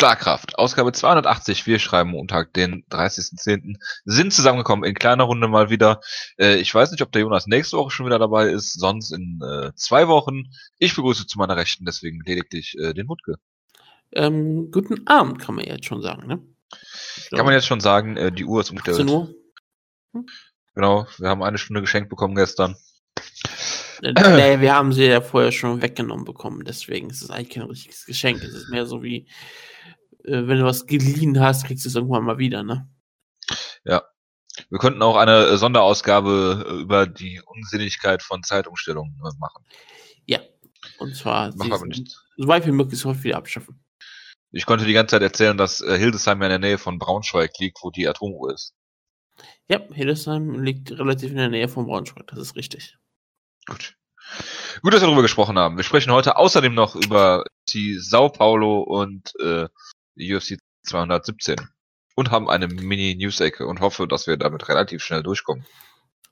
Schlagkraft, 0.00 0.58
Ausgabe 0.58 0.92
280. 0.92 1.66
Wir 1.66 1.78
schreiben 1.78 2.12
Montag, 2.12 2.54
den 2.54 2.86
30.10. 2.86 3.76
Sind 4.06 4.32
zusammengekommen 4.32 4.88
in 4.88 4.94
kleiner 4.94 5.24
Runde 5.24 5.46
mal 5.46 5.68
wieder. 5.68 6.00
Äh, 6.38 6.56
ich 6.56 6.74
weiß 6.74 6.90
nicht, 6.90 7.02
ob 7.02 7.12
der 7.12 7.20
Jonas 7.20 7.46
nächste 7.46 7.76
Woche 7.76 7.90
schon 7.90 8.06
wieder 8.06 8.18
dabei 8.18 8.48
ist, 8.48 8.72
sonst 8.80 9.10
in 9.10 9.38
äh, 9.42 9.72
zwei 9.74 10.08
Wochen. 10.08 10.44
Ich 10.78 10.96
begrüße 10.96 11.26
zu 11.26 11.36
meiner 11.36 11.58
Rechten 11.58 11.84
deswegen 11.84 12.22
lediglich 12.24 12.78
äh, 12.78 12.94
den 12.94 13.10
Wutke. 13.10 13.34
Ähm, 14.12 14.70
guten 14.70 15.06
Abend, 15.06 15.38
kann 15.38 15.56
man 15.56 15.66
jetzt 15.66 15.84
schon 15.84 16.00
sagen, 16.00 16.26
ne? 16.26 16.42
So. 17.28 17.36
Kann 17.36 17.44
man 17.44 17.52
jetzt 17.52 17.66
schon 17.66 17.80
sagen, 17.80 18.16
äh, 18.16 18.32
die 18.32 18.46
Uhr 18.46 18.62
ist 18.62 18.70
umgestellt. 18.70 19.00
18 19.00 19.14
Uhr? 19.14 19.34
Hm? 20.14 20.26
Genau, 20.76 21.06
wir 21.18 21.28
haben 21.28 21.42
eine 21.42 21.58
Stunde 21.58 21.82
geschenkt 21.82 22.08
bekommen 22.08 22.36
gestern. 22.36 22.74
Äh, 24.02 24.12
nee, 24.12 24.60
wir 24.60 24.74
haben 24.74 24.92
sie 24.92 25.04
ja 25.04 25.20
vorher 25.20 25.52
schon 25.52 25.82
weggenommen 25.82 26.24
bekommen, 26.24 26.64
deswegen 26.64 27.10
ist 27.10 27.22
es 27.22 27.30
eigentlich 27.30 27.50
kein 27.50 27.64
richtiges 27.64 28.06
Geschenk. 28.06 28.42
Es 28.42 28.54
ist 28.54 28.70
mehr 28.70 28.86
so 28.86 29.02
wie, 29.02 29.28
äh, 30.24 30.46
wenn 30.46 30.58
du 30.58 30.64
was 30.64 30.86
geliehen 30.86 31.38
hast, 31.40 31.66
kriegst 31.66 31.84
du 31.84 31.88
es 31.88 31.94
irgendwann 31.94 32.24
mal 32.24 32.38
wieder, 32.38 32.62
ne? 32.62 32.88
Ja. 33.84 34.02
Wir 34.68 34.78
könnten 34.78 35.02
auch 35.02 35.16
eine 35.16 35.46
äh, 35.46 35.56
Sonderausgabe 35.56 36.80
über 36.82 37.06
die 37.06 37.40
Unsinnigkeit 37.44 38.22
von 38.22 38.42
Zeitumstellungen 38.42 39.16
machen. 39.38 39.64
Ja. 40.26 40.40
Und 40.98 41.14
zwar 41.14 41.54
machen 41.56 41.70
wir 41.70 41.74
aber 41.76 41.86
nicht. 41.86 42.16
so 42.36 42.48
weit 42.48 42.66
wie 42.66 42.72
möglich 42.72 42.98
sofort 42.98 43.22
wieder 43.22 43.36
abschaffen. 43.36 43.82
Ich 44.52 44.66
konnte 44.66 44.84
die 44.84 44.92
ganze 44.92 45.12
Zeit 45.12 45.22
erzählen, 45.22 45.56
dass 45.56 45.78
Hildesheim 45.78 46.40
ja 46.40 46.46
in 46.46 46.50
der 46.50 46.70
Nähe 46.70 46.78
von 46.78 46.98
Braunschweig 46.98 47.52
liegt, 47.58 47.78
wo 47.82 47.90
die 47.90 48.08
Atomuhr 48.08 48.52
ist. 48.52 48.74
Ja, 49.68 49.80
Hildesheim 49.92 50.62
liegt 50.62 50.90
relativ 50.90 51.30
in 51.30 51.36
der 51.36 51.48
Nähe 51.48 51.68
von 51.68 51.86
Braunschweig, 51.86 52.26
das 52.26 52.38
ist 52.38 52.56
richtig. 52.56 52.98
Gut. 53.66 53.96
Gut, 54.82 54.94
dass 54.94 55.00
wir 55.00 55.06
darüber 55.06 55.22
gesprochen 55.22 55.58
haben. 55.58 55.76
Wir 55.76 55.84
sprechen 55.84 56.12
heute 56.12 56.36
außerdem 56.36 56.74
noch 56.74 56.94
über 56.96 57.44
die 57.68 57.98
Sao 57.98 58.28
Paulo 58.28 58.80
und 58.80 59.32
äh, 59.40 59.66
UFC 60.16 60.58
217 60.84 61.56
und 62.16 62.30
haben 62.30 62.48
eine 62.48 62.68
Mini-News-Ecke 62.68 63.66
und 63.66 63.80
hoffe, 63.80 64.06
dass 64.06 64.26
wir 64.26 64.36
damit 64.36 64.68
relativ 64.68 65.02
schnell 65.02 65.22
durchkommen. 65.22 65.64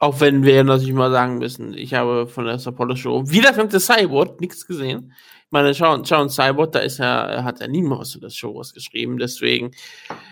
Auch 0.00 0.20
wenn 0.20 0.44
wir 0.44 0.62
natürlich 0.62 0.94
mal 0.94 1.11
sagen 1.11 1.39
müssen, 1.39 1.75
ich 1.75 1.94
habe 1.94 2.28
von 2.28 2.44
der 2.44 2.59
Sao 2.59 2.72
Paulo 2.72 2.94
Show 2.94 3.28
wieder 3.28 3.53
der 3.53 3.81
Cyborg 3.81 4.41
nichts 4.41 4.66
gesehen. 4.66 5.12
Ich 5.47 5.53
meine, 5.53 5.75
schauen, 5.75 6.05
schauen 6.05 6.28
Cyborg, 6.28 6.72
da 6.72 6.81
ist 6.81 6.98
ja, 6.98 7.42
hat 7.42 7.61
er 7.61 7.69
niemals 7.69 8.14
in 8.14 8.20
der 8.20 8.31
Show 8.31 8.55
was 8.55 8.75
geschrieben, 8.75 9.19
deswegen. 9.19 9.72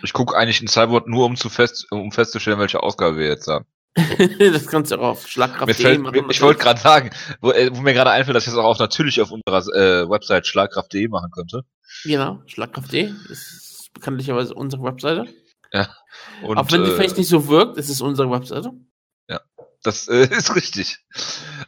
Ich 0.03 0.13
gucke 0.13 0.37
eigentlich 0.37 0.61
in 0.61 0.67
Cyborg 0.67 1.07
nur, 1.07 1.25
um 1.25 1.35
zu 1.35 1.49
fest, 1.49 1.87
um 1.91 2.11
festzustellen, 2.11 2.59
welche 2.59 2.81
Ausgabe 2.81 3.17
wir 3.17 3.27
jetzt 3.27 3.47
haben. 3.47 3.65
das 4.39 4.67
kannst 4.67 4.91
du 4.91 4.97
auch 4.97 5.09
auf 5.09 5.27
schlagkraft.de 5.27 5.97
machen. 5.97 6.29
Ich 6.29 6.41
wollte 6.41 6.61
gerade 6.61 6.79
sagen, 6.79 7.09
wo, 7.41 7.51
äh, 7.51 7.75
wo, 7.75 7.81
mir 7.81 7.93
gerade 7.93 8.11
einfällt, 8.11 8.35
dass 8.35 8.45
ich 8.45 8.53
das 8.53 8.59
auch 8.59 8.79
natürlich 8.79 9.21
auf 9.21 9.31
unserer 9.31 9.65
äh, 9.75 10.09
Website 10.09 10.47
schlagkraft.de 10.47 11.07
machen 11.07 11.31
könnte. 11.31 11.63
Genau, 12.03 12.41
schlagkraft.de 12.45 13.11
ist 13.29 13.89
bekanntlicherweise 13.93 14.53
unsere 14.53 14.83
Webseite. 14.83 15.25
Ja. 15.73 15.89
Und, 16.43 16.57
auch 16.57 16.71
wenn 16.71 16.83
die 16.83 16.91
äh, 16.91 16.95
vielleicht 16.95 17.17
nicht 17.17 17.27
so 17.27 17.47
wirkt, 17.47 17.77
ist 17.77 17.89
es 17.89 18.01
unsere 18.01 18.29
Webseite. 18.29 18.71
Ja, 19.27 19.41
das 19.83 20.07
äh, 20.07 20.27
ist 20.31 20.55
richtig. 20.55 20.99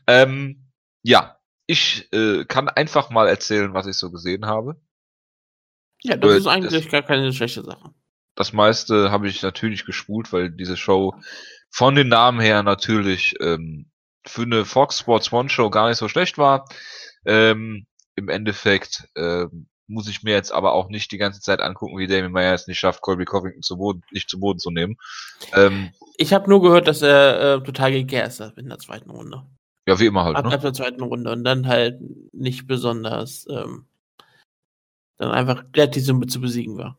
Ähm, 0.07 0.71
ja, 1.03 1.37
ich 1.65 2.11
äh, 2.13 2.45
kann 2.45 2.69
einfach 2.69 3.09
mal 3.09 3.27
erzählen, 3.27 3.73
was 3.73 3.87
ich 3.87 3.97
so 3.97 4.11
gesehen 4.11 4.45
habe. 4.45 4.79
Ja, 6.01 6.15
das 6.15 6.37
ist 6.37 6.47
eigentlich 6.47 6.83
das, 6.83 6.91
gar 6.91 7.01
keine 7.01 7.33
schlechte 7.33 7.63
Sache. 7.63 7.93
Das 8.35 8.53
meiste 8.53 9.11
habe 9.11 9.27
ich 9.27 9.41
natürlich 9.41 9.85
gespult, 9.85 10.31
weil 10.31 10.49
diese 10.49 10.77
Show 10.77 11.13
von 11.69 11.95
den 11.95 12.07
Namen 12.07 12.39
her 12.39 12.63
natürlich 12.63 13.35
ähm, 13.41 13.89
für 14.25 14.43
eine 14.43 14.65
Fox 14.65 14.99
Sports 14.99 15.31
One 15.31 15.49
Show 15.49 15.69
gar 15.69 15.89
nicht 15.89 15.97
so 15.97 16.07
schlecht 16.07 16.37
war. 16.37 16.65
Ähm, 17.25 17.85
Im 18.15 18.29
Endeffekt 18.29 19.07
ähm, 19.15 19.67
muss 19.87 20.07
ich 20.07 20.23
mir 20.23 20.33
jetzt 20.33 20.51
aber 20.51 20.73
auch 20.73 20.89
nicht 20.89 21.11
die 21.11 21.17
ganze 21.17 21.41
Zeit 21.41 21.61
angucken, 21.61 21.97
wie 21.97 22.07
Damien 22.07 22.31
Meyer 22.31 22.53
es 22.53 22.67
nicht 22.67 22.79
schafft, 22.79 23.01
Colby 23.01 23.25
Covington 23.25 23.63
zu 23.63 23.77
Boden, 23.77 24.03
nicht 24.11 24.29
zu 24.29 24.39
Boden 24.39 24.59
zu 24.59 24.71
nehmen. 24.71 24.97
Ähm, 25.53 25.91
ich 26.17 26.33
habe 26.33 26.49
nur 26.49 26.61
gehört, 26.61 26.87
dass 26.87 27.01
er 27.01 27.55
äh, 27.55 27.63
total 27.63 27.91
gegärt 27.91 28.39
hat 28.39 28.57
in 28.57 28.69
der 28.69 28.79
zweiten 28.79 29.09
Runde. 29.09 29.45
Ja, 29.87 29.99
wie 29.99 30.05
immer 30.05 30.23
halt. 30.23 30.37
Ab, 30.37 30.45
ne? 30.45 30.53
ab 30.53 30.61
der 30.61 30.73
zweiten 30.73 31.01
Runde 31.01 31.31
und 31.31 31.43
dann 31.43 31.67
halt 31.67 31.99
nicht 32.31 32.67
besonders 32.67 33.47
ähm, 33.49 33.87
dann 35.17 35.31
einfach 35.31 35.63
relativ 35.75 36.05
Summe 36.05 36.27
zu 36.27 36.39
besiegen 36.39 36.77
war. 36.77 36.97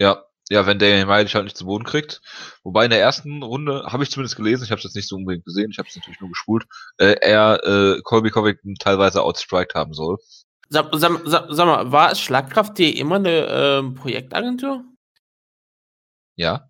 Ja, 0.00 0.25
ja, 0.48 0.66
wenn 0.66 0.78
May 0.78 1.24
dich 1.24 1.34
halt 1.34 1.44
nicht 1.44 1.56
zu 1.56 1.66
Boden 1.66 1.84
kriegt. 1.84 2.20
Wobei 2.62 2.84
in 2.84 2.90
der 2.90 3.00
ersten 3.00 3.42
Runde, 3.42 3.84
habe 3.86 4.04
ich 4.04 4.10
zumindest 4.10 4.36
gelesen, 4.36 4.64
ich 4.64 4.70
habe 4.70 4.78
es 4.78 4.84
jetzt 4.84 4.94
nicht 4.94 5.08
so 5.08 5.16
unbedingt 5.16 5.44
gesehen, 5.44 5.70
ich 5.70 5.78
habe 5.78 5.88
es 5.88 5.96
natürlich 5.96 6.20
nur 6.20 6.30
gespult, 6.30 6.66
äh, 6.98 7.16
er 7.20 7.64
äh, 7.64 8.00
Colby 8.02 8.30
Covington 8.30 8.76
teilweise 8.76 9.22
outstriked 9.22 9.74
haben 9.74 9.92
soll. 9.92 10.18
Sag, 10.68 10.88
sag, 10.92 11.20
sag, 11.24 11.46
sag 11.50 11.66
mal, 11.66 11.92
war 11.92 12.14
Schlagkraft.de 12.14 12.90
immer 12.90 13.16
eine 13.16 13.46
ähm, 13.48 13.94
Projektagentur? 13.94 14.84
Ja. 16.36 16.68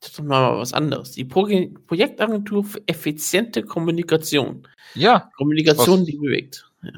Das 0.00 0.10
ist 0.10 0.22
mal 0.22 0.58
was 0.58 0.72
anderes. 0.72 1.12
Die 1.12 1.24
Pro 1.24 1.48
Projektagentur 1.86 2.64
für 2.64 2.82
effiziente 2.88 3.62
Kommunikation. 3.62 4.66
Ja. 4.94 5.30
Kommunikation, 5.36 6.04
die 6.04 6.18
bewegt. 6.18 6.68
Ja. 6.82 6.90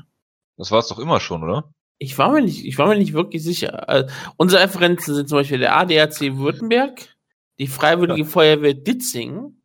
Das 0.57 0.71
war 0.71 0.79
es 0.79 0.89
doch 0.89 0.99
immer 0.99 1.21
schon, 1.21 1.43
oder? 1.43 1.74
Ich 1.99 2.19
war 2.19 2.33
mir 2.33 2.43
nicht, 2.43 2.65
ich 2.65 2.77
war 2.79 2.89
mir 2.89 2.97
nicht 2.97 3.13
wirklich 3.13 3.43
sicher. 3.43 3.89
Also, 3.89 4.13
unsere 4.37 4.63
Referenzen 4.63 5.15
sind 5.15 5.29
zum 5.29 5.39
Beispiel 5.39 5.59
der 5.59 5.77
ADAC 5.77 6.37
Württemberg, 6.37 7.17
die 7.59 7.67
Freiwillige. 7.67 8.25
Feuerwehr 8.25 8.75
Ditzingen, 8.75 9.63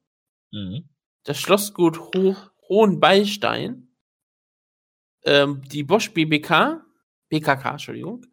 mhm. 0.51 0.89
das 1.23 1.39
Schlossgut 1.39 1.99
Ho 1.99 2.35
Hohenbeistein, 2.67 3.89
ähm, 5.23 5.63
die 5.67 5.83
Bosch 5.83 6.13
BBK, 6.13 6.85
BKK, 7.29 7.71
Entschuldigung, 7.71 8.25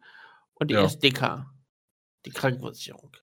und 0.53 0.69
die 0.69 0.75
ja. 0.75 0.83
SDK, 0.83 1.47
die 2.25 2.29
Krankenversicherung. 2.29 3.15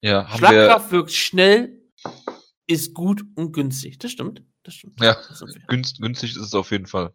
Ja, 0.00 0.28
haben 0.28 0.38
Schlagkraft 0.38 0.90
wir... 0.90 0.98
wirkt 0.98 1.12
schnell, 1.12 1.82
ist 2.66 2.94
gut 2.94 3.22
und 3.36 3.52
günstig. 3.52 3.98
Das 3.98 4.10
stimmt. 4.10 4.42
Das 4.64 4.74
stimmt. 4.74 5.00
Ja, 5.00 5.16
günst, 5.68 6.00
günstig 6.00 6.30
ist 6.30 6.42
es 6.42 6.54
auf 6.54 6.72
jeden 6.72 6.86
Fall. 6.86 7.14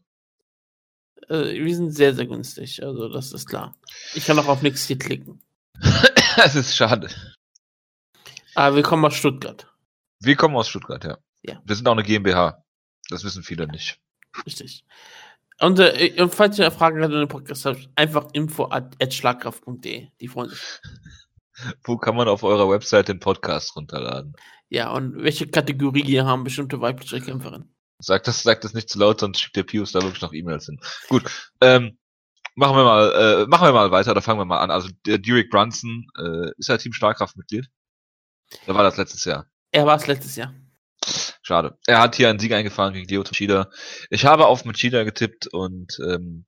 Äh, 1.31 1.63
wir 1.63 1.75
sind 1.75 1.91
sehr, 1.91 2.13
sehr 2.13 2.25
günstig. 2.25 2.83
Also, 2.83 3.07
das 3.07 3.31
ist 3.31 3.47
klar. 3.47 3.75
Ich 4.13 4.25
kann 4.25 4.37
auch 4.37 4.47
auf 4.47 4.61
nichts 4.61 4.85
hier 4.85 4.97
klicken. 4.97 5.41
das 6.35 6.55
ist 6.55 6.75
schade. 6.75 7.09
Aber 8.53 8.75
wir 8.75 8.83
kommen 8.83 9.05
aus 9.05 9.15
Stuttgart. 9.15 9.67
Wir 10.19 10.35
kommen 10.35 10.55
aus 10.57 10.67
Stuttgart, 10.67 11.03
ja. 11.05 11.17
Ja. 11.43 11.61
Wir 11.65 11.75
sind 11.75 11.87
auch 11.87 11.93
eine 11.93 12.03
GmbH. 12.03 12.63
Das 13.09 13.23
wissen 13.23 13.43
viele 13.43 13.65
nicht. 13.67 13.99
Richtig. 14.45 14.83
Und, 15.59 15.79
äh, 15.79 16.27
falls 16.27 16.59
ihr 16.59 16.69
Fragen 16.71 17.01
habt 17.01 17.13
in 17.13 17.19
den 17.19 17.27
Podcast 17.27 17.65
habt, 17.65 17.89
einfach 17.95 18.27
info 18.33 18.65
at 18.69 19.13
schlagkraft.de. 19.13 20.07
Die 20.19 20.27
freuen 20.27 20.49
sich. 20.49 20.59
Wo 21.83 21.97
kann 21.97 22.15
man 22.15 22.27
auf 22.27 22.43
eurer 22.43 22.69
Website 22.69 23.07
den 23.07 23.19
Podcast 23.19 23.75
runterladen? 23.75 24.33
Ja, 24.69 24.91
und 24.91 25.15
welche 25.23 25.47
Kategorie 25.47 26.19
haben 26.19 26.43
bestimmte 26.43 26.81
weibliche 26.81 27.21
Kämpferinnen? 27.21 27.73
Sag 28.01 28.23
das, 28.23 28.44
sag 28.44 28.62
das 28.62 28.73
nicht 28.73 28.89
zu 28.89 29.00
laut, 29.00 29.19
sonst 29.19 29.39
schickt 29.39 29.56
der 29.56 29.63
Pius 29.63 29.91
da 29.91 30.01
wirklich 30.01 30.22
noch 30.22 30.34
E-Mails 30.34 30.66
hin. 30.66 30.79
Gut, 31.07 31.23
ähm, 31.62 31.97
machen 32.56 32.75
wir 32.75 32.84
mal, 32.84 33.44
äh, 33.44 33.47
machen 33.47 33.67
wir 33.67 33.73
mal 33.73 33.91
weiter, 33.91 34.13
da 34.13 34.22
fangen 34.22 34.39
wir 34.39 34.45
mal 34.45 34.59
an. 34.59 34.72
Also 34.72 34.89
der 35.06 35.17
Derek 35.17 35.50
Brunson, 35.50 36.07
äh, 36.17 36.51
ist 36.57 36.69
er 36.69 36.78
Team 36.78 36.94
Starkraft-Mitglied? 36.94 37.67
Da 38.66 38.75
war 38.75 38.84
das 38.84 38.97
letztes 38.97 39.23
Jahr. 39.25 39.47
Er 39.72 39.85
war 39.85 39.95
es 39.95 40.07
letztes 40.07 40.35
Jahr. 40.35 40.53
Schade. 41.41 41.78
Er 41.88 42.00
hat 42.00 42.16
hier 42.16 42.29
einen 42.29 42.40
Sieg 42.40 42.53
eingefahren 42.53 42.94
gegen 42.94 43.07
Leo 43.07 43.23
Machida. 43.23 43.69
Ich 44.09 44.25
habe 44.25 44.45
auf 44.45 44.66
Machida 44.66 45.03
getippt 45.03 45.47
und 45.47 45.97
ähm, 46.07 46.45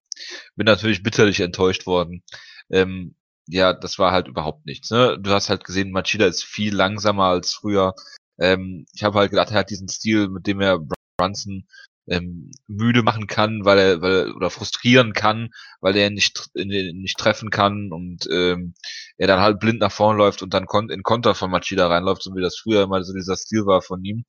bin 0.56 0.66
natürlich 0.66 1.02
bitterlich 1.03 1.40
enttäuscht 1.40 1.86
worden. 1.86 2.24
Ähm, 2.69 3.16
ja, 3.47 3.74
das 3.74 4.00
war 4.00 4.12
halt 4.12 4.28
überhaupt 4.28 4.66
nichts. 4.66 4.92
Ne? 4.92 5.18
Du 5.19 5.31
hast 5.31 5.50
halt 5.50 5.63
gesehen, 5.63 5.92
Machida 5.92 6.25
ist 6.28 6.44
viel 6.44 6.74
langsamer 6.75 7.25
als 7.25 7.53
früher. 7.53 7.94
Ähm, 8.40 8.86
ich 8.94 9.03
habe 9.03 9.19
halt 9.19 9.31
gedacht, 9.31 9.52
er 9.52 9.59
hat 9.59 9.69
diesen 9.69 9.90
Stil, 9.90 10.30
mit 10.30 10.47
dem 10.47 10.62
er 10.62 10.80
Brunson 11.23 11.66
ähm, 12.07 12.51
müde 12.67 13.01
machen 13.03 13.28
kann, 13.28 13.63
weil 13.66 13.79
er, 13.79 14.01
weil 14.01 14.31
oder 14.34 14.50
frustrieren 14.50 15.13
kann, 15.13 15.50
weil 15.79 15.95
er 15.95 16.09
nicht 16.09 16.50
nicht 16.53 17.17
treffen 17.17 17.50
kann 17.50 17.91
und 17.91 18.28
ähm, 18.31 18.73
er 19.17 19.28
dann 19.28 19.39
halt 19.39 19.59
blind 19.59 19.80
nach 19.80 19.92
vorne 19.92 20.18
läuft 20.18 20.42
und 20.42 20.53
dann 20.53 20.65
kon 20.65 20.89
in 20.89 21.03
Konter 21.03 21.36
von 21.36 21.50
Machida 21.51 21.88
reinläuft, 21.88 22.24
so 22.24 22.36
wie 22.36 22.42
das 22.42 22.57
früher 22.57 22.83
immer 22.83 23.03
so 23.03 23.13
dieser 23.13 23.38
Stil 23.38 23.65
war 23.65 23.81
von 23.81 24.03
ihm. 24.03 24.25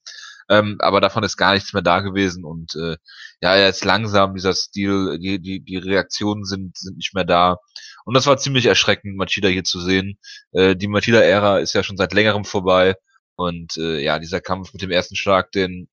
Ähm, 0.49 0.77
aber 0.81 1.01
davon 1.01 1.25
ist 1.25 1.37
gar 1.37 1.55
nichts 1.55 1.73
mehr 1.73 1.83
da 1.83 2.01
gewesen 2.01 2.45
und 2.45 2.75
äh, 2.77 2.97
ja, 3.41 3.55
ist 3.67 3.85
langsam, 3.85 4.35
dieser 4.35 4.53
Stil, 4.55 5.19
die, 5.19 5.41
die, 5.41 5.61
die 5.61 5.77
Reaktionen 5.79 6.45
sind, 6.45 6.77
sind 6.77 6.97
nicht 6.97 7.15
mehr 7.15 7.25
da. 7.25 7.57
Und 8.05 8.15
das 8.15 8.27
war 8.27 8.37
ziemlich 8.37 8.67
erschreckend, 8.67 9.17
Machida 9.17 9.49
hier 9.49 9.65
zu 9.65 9.81
sehen. 9.81 10.19
Äh, 10.53 10.77
die 10.77 10.89
Machida-Ära 10.89 11.59
ist 11.61 11.73
ja 11.75 11.83
schon 11.83 11.97
seit 11.97 12.13
längerem 12.13 12.45
vorbei. 12.45 12.95
Und 13.37 13.77
äh, 13.79 14.01
ja, 14.01 14.19
dieser 14.19 14.41
Kampf 14.41 14.73
mit 14.75 14.83
dem 14.83 14.91
ersten 14.91 15.17
Schlag, 15.17 15.51
den 15.53 15.89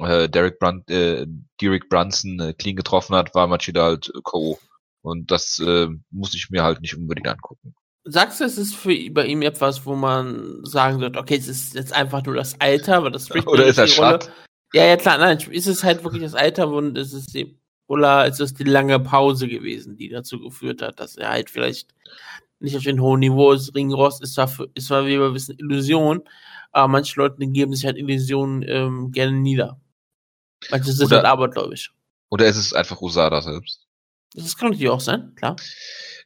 äh, 0.00 0.28
Derek, 0.28 0.58
Brun 0.58 0.84
äh, 0.88 1.26
Derek 1.60 1.88
Brunson 1.88 2.40
äh, 2.40 2.52
clean 2.52 2.76
getroffen 2.76 3.16
hat, 3.16 3.34
war 3.34 3.46
Machida 3.46 3.84
halt 3.84 4.08
äh, 4.14 4.20
K.O. 4.22 4.58
Und 5.02 5.30
das 5.30 5.60
äh, 5.60 5.88
muss 6.10 6.34
ich 6.34 6.50
mir 6.50 6.64
halt 6.64 6.80
nicht 6.80 6.96
unbedingt 6.96 7.28
angucken. 7.28 7.74
Sagst 8.04 8.40
du, 8.40 8.44
es 8.44 8.58
ist 8.58 8.74
für 8.74 8.94
bei 9.10 9.26
ihm 9.26 9.42
etwas, 9.42 9.84
wo 9.84 9.96
man 9.96 10.64
sagen 10.64 11.00
wird, 11.00 11.16
okay, 11.16 11.36
es 11.36 11.48
ist 11.48 11.74
jetzt 11.74 11.92
einfach 11.92 12.24
nur 12.24 12.36
das 12.36 12.60
Alter, 12.60 13.02
weil 13.02 13.10
das 13.10 13.26
spricht 13.26 13.48
Oder 13.48 13.66
ist 13.66 13.78
er 13.78 13.88
Schatt? 13.88 14.30
Ja, 14.72 14.84
ja, 14.84 14.96
klar, 14.96 15.18
nein, 15.18 15.38
ist 15.50 15.66
es 15.66 15.82
halt 15.82 16.04
wirklich 16.04 16.22
das 16.22 16.34
Alter 16.34 16.68
und 16.68 16.98
ist 16.98 17.12
es 17.12 17.26
die, 17.26 17.58
oder 17.86 18.26
ist 18.26 18.40
es 18.40 18.54
die 18.54 18.64
lange 18.64 19.00
Pause 19.00 19.48
gewesen, 19.48 19.96
die 19.96 20.08
dazu 20.08 20.40
geführt 20.40 20.82
hat, 20.82 21.00
dass 21.00 21.16
er 21.16 21.30
halt 21.30 21.50
vielleicht 21.50 21.94
nicht 22.60 22.76
auf 22.76 22.82
dem 22.82 23.00
hohen 23.00 23.20
Niveau 23.20 23.52
ist. 23.52 23.74
Ringrost 23.74 24.22
ist 24.22 24.34
zwar, 24.34 24.48
für, 24.48 24.68
ist 24.74 24.88
zwar 24.88 25.06
wie 25.06 25.18
wir 25.18 25.34
wissen, 25.34 25.56
Illusion, 25.58 26.22
aber 26.72 26.88
manche 26.88 27.18
Leute 27.18 27.46
geben 27.46 27.74
sich 27.74 27.86
halt 27.86 27.96
Illusionen 27.96 28.64
ähm, 28.66 29.12
gerne 29.12 29.32
nieder. 29.32 29.80
Manche 30.70 30.92
sind 30.92 31.06
oder, 31.06 31.16
halt 31.16 31.26
abergläubisch. 31.26 31.92
Oder 32.30 32.46
ist 32.46 32.56
es 32.56 32.72
einfach 32.72 33.00
Usada 33.00 33.42
selbst? 33.42 33.86
Das 34.34 34.56
kann 34.56 34.70
natürlich 34.70 34.90
auch 34.90 35.00
sein, 35.00 35.34
klar. 35.36 35.56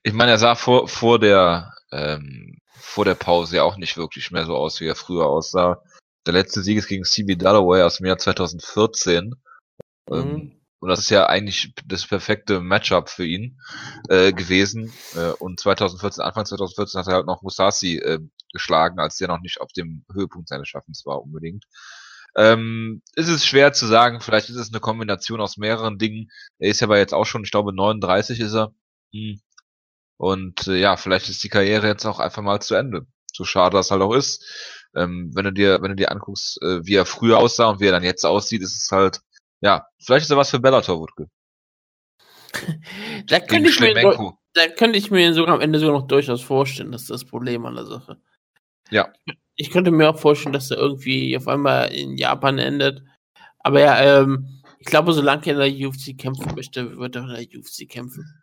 Ich 0.02 0.12
meine, 0.12 0.32
er 0.32 0.38
sah 0.38 0.54
vor, 0.54 0.88
vor 0.88 1.18
der, 1.18 1.72
ähm, 1.92 2.58
vor 2.74 3.04
der 3.04 3.14
Pause 3.14 3.56
ja 3.56 3.62
auch 3.62 3.76
nicht 3.76 3.96
wirklich 3.96 4.30
mehr 4.30 4.46
so 4.46 4.56
aus, 4.56 4.80
wie 4.80 4.86
er 4.86 4.96
früher 4.96 5.26
aussah. 5.26 5.82
Der 6.26 6.32
letzte 6.32 6.62
Sieg 6.62 6.78
ist 6.78 6.88
gegen 6.88 7.04
CB 7.04 7.36
Dalloway 7.36 7.82
aus 7.82 7.98
dem 7.98 8.06
Jahr 8.06 8.18
2014. 8.18 9.34
Mhm. 10.08 10.14
Ähm, 10.14 10.60
und 10.80 10.88
das 10.88 11.00
ist 11.00 11.10
ja 11.10 11.26
eigentlich 11.26 11.74
das 11.84 12.06
perfekte 12.06 12.60
Matchup 12.60 13.10
für 13.10 13.26
ihn 13.26 13.60
äh, 14.08 14.32
gewesen. 14.32 14.92
Äh, 15.14 15.32
und 15.32 15.60
2014, 15.60 16.24
Anfang 16.24 16.46
2014 16.46 16.98
hat 16.98 17.06
er 17.06 17.14
halt 17.14 17.26
noch 17.26 17.42
Musashi 17.42 17.98
äh, 17.98 18.18
geschlagen, 18.52 18.98
als 18.98 19.16
der 19.18 19.28
noch 19.28 19.40
nicht 19.40 19.60
auf 19.60 19.72
dem 19.72 20.04
Höhepunkt 20.12 20.48
seines 20.48 20.68
Schaffens 20.68 21.04
war 21.04 21.22
unbedingt. 21.22 21.66
Ähm, 22.36 23.02
ist 23.14 23.28
es 23.28 23.44
schwer 23.44 23.72
zu 23.72 23.86
sagen, 23.86 24.20
vielleicht 24.20 24.50
ist 24.50 24.56
es 24.56 24.70
eine 24.70 24.80
Kombination 24.80 25.40
aus 25.40 25.56
mehreren 25.56 25.98
Dingen. 25.98 26.30
Er 26.58 26.70
ist 26.70 26.80
ja 26.80 26.86
aber 26.86 26.98
jetzt 26.98 27.14
auch 27.14 27.26
schon, 27.26 27.44
ich 27.44 27.50
glaube 27.50 27.74
39 27.74 28.40
ist 28.40 28.54
er. 28.54 28.72
Hm. 29.12 29.40
Und 30.16 30.66
äh, 30.66 30.76
ja, 30.76 30.96
vielleicht 30.96 31.28
ist 31.28 31.42
die 31.42 31.48
Karriere 31.48 31.88
jetzt 31.88 32.06
auch 32.06 32.20
einfach 32.20 32.42
mal 32.42 32.60
zu 32.60 32.74
Ende. 32.74 33.06
So 33.32 33.44
schade 33.44 33.76
das 33.76 33.90
halt 33.90 34.02
auch 34.02 34.14
ist. 34.14 34.44
Ähm, 34.94 35.30
wenn 35.34 35.44
du 35.44 35.52
dir, 35.52 35.80
wenn 35.82 35.90
du 35.90 35.96
dir 35.96 36.10
anguckst, 36.12 36.60
äh, 36.62 36.84
wie 36.84 36.94
er 36.94 37.06
früher 37.06 37.38
aussah 37.38 37.68
und 37.70 37.80
wie 37.80 37.86
er 37.86 37.92
dann 37.92 38.04
jetzt 38.04 38.24
aussieht, 38.24 38.62
ist 38.62 38.76
es 38.76 38.90
halt 38.90 39.20
ja, 39.60 39.86
vielleicht 39.98 40.24
ist 40.24 40.30
er 40.30 40.36
was 40.36 40.50
für 40.50 40.58
Bellator, 40.58 40.98
Wutke. 40.98 41.28
da, 43.26 43.40
könnte 43.40 43.70
ich 43.70 43.80
mir, 43.80 43.94
da 44.54 44.68
könnte 44.68 44.98
ich 44.98 45.10
mir 45.10 45.34
sogar 45.34 45.54
am 45.54 45.60
Ende 45.60 45.78
sogar 45.78 46.00
noch 46.00 46.08
durchaus 46.08 46.42
vorstellen, 46.42 46.92
das 46.92 47.02
ist 47.02 47.10
das 47.10 47.24
Problem 47.24 47.64
an 47.66 47.76
der 47.76 47.86
Sache. 47.86 48.20
Ja. 48.90 49.12
Ich 49.60 49.70
könnte 49.70 49.90
mir 49.90 50.08
auch 50.08 50.18
vorstellen, 50.18 50.54
dass 50.54 50.70
er 50.70 50.78
irgendwie 50.78 51.36
auf 51.36 51.46
einmal 51.46 51.92
in 51.92 52.16
Japan 52.16 52.58
endet. 52.58 53.02
Aber 53.58 53.78
ja, 53.80 54.00
ähm, 54.00 54.62
ich 54.78 54.86
glaube, 54.86 55.12
solange 55.12 55.44
er 55.44 55.66
in 55.66 55.78
der 55.78 55.88
UFC 55.88 56.16
kämpfen 56.16 56.54
möchte, 56.54 56.96
wird 56.96 57.14
er 57.14 57.28
in 57.28 57.28
der 57.28 57.60
UFC 57.60 57.86
kämpfen. 57.86 58.42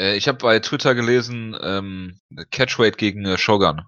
Äh, 0.00 0.16
ich 0.16 0.28
habe 0.28 0.38
bei 0.38 0.60
Twitter 0.60 0.94
gelesen, 0.94 1.56
ähm, 1.60 2.20
Catchweight 2.52 2.96
gegen 2.96 3.24
äh, 3.24 3.36
Shogun. 3.36 3.82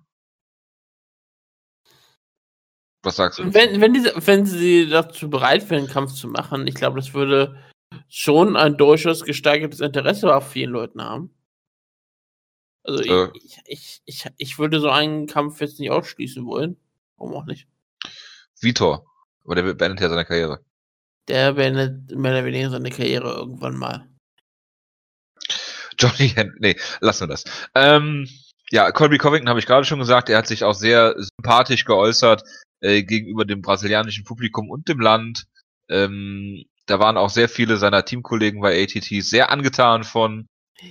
Was 3.04 3.14
sagst 3.14 3.38
du? 3.38 3.54
Wenn, 3.54 3.80
wenn, 3.80 3.94
diese, 3.94 4.14
wenn 4.16 4.46
sie 4.46 4.88
dazu 4.88 5.30
bereit 5.30 5.70
wären, 5.70 5.84
einen 5.84 5.92
Kampf 5.92 6.12
zu 6.12 6.26
machen, 6.26 6.66
ich 6.66 6.74
glaube, 6.74 6.98
das 6.98 7.14
würde 7.14 7.56
schon 8.08 8.56
ein 8.56 8.76
durchaus 8.76 9.22
gesteigertes 9.22 9.78
Interesse 9.78 10.34
auf 10.34 10.50
vielen 10.50 10.72
Leuten 10.72 11.00
haben. 11.00 11.38
Also 12.88 13.02
äh. 13.02 13.31
ich, 13.35 13.58
ich, 13.67 14.02
ich, 14.06 14.26
ich 14.38 14.58
würde 14.58 14.81
so 14.81 14.88
einen 14.88 15.26
Kampf 15.26 15.61
jetzt 15.61 15.79
nicht 15.79 15.90
ausschließen 15.90 16.46
wollen. 16.46 16.76
Warum 17.19 17.35
auch 17.35 17.44
nicht? 17.44 17.67
Vitor. 18.61 19.05
Aber 19.44 19.55
der 19.55 19.75
beendet 19.75 20.00
ja 20.00 20.08
seine 20.08 20.25
Karriere. 20.25 20.61
Der 21.29 21.52
beendet 21.52 22.11
mehr 22.17 22.32
oder 22.32 22.44
weniger 22.44 22.70
seine 22.70 22.90
Karriere 22.90 23.35
irgendwann 23.35 23.76
mal. 23.76 24.08
Johnny, 25.99 26.35
nee, 26.58 26.76
lassen 27.00 27.25
wir 27.25 27.29
das. 27.29 27.44
Ähm, 27.75 28.29
ja, 28.70 28.90
Colby 28.90 29.19
Covington 29.19 29.49
habe 29.49 29.61
ich 29.61 29.67
gerade 29.67 29.85
schon 29.85 29.99
gesagt, 29.99 30.31
er 30.31 30.38
hat 30.38 30.46
sich 30.46 30.64
auch 30.64 30.75
sehr 30.75 31.14
sympathisch 31.19 31.85
geäußert 31.85 32.43
äh, 32.81 33.02
gegenüber 33.02 33.44
dem 33.44 33.61
brasilianischen 33.61 34.25
Publikum 34.25 34.70
und 34.70 34.88
dem 34.88 35.00
Land. 35.00 35.44
Ähm, 35.90 36.64
da 36.87 36.99
waren 36.99 37.19
auch 37.19 37.31
sehr 37.31 37.49
viele 37.49 37.76
seiner 37.76 38.05
Teamkollegen 38.05 38.61
bei 38.61 38.82
ATT 38.82 39.23
sehr 39.23 39.50
angetan 39.50 40.05
von. 40.05 40.46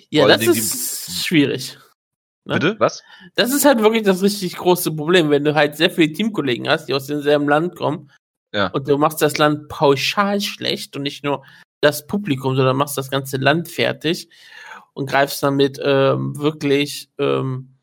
Ja, 0.10 0.28
das 0.28 0.46
ist 0.46 1.26
schwierig. 1.26 1.78
Ne? 2.48 2.54
Bitte? 2.56 2.76
Was? 2.80 3.04
Das 3.36 3.54
ist 3.54 3.66
halt 3.66 3.82
wirklich 3.82 4.04
das 4.04 4.22
richtig 4.22 4.56
große 4.56 4.92
Problem, 4.96 5.30
wenn 5.30 5.44
du 5.44 5.54
halt 5.54 5.76
sehr 5.76 5.92
viele 5.92 6.12
Teamkollegen 6.12 6.68
hast, 6.68 6.86
die 6.86 6.94
aus 6.94 7.08
demselben 7.08 7.48
Land 7.48 7.76
kommen. 7.76 8.10
Ja. 8.54 8.68
Und 8.68 8.88
du 8.88 8.98
machst 8.98 9.22
das 9.22 9.38
Land 9.38 9.68
pauschal 9.68 10.40
schlecht 10.42 10.96
und 10.96 11.04
nicht 11.04 11.24
nur 11.24 11.44
das 11.82 12.08
Publikum, 12.08 12.56
sondern 12.56 12.78
machst 12.78 12.98
das 12.98 13.12
ganze 13.12 13.38
Land 13.38 13.68
fertig 13.68 14.30
und 14.94 15.10
greifst 15.10 15.44
damit 15.44 15.80
ähm, 15.84 16.38
wirklich 16.40 17.10
ähm, 17.20 17.78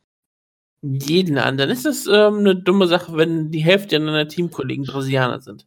jeden 0.83 1.39
an, 1.39 1.57
dann 1.57 1.71
ist 1.71 1.87
das 1.87 2.07
ähm, 2.07 2.39
eine 2.39 2.57
dumme 2.57 2.87
Sache, 2.87 3.17
wenn 3.17 3.51
die 3.51 3.65
Hälfte 3.65 3.99
deiner 3.99 4.29
Teamkollegen 4.29 4.85
Brasilianer 4.85 5.41
sind. 5.41 5.67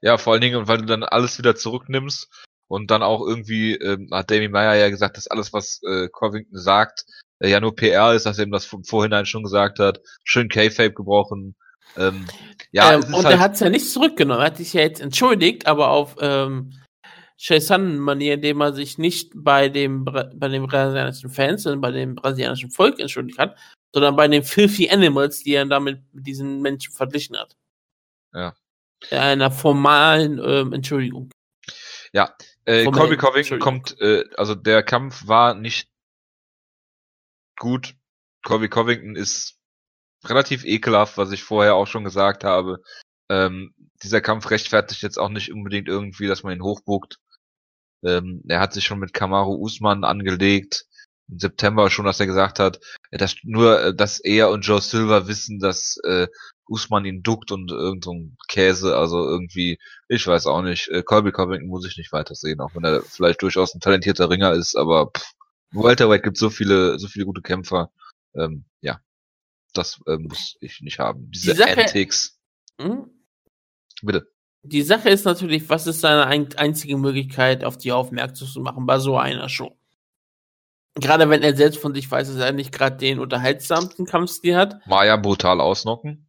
Ja, 0.00 0.18
vor 0.18 0.32
allen 0.32 0.42
Dingen, 0.42 0.68
weil 0.68 0.78
du 0.78 0.84
dann 0.84 1.02
alles 1.02 1.38
wieder 1.38 1.56
zurücknimmst 1.56 2.28
und 2.68 2.90
dann 2.90 3.02
auch 3.02 3.26
irgendwie, 3.26 3.74
ähm, 3.74 4.08
hat 4.12 4.30
Damien 4.30 4.52
Meyer 4.52 4.74
ja 4.76 4.90
gesagt, 4.90 5.16
dass 5.16 5.26
alles, 5.26 5.52
was 5.52 5.80
äh, 5.82 6.08
Covington 6.08 6.58
sagt, 6.58 7.00
äh, 7.00 7.23
ja 7.48 7.60
nur 7.60 7.74
PR 7.74 8.14
ist, 8.14 8.26
dass 8.26 8.38
er 8.38 8.44
ihm 8.44 8.52
das 8.52 8.66
vorhinein 8.84 9.26
schon 9.26 9.42
gesagt 9.42 9.78
hat. 9.78 10.00
Schön 10.24 10.48
K-Fape 10.48 10.92
gebrochen. 10.92 11.56
Ähm, 11.96 12.26
ja, 12.72 12.94
ähm, 12.94 13.04
und 13.04 13.24
halt 13.24 13.36
er 13.36 13.38
hat 13.38 13.54
es 13.54 13.60
ja 13.60 13.68
nicht 13.68 13.90
zurückgenommen. 13.90 14.40
Er 14.40 14.46
hat 14.46 14.56
sich 14.56 14.72
ja 14.72 14.80
jetzt 14.82 15.00
entschuldigt, 15.00 15.66
aber 15.66 15.90
auf 15.90 16.16
ähm, 16.20 16.72
Chaisan-Manier, 17.38 18.34
indem 18.34 18.60
er 18.60 18.72
sich 18.72 18.98
nicht 18.98 19.32
bei 19.34 19.68
dem, 19.68 20.04
bei 20.04 20.48
den 20.48 20.66
brasilianischen 20.66 21.30
Fans, 21.30 21.62
sondern 21.62 21.80
bei 21.80 21.90
dem 21.90 22.14
brasilianischen 22.14 22.70
Volk 22.70 22.98
entschuldigt 22.98 23.38
hat, 23.38 23.56
sondern 23.92 24.16
bei 24.16 24.28
den 24.28 24.42
Filthy 24.42 24.90
Animals, 24.90 25.40
die 25.40 25.54
er 25.54 25.66
damit 25.66 26.00
mit 26.12 26.26
diesen 26.26 26.62
Menschen 26.62 26.92
verglichen 26.92 27.36
hat. 27.36 27.56
Ja. 28.32 28.54
Einer 29.10 29.50
formalen 29.50 30.40
ähm, 30.44 30.72
Entschuldigung. 30.72 31.30
Ja, 32.12 32.34
äh, 32.64 32.84
Colby 32.84 33.16
Covington 33.16 33.58
kommt, 33.58 34.00
äh, 34.00 34.24
also 34.36 34.54
der 34.54 34.82
Kampf 34.82 35.26
war 35.26 35.54
nicht 35.54 35.88
gut. 37.56 37.94
Colby 38.44 38.68
Covington 38.68 39.16
ist 39.16 39.58
relativ 40.24 40.64
ekelhaft, 40.64 41.16
was 41.16 41.32
ich 41.32 41.42
vorher 41.42 41.74
auch 41.74 41.86
schon 41.86 42.04
gesagt 42.04 42.44
habe. 42.44 42.82
Ähm, 43.30 43.74
dieser 44.02 44.20
Kampf 44.20 44.50
rechtfertigt 44.50 45.02
jetzt 45.02 45.18
auch 45.18 45.30
nicht 45.30 45.52
unbedingt 45.52 45.88
irgendwie, 45.88 46.26
dass 46.26 46.42
man 46.42 46.54
ihn 46.54 46.62
hochbuckt. 46.62 47.18
Ähm, 48.04 48.42
er 48.48 48.60
hat 48.60 48.72
sich 48.72 48.84
schon 48.84 48.98
mit 48.98 49.14
Kamaru 49.14 49.54
Usman 49.56 50.04
angelegt 50.04 50.86
im 51.28 51.38
September 51.38 51.90
schon, 51.90 52.04
dass 52.04 52.20
er 52.20 52.26
gesagt 52.26 52.58
hat, 52.58 52.80
dass 53.10 53.36
nur, 53.44 53.80
äh, 53.80 53.94
dass 53.94 54.20
er 54.20 54.50
und 54.50 54.62
Joe 54.62 54.80
Silver 54.80 55.26
wissen, 55.26 55.58
dass 55.58 55.96
äh, 56.04 56.28
Usman 56.66 57.04
ihn 57.04 57.22
duckt 57.22 57.52
und 57.52 57.70
irgend 57.70 58.04
so 58.04 58.12
ein 58.12 58.36
Käse, 58.48 58.96
also 58.96 59.26
irgendwie, 59.28 59.78
ich 60.08 60.26
weiß 60.26 60.46
auch 60.46 60.62
nicht, 60.62 60.88
äh, 60.88 61.02
Colby 61.02 61.32
Covington 61.32 61.68
muss 61.68 61.86
ich 61.86 61.96
nicht 61.96 62.12
weitersehen, 62.12 62.60
auch 62.60 62.74
wenn 62.74 62.84
er 62.84 63.02
vielleicht 63.02 63.42
durchaus 63.42 63.74
ein 63.74 63.80
talentierter 63.80 64.30
Ringer 64.30 64.52
ist, 64.52 64.76
aber 64.76 65.10
pff, 65.16 65.32
Welterweight 65.74 66.22
gibt 66.22 66.36
so 66.36 66.50
viele, 66.50 66.98
so 66.98 67.08
viele 67.08 67.24
gute 67.26 67.42
Kämpfer, 67.42 67.90
ähm, 68.34 68.64
ja, 68.80 69.00
das 69.72 70.00
äh, 70.06 70.16
muss 70.16 70.56
ich 70.60 70.80
nicht 70.80 70.98
haben. 70.98 71.30
Diese 71.30 71.52
Die 71.52 71.58
Sache, 71.58 71.78
Antics. 71.78 72.38
Hm? 72.80 73.10
Bitte. 74.02 74.28
Die 74.62 74.82
Sache 74.82 75.10
ist 75.10 75.24
natürlich, 75.24 75.68
was 75.68 75.86
ist 75.86 76.00
seine 76.00 76.26
einzige 76.26 76.96
Möglichkeit, 76.96 77.64
auf 77.64 77.76
die 77.76 77.92
aufmerksam 77.92 78.48
zu 78.48 78.60
machen 78.60 78.86
bei 78.86 78.98
so 78.98 79.18
einer 79.18 79.48
Show? 79.48 79.76
Gerade 80.94 81.28
wenn 81.28 81.42
er 81.42 81.56
selbst 81.56 81.80
von 81.80 81.94
sich 81.94 82.10
weiß, 82.10 82.28
dass 82.28 82.36
er 82.36 82.52
nicht 82.52 82.72
gerade 82.72 82.96
den 82.96 83.18
unterhaltsamsten 83.18 84.06
Kampfstil 84.06 84.56
hat. 84.56 84.86
Maya 84.86 85.16
brutal 85.16 85.60
ausnocken. 85.60 86.28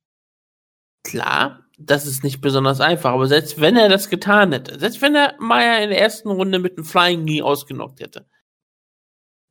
Klar, 1.03 1.65
das 1.77 2.07
ist 2.07 2.23
nicht 2.23 2.41
besonders 2.41 2.81
einfach, 2.81 3.11
aber 3.11 3.27
selbst 3.27 3.61
wenn 3.61 3.77
er 3.77 3.89
das 3.89 4.09
getan 4.09 4.51
hätte, 4.51 4.79
selbst 4.79 5.01
wenn 5.01 5.15
er 5.15 5.35
Maya 5.39 5.77
in 5.77 5.91
der 5.91 6.01
ersten 6.01 6.29
Runde 6.29 6.57
mit 6.59 6.77
einem 6.77 6.85
Flying 6.85 7.21
Knee 7.21 7.43
ausgenockt 7.43 7.99
hätte, 7.99 8.25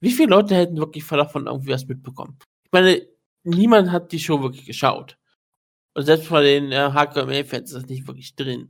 wie 0.05 0.13
viele 0.13 0.29
Leute 0.29 0.55
hätten 0.55 0.77
wirklich 0.77 1.07
davon 1.07 1.47
irgendwie 1.47 1.73
was 1.73 1.87
mitbekommen? 1.87 2.39
Ich 2.65 2.73
meine, 2.73 3.01
niemand 3.43 3.91
hat 3.91 4.13
die 4.13 4.19
Show 4.19 4.43
wirklich 4.43 4.67
geschaut. 4.67 5.17
Und 5.95 6.05
selbst 6.05 6.29
bei 6.29 6.43
den 6.43 6.73
äh, 6.73 6.91
HKMA-Fans 6.91 7.73
ist 7.73 7.83
das 7.83 7.87
nicht 7.87 8.07
wirklich 8.07 8.35
drin. 8.35 8.69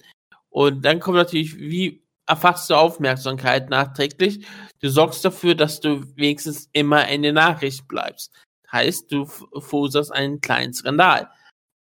Und 0.49 0.85
dann 0.85 1.01
kommt 1.01 1.17
natürlich, 1.17 1.59
wie 1.59 2.05
erfasst 2.27 2.71
du 2.71 2.75
Aufmerksamkeit 2.75 3.69
nachträglich. 3.69 4.47
Du 4.81 4.89
sorgst 4.89 5.25
dafür, 5.25 5.57
dass 5.57 5.81
du 5.81 6.05
wenigstens 6.17 6.69
immer 6.73 7.09
in 7.09 7.23
der 7.23 7.33
Nachricht 7.33 7.89
bleibst. 7.89 8.33
Heißt, 8.71 9.11
du 9.11 9.27
verursachst 9.27 10.13
einen 10.13 10.41
kleinen 10.41 10.73
Skandal. 10.73 11.29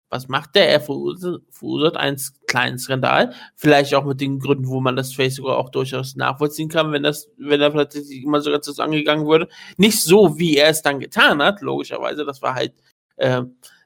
Was 0.09 0.29
macht 0.29 0.55
der? 0.55 0.69
Er 0.69 0.79
verursacht 0.79 1.97
einen 1.97 2.17
kleinen 2.47 2.79
Skandal. 2.79 3.33
Vielleicht 3.55 3.93
auch 3.93 4.05
mit 4.05 4.21
den 4.21 4.39
Gründen, 4.39 4.67
wo 4.67 4.79
man 4.79 4.95
das 4.95 5.09
sogar 5.11 5.57
auch 5.57 5.69
durchaus 5.69 6.15
nachvollziehen 6.15 6.69
kann, 6.69 6.93
wenn 6.93 7.03
das, 7.03 7.29
wenn 7.37 7.59
er 7.59 7.71
plötzlich 7.71 8.23
immer 8.23 8.39
sogar 8.39 8.61
zu 8.61 8.81
angegangen 8.81 9.27
würde. 9.27 9.49
Nicht 9.75 10.01
so, 10.01 10.39
wie 10.39 10.55
er 10.55 10.69
es 10.69 10.81
dann 10.81 10.99
getan 10.99 11.41
hat, 11.41 11.61
logischerweise. 11.61 12.23
Das 12.23 12.41
war 12.41 12.55
halt, 12.55 12.73
äh, 13.17 13.43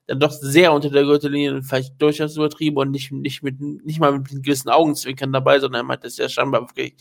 dann 0.07 0.19
doch 0.19 0.31
sehr 0.31 0.73
unter 0.73 0.89
der 0.89 1.03
Gürtellinie 1.03 1.55
und 1.55 1.63
vielleicht 1.63 1.99
durchaus 2.01 2.35
übertrieben 2.35 2.77
und 2.77 2.91
nicht, 2.91 3.11
nicht 3.11 3.43
mit, 3.43 3.59
nicht 3.59 3.99
mal 3.99 4.11
mit 4.11 4.29
gewissen 4.29 4.69
Augenzwinkern 4.69 5.31
dabei, 5.31 5.59
sondern 5.59 5.81
er 5.81 5.85
meint 5.85 6.03
das 6.03 6.17
ja 6.17 6.29
scheinbar 6.29 6.61
wirklich 6.61 6.95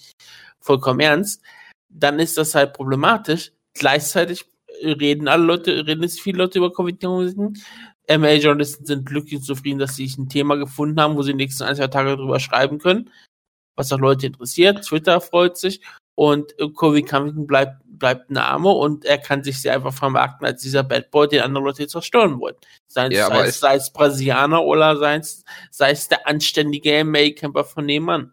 vollkommen 0.60 1.00
ernst, 1.00 1.42
dann 1.88 2.18
ist 2.20 2.38
das 2.38 2.54
halt 2.54 2.72
problematisch. 2.72 3.52
Gleichzeitig 3.74 4.44
reden 4.82 5.28
alle 5.28 5.44
Leute, 5.44 5.86
reden 5.86 6.02
jetzt 6.02 6.20
viele 6.20 6.38
Leute 6.38 6.58
über 6.58 6.68
Covid-19. 6.68 7.58
MA-Journalisten 8.18 8.84
sind 8.86 9.06
glücklich 9.06 9.36
und 9.36 9.44
zufrieden, 9.44 9.78
dass 9.78 9.96
sie 9.96 10.06
sich 10.06 10.18
ein 10.18 10.28
Thema 10.28 10.56
gefunden 10.56 11.00
haben, 11.00 11.16
wo 11.16 11.22
sie 11.22 11.32
die 11.32 11.36
nächsten 11.36 11.62
ein, 11.62 11.76
zwei 11.76 11.86
Tage 11.86 12.16
drüber 12.16 12.40
schreiben 12.40 12.78
können, 12.78 13.10
was 13.76 13.92
auch 13.92 13.98
Leute 13.98 14.26
interessiert. 14.26 14.84
Twitter 14.84 15.20
freut 15.20 15.56
sich 15.56 15.80
und 16.20 16.54
Kobe 16.74 17.02
Covington 17.02 17.46
bleibt, 17.46 17.82
bleibt 17.84 18.30
Name 18.30 18.68
und 18.70 19.04
er 19.04 19.18
kann 19.18 19.42
sich 19.42 19.60
sehr 19.60 19.74
einfach 19.74 19.94
vermarkten 19.94 20.46
als 20.46 20.60
dieser 20.60 20.82
Bad 20.82 21.10
Boy, 21.10 21.28
den 21.28 21.42
andere 21.42 21.64
Leute 21.64 21.86
zerstören 21.86 22.40
wollen. 22.40 22.56
Sei, 22.88 23.08
ja, 23.10 23.28
sei, 23.28 23.46
es, 23.46 23.60
sei 23.60 23.76
es 23.76 23.90
Brasilianer 23.90 24.62
oder 24.62 24.96
sei 24.98 25.16
es, 25.16 25.44
sei 25.70 25.92
es 25.92 26.08
der 26.08 26.26
anständige 26.26 27.04
MMA-Camper 27.04 27.64
von 27.64 27.86
nebenan. 27.86 28.32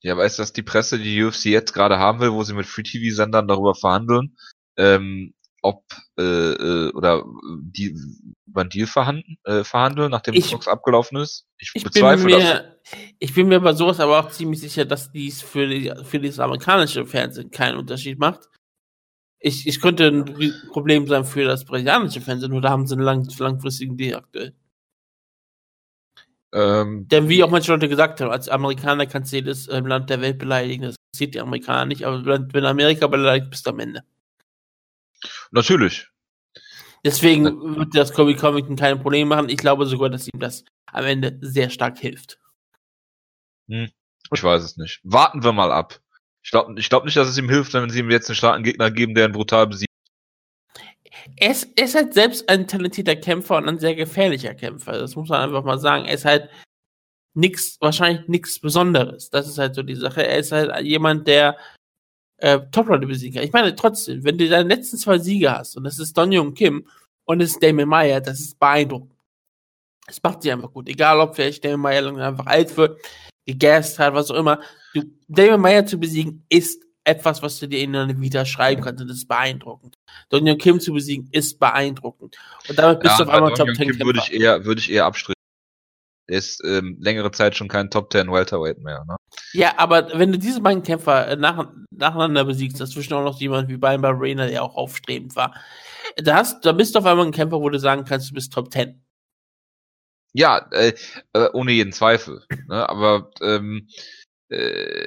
Ja, 0.00 0.12
aber 0.12 0.24
ist 0.24 0.38
das 0.38 0.52
die 0.52 0.62
Presse, 0.62 0.98
die 0.98 1.22
UFC 1.22 1.46
jetzt 1.46 1.72
gerade 1.72 1.98
haben 1.98 2.20
will, 2.20 2.32
wo 2.32 2.44
sie 2.44 2.54
mit 2.54 2.66
Free-TV-Sendern 2.66 3.48
darüber 3.48 3.74
verhandeln, 3.74 4.36
ähm, 4.76 5.34
ob 5.62 5.84
äh, 6.18 6.22
äh, 6.22 6.92
oder 6.92 7.24
die 7.60 7.96
über 8.46 8.62
einen 8.62 8.70
Deal 8.70 8.86
verhandeln, 8.86 9.36
äh, 9.44 9.64
verhandeln 9.64 10.10
nachdem 10.10 10.34
ich, 10.34 10.50
Fox 10.50 10.68
abgelaufen 10.68 11.18
ist? 11.18 11.46
Ich, 11.58 11.70
ich 11.74 11.84
bezweifle 11.84 12.26
bin 12.26 12.36
mir, 12.36 12.54
das. 12.54 13.00
Ich 13.18 13.34
bin 13.34 13.48
mir 13.48 13.60
bei 13.60 13.72
sowas 13.72 14.00
aber 14.00 14.20
auch 14.20 14.30
ziemlich 14.30 14.60
sicher, 14.60 14.84
dass 14.84 15.10
dies 15.12 15.42
für, 15.42 15.66
die, 15.66 15.92
für 16.04 16.20
das 16.20 16.38
amerikanische 16.38 17.06
Fernsehen 17.06 17.50
keinen 17.50 17.78
Unterschied 17.78 18.18
macht. 18.18 18.48
Ich, 19.40 19.66
ich 19.66 19.80
könnte 19.80 20.08
ein 20.08 20.52
Problem 20.72 21.06
sein 21.06 21.24
für 21.24 21.44
das 21.44 21.64
brasilianische 21.64 22.20
Fernsehen, 22.20 22.50
nur 22.50 22.60
da 22.60 22.70
haben 22.70 22.86
sie 22.86 22.94
einen 22.94 23.04
lang, 23.04 23.28
langfristigen 23.38 23.96
Deal 23.96 24.18
aktuell. 24.18 24.54
Ähm, 26.52 27.06
Denn 27.08 27.28
wie 27.28 27.44
auch 27.44 27.50
manche 27.50 27.70
Leute 27.70 27.88
gesagt 27.88 28.20
haben, 28.20 28.30
als 28.30 28.48
Amerikaner 28.48 29.06
kannst 29.06 29.32
du 29.32 29.36
jedes 29.36 29.68
ähm, 29.68 29.86
Land 29.86 30.08
der 30.08 30.20
Welt 30.20 30.38
beleidigen. 30.38 30.84
Das 30.84 30.96
sieht 31.14 31.34
die 31.34 31.40
Amerikaner 31.40 31.84
nicht, 31.86 32.04
aber 32.04 32.24
wenn 32.24 32.64
Amerika 32.64 33.06
beleidigt, 33.06 33.50
bist 33.50 33.66
du 33.66 33.70
am 33.70 33.80
Ende. 33.80 34.02
Natürlich. 35.50 36.08
Deswegen 37.04 37.76
wird 37.76 37.94
das 37.94 38.12
Kobe 38.12 38.34
Covington 38.34 38.76
keine 38.76 38.96
Probleme 38.96 39.28
machen. 39.28 39.48
Ich 39.48 39.58
glaube 39.58 39.86
sogar, 39.86 40.10
dass 40.10 40.28
ihm 40.28 40.40
das 40.40 40.64
am 40.86 41.04
Ende 41.04 41.38
sehr 41.40 41.70
stark 41.70 41.98
hilft. 41.98 42.38
Hm, 43.68 43.90
ich 44.32 44.42
weiß 44.42 44.62
es 44.62 44.76
nicht. 44.76 45.00
Warten 45.04 45.44
wir 45.44 45.52
mal 45.52 45.70
ab. 45.70 46.00
Ich 46.42 46.50
glaube 46.50 46.74
ich 46.78 46.88
glaub 46.88 47.04
nicht, 47.04 47.16
dass 47.16 47.28
es 47.28 47.38
ihm 47.38 47.48
hilft, 47.48 47.74
wenn 47.74 47.90
sie 47.90 48.00
ihm 48.00 48.10
jetzt 48.10 48.28
einen 48.28 48.36
starken 48.36 48.64
Gegner 48.64 48.90
geben, 48.90 49.14
der 49.14 49.26
ihn 49.26 49.32
brutal 49.32 49.66
besiegt. 49.66 49.88
Er 51.36 51.50
ist, 51.50 51.68
er 51.76 51.84
ist 51.84 51.94
halt 51.94 52.14
selbst 52.14 52.48
ein 52.48 52.66
talentierter 52.66 53.16
Kämpfer 53.16 53.56
und 53.58 53.68
ein 53.68 53.78
sehr 53.78 53.94
gefährlicher 53.94 54.54
Kämpfer. 54.54 54.92
Das 54.92 55.14
muss 55.14 55.28
man 55.28 55.42
einfach 55.42 55.64
mal 55.64 55.78
sagen. 55.78 56.06
Er 56.06 56.14
ist 56.14 56.24
halt 56.24 56.48
nix, 57.34 57.76
wahrscheinlich 57.80 58.26
nichts 58.28 58.60
Besonderes. 58.60 59.30
Das 59.30 59.46
ist 59.46 59.58
halt 59.58 59.74
so 59.74 59.82
die 59.82 59.94
Sache. 59.94 60.26
Er 60.26 60.38
ist 60.38 60.52
halt 60.52 60.84
jemand, 60.84 61.28
der 61.28 61.56
äh, 62.38 62.60
Top-Leute 62.72 63.06
besiegen 63.06 63.36
kann. 63.36 63.44
Ich 63.44 63.52
meine, 63.52 63.74
trotzdem, 63.74 64.24
wenn 64.24 64.38
du 64.38 64.48
deine 64.48 64.68
letzten 64.68 64.96
zwei 64.96 65.18
Siege 65.18 65.52
hast, 65.52 65.76
und 65.76 65.84
das 65.84 65.98
ist 65.98 66.16
Don 66.16 66.32
Jung 66.32 66.54
Kim 66.54 66.86
und 67.24 67.40
es 67.40 67.52
ist 67.52 67.62
Damien 67.62 67.88
Meyer, 67.88 68.20
das 68.20 68.40
ist 68.40 68.58
beeindruckend. 68.58 69.12
Das 70.06 70.22
macht 70.22 70.42
sie 70.42 70.50
einfach 70.50 70.72
gut. 70.72 70.88
Egal, 70.88 71.20
ob 71.20 71.34
vielleicht 71.34 71.64
Damien 71.64 71.80
Meyer 71.80 72.16
einfach 72.16 72.46
alt 72.46 72.76
wird, 72.76 73.00
gegast 73.44 73.98
hat, 73.98 74.14
was 74.14 74.30
auch 74.30 74.36
immer. 74.36 74.60
Du, 74.94 75.02
Damien 75.26 75.60
Meyer 75.60 75.84
zu 75.84 75.98
besiegen 75.98 76.44
ist 76.48 76.82
etwas, 77.04 77.42
was 77.42 77.58
du 77.58 77.66
dir 77.66 77.80
in 77.80 77.96
eine 77.96 78.20
Vita 78.20 78.44
schreiben 78.44 78.82
kannst 78.82 79.00
und 79.00 79.08
das 79.08 79.18
ist 79.18 79.28
beeindruckend. 79.28 79.96
Don 80.28 80.46
Jung 80.46 80.58
Kim 80.58 80.80
zu 80.80 80.92
besiegen 80.92 81.28
ist 81.32 81.58
beeindruckend. 81.58 82.36
Und 82.68 82.78
damit 82.78 83.00
bist 83.00 83.18
ja, 83.18 83.24
du 83.24 83.30
auf 83.30 83.36
einmal 83.36 83.54
Top 83.54 83.74
10 83.74 83.98
würde 84.00 84.20
ich 84.22 84.32
eher, 84.32 84.64
würde 84.64 84.80
ich 84.80 84.90
eher 84.90 85.06
abstrichen. 85.06 85.37
Der 86.28 86.38
ist 86.38 86.62
ähm, 86.64 86.96
längere 87.00 87.30
Zeit 87.30 87.56
schon 87.56 87.68
kein 87.68 87.90
Top 87.90 88.12
10 88.12 88.30
Welterweight 88.30 88.78
mehr, 88.78 89.04
ne? 89.06 89.16
Ja, 89.52 89.74
aber 89.78 90.18
wenn 90.18 90.32
du 90.32 90.38
diese 90.38 90.60
beiden 90.60 90.82
Kämpfer 90.82 91.28
äh, 91.28 91.36
nach, 91.36 91.72
nacheinander 91.90 92.44
besiegst, 92.44 92.80
dazwischen 92.80 93.14
auch 93.14 93.24
noch 93.24 93.40
jemand 93.40 93.68
wie 93.68 93.76
Brian 93.78 94.02
Barrena, 94.02 94.46
der 94.46 94.62
auch 94.62 94.74
aufstrebend 94.74 95.36
war, 95.36 95.54
da, 96.16 96.36
hast, 96.36 96.64
da 96.64 96.72
bist 96.72 96.94
du 96.94 96.98
auf 96.98 97.06
einmal 97.06 97.26
ein 97.26 97.32
Kämpfer, 97.32 97.60
wo 97.60 97.68
du 97.70 97.78
sagen 97.78 98.04
kannst, 98.04 98.30
du 98.30 98.34
bist 98.34 98.52
Top 98.52 98.72
10. 98.72 99.02
Ja, 100.34 100.68
äh, 100.72 100.92
äh, 101.32 101.48
ohne 101.52 101.72
jeden 101.72 101.92
Zweifel. 101.92 102.44
Ne? 102.68 102.88
Aber 102.88 103.30
ähm, 103.40 103.88
äh, 104.50 105.06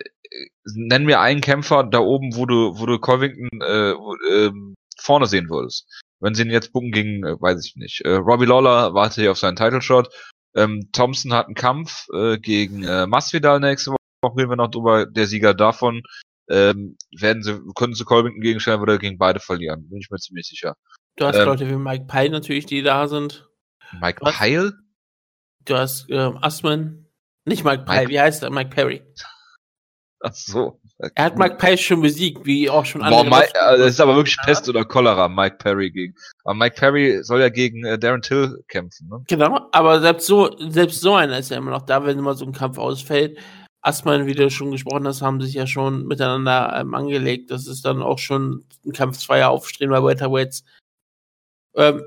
nenn 0.65 1.05
mir 1.05 1.19
einen 1.19 1.41
Kämpfer 1.41 1.83
da 1.83 1.99
oben, 1.99 2.35
wo 2.35 2.45
du, 2.45 2.79
wo 2.79 2.85
du 2.85 2.99
Covington 2.99 3.61
äh, 3.61 3.91
äh, 3.91 4.51
vorne 4.97 5.27
sehen 5.27 5.49
würdest. 5.49 5.87
Wenn 6.19 6.35
sie 6.35 6.43
ihn 6.43 6.51
jetzt 6.51 6.73
bucken 6.73 6.91
gegen, 6.91 7.23
äh, 7.25 7.39
weiß 7.39 7.65
ich 7.65 7.75
nicht. 7.75 8.01
Äh, 8.01 8.15
Robbie 8.15 8.45
Lawler 8.45 8.93
wartet 8.93 9.21
hier 9.21 9.31
auf 9.31 9.37
seinen 9.37 9.55
Title 9.55 9.81
Shot. 9.81 10.09
Ähm, 10.55 10.89
Thompson 10.91 11.33
hat 11.33 11.45
einen 11.45 11.55
Kampf 11.55 12.07
äh, 12.13 12.37
gegen 12.37 12.83
äh, 12.83 13.07
Masvidal 13.07 13.59
nächste 13.59 13.91
Woche, 13.91 14.37
reden 14.37 14.49
wir 14.49 14.55
noch 14.57 14.71
drüber. 14.71 15.05
Der 15.05 15.27
Sieger 15.27 15.53
davon 15.53 16.01
ähm, 16.49 16.97
werden 17.17 17.43
sie, 17.43 17.59
können 17.75 17.93
sie 17.93 18.03
Colbington 18.03 18.41
gegenstellen 18.41 18.81
oder 18.81 18.97
gegen 18.97 19.17
beide 19.17 19.39
verlieren. 19.39 19.87
Bin 19.89 19.99
ich 19.99 20.09
mir 20.09 20.17
ziemlich 20.17 20.47
sicher. 20.47 20.75
Du 21.15 21.25
hast 21.25 21.37
ähm, 21.37 21.45
Leute 21.45 21.69
wie 21.69 21.75
Mike 21.75 22.05
Pyle 22.05 22.29
natürlich, 22.29 22.65
die 22.65 22.81
da 22.81 23.07
sind. 23.07 23.47
Mike 23.99 24.19
du 24.23 24.31
Pyle? 24.31 24.73
du 25.65 25.77
hast 25.77 26.07
ähm, 26.09 26.37
Asman. 26.41 27.07
Nicht 27.45 27.63
Mike 27.63 27.85
Pyle, 27.85 28.07
wie 28.09 28.19
heißt 28.19 28.43
er? 28.43 28.51
Mike 28.51 28.69
Perry. 28.69 29.03
Ach 30.19 30.33
so. 30.33 30.80
Er 31.15 31.25
hat 31.25 31.37
Mike 31.37 31.55
Perry 31.55 31.77
schon 31.77 32.01
besiegt, 32.01 32.45
wie 32.45 32.69
auch 32.69 32.85
schon 32.85 33.01
andere. 33.01 33.23
Boah, 33.23 33.37
Mike, 33.39 33.51
das 33.53 33.93
ist 33.93 33.99
aber 33.99 34.15
wirklich 34.15 34.37
Pest 34.43 34.69
oder 34.69 34.85
Cholera, 34.85 35.27
Mike 35.27 35.57
Perry 35.57 35.89
gegen. 35.89 36.13
Aber 36.43 36.53
Mike 36.53 36.75
Perry 36.75 37.23
soll 37.23 37.41
ja 37.41 37.49
gegen 37.49 37.83
äh, 37.85 37.97
Darren 37.97 38.21
Till 38.21 38.63
kämpfen, 38.67 39.07
ne? 39.07 39.23
Genau, 39.27 39.67
aber 39.71 39.99
selbst 39.99 40.27
so, 40.27 40.55
selbst 40.59 41.01
so 41.01 41.15
einer 41.15 41.39
ist 41.39 41.49
ja 41.49 41.57
immer 41.57 41.71
noch 41.71 41.81
da, 41.83 42.05
wenn 42.05 42.19
immer 42.19 42.35
so 42.35 42.45
ein 42.45 42.53
Kampf 42.53 42.77
ausfällt. 42.77 43.39
Asman, 43.81 44.27
wie 44.27 44.35
du 44.35 44.49
schon 44.51 44.71
gesprochen 44.71 45.07
hast, 45.07 45.23
haben 45.23 45.41
sich 45.41 45.55
ja 45.55 45.65
schon 45.65 46.05
miteinander 46.05 46.77
ähm, 46.79 46.93
angelegt. 46.93 47.49
Das 47.49 47.65
ist 47.65 47.83
dann 47.83 48.03
auch 48.03 48.19
schon 48.19 48.65
ein 48.85 48.91
Kampf 48.91 49.17
zweier 49.17 49.49
Aufstehen 49.49 49.89
bei 49.89 50.03
Welterweights. 50.03 50.63
Ähm, 51.75 52.03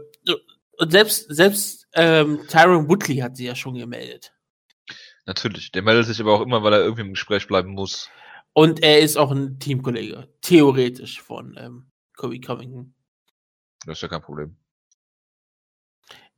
und 0.79 0.93
selbst, 0.93 1.27
selbst 1.35 1.89
ähm, 1.95 2.41
Tyron 2.49 2.89
Woodley 2.89 3.17
hat 3.17 3.37
sie 3.37 3.47
ja 3.47 3.57
schon 3.57 3.75
gemeldet. 3.75 4.33
Natürlich. 5.27 5.73
Der 5.73 5.83
meldet 5.83 6.07
sich 6.07 6.21
aber 6.21 6.35
auch 6.35 6.43
immer, 6.43 6.63
weil 6.63 6.75
er 6.75 6.81
irgendwie 6.81 7.03
im 7.03 7.15
Gespräch 7.15 7.47
bleiben 7.47 7.71
muss. 7.71 8.11
Und 8.55 8.85
er 8.85 9.01
ist 9.01 9.17
auch 9.17 9.33
ein 9.33 9.59
Teamkollege, 9.59 10.29
theoretisch 10.41 11.21
von 11.21 11.57
ähm, 11.59 11.91
Kobe 12.17 12.41
Covington. 12.41 12.95
Das 13.85 13.99
ist 13.99 14.03
ja 14.03 14.09
kein 14.09 14.23
Problem. 14.23 14.57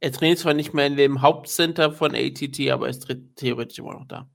Er 0.00 0.12
trainiert 0.12 0.38
zwar 0.38 0.54
nicht 0.54 0.72
mehr 0.72 0.86
in 0.86 0.96
dem 0.96 1.20
Hauptcenter 1.20 1.92
von 1.92 2.14
ATT, 2.14 2.70
aber 2.70 2.88
ist 2.88 3.06
theoretisch 3.36 3.78
immer 3.78 3.92
noch 3.92 4.08
da. 4.08 4.30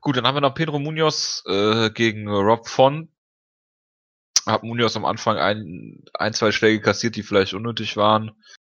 Gut, 0.00 0.16
dann 0.16 0.26
haben 0.26 0.36
wir 0.36 0.40
noch 0.40 0.54
Pedro 0.54 0.78
Munoz 0.78 1.42
äh, 1.46 1.90
gegen 1.90 2.26
Rob 2.26 2.66
Font. 2.66 3.10
Hat 4.46 4.62
Munoz 4.62 4.96
am 4.96 5.04
Anfang 5.04 5.36
ein, 5.36 6.02
ein, 6.14 6.32
zwei 6.32 6.52
Schläge 6.52 6.80
kassiert, 6.80 7.16
die 7.16 7.22
vielleicht 7.22 7.52
unnötig 7.52 7.98
waren. 7.98 8.30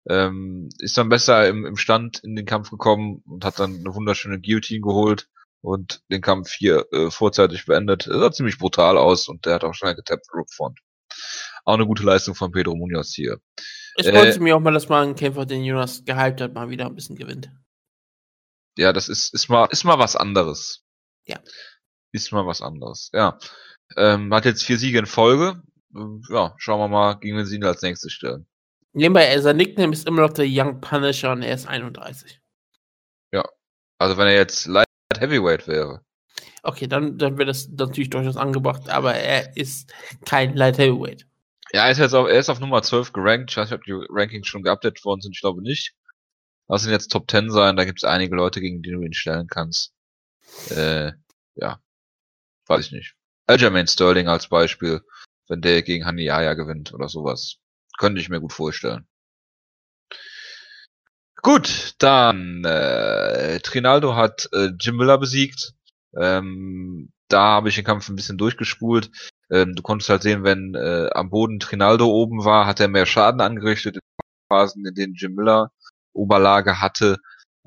Ähm, 0.07 0.69
ist 0.79 0.99
dann 0.99 1.09
besser 1.09 1.49
im, 1.49 1.65
im 1.65 1.79
Stand 1.79 2.19
in 2.23 2.37
den 2.37 2.45
Kampf 2.45 2.69
gekommen 2.69 3.23
und 3.27 3.43
hat 3.43 3.59
dann 3.59 3.75
eine 3.77 3.95
wunderschöne 3.95 4.39
Guillotine 4.39 4.83
geholt 4.83 5.31
und 5.65 6.03
den 6.11 6.21
Kampf 6.21 6.53
hier 6.53 6.87
äh, 6.93 7.11
vorzeitig 7.11 7.65
beendet. 7.65 8.07
Er 8.07 8.19
sah 8.19 8.31
ziemlich 8.31 8.59
brutal 8.59 8.99
aus 8.99 9.29
und 9.29 9.47
der 9.47 9.55
hat 9.55 9.65
auch 9.65 9.73
schnell 9.73 9.95
getappt, 9.95 10.27
Rob 10.35 10.51
Font. 10.53 10.79
Auch 11.65 11.75
eine 11.75 11.87
gute 11.87 12.03
Leistung 12.03 12.35
von 12.35 12.53
Pedro 12.53 12.77
Munoz 12.77 13.15
hier. 13.15 13.39
Ich 13.97 14.13
wollte 14.13 14.37
äh, 14.37 14.41
mir 14.41 14.57
auch 14.57 14.61
mal, 14.61 14.73
dass 14.73 14.91
mal 14.91 15.07
ein 15.07 15.15
Kämpfer, 15.15 15.47
den 15.47 15.65
Jonas 15.65 16.05
gehypt 16.05 16.43
hat, 16.43 16.53
mal 16.53 16.69
wieder 16.69 16.85
ein 16.85 16.95
bisschen 16.95 17.17
gewinnt. 17.17 17.51
Ja, 18.77 18.93
das 18.93 19.09
ist, 19.09 19.33
ist 19.33 19.49
mal, 19.49 19.67
ist 19.71 19.85
mal 19.85 19.99
was 19.99 20.17
anderes. 20.17 20.85
Ja. 21.27 21.41
Ist 22.13 22.31
mal 22.33 22.47
was 22.47 22.61
anderes, 22.61 23.11
ja. 23.15 23.39
Ähm, 23.97 24.35
hat 24.35 24.45
jetzt 24.45 24.65
vier 24.65 24.79
Siege 24.79 24.99
in 24.99 25.07
Folge. 25.07 25.63
Ja, 26.29 26.55
schauen 26.59 26.81
wir 26.81 26.89
mal, 26.89 27.15
gegen 27.15 27.39
wen 27.39 27.47
sie 27.47 27.57
ihn 27.57 27.65
als 27.65 27.81
nächstes 27.81 28.13
stellen. 28.13 28.47
Nebenbei, 28.93 29.39
sein 29.41 29.57
Nickname 29.57 29.93
ist 29.95 30.07
immer 30.07 30.23
noch 30.23 30.33
der 30.33 30.47
Young 30.47 30.81
Punisher 30.81 31.33
und 31.33 31.43
er 31.43 31.55
ist 31.55 31.67
31. 31.67 32.41
Ja. 33.33 33.45
Also 33.99 34.19
wenn 34.19 34.27
er 34.27 34.35
jetzt 34.35 34.67
Heavyweight 35.17 35.67
wäre. 35.67 36.05
Okay, 36.63 36.87
dann, 36.87 37.19
dann 37.19 37.39
wäre 37.39 37.47
das 37.47 37.69
natürlich 37.69 38.11
durchaus 38.11 38.37
angebracht, 38.37 38.89
aber 38.89 39.15
er 39.15 39.57
ist 39.57 39.93
kein 40.25 40.55
Light 40.55 40.79
Heavyweight. 40.79 41.27
Ja, 41.73 41.87
er 41.87 41.93
ist 41.93 41.99
jetzt 41.99 42.15
auf, 42.15 42.29
er 42.29 42.39
ist 42.39 42.49
auf 42.49 42.61
Nummer 42.61 42.83
12 42.83 43.13
gerankt. 43.13 43.51
Ich 43.51 43.57
weiß 43.57 43.71
nicht, 43.71 43.79
ob 43.79 43.85
die 43.85 44.07
Rankings 44.09 44.47
schon 44.47 44.63
geupdatet 44.63 45.05
worden 45.05 45.21
sind, 45.21 45.33
ich 45.35 45.41
glaube 45.41 45.63
nicht. 45.63 45.95
Lass 46.69 46.87
ihn 46.87 46.93
jetzt 46.93 47.09
Top 47.09 47.31
10 47.31 47.51
sein, 47.51 47.77
da 47.77 47.85
gibt 47.85 47.99
es 47.99 48.05
einige 48.05 48.35
Leute, 48.35 48.61
gegen 48.61 48.83
die 48.83 48.91
du 48.91 49.03
ihn 49.03 49.13
stellen 49.13 49.47
kannst. 49.49 49.93
Äh, 50.71 51.13
ja. 51.57 51.81
Weiß 52.67 52.87
ich 52.87 52.93
nicht. 52.93 53.15
Aljamain 53.47 53.87
Sterling 53.87 54.29
als 54.29 54.49
Beispiel, 54.49 55.03
wenn 55.49 55.61
der 55.61 55.83
gegen 55.83 56.07
Haniyaya 56.07 56.55
gewinnt 56.55 56.95
oder 56.95 57.09
sowas. 57.09 57.57
Könnte 57.99 58.21
ich 58.21 58.31
mir 58.31 58.41
gut 58.41 58.53
vorstellen. 58.53 59.07
Gut, 61.45 61.95
dann 61.99 62.65
äh, 62.65 63.61
Trinaldo 63.61 64.17
hat 64.17 64.49
äh, 64.55 64.71
Jim 64.81 64.97
Miller 64.97 65.19
besiegt. 65.19 65.75
Ähm, 66.19 67.13
da 67.29 67.43
habe 67.57 67.69
ich 67.69 67.75
den 67.75 67.85
Kampf 67.85 68.09
ein 68.09 68.17
bisschen 68.17 68.39
durchgespult. 68.39 69.11
Ähm, 69.51 69.75
du 69.75 69.83
konntest 69.83 70.09
halt 70.09 70.23
sehen, 70.23 70.43
wenn 70.43 70.75
äh, 70.75 71.11
am 71.13 71.29
Boden 71.29 71.61
Trinaldo 71.61 72.07
oben 72.07 72.47
war, 72.47 72.67
hat 72.67 72.81
er 72.81 72.89
mehr 72.89 73.05
Schaden 73.05 73.43
angerichtet. 73.43 73.97
In 73.97 74.01
Phasen, 74.49 74.87
in 74.87 74.95
denen 74.95 75.15
Jim 75.17 75.35
Miller 75.35 75.71
Oberlage 76.15 76.81
hatte, 76.81 77.19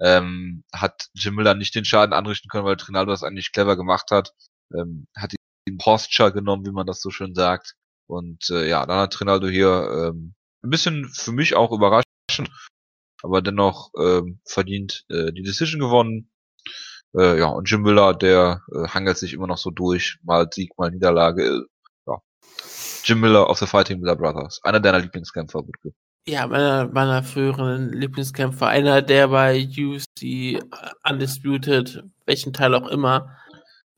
ähm, 0.01 0.63
hat 0.73 1.09
Jim 1.13 1.35
Miller 1.35 1.53
nicht 1.53 1.75
den 1.75 1.85
Schaden 1.85 2.13
anrichten 2.13 2.49
können, 2.49 2.65
weil 2.65 2.77
Trinaldo 2.77 3.11
das 3.11 3.21
eigentlich 3.21 3.51
clever 3.51 3.77
gemacht 3.77 4.09
hat. 4.09 4.33
Ähm, 4.73 5.05
hat 5.15 5.35
ihn 5.67 5.77
Posture 5.77 6.33
genommen, 6.33 6.65
wie 6.65 6.71
man 6.71 6.87
das 6.87 6.99
so 6.99 7.11
schön 7.11 7.35
sagt. 7.35 7.75
Und 8.07 8.49
äh, 8.49 8.67
ja, 8.67 8.87
dann 8.87 8.97
hat 8.97 9.13
Trinaldo 9.13 9.47
hier 9.47 10.09
ähm, 10.09 10.33
ein 10.63 10.71
bisschen 10.71 11.07
für 11.13 11.31
mich 11.31 11.55
auch 11.55 11.71
überraschend, 11.71 12.49
aber 13.23 13.41
dennoch 13.41 13.91
ähm, 13.99 14.39
verdient 14.45 15.05
äh, 15.09 15.31
die 15.31 15.43
Decision 15.43 15.79
gewonnen. 15.79 16.29
Äh, 17.15 17.39
ja, 17.39 17.47
und 17.47 17.69
Jim 17.69 17.81
Miller, 17.81 18.13
der 18.13 18.61
äh, 18.73 18.87
hangelt 18.87 19.17
sich 19.17 19.33
immer 19.33 19.47
noch 19.47 19.57
so 19.57 19.71
durch, 19.71 20.19
mal 20.23 20.47
Sieg, 20.51 20.77
mal 20.77 20.91
Niederlage. 20.91 21.65
ja. 22.05 22.17
Jim 23.03 23.19
Miller 23.19 23.49
of 23.49 23.57
the 23.59 23.65
Fighting 23.65 23.99
Miller 23.99 24.15
Brothers. 24.15 24.59
Einer 24.63 24.79
deiner 24.79 24.99
Lieblingskämpfer, 24.99 25.59
Wutke. 25.59 25.93
Ja, 26.27 26.45
meiner, 26.45 26.89
meiner 26.89 27.23
früheren 27.23 27.93
Lieblingskämpfer. 27.93 28.67
Einer, 28.67 29.01
der 29.01 29.29
bei 29.29 29.65
UFC 29.65 30.61
Undisputed, 31.09 32.03
welchen 32.25 32.51
Teil 32.51 32.75
auch 32.75 32.87
immer, 32.89 33.37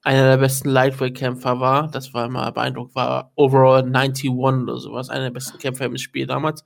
einer 0.03 0.29
der 0.29 0.37
besten 0.37 0.69
Lightweight-Kämpfer 0.69 1.59
war. 1.59 1.89
Das 1.89 2.13
war 2.13 2.25
immer 2.25 2.51
beeindruckt, 2.51 2.95
war 2.95 3.31
overall 3.35 3.83
91 3.83 4.29
oder 4.29 4.77
sowas. 4.77 5.09
Einer 5.09 5.25
der 5.25 5.31
besten 5.31 5.57
Kämpfer 5.57 5.85
im 5.85 5.97
Spiel 5.97 6.27
damals. 6.27 6.63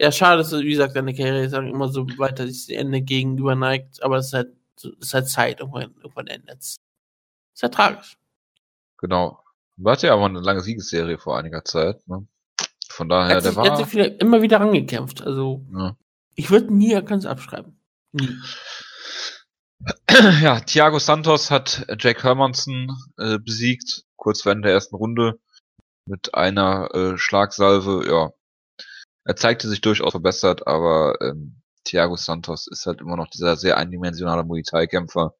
Ja, 0.00 0.12
schade, 0.12 0.38
dass, 0.38 0.52
wie 0.52 0.70
gesagt, 0.70 0.94
seine 0.94 1.14
Karriere 1.14 1.48
sagen 1.48 1.68
immer 1.68 1.88
so 1.88 2.06
weiter 2.18 2.46
sich 2.46 2.66
dem 2.66 2.78
Ende 2.78 3.00
gegenüber 3.00 3.54
neigt, 3.54 4.02
aber 4.02 4.18
es 4.18 4.26
ist 4.26 4.32
halt, 4.34 4.52
es 4.76 4.84
ist 4.84 5.14
halt 5.14 5.28
Zeit, 5.28 5.60
irgendwann, 5.60 5.94
irgendwann 6.02 6.26
endet 6.26 6.60
es. 6.60 6.76
Ist 7.54 7.62
ja 7.62 7.68
tragisch. 7.68 8.18
Genau. 8.98 9.42
Du 9.78 9.90
hatte 9.90 10.06
ja 10.06 10.14
aber 10.14 10.26
eine 10.26 10.40
lange 10.40 10.60
Siegesserie 10.60 11.18
vor 11.18 11.38
einiger 11.38 11.64
Zeit, 11.64 12.06
ne? 12.06 12.26
Von 12.88 13.08
daher, 13.08 13.36
hat 13.36 13.44
der 13.44 13.50
sich, 13.50 13.56
war. 13.56 13.70
hat 13.70 13.78
sich 13.78 13.92
wieder, 13.92 14.20
immer 14.20 14.40
wieder 14.40 14.60
rangekämpft. 14.60 15.22
Also, 15.22 15.64
ja. 15.74 15.96
ich 16.34 16.50
würde 16.50 16.72
nie 16.72 16.98
ganz 17.02 17.26
abschreiben. 17.26 17.78
Nie. 18.12 18.30
Ja, 20.40 20.60
Thiago 20.60 20.98
Santos 20.98 21.50
hat 21.50 21.86
Jack 21.98 22.24
Hermanson 22.24 22.96
äh, 23.18 23.38
besiegt, 23.38 24.04
kurz 24.16 24.42
vor 24.42 24.52
Ende 24.52 24.68
der 24.68 24.72
ersten 24.72 24.96
Runde, 24.96 25.38
mit 26.06 26.34
einer 26.34 26.94
äh, 26.94 27.18
Schlagsalve. 27.18 28.06
Ja, 28.08 28.32
er 29.26 29.34
zeigte 29.34 29.68
sich 29.68 29.80
durchaus 29.80 30.12
verbessert, 30.12 30.66
aber 30.68 31.20
ähm, 31.20 31.60
Thiago 31.84 32.14
Santos 32.16 32.68
ist 32.68 32.86
halt 32.86 33.00
immer 33.00 33.16
noch 33.16 33.28
dieser 33.28 33.56
sehr 33.56 33.76
eindimensionale 33.76 34.44
Muay 34.44 34.62
Thai-Kämpfer, 34.62 35.34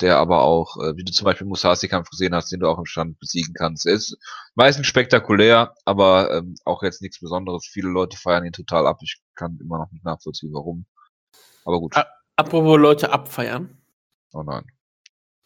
der 0.00 0.18
aber 0.18 0.42
auch, 0.42 0.76
äh, 0.76 0.96
wie 0.96 1.02
du 1.02 1.10
zum 1.10 1.24
Beispiel 1.24 1.46
Musasi-Kampf 1.48 2.10
gesehen 2.10 2.32
hast, 2.32 2.52
den 2.52 2.60
du 2.60 2.68
auch 2.68 2.78
im 2.78 2.86
Stand 2.86 3.18
besiegen 3.18 3.54
kannst. 3.54 3.86
Er 3.86 3.94
ist 3.94 4.16
meistens 4.54 4.86
spektakulär, 4.86 5.74
aber 5.84 6.32
ähm, 6.32 6.54
auch 6.64 6.84
jetzt 6.84 7.02
nichts 7.02 7.18
Besonderes. 7.18 7.66
Viele 7.66 7.88
Leute 7.88 8.16
feiern 8.16 8.44
ihn 8.44 8.52
total 8.52 8.86
ab. 8.86 8.98
Ich 9.02 9.20
kann 9.34 9.58
immer 9.60 9.78
noch 9.78 9.90
nicht 9.90 10.04
nachvollziehen, 10.04 10.52
warum. 10.52 10.86
Aber 11.64 11.80
gut. 11.80 11.96
Apropos 12.36 12.78
Leute 12.78 13.12
abfeiern. 13.12 13.82
Oh 14.32 14.44
nein. 14.44 14.64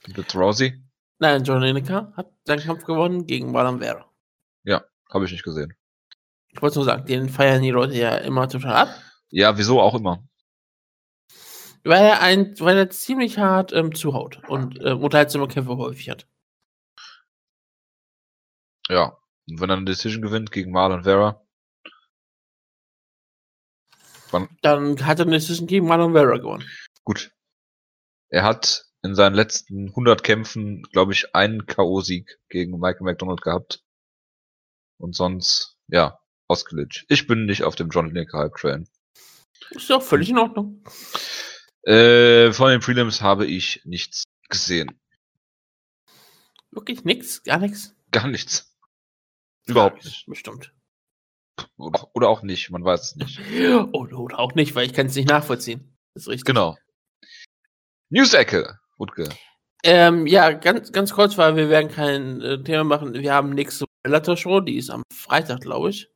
Wird 0.08 0.34
Rousey? 0.34 0.84
Nein, 1.20 1.42
John 1.44 1.62
Lineker 1.62 2.12
hat 2.16 2.32
seinen 2.44 2.60
Kampf 2.60 2.84
gewonnen 2.84 3.26
gegen 3.26 3.50
Marlon 3.50 3.78
Vera. 3.78 4.10
Ja, 4.64 4.84
habe 5.10 5.24
ich 5.24 5.32
nicht 5.32 5.44
gesehen. 5.44 5.74
Ich 6.52 6.62
wollte 6.62 6.76
nur 6.76 6.84
sagen, 6.84 7.06
den 7.06 7.28
feiern 7.28 7.62
die 7.62 7.70
Leute 7.70 7.94
ja 7.94 8.16
immer 8.16 8.48
total 8.48 8.74
ab. 8.74 8.88
Ja, 9.30 9.56
wieso 9.56 9.80
auch 9.80 9.94
immer. 9.94 10.22
Weil 11.84 12.04
er 12.04 12.20
ein, 12.20 12.54
weil 12.60 12.76
er 12.76 12.90
ziemlich 12.90 13.38
hart 13.38 13.72
ähm, 13.72 13.94
zuhaut 13.94 14.40
und 14.48 14.78
ähm, 14.84 15.02
unterhaltsame 15.02 15.48
Kämpfe 15.48 15.76
häufig 15.76 16.10
hat. 16.10 16.28
Ja, 18.88 19.16
und 19.48 19.60
wenn 19.60 19.70
er 19.70 19.76
eine 19.76 19.86
Decision 19.86 20.22
gewinnt 20.22 20.52
gegen 20.52 20.70
Marlon 20.70 21.04
Vera, 21.04 21.42
Wann? 24.32 24.48
Dann 24.62 25.04
hat 25.06 25.18
er 25.18 25.26
eine 25.26 25.36
Decision 25.36 25.66
gegen 25.66 25.86
Marlon 25.86 26.12
Vera 26.12 26.38
gewonnen. 26.38 26.68
Gut. 27.04 27.32
Er 28.30 28.42
hat 28.44 28.86
in 29.02 29.14
seinen 29.14 29.34
letzten 29.34 29.88
100 29.88 30.22
Kämpfen, 30.22 30.82
glaube 30.92 31.12
ich, 31.12 31.34
einen 31.34 31.66
K.O.-Sieg 31.66 32.38
gegen 32.48 32.78
Michael 32.78 33.04
McDonald 33.04 33.42
gehabt. 33.42 33.82
Und 34.98 35.14
sonst, 35.14 35.76
ja, 35.88 36.18
ausgelitscht. 36.52 37.06
Ich 37.08 37.26
bin 37.26 37.46
nicht 37.46 37.64
auf 37.64 37.74
dem 37.74 37.88
John 37.88 38.06
Lineker 38.06 38.38
Hype 38.38 38.56
Train. 38.56 38.88
Ist 39.70 39.88
ja 39.88 39.96
auch 39.96 40.02
völlig 40.02 40.28
in 40.28 40.38
Ordnung. 40.38 40.84
Äh, 41.84 42.52
von 42.52 42.70
den 42.70 42.80
Prelims 42.80 43.22
habe 43.22 43.46
ich 43.46 43.80
nichts 43.84 44.24
gesehen. 44.50 45.00
Wirklich 46.70 47.04
nichts? 47.04 47.42
Gar 47.42 47.58
nichts? 47.58 47.94
Gar 48.10 48.28
nichts. 48.28 48.76
Überhaupt 49.66 50.04
nicht. 50.04 50.26
Bestimmt. 50.26 50.72
Oder 51.76 52.28
auch 52.28 52.42
nicht, 52.42 52.70
man 52.70 52.84
weiß 52.84 53.00
es 53.00 53.16
nicht. 53.16 53.40
Oder, 53.92 54.18
oder 54.18 54.38
auch 54.38 54.54
nicht, 54.54 54.74
weil 54.74 54.86
ich 54.86 54.94
kann 54.94 55.06
es 55.06 55.14
nicht 55.14 55.28
nachvollziehen. 55.28 55.96
Das 56.14 56.24
ist 56.24 56.28
richtig. 56.28 56.44
Genau. 56.44 56.76
News-Ecke, 58.10 58.78
Wutke. 58.98 59.28
Ähm, 59.84 60.26
ja, 60.26 60.52
ganz, 60.52 60.92
ganz 60.92 61.12
kurz, 61.12 61.38
weil 61.38 61.56
wir 61.56 61.68
werden 61.68 61.90
kein 61.90 62.40
äh, 62.40 62.62
Thema 62.62 62.84
machen. 62.84 63.14
Wir 63.14 63.32
haben 63.32 63.50
nächste 63.50 63.86
Bellator-Show, 64.02 64.60
die 64.60 64.76
ist 64.76 64.90
am 64.90 65.02
Freitag, 65.12 65.60
glaube 65.60 65.90
ich. 65.90 66.11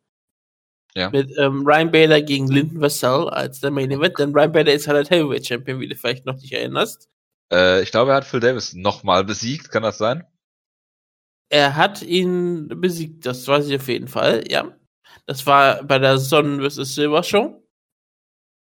Ja. 0.96 1.10
Mit 1.10 1.30
ähm, 1.36 1.66
Ryan 1.66 1.90
Bader 1.90 2.22
gegen 2.22 2.48
Lyndon 2.48 2.80
Vassell 2.80 3.28
als 3.28 3.60
der 3.60 3.70
Main 3.70 3.90
Event, 3.90 4.18
denn 4.18 4.32
Ryan 4.32 4.52
Bader 4.52 4.72
ist 4.72 4.88
halt 4.88 5.10
der 5.10 5.18
Heavyweight 5.18 5.46
Champion, 5.46 5.78
wie 5.78 5.88
du 5.88 5.94
vielleicht 5.94 6.24
noch 6.24 6.36
nicht 6.36 6.52
erinnerst. 6.52 7.10
Äh, 7.52 7.82
ich 7.82 7.90
glaube, 7.90 8.12
er 8.12 8.16
hat 8.16 8.24
Phil 8.24 8.40
Davis 8.40 8.72
nochmal 8.72 9.22
besiegt, 9.22 9.70
kann 9.70 9.82
das 9.82 9.98
sein? 9.98 10.24
Er 11.50 11.76
hat 11.76 12.02
ihn 12.02 12.68
besiegt, 12.80 13.26
das 13.26 13.46
weiß 13.46 13.68
ich 13.68 13.76
auf 13.76 13.88
jeden 13.88 14.08
Fall, 14.08 14.44
ja. 14.48 14.74
Das 15.26 15.46
war 15.46 15.84
bei 15.84 15.98
der 15.98 16.16
Sonnen 16.16 16.62
vs. 16.62 16.94
Silver 16.94 17.22
Show. 17.22 17.62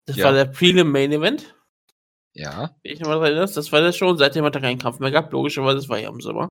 Das 0.05 0.15
ja. 0.15 0.25
war 0.25 0.31
der 0.31 0.45
Prelim 0.45 0.91
Main 0.91 1.11
Event. 1.11 1.53
Ja. 2.33 2.73
Wie 2.83 2.89
ich 2.89 3.01
nochmal 3.01 3.17
dran 3.17 3.27
erinnere, 3.33 3.53
das 3.53 3.71
war 3.73 3.81
der 3.81 3.91
Show. 3.91 4.15
Seitdem 4.15 4.45
hat 4.45 4.55
er 4.55 4.61
keinen 4.61 4.79
Kampf 4.79 4.99
mehr 4.99 5.11
gehabt. 5.11 5.33
Logischerweise, 5.33 5.75
das 5.75 5.89
war 5.89 5.99
ja 5.99 6.09
im 6.09 6.21
Sommer. 6.21 6.47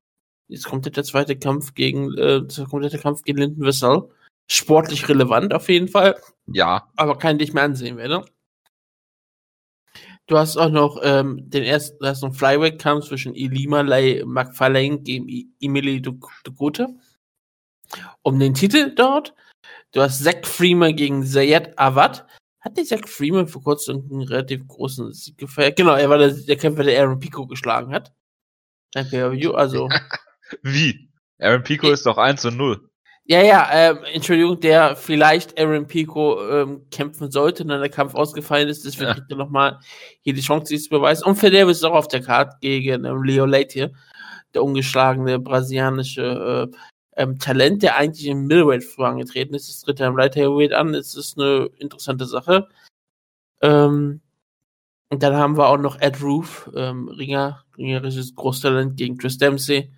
Jetzt 0.48 0.64
kommt 0.64 0.84
der 0.84 1.04
zweite 1.04 1.38
Kampf 1.38 1.72
gegen, 1.74 2.12
äh, 2.18 2.42
der 2.42 2.66
komplette 2.66 2.98
Kampf 2.98 3.22
gegen 3.22 3.38
Linden 3.38 3.62
Wessel. 3.62 4.10
Sportlich 4.52 5.08
relevant 5.08 5.54
auf 5.54 5.70
jeden 5.70 5.88
Fall. 5.88 6.20
Ja. 6.46 6.86
Aber 6.96 7.16
keinen, 7.16 7.38
den 7.38 7.48
ich 7.48 7.54
mehr 7.54 7.62
ansehen 7.62 7.96
werde. 7.96 8.22
Du 10.26 10.36
hast 10.36 10.58
auch 10.58 10.68
noch 10.68 11.00
ähm, 11.02 11.48
den 11.48 11.64
ersten, 11.64 11.96
du 11.98 12.06
hast 12.06 12.20
noch 12.20 12.34
Flyweight-Kampf 12.34 13.06
zwischen 13.06 13.34
Ilima 13.34 13.80
Lay 13.80 14.22
McFarlane 14.26 14.98
gegen 14.98 15.54
Emily 15.58 16.02
Dugote. 16.02 16.88
Um 18.20 18.38
den 18.38 18.52
Titel 18.52 18.94
dort. 18.94 19.34
Du 19.92 20.02
hast 20.02 20.22
Zack 20.22 20.46
Freeman 20.46 20.96
gegen 20.96 21.24
Zayed 21.24 21.78
Awad. 21.78 22.26
Hat 22.60 22.76
nicht 22.76 22.88
Zack 22.88 23.08
Freeman 23.08 23.48
vor 23.48 23.62
kurzem 23.62 24.06
einen 24.10 24.20
relativ 24.20 24.68
großen 24.68 25.14
Sieg 25.14 25.38
gefeiert? 25.38 25.76
Genau, 25.78 25.94
er 25.94 26.10
war 26.10 26.18
der, 26.18 26.28
der 26.28 26.56
Kämpfer, 26.56 26.84
der 26.84 27.00
Aaron 27.00 27.20
Pico 27.20 27.46
geschlagen 27.46 27.90
hat. 27.94 28.12
Danke, 28.92 29.32
also. 29.54 29.88
Wie? 30.62 31.08
Aaron 31.38 31.62
Pico 31.62 31.90
ist 31.90 32.04
doch 32.04 32.18
1 32.18 32.44
und 32.44 32.58
0. 32.58 32.91
Ja, 33.24 33.40
ja, 33.40 33.68
ähm, 33.72 33.98
Entschuldigung, 34.12 34.58
der 34.58 34.96
vielleicht 34.96 35.58
Aaron 35.58 35.86
Pico 35.86 36.44
ähm, 36.50 36.86
kämpfen 36.90 37.30
sollte, 37.30 37.64
dann 37.64 37.80
der 37.80 37.88
Kampf 37.88 38.14
ausgefallen 38.14 38.68
ist, 38.68 38.84
deswegen 38.84 39.08
ja. 39.08 39.14
kriegt 39.14 39.30
er 39.30 39.36
nochmal 39.36 39.78
hier 40.22 40.34
die 40.34 40.40
Chance, 40.40 40.72
dies 40.72 40.84
zu 40.84 40.90
beweisen. 40.90 41.24
Und 41.24 41.36
für 41.36 41.50
Davis 41.50 41.78
ist 41.78 41.84
auch 41.84 41.94
auf 41.94 42.08
der 42.08 42.22
Karte 42.22 42.56
gegen 42.60 43.04
ähm, 43.04 43.22
Leo 43.22 43.46
Leite, 43.46 43.92
der 44.54 44.64
ungeschlagene 44.64 45.38
brasilianische 45.38 46.68
äh, 46.72 46.76
ähm, 47.16 47.38
Talent, 47.38 47.82
der 47.84 47.96
eigentlich 47.96 48.26
im 48.26 48.46
Middleweight 48.46 48.82
vorangetreten 48.82 49.54
ist. 49.54 49.68
Das 49.68 49.80
tritt 49.82 50.00
er 50.00 50.08
im 50.08 50.16
Light 50.16 50.34
Heavyweight 50.34 50.72
an. 50.72 50.94
Es 50.94 51.14
ist 51.14 51.38
eine 51.38 51.70
interessante 51.78 52.26
Sache. 52.26 52.68
Ähm, 53.60 54.20
und 55.10 55.22
dann 55.22 55.36
haben 55.36 55.56
wir 55.56 55.68
auch 55.68 55.78
noch 55.78 56.00
Ed 56.00 56.20
Roof, 56.22 56.70
ähm, 56.74 57.08
Ringer, 57.08 57.64
ringerisches 57.78 58.34
Großtalent 58.34 58.96
gegen 58.96 59.16
Chris 59.16 59.38
Dempsey. 59.38 59.92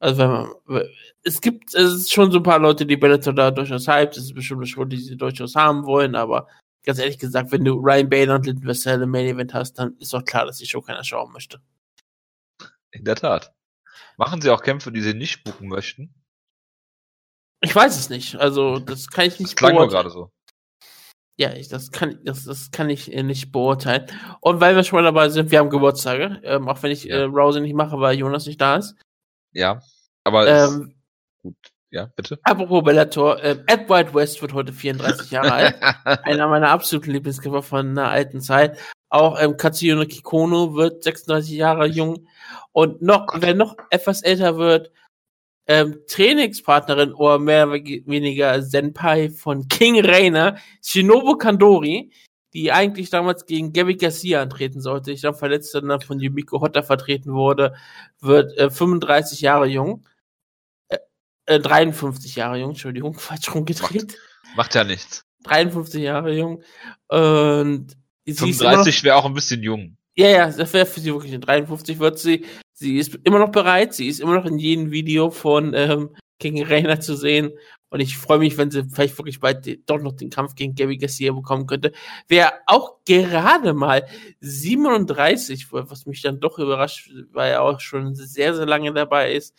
Also 0.00 0.18
wenn 0.18 0.30
man, 0.30 0.82
es 1.24 1.40
gibt, 1.40 1.74
es 1.74 1.92
ist 1.94 2.12
schon 2.12 2.30
so 2.30 2.38
ein 2.38 2.44
paar 2.44 2.58
Leute, 2.58 2.86
die 2.86 2.96
Bellator 2.96 3.32
da 3.32 3.50
durchaus 3.50 3.88
hyped. 3.88 4.16
Das 4.16 4.24
ist 4.24 4.34
bestimmt 4.34 4.60
eine 4.60 4.66
Show, 4.66 4.84
die 4.84 4.96
sie 4.96 5.16
durchaus 5.16 5.54
haben 5.54 5.84
wollen, 5.86 6.14
aber 6.14 6.48
ganz 6.84 6.98
ehrlich 6.98 7.18
gesagt, 7.18 7.52
wenn 7.52 7.64
du 7.64 7.74
Ryan 7.74 8.08
Bader 8.08 8.34
und 8.36 8.46
Linton 8.46 8.66
Vassell 8.66 9.02
im 9.02 9.10
Main 9.10 9.26
Event 9.26 9.54
hast, 9.54 9.74
dann 9.74 9.96
ist 9.98 10.12
doch 10.12 10.24
klar, 10.24 10.46
dass 10.46 10.58
die 10.58 10.66
Show 10.66 10.80
keiner 10.80 11.04
schauen 11.04 11.32
möchte. 11.32 11.60
In 12.92 13.04
der 13.04 13.16
Tat. 13.16 13.52
Machen 14.16 14.40
sie 14.40 14.50
auch 14.50 14.62
Kämpfe, 14.62 14.90
die 14.90 15.02
sie 15.02 15.14
nicht 15.14 15.44
buchen 15.44 15.68
möchten? 15.68 16.14
Ich 17.60 17.74
weiß 17.74 17.98
es 17.98 18.08
nicht. 18.08 18.36
Also, 18.36 18.78
das 18.78 19.08
kann 19.08 19.26
ich 19.26 19.38
nicht 19.38 19.52
das 19.52 19.56
klang 19.56 19.74
nur 19.74 19.88
gerade 19.88 20.10
so. 20.10 20.30
Ja, 21.36 21.52
ich, 21.52 21.68
das 21.68 21.92
kann, 21.92 22.18
das, 22.24 22.44
das 22.44 22.70
kann 22.70 22.90
ich 22.90 23.12
äh, 23.12 23.22
nicht 23.22 23.52
beurteilen. 23.52 24.06
Und 24.40 24.60
weil 24.60 24.74
wir 24.74 24.82
schon 24.82 24.96
mal 24.96 25.04
dabei 25.04 25.28
sind, 25.28 25.50
wir 25.50 25.60
haben 25.60 25.70
Geburtstage, 25.70 26.40
ähm, 26.42 26.68
auch 26.68 26.82
wenn 26.82 26.90
ich 26.90 27.04
ja. 27.04 27.16
äh, 27.16 27.22
Rousey 27.24 27.60
nicht 27.60 27.74
mache, 27.74 28.00
weil 28.00 28.18
Jonas 28.18 28.46
nicht 28.46 28.60
da 28.60 28.76
ist. 28.76 28.96
Ja, 29.58 29.82
aber 30.22 30.46
ähm, 30.46 30.94
gut. 31.42 31.56
Ja, 31.90 32.12
bitte. 32.14 32.38
Apropos 32.44 32.84
Bellator, 32.84 33.42
äh, 33.42 33.56
Ed 33.66 33.88
White 33.88 34.14
West 34.14 34.40
wird 34.40 34.52
heute 34.52 34.72
34 34.72 35.32
Jahre 35.32 35.52
alt. 35.52 35.76
Einer 36.24 36.46
meiner 36.46 36.68
absoluten 36.68 37.10
Lieblingskämpfer 37.10 37.62
von 37.62 37.88
einer 37.88 38.08
alten 38.08 38.40
Zeit. 38.40 38.78
Auch 39.08 39.40
ähm, 39.40 39.56
Katsuyono 39.56 40.04
Kikono 40.04 40.76
wird 40.76 41.02
36 41.02 41.56
Jahre 41.56 41.86
jung. 41.86 42.28
Und 42.70 43.02
noch, 43.02 43.26
wer 43.34 43.54
noch 43.54 43.74
etwas 43.90 44.22
älter 44.22 44.58
wird, 44.58 44.92
ähm, 45.66 46.02
Trainingspartnerin 46.06 47.14
oder 47.14 47.40
mehr 47.40 47.66
oder 47.66 47.82
weniger 47.82 48.62
Senpai 48.62 49.30
von 49.30 49.66
King 49.66 50.04
Rainer, 50.04 50.56
Shinobu 50.84 51.36
Kandori, 51.36 52.12
die 52.54 52.72
eigentlich 52.72 53.10
damals 53.10 53.46
gegen 53.46 53.72
Gabby 53.72 53.96
Garcia 53.96 54.40
antreten 54.40 54.80
sollte, 54.80 55.12
ich 55.12 55.20
glaube 55.20 55.38
verletzt 55.38 55.74
dann 55.74 56.00
von 56.00 56.20
Yumiko 56.20 56.60
Hotta 56.60 56.82
vertreten 56.82 57.32
wurde, 57.32 57.74
wird 58.20 58.56
äh, 58.56 58.70
35 58.70 59.40
Jahre 59.40 59.66
jung. 59.66 60.06
Äh, 60.88 60.98
äh, 61.46 61.60
53 61.60 62.36
Jahre 62.36 62.58
jung, 62.58 62.70
Entschuldigung, 62.70 63.14
falsch 63.18 63.54
rumgedreht. 63.54 64.18
Macht, 64.44 64.56
macht 64.56 64.74
ja 64.74 64.84
nichts. 64.84 65.24
53 65.44 66.02
Jahre 66.02 66.34
jung. 66.34 66.62
Und 67.08 67.96
35 68.26 69.04
wäre 69.04 69.16
auch 69.16 69.26
ein 69.26 69.34
bisschen 69.34 69.62
jung. 69.62 69.96
Ja, 70.16 70.28
ja, 70.28 70.50
das 70.50 70.72
wäre 70.72 70.84
für 70.84 71.00
sie 71.00 71.12
wirklich 71.12 71.32
eine 71.32 71.40
53 71.40 71.98
wird 72.00 72.18
sie. 72.18 72.44
Sie 72.72 72.98
ist 72.98 73.14
immer 73.24 73.38
noch 73.38 73.52
bereit, 73.52 73.94
sie 73.94 74.08
ist 74.08 74.20
immer 74.20 74.34
noch 74.34 74.46
in 74.46 74.58
jedem 74.58 74.90
Video 74.90 75.30
von 75.30 75.74
ähm, 75.74 76.10
gegen 76.38 76.62
Reina 76.62 77.00
zu 77.00 77.16
sehen. 77.16 77.52
Und 77.90 78.00
ich 78.00 78.18
freue 78.18 78.38
mich, 78.38 78.58
wenn 78.58 78.70
sie 78.70 78.84
vielleicht 78.84 79.16
wirklich 79.18 79.40
bald 79.40 79.66
doch 79.88 79.98
noch 79.98 80.12
den 80.12 80.30
Kampf 80.30 80.54
gegen 80.54 80.74
Gabby 80.74 80.98
Garcia 80.98 81.32
bekommen 81.32 81.66
könnte. 81.66 81.92
Wer 82.28 82.52
auch 82.66 82.98
gerade 83.06 83.72
mal 83.72 84.06
37, 84.40 85.72
was 85.72 86.06
mich 86.06 86.20
dann 86.20 86.40
doch 86.40 86.58
überrascht, 86.58 87.10
weil 87.32 87.52
er 87.52 87.62
auch 87.62 87.80
schon 87.80 88.14
sehr, 88.14 88.54
sehr 88.54 88.66
lange 88.66 88.92
dabei 88.92 89.32
ist. 89.32 89.54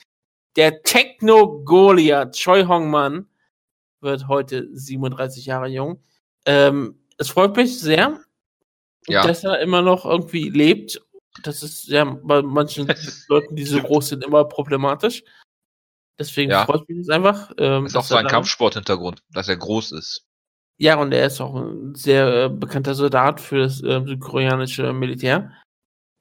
Der 0.55 0.83
Techno 0.83 1.63
Goliath, 1.63 2.35
Choi 2.35 2.65
Hong 2.65 2.89
Man, 2.89 3.27
wird 4.01 4.27
heute 4.27 4.69
37 4.73 5.45
Jahre 5.45 5.67
jung. 5.67 6.01
Ähm, 6.45 6.99
es 7.17 7.29
freut 7.29 7.55
mich 7.55 7.79
sehr, 7.79 8.19
ja. 9.07 9.25
dass 9.25 9.43
er 9.43 9.59
immer 9.59 9.81
noch 9.81 10.05
irgendwie 10.05 10.49
lebt. 10.49 11.01
Das 11.43 11.63
ist 11.63 11.87
ja 11.87 12.05
bei 12.05 12.41
manchen 12.41 12.87
Leuten, 13.27 13.55
die 13.55 13.65
so 13.65 13.81
groß 13.81 14.09
sind, 14.09 14.23
immer 14.23 14.45
problematisch. 14.45 15.23
Deswegen 16.19 16.51
ja. 16.51 16.65
freut 16.65 16.87
mich 16.89 16.97
das 16.99 17.09
einfach. 17.09 17.51
Ähm, 17.57 17.85
ist 17.85 17.95
auch 17.95 18.03
so 18.03 18.15
ein 18.15 18.27
Kampfsporthintergrund, 18.27 19.23
dass 19.31 19.47
er 19.47 19.55
groß 19.55 19.93
ist. 19.93 20.25
Ja, 20.77 20.95
und 20.97 21.13
er 21.13 21.25
ist 21.25 21.41
auch 21.41 21.55
ein 21.55 21.95
sehr 21.95 22.45
äh, 22.45 22.49
bekannter 22.49 22.93
Soldat 22.93 23.41
für 23.41 23.59
das 23.59 23.81
äh, 23.81 24.01
südkoreanische 24.05 24.93
Militär. 24.93 25.51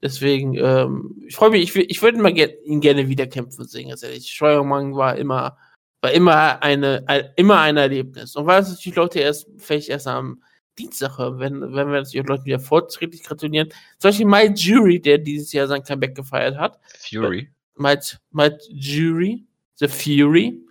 Deswegen, 0.01 0.55
ähm, 0.55 1.23
ich 1.27 1.35
freue 1.35 1.49
mich, 1.49 1.75
ich, 1.75 1.89
ich 1.89 2.01
würde 2.01 2.19
mal 2.19 2.33
ge 2.33 2.57
ihn 2.63 2.79
gerne 2.79 3.09
wieder 3.09 3.27
kämpfen 3.27 3.67
sehen, 3.67 3.89
ganz 3.89 4.03
ehrlich. 4.03 4.31
Steuerung 4.31 4.95
war 4.95 5.17
immer, 5.17 5.57
war 6.01 6.11
immer 6.11 6.63
eine, 6.63 7.03
ein, 7.07 7.29
immer 7.35 7.59
ein 7.59 7.75
Erlebnis. 7.75 8.35
Und 8.35 8.45
weil 8.45 8.61
es 8.61 8.69
natürlich 8.69 8.95
Leute 8.95 9.19
erst, 9.19 9.49
vielleicht 9.57 9.89
erst 9.89 10.07
am 10.07 10.41
Dienstag 10.77 11.17
hören, 11.17 11.39
wenn, 11.39 11.61
wenn 11.61 11.91
wir 11.91 12.01
natürlich 12.01 12.25
Leuten 12.25 12.45
wieder 12.45 12.59
vorträglich 12.59 13.23
gratulieren. 13.23 13.69
Zum 13.97 14.09
Beispiel 14.09 14.25
Mike 14.25 14.53
Jury, 14.53 15.01
der 15.01 15.17
dieses 15.17 15.51
Jahr 15.51 15.67
sein 15.67 15.83
Comeback 15.83 16.15
gefeiert 16.15 16.57
hat. 16.57 16.79
Fury. 16.97 17.49
Mike, 17.75 18.17
Mike 18.31 18.59
Jury, 18.69 19.45
The 19.79 19.87
Fury. 19.87 20.65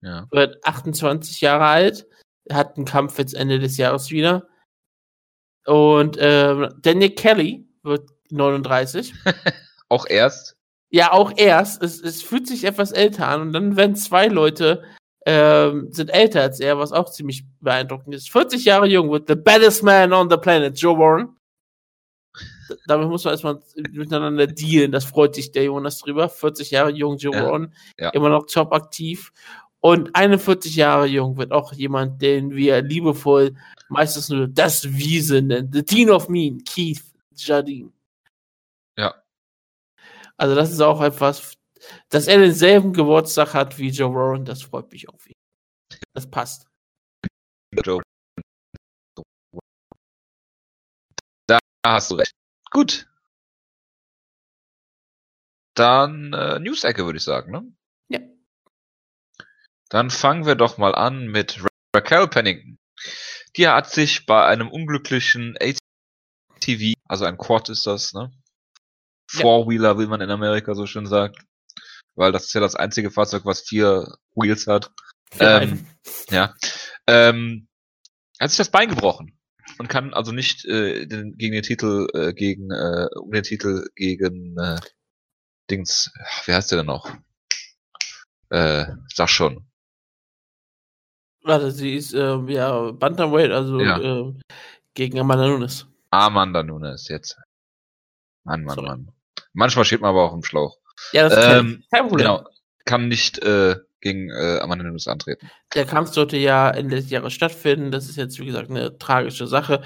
Ja. 0.00 0.26
Wird 0.30 0.64
28 0.64 1.40
Jahre 1.40 1.64
alt. 1.64 2.06
Hat 2.50 2.76
einen 2.76 2.84
Kampf 2.84 3.18
jetzt 3.18 3.34
Ende 3.34 3.58
des 3.58 3.76
Jahres 3.76 4.10
wieder. 4.10 4.46
Und 5.66 6.16
ähm, 6.20 6.74
Daniel 6.82 7.10
Kelly 7.10 7.66
wird 7.82 8.10
39. 8.30 9.14
auch 9.88 10.06
erst? 10.06 10.56
Ja, 10.90 11.12
auch 11.12 11.32
erst. 11.36 11.82
Es, 11.82 12.00
es 12.00 12.22
fühlt 12.22 12.46
sich 12.46 12.64
etwas 12.64 12.92
älter 12.92 13.28
an. 13.28 13.40
Und 13.42 13.52
dann 13.52 13.76
werden 13.76 13.96
zwei 13.96 14.28
Leute 14.28 14.84
ähm, 15.26 15.88
sind 15.90 16.10
älter 16.10 16.42
als 16.42 16.60
er, 16.60 16.78
was 16.78 16.92
auch 16.92 17.10
ziemlich 17.10 17.44
beeindruckend 17.60 18.14
ist. 18.14 18.30
40 18.30 18.64
Jahre 18.64 18.86
jung 18.86 19.10
wird 19.10 19.28
the 19.28 19.34
baddest 19.34 19.82
man 19.82 20.12
on 20.12 20.28
the 20.28 20.36
planet, 20.36 20.78
Joe 20.78 20.98
Warren. 20.98 21.33
Damit 22.86 23.08
muss 23.08 23.24
man 23.24 23.32
erstmal 23.32 23.60
miteinander 23.92 24.46
dealen. 24.46 24.92
Das 24.92 25.04
freut 25.04 25.34
sich 25.34 25.52
der 25.52 25.64
Jonas 25.64 25.98
drüber. 25.98 26.28
40 26.28 26.70
Jahre 26.70 26.90
jung, 26.90 27.16
Joe 27.16 27.34
ja, 27.34 27.44
Warren, 27.44 27.74
ja. 27.98 28.10
immer 28.10 28.28
noch 28.28 28.46
top 28.46 28.72
aktiv. 28.72 29.32
Und 29.80 30.16
41 30.16 30.76
Jahre 30.76 31.06
jung 31.06 31.36
wird 31.36 31.52
auch 31.52 31.72
jemand, 31.74 32.22
den 32.22 32.54
wir 32.54 32.80
liebevoll 32.80 33.54
meistens 33.88 34.30
nur 34.30 34.48
das 34.48 34.84
Wiese 34.96 35.42
nennen. 35.42 35.70
The 35.72 35.84
Dean 35.84 36.10
of 36.10 36.28
Mean, 36.30 36.64
Keith 36.64 37.02
Jardine. 37.36 37.92
Ja. 38.96 39.14
Also 40.36 40.54
das 40.54 40.72
ist 40.72 40.80
auch 40.80 41.02
etwas, 41.02 41.54
dass 42.08 42.28
er 42.28 42.38
denselben 42.38 42.92
Geburtstag 42.92 43.52
hat 43.54 43.78
wie 43.78 43.90
Joe 43.90 44.14
Warren, 44.14 44.44
das 44.44 44.62
freut 44.62 44.90
mich 44.90 45.02
wieder. 45.02 45.36
Das 46.14 46.30
passt. 46.30 46.66
Da 51.46 51.58
hast 51.86 52.10
du 52.10 52.14
recht. 52.14 52.32
Gut. 52.74 53.06
Dann 55.74 56.32
äh, 56.32 56.58
News-Ecke, 56.58 57.04
würde 57.04 57.18
ich 57.18 57.24
sagen, 57.24 57.52
ne? 57.52 57.72
Ja. 58.08 58.18
Dann 59.88 60.10
fangen 60.10 60.44
wir 60.44 60.56
doch 60.56 60.76
mal 60.76 60.92
an 60.94 61.28
mit 61.28 61.62
Ra 61.62 61.68
Raquel 61.94 62.26
Pennington. 62.26 62.78
Die 63.56 63.68
hat 63.68 63.88
sich 63.88 64.26
bei 64.26 64.44
einem 64.46 64.68
unglücklichen 64.68 65.56
ATV, 65.60 66.94
also 67.06 67.24
ein 67.24 67.38
Quad 67.38 67.68
ist 67.68 67.86
das, 67.86 68.12
ne? 68.12 68.32
Four-Wheeler, 69.30 70.00
wie 70.00 70.06
man 70.06 70.20
in 70.20 70.30
Amerika 70.30 70.74
so 70.74 70.86
schön 70.86 71.06
sagt, 71.06 71.44
weil 72.16 72.32
das 72.32 72.46
ist 72.46 72.54
ja 72.54 72.60
das 72.60 72.74
einzige 72.74 73.12
Fahrzeug, 73.12 73.44
was 73.44 73.60
vier 73.60 74.16
Wheels 74.34 74.66
hat. 74.66 74.90
Ähm, 75.38 75.86
ja. 76.30 76.56
Ähm, 77.06 77.68
hat 78.40 78.50
sich 78.50 78.58
das 78.58 78.70
Bein 78.70 78.88
gebrochen 78.88 79.38
und 79.78 79.88
kann 79.88 80.14
also 80.14 80.32
nicht 80.32 80.64
äh, 80.64 81.06
den, 81.06 81.36
gegen 81.36 81.54
den 81.54 81.62
Titel 81.62 82.08
äh, 82.14 82.32
gegen 82.32 82.70
äh, 82.70 83.08
um 83.16 83.30
den 83.30 83.42
Titel 83.42 83.88
gegen 83.94 84.56
äh, 84.58 84.76
Dings, 85.70 86.12
wie 86.46 86.52
heißt 86.52 86.70
der 86.70 86.78
denn 86.78 86.86
noch? 86.86 87.10
Äh, 88.50 88.86
sag 89.12 89.28
schon. 89.30 89.66
Warte, 91.42 91.70
sie 91.70 91.94
ist 91.94 92.14
äh, 92.14 92.36
ja 92.48 92.90
Bantamweight, 92.92 93.50
also 93.50 93.80
ja. 93.80 93.98
äh, 93.98 94.34
gegen 94.94 95.18
Amanda 95.18 95.46
Nunes. 95.46 95.86
Amanda 96.10 96.62
Nunes 96.62 97.08
jetzt. 97.08 97.36
Mann, 98.44 98.64
Mann, 98.64 98.74
Sorry. 98.74 98.88
Mann. 98.88 99.12
Manchmal 99.52 99.84
steht 99.84 100.00
man 100.00 100.10
aber 100.10 100.24
auch 100.24 100.34
im 100.34 100.44
Schlauch. 100.44 100.78
Ja, 101.12 101.28
das 101.28 101.36
ist 101.36 101.44
ähm, 101.44 101.84
kein 101.90 102.08
Problem. 102.08 102.18
Genau, 102.18 102.48
kann 102.84 103.08
nicht 103.08 103.38
äh, 103.38 103.76
gegen 104.04 104.30
äh, 104.30 104.58
Amanda 104.60 104.84
Nunes 104.84 105.08
antreten. 105.08 105.50
Der 105.74 105.86
Kampf 105.86 106.12
sollte 106.12 106.36
ja 106.36 106.70
Ende 106.70 106.96
des 106.96 107.10
Jahres 107.10 107.32
stattfinden. 107.32 107.90
Das 107.90 108.08
ist 108.08 108.16
jetzt, 108.16 108.38
wie 108.38 108.46
gesagt, 108.46 108.70
eine 108.70 108.96
tragische 108.98 109.46
Sache. 109.46 109.80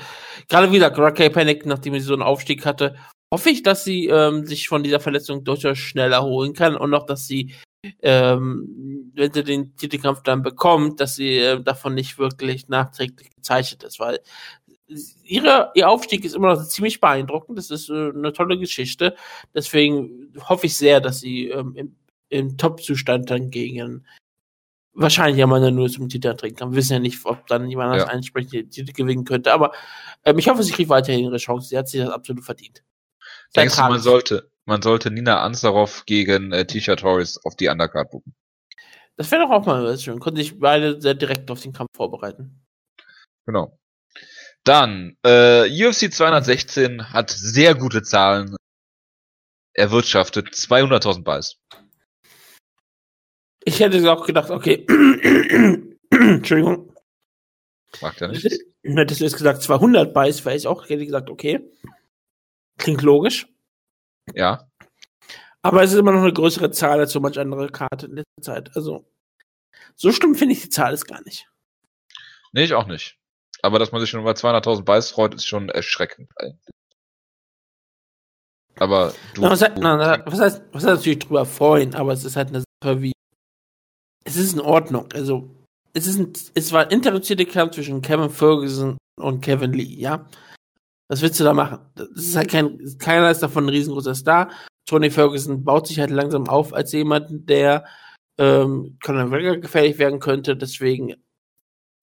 Gerade 0.48 0.72
wieder 0.72 0.96
Raquel 0.96 1.30
Panic, 1.30 1.64
nachdem 1.64 1.94
sie 1.94 2.00
so 2.00 2.12
einen 2.12 2.22
Aufstieg 2.22 2.66
hatte, 2.66 2.96
hoffe 3.32 3.50
ich, 3.50 3.62
dass 3.62 3.84
sie 3.84 4.06
ähm, 4.08 4.44
sich 4.44 4.68
von 4.68 4.82
dieser 4.82 5.00
Verletzung 5.00 5.44
durchaus 5.44 5.78
schnell 5.78 6.12
erholen 6.12 6.52
kann 6.52 6.76
und 6.76 6.92
auch, 6.94 7.06
dass 7.06 7.26
sie, 7.26 7.54
ähm, 8.02 9.12
wenn 9.14 9.32
sie 9.32 9.44
den 9.44 9.76
Titelkampf 9.76 10.22
dann 10.24 10.42
bekommt, 10.42 11.00
dass 11.00 11.14
sie 11.14 11.38
äh, 11.38 11.62
davon 11.62 11.94
nicht 11.94 12.18
wirklich 12.18 12.68
nachträglich 12.68 13.30
gezeichnet 13.30 13.84
ist, 13.84 14.00
weil 14.00 14.18
ihre, 15.22 15.70
ihr 15.74 15.88
Aufstieg 15.88 16.24
ist 16.24 16.34
immer 16.34 16.54
noch 16.54 16.64
ziemlich 16.66 17.00
beeindruckend. 17.00 17.56
Das 17.56 17.70
ist 17.70 17.88
äh, 17.88 18.10
eine 18.10 18.32
tolle 18.32 18.58
Geschichte. 18.58 19.14
Deswegen 19.54 20.32
hoffe 20.48 20.66
ich 20.66 20.76
sehr, 20.76 21.00
dass 21.00 21.20
sie 21.20 21.48
ähm, 21.50 21.74
im, 21.76 21.96
im 22.28 22.56
Top-Zustand 22.56 23.30
dann 23.30 23.50
gegen 23.50 24.06
wahrscheinlich 24.94 25.44
mal 25.46 25.70
nur 25.70 25.88
zum 25.88 26.08
Titel 26.08 26.34
trinken 26.34 26.56
kann. 26.58 26.72
Wir 26.72 26.76
wissen 26.76 26.94
ja 26.94 26.98
nicht, 26.98 27.24
ob 27.24 27.46
dann 27.46 27.68
jemand 27.68 27.96
ja. 27.96 28.10
entsprechend 28.10 28.52
den 28.52 28.70
Titel 28.70 28.92
gewinnen 28.92 29.24
könnte. 29.24 29.52
Aber 29.52 29.72
ähm, 30.24 30.38
ich 30.38 30.48
hoffe, 30.48 30.62
sie 30.62 30.72
kriegt 30.72 30.90
weiterhin 30.90 31.24
ihre 31.24 31.38
Chance. 31.38 31.68
Sie 31.68 31.78
hat 31.78 31.88
sich 31.88 32.00
das 32.00 32.10
absolut 32.10 32.44
verdient. 32.44 32.82
Denkst 33.54 33.76
du, 33.76 33.82
man 33.82 34.00
sollte, 34.00 34.50
man 34.64 34.82
sollte 34.82 35.10
Nina 35.10 35.40
Ansarov 35.40 36.04
gegen 36.06 36.52
äh, 36.52 36.66
Tisha 36.66 36.96
Torres 36.96 37.44
auf 37.44 37.56
die 37.56 37.68
Undercard 37.68 38.10
buchen? 38.10 38.34
Das 39.16 39.30
wäre 39.30 39.42
doch 39.42 39.50
auch 39.50 39.66
mal 39.66 39.84
was 39.84 40.02
schön. 40.02 40.20
Konnte 40.20 40.40
sich 40.40 40.58
beide 40.58 41.00
sehr 41.00 41.14
direkt 41.14 41.50
auf 41.50 41.60
den 41.60 41.72
Kampf 41.72 41.90
vorbereiten. 41.94 42.64
Genau. 43.46 43.78
Dann, 44.64 45.16
äh, 45.24 45.68
UFC 45.68 46.12
216 46.12 47.12
hat 47.12 47.30
sehr 47.30 47.74
gute 47.74 48.02
Zahlen 48.02 48.56
erwirtschaftet. 49.72 50.48
200.000 50.48 51.24
Buys. 51.24 51.56
Ich 53.68 53.80
hätte 53.80 54.10
auch 54.10 54.24
gedacht, 54.24 54.50
okay. 54.50 54.86
Entschuldigung. 56.10 56.90
Macht 58.00 58.18
ja 58.22 58.28
nicht. 58.28 58.42
Hättest 58.82 59.20
du 59.20 59.24
jetzt 59.24 59.36
gesagt 59.36 59.62
200 59.62 60.14
Buys, 60.14 60.42
wäre 60.46 60.56
ich 60.56 60.66
auch, 60.66 60.88
hätte 60.88 61.04
gesagt, 61.04 61.28
okay. 61.28 61.70
Klingt 62.78 63.02
logisch. 63.02 63.46
Ja. 64.32 64.70
Aber 65.60 65.82
es 65.82 65.92
ist 65.92 65.98
immer 65.98 66.12
noch 66.12 66.22
eine 66.22 66.32
größere 66.32 66.70
Zahl 66.70 66.98
als 66.98 67.12
so 67.12 67.20
manch 67.20 67.38
andere 67.38 67.68
Karte 67.68 68.06
in 68.06 68.12
letzter 68.12 68.40
Zeit. 68.40 68.74
Also, 68.74 69.04
so 69.96 70.12
schlimm 70.12 70.34
finde 70.34 70.54
ich 70.54 70.62
die 70.62 70.70
Zahl 70.70 70.94
ist 70.94 71.04
gar 71.04 71.22
nicht. 71.24 71.46
Nee, 72.52 72.64
ich 72.64 72.72
auch 72.72 72.86
nicht. 72.86 73.18
Aber 73.60 73.78
dass 73.78 73.92
man 73.92 74.00
sich 74.00 74.08
schon 74.08 74.20
über 74.20 74.32
200.000 74.32 74.82
Buys 74.82 75.10
freut, 75.10 75.34
ist 75.34 75.46
schon 75.46 75.68
erschreckend. 75.68 76.30
Aber 78.76 79.12
du. 79.34 79.42
Na, 79.42 79.50
was, 79.50 79.60
heißt, 79.60 79.76
na, 79.76 80.24
was, 80.24 80.40
heißt, 80.40 80.62
was 80.72 80.84
heißt 80.84 80.96
natürlich 80.96 81.18
drüber 81.18 81.44
freuen, 81.44 81.94
aber 81.94 82.12
es 82.12 82.24
ist 82.24 82.36
halt 82.36 82.48
eine 82.48 82.64
Sache 82.82 83.02
wie. 83.02 83.12
Es 84.28 84.36
ist 84.36 84.52
in 84.52 84.60
Ordnung. 84.60 85.08
Also, 85.14 85.48
es 85.94 86.06
ist 86.06 86.18
ein, 86.18 86.32
es 86.52 86.70
war 86.70 86.84
ein 86.84 86.90
interessierte 86.90 87.46
Kampf 87.46 87.76
zwischen 87.76 88.02
Kevin 88.02 88.28
Ferguson 88.28 88.98
und 89.16 89.40
Kevin 89.40 89.72
Lee, 89.72 89.84
ja? 89.84 90.28
Was 91.08 91.22
willst 91.22 91.40
du 91.40 91.44
da 91.44 91.54
machen? 91.54 91.78
Das 91.94 92.08
ist 92.10 92.36
halt 92.36 92.50
kein, 92.50 92.78
keiner 92.98 93.30
ist 93.30 93.42
davon 93.42 93.64
ein 93.64 93.70
riesengroßer 93.70 94.14
Star. 94.14 94.50
Tony 94.84 95.10
Ferguson 95.10 95.64
baut 95.64 95.86
sich 95.86 95.98
halt 95.98 96.10
langsam 96.10 96.46
auf 96.46 96.74
als 96.74 96.92
jemand, 96.92 97.48
der 97.48 97.86
ähm, 98.36 98.98
Conor 99.02 99.24
McGregor 99.24 99.56
gefährlich 99.56 99.98
werden 99.98 100.20
könnte. 100.20 100.58
Deswegen 100.58 101.14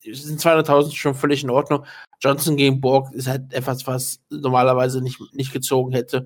sind 0.02 0.42
200.000 0.42 0.96
schon 0.96 1.14
völlig 1.14 1.44
in 1.44 1.52
Ordnung. 1.52 1.86
Johnson 2.22 2.58
gegen 2.58 2.82
Borg 2.82 3.14
ist 3.14 3.28
halt 3.28 3.54
etwas, 3.54 3.86
was 3.86 4.20
normalerweise 4.32 5.00
nicht, 5.00 5.22
nicht 5.32 5.54
gezogen 5.54 5.94
hätte. 5.94 6.26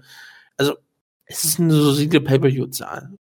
Also, 0.56 0.78
es 1.26 1.44
ist 1.44 1.60
eine 1.60 1.74
solide 1.74 2.22
Pay-Per-View-Zahl. 2.22 3.19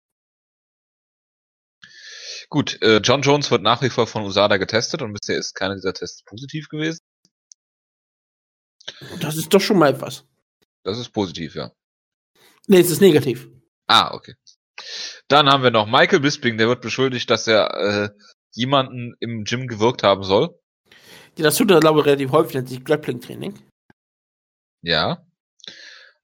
Gut, 2.53 2.83
äh, 2.83 2.99
John 2.99 3.23
Jones 3.23 3.51
wird 3.51 3.63
nach 3.63 3.81
wie 3.81 3.89
vor 3.89 4.07
von 4.07 4.25
USADA 4.25 4.59
getestet 4.59 5.01
und 5.01 5.15
bisher 5.15 5.39
ist 5.39 5.55
keiner 5.55 5.75
dieser 5.75 5.95
Tests 5.95 6.23
positiv 6.23 6.69
gewesen. 6.69 7.01
Das 9.21 9.39
ist 9.39 9.55
doch 9.55 9.61
schon 9.63 9.79
mal 9.79 9.89
etwas. 9.89 10.27
Das 10.83 10.99
ist 10.99 11.15
positiv, 11.15 11.55
ja. 11.55 11.73
Nee, 12.67 12.81
es 12.81 12.91
ist 12.91 13.01
negativ. 13.01 13.49
Ah, 13.87 14.13
okay. 14.13 14.35
Dann 15.29 15.49
haben 15.49 15.63
wir 15.63 15.71
noch 15.71 15.87
Michael 15.87 16.21
Bisping, 16.21 16.59
der 16.59 16.69
wird 16.69 16.83
beschuldigt, 16.83 17.31
dass 17.31 17.47
er 17.47 17.71
äh, 17.71 18.11
jemanden 18.53 19.15
im 19.19 19.45
Gym 19.45 19.67
gewirkt 19.67 20.03
haben 20.03 20.23
soll. 20.23 20.55
Ja, 21.39 21.45
das 21.45 21.57
tut 21.57 21.71
er, 21.71 21.81
glaube 21.81 22.01
ich, 22.01 22.07
relativ 22.07 22.33
häufig, 22.33 22.53
nennt 22.53 22.69
sich 22.69 22.85
Grappling-Training. 22.85 23.59
Ja. 24.83 25.25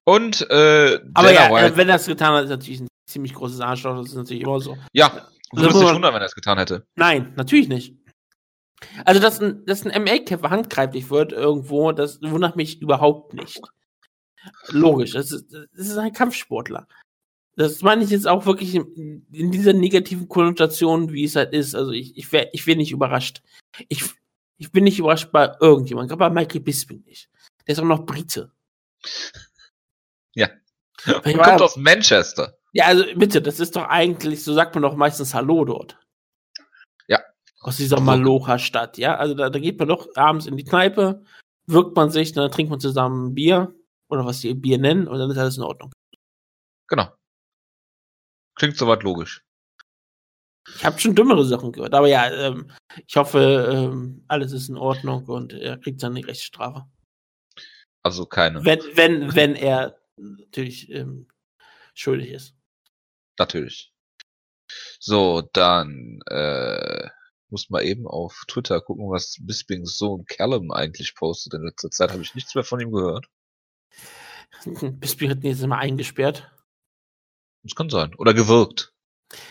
Und, 0.04 0.42
äh, 0.50 1.00
Aber 1.14 1.32
ja, 1.32 1.50
White. 1.50 1.78
wenn 1.78 1.88
er 1.88 1.96
es 1.96 2.04
getan 2.04 2.34
hat, 2.34 2.44
ist 2.44 2.50
natürlich 2.50 2.80
ein 2.80 2.88
ziemlich 3.08 3.32
großes 3.32 3.60
Arschloch, 3.60 3.96
das 3.96 4.08
ist 4.08 4.14
natürlich 4.14 4.42
immer 4.42 4.60
so. 4.60 4.76
Ja, 4.92 5.26
du 5.52 5.62
würdest 5.62 5.80
dich 5.80 5.94
wundern, 5.94 6.14
wenn 6.14 6.22
er 6.22 6.26
es 6.26 6.34
getan 6.34 6.58
hätte. 6.58 6.86
Nein, 6.96 7.32
natürlich 7.36 7.68
nicht. 7.68 7.96
Also, 9.04 9.20
dass 9.20 9.40
ein, 9.40 9.64
dass 9.66 9.84
ein 9.84 10.02
MA-Kämpfer 10.02 10.50
handgreiflich 10.50 11.10
wird 11.10 11.32
irgendwo, 11.32 11.92
das 11.92 12.20
wundert 12.22 12.56
mich 12.56 12.80
überhaupt 12.80 13.34
nicht. 13.34 13.60
Logisch, 14.68 15.12
das 15.12 15.32
ist, 15.32 15.52
das 15.52 15.86
ist 15.86 15.98
ein 15.98 16.12
Kampfsportler. 16.12 16.86
Das 17.56 17.82
meine 17.82 18.04
ich 18.04 18.10
jetzt 18.10 18.28
auch 18.28 18.46
wirklich 18.46 18.76
in, 18.76 19.26
in 19.32 19.50
dieser 19.50 19.72
negativen 19.72 20.28
Konnotation, 20.28 21.12
wie 21.12 21.24
es 21.24 21.34
halt 21.34 21.52
ist. 21.52 21.74
Also 21.74 21.90
ich, 21.90 22.16
ich 22.16 22.30
wäre 22.30 22.48
ich 22.52 22.66
wär 22.68 22.76
nicht 22.76 22.92
überrascht. 22.92 23.42
Ich, 23.88 24.04
ich 24.58 24.70
bin 24.70 24.84
nicht 24.84 25.00
überrascht 25.00 25.32
bei 25.32 25.52
irgendjemand, 25.60 26.08
gerade 26.08 26.20
bei 26.20 26.30
Michael 26.30 26.60
Bisping 26.60 27.02
nicht. 27.04 27.28
Der 27.66 27.72
ist 27.72 27.80
auch 27.80 27.84
noch 27.84 28.06
Brite. 28.06 28.52
Ja. 30.34 30.48
Er 31.04 31.20
kommt 31.22 31.62
aus 31.62 31.76
Manchester. 31.76 32.57
Ja, 32.72 32.86
also 32.86 33.04
bitte, 33.16 33.40
das 33.40 33.60
ist 33.60 33.76
doch 33.76 33.84
eigentlich, 33.84 34.44
so 34.44 34.52
sagt 34.52 34.74
man 34.74 34.82
doch 34.82 34.94
meistens 34.94 35.34
Hallo 35.34 35.64
dort. 35.64 35.98
Ja. 37.06 37.20
Aus 37.60 37.76
dieser 37.76 38.00
Malocha-Stadt, 38.00 38.98
ja. 38.98 39.16
Also 39.16 39.34
da, 39.34 39.50
da 39.50 39.58
geht 39.58 39.78
man 39.78 39.88
doch 39.88 40.08
abends 40.16 40.46
in 40.46 40.56
die 40.56 40.64
Kneipe, 40.64 41.24
wirkt 41.66 41.96
man 41.96 42.10
sich, 42.10 42.32
dann 42.32 42.50
trinkt 42.50 42.70
man 42.70 42.80
zusammen 42.80 43.34
Bier 43.34 43.74
oder 44.10 44.24
was 44.24 44.40
die 44.40 44.54
Bier 44.54 44.78
nennen 44.78 45.08
und 45.08 45.18
dann 45.18 45.30
ist 45.30 45.38
alles 45.38 45.56
in 45.56 45.62
Ordnung. 45.62 45.92
Genau. 46.88 47.12
Klingt 48.54 48.76
soweit 48.76 49.02
logisch. 49.02 49.44
Ich 50.76 50.84
habe 50.84 50.98
schon 50.98 51.14
dümmere 51.14 51.44
Sachen 51.44 51.72
gehört, 51.72 51.94
aber 51.94 52.08
ja, 52.08 52.30
ähm, 52.30 52.70
ich 53.06 53.16
hoffe, 53.16 53.70
ähm, 53.72 54.24
alles 54.28 54.52
ist 54.52 54.68
in 54.68 54.76
Ordnung 54.76 55.24
und 55.24 55.52
er 55.54 55.78
kriegt 55.78 56.00
seine 56.00 56.26
Rechtsstrafe. 56.26 56.86
Also 58.02 58.26
keine. 58.26 58.64
Wenn, 58.64 58.80
wenn, 58.94 59.34
wenn 59.34 59.54
er 59.54 59.98
natürlich 60.16 60.90
ähm, 60.90 61.28
schuldig 61.94 62.30
ist. 62.30 62.57
Natürlich. 63.38 63.92
So, 65.00 65.42
dann 65.52 66.20
äh, 66.26 67.08
muss 67.50 67.70
man 67.70 67.84
eben 67.84 68.06
auf 68.06 68.44
Twitter 68.48 68.80
gucken, 68.80 69.10
was 69.10 69.36
Bispings 69.40 69.96
Sohn 69.96 70.24
Callum 70.26 70.70
eigentlich 70.70 71.14
postet. 71.14 71.54
In 71.54 71.64
letzter 71.64 71.90
Zeit 71.90 72.10
habe 72.10 72.22
ich 72.22 72.34
nichts 72.34 72.54
mehr 72.54 72.64
von 72.64 72.80
ihm 72.80 72.92
gehört. 72.92 73.26
Bisping 74.64 75.30
hat 75.30 75.38
ihn 75.38 75.50
jetzt 75.50 75.62
immer 75.62 75.78
eingesperrt. 75.78 76.50
Das 77.62 77.74
kann 77.74 77.90
sein. 77.90 78.14
Oder 78.16 78.34
gewirkt. 78.34 78.92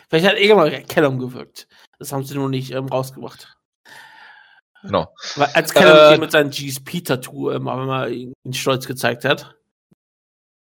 Vielleicht 0.10 0.28
hat 0.28 0.38
irgendwann 0.38 0.88
Callum 0.88 1.20
gewirkt. 1.20 1.68
Das 2.00 2.12
haben 2.12 2.24
sie 2.24 2.36
nur 2.36 2.50
nicht 2.50 2.72
ähm, 2.72 2.88
rausgebracht. 2.88 3.58
Genau. 4.84 5.14
Weil 5.36 5.48
als 5.48 5.74
Callum 5.74 6.14
äh, 6.14 6.18
mit 6.18 6.32
seinem 6.32 6.52
GSP-Tattoo 6.52 7.52
ähm, 7.52 7.64
mal 7.64 8.12
ihn 8.12 8.34
stolz 8.54 8.88
gezeigt 8.88 9.26
hat. 9.26 9.56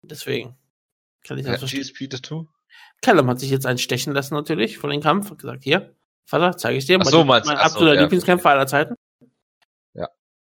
Deswegen 0.02 0.56
kann 1.24 1.38
ich 1.38 1.44
das 1.44 1.52
ja, 1.52 1.58
verstehen. 1.58 1.82
GSP-Tattoo? 1.82 2.48
Callum 3.02 3.28
hat 3.28 3.40
sich 3.40 3.50
jetzt 3.50 3.66
einstechen 3.66 4.12
lassen 4.12 4.34
natürlich 4.34 4.78
vor 4.78 4.90
dem 4.90 5.00
Kampf. 5.00 5.30
Hat 5.30 5.38
gesagt, 5.38 5.64
hier, 5.64 5.94
Vater, 6.24 6.56
zeige 6.56 6.78
ich 6.78 6.86
dir. 6.86 6.98
Ach 7.00 7.06
so, 7.06 7.24
mein, 7.24 7.42
mein 7.46 7.56
absoluter 7.56 7.94
ja. 7.94 8.02
Lieblingskämpfer 8.02 8.50
aller 8.50 8.66
Zeiten. 8.66 8.94
Ja, 9.94 10.08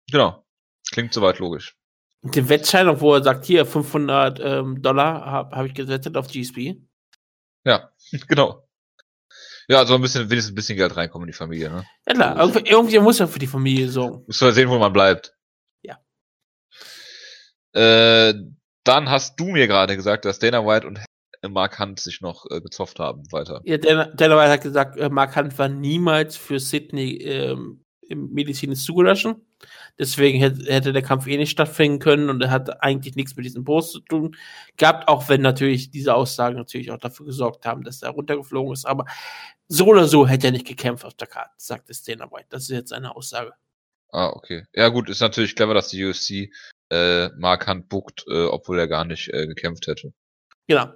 genau. 0.09 0.45
Klingt 0.91 1.13
soweit 1.13 1.39
logisch. 1.39 1.75
Den 2.23 2.49
Wettschein, 2.49 2.99
wo 2.99 3.13
er 3.13 3.23
sagt, 3.23 3.45
hier 3.45 3.65
500 3.65 4.39
ähm, 4.39 4.81
Dollar 4.81 5.25
habe 5.25 5.55
hab 5.55 5.65
ich 5.65 5.73
gewettet 5.73 6.17
auf 6.17 6.27
GSP. 6.27 6.81
Ja, 7.63 7.91
genau. 8.27 8.67
Ja, 9.69 9.85
so 9.85 9.95
ein 9.95 10.01
bisschen, 10.01 10.29
wenigstens 10.29 10.53
ein 10.53 10.55
bisschen 10.55 10.77
Geld 10.77 10.95
reinkommen 10.95 11.27
in 11.27 11.31
die 11.33 11.37
Familie, 11.37 11.69
ne? 11.69 11.85
Ja 12.07 12.13
klar, 12.13 12.39
irgendwie, 12.39 12.69
irgendwie 12.69 12.99
muss 12.99 13.19
er 13.19 13.27
für 13.27 13.39
die 13.39 13.47
Familie 13.47 13.89
sorgen. 13.89 14.23
Muss 14.25 14.39
man 14.39 14.53
sehen, 14.53 14.69
wo 14.69 14.79
man 14.79 14.93
bleibt. 14.93 15.35
Ja. 15.83 15.99
Äh, 17.73 18.33
dann 18.85 19.09
hast 19.09 19.37
du 19.37 19.45
mir 19.45 19.67
gerade 19.67 19.97
gesagt, 19.97 20.23
dass 20.23 20.39
Dana 20.39 20.65
White 20.65 20.87
und 20.87 20.99
Mark 21.47 21.79
Hunt 21.79 21.99
sich 21.99 22.21
noch 22.21 22.45
äh, 22.49 22.61
gezofft 22.61 22.99
haben 22.99 23.23
weiter. 23.31 23.61
Ja, 23.65 23.77
Dana, 23.77 24.05
Dana 24.07 24.37
White 24.37 24.51
hat 24.51 24.61
gesagt, 24.61 24.97
äh, 24.97 25.09
Mark 25.09 25.35
Hunt 25.35 25.57
war 25.57 25.69
niemals 25.69 26.37
für 26.37 26.59
Sydney 26.59 27.17
ähm, 27.17 27.83
medizinisch 28.09 28.83
zugelassen. 28.83 29.47
Deswegen 29.99 30.39
hätte, 30.39 30.71
hätte 30.71 30.93
der 30.93 31.01
Kampf 31.01 31.25
eh 31.27 31.37
nicht 31.37 31.49
stattfinden 31.49 31.99
können 31.99 32.29
und 32.29 32.41
er 32.41 32.51
hat 32.51 32.83
eigentlich 32.83 33.15
nichts 33.15 33.35
mit 33.35 33.45
diesem 33.45 33.63
Post 33.63 33.91
zu 33.93 33.99
tun 34.01 34.35
gehabt, 34.77 35.07
auch 35.07 35.27
wenn 35.29 35.41
natürlich 35.41 35.89
diese 35.89 36.13
Aussagen 36.13 36.55
natürlich 36.55 36.91
auch 36.91 36.99
dafür 36.99 37.25
gesorgt 37.25 37.65
haben, 37.65 37.83
dass 37.83 38.03
er 38.03 38.11
runtergeflogen 38.11 38.73
ist. 38.73 38.85
Aber 38.85 39.05
so 39.67 39.87
oder 39.87 40.07
so 40.07 40.27
hätte 40.27 40.47
er 40.47 40.51
nicht 40.51 40.67
gekämpft 40.67 41.05
auf 41.05 41.15
der 41.15 41.27
Karte, 41.27 41.51
sagt 41.57 41.89
es 41.89 42.03
Dana 42.03 42.31
White. 42.31 42.47
Das 42.49 42.63
ist 42.63 42.69
jetzt 42.69 42.93
eine 42.93 43.15
Aussage. 43.15 43.53
Ah, 44.11 44.29
okay. 44.29 44.63
Ja 44.73 44.89
gut, 44.89 45.09
ist 45.09 45.21
natürlich 45.21 45.55
clever, 45.55 45.73
dass 45.73 45.89
die 45.89 46.05
UFC 46.05 46.49
äh, 46.89 47.29
Mark 47.37 47.67
Hunt 47.67 47.89
buckt, 47.89 48.25
äh, 48.27 48.45
obwohl 48.45 48.79
er 48.79 48.87
gar 48.87 49.03
nicht 49.03 49.29
äh, 49.33 49.47
gekämpft 49.47 49.87
hätte. 49.87 50.13
Genau. 50.67 50.87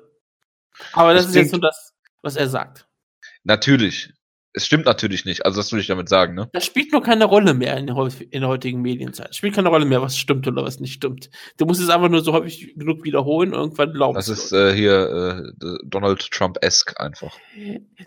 Aber 0.93 1.13
das, 1.13 1.23
das 1.23 1.31
ist 1.31 1.35
jetzt 1.35 1.51
nur 1.51 1.61
das, 1.61 1.93
was 2.21 2.35
er 2.35 2.47
sagt. 2.49 2.87
Natürlich 3.43 4.13
es 4.53 4.65
stimmt 4.65 4.85
natürlich 4.85 5.25
nicht. 5.25 5.45
Also 5.45 5.59
das 5.59 5.71
will 5.71 5.79
ich 5.79 5.87
damit 5.87 6.09
sagen, 6.09 6.35
ne? 6.35 6.49
Das 6.53 6.65
spielt 6.65 6.91
nur 6.91 7.01
keine 7.01 7.25
Rolle 7.25 7.53
mehr 7.53 7.77
in 7.77 7.87
der, 7.87 7.95
in 8.31 8.41
der 8.41 8.49
heutigen 8.49 8.81
Medienzeit. 8.81 9.29
Es 9.29 9.37
spielt 9.37 9.55
keine 9.55 9.69
Rolle 9.69 9.85
mehr, 9.85 10.01
was 10.01 10.17
stimmt 10.17 10.47
oder 10.47 10.63
was 10.63 10.79
nicht 10.79 10.93
stimmt. 10.93 11.29
Du 11.57 11.65
musst 11.65 11.81
es 11.81 11.89
einfach 11.89 12.09
nur 12.09 12.21
so 12.21 12.33
häufig 12.33 12.75
genug 12.75 13.03
wiederholen 13.03 13.53
und 13.53 13.59
irgendwann 13.59 13.93
glauben. 13.93 14.15
Das 14.15 14.27
ist 14.27 14.51
äh, 14.51 14.73
hier 14.73 15.53
äh, 15.61 15.77
Donald 15.85 16.29
Trump-esque 16.31 16.99
einfach. 16.99 17.37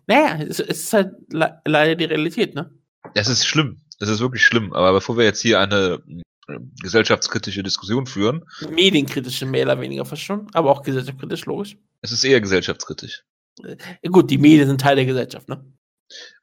Naja, 0.06 0.38
es, 0.42 0.60
es 0.60 0.84
ist 0.84 0.92
halt 0.92 1.12
le 1.30 1.60
leider 1.64 1.94
die 1.94 2.04
Realität, 2.04 2.54
ne? 2.54 2.70
Es 3.14 3.28
ist 3.28 3.46
schlimm. 3.46 3.80
Es 4.00 4.08
ist 4.08 4.20
wirklich 4.20 4.44
schlimm. 4.44 4.72
Aber 4.72 4.92
bevor 4.92 5.16
wir 5.16 5.24
jetzt 5.24 5.40
hier 5.40 5.60
eine 5.60 6.02
gesellschaftskritische 6.82 7.62
Diskussion 7.62 8.06
führen. 8.06 8.44
Medienkritische 8.70 9.46
mehr 9.46 9.64
oder 9.64 9.80
weniger 9.80 10.04
fast 10.04 10.22
schon, 10.22 10.48
aber 10.52 10.70
auch 10.70 10.82
gesellschaftskritisch, 10.82 11.46
logisch. 11.46 11.76
Es 12.02 12.12
ist 12.12 12.24
eher 12.24 12.40
gesellschaftskritisch. 12.40 13.24
Äh, 13.62 13.76
gut, 14.08 14.30
die 14.30 14.38
Medien 14.38 14.66
sind 14.66 14.80
Teil 14.80 14.96
der 14.96 15.06
Gesellschaft, 15.06 15.48
ne? 15.48 15.64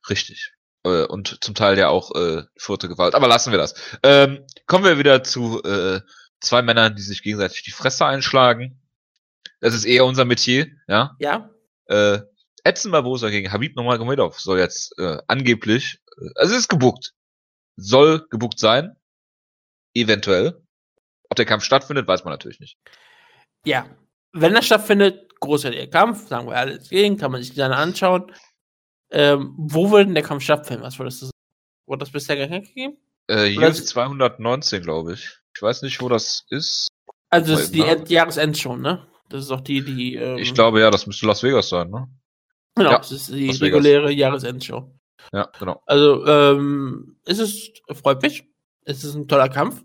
Richtig. 0.10 0.54
Äh, 0.84 1.06
und 1.06 1.44
zum 1.44 1.56
Teil 1.56 1.78
ja 1.78 1.90
auch 1.90 2.16
äh, 2.16 2.44
vierte 2.58 2.88
Gewalt. 2.88 3.16
Aber 3.16 3.28
lassen 3.28 3.52
wir 3.52 3.60
das. 3.60 3.76
Ähm, 4.04 4.46
kommen 4.66 4.86
wir 4.86 4.98
wieder 4.98 5.24
zu 5.24 5.62
äh, 5.64 6.02
zwei 6.40 6.62
Männern, 6.62 6.96
die 6.96 7.02
sich 7.02 7.22
gegenseitig 7.22 7.64
die 7.64 7.72
Fresse 7.72 8.06
einschlagen. 8.06 8.82
Das 9.60 9.76
ist 9.76 9.86
eher 9.86 10.06
unser 10.06 10.26
Metier, 10.26 10.68
ja? 10.88 11.16
Ja. 11.20 11.52
Äh, 11.86 12.22
Edson 12.64 12.92
Barbosa 12.92 13.30
gegen 13.30 13.52
Habib 13.52 13.76
Nurmagomedov 13.76 14.40
soll 14.40 14.60
jetzt 14.60 14.98
äh, 14.98 15.18
angeblich, 15.28 16.00
äh, 16.18 16.30
also 16.36 16.54
es 16.54 16.62
ist 16.62 16.68
gebuckt. 16.68 17.14
Soll 17.76 18.28
gebuckt 18.30 18.60
sein. 18.60 18.96
Eventuell. 19.94 20.62
Ob 21.30 21.36
der 21.36 21.46
Kampf 21.46 21.64
stattfindet, 21.64 22.08
weiß 22.08 22.24
man 22.26 22.34
natürlich 22.34 22.60
nicht. 22.60 22.78
Ja. 23.66 23.86
Wenn 24.34 24.56
er 24.56 24.62
stattfindet, 24.62 25.40
großartiger 25.40 25.88
Kampf, 25.88 26.28
sagen 26.28 26.48
wir 26.48 26.56
alles 26.56 26.90
gegen, 26.90 27.18
kann 27.18 27.32
man 27.32 27.42
sich 27.42 27.54
gerne 27.54 27.76
anschauen. 27.76 28.32
Ähm, 29.12 29.54
wo 29.58 29.92
würde 29.92 30.06
denn 30.06 30.16
der 30.16 30.24
Kampf 30.24 30.44
stattfinden? 30.44 30.84
Was 30.84 30.98
würdest 30.98 31.22
du 31.22 31.26
sagen? 31.26 31.38
Wurde 31.86 32.00
das 32.00 32.12
bisher 32.12 32.38
gar 32.38 32.48
nicht 32.48 32.74
gegeben? 32.74 32.98
Äh, 33.28 33.58
US 33.58 33.86
219, 33.86 34.82
glaube 34.82 35.14
ich. 35.14 35.40
Ich 35.56 35.62
weiß 35.62 35.82
nicht, 35.82 36.02
wo 36.02 36.10
das 36.10 36.46
ist. 36.50 36.88
Also, 37.30 37.54
das 37.54 37.64
ist 37.64 37.76
die 37.76 37.82
End 37.82 38.10
Jahresendshow, 38.10 38.76
ne? 38.76 39.08
Das 39.30 39.44
ist 39.44 39.52
auch 39.52 39.62
die, 39.62 39.84
die. 39.84 40.16
Ähm, 40.16 40.38
ich 40.38 40.54
glaube, 40.54 40.80
ja, 40.80 40.92
das 40.92 41.08
müsste 41.08 41.26
Las 41.26 41.44
Vegas 41.44 41.70
sein, 41.70 41.90
ne? 41.90 42.08
Genau, 42.76 42.92
ja, 42.92 42.98
das 42.98 43.12
ist 43.12 43.30
die 43.30 43.50
reguläre 43.50 44.12
Jahresendshow. 44.12 44.94
Ja, 45.34 45.50
genau. 45.60 45.82
Also, 45.86 46.26
ähm, 46.26 47.18
es 47.26 47.40
ist, 47.40 47.82
freut 47.92 48.22
mich. 48.22 48.51
Es 48.86 49.04
ist 49.04 49.16
ein 49.16 49.28
toller 49.28 49.50
Kampf. 49.50 49.84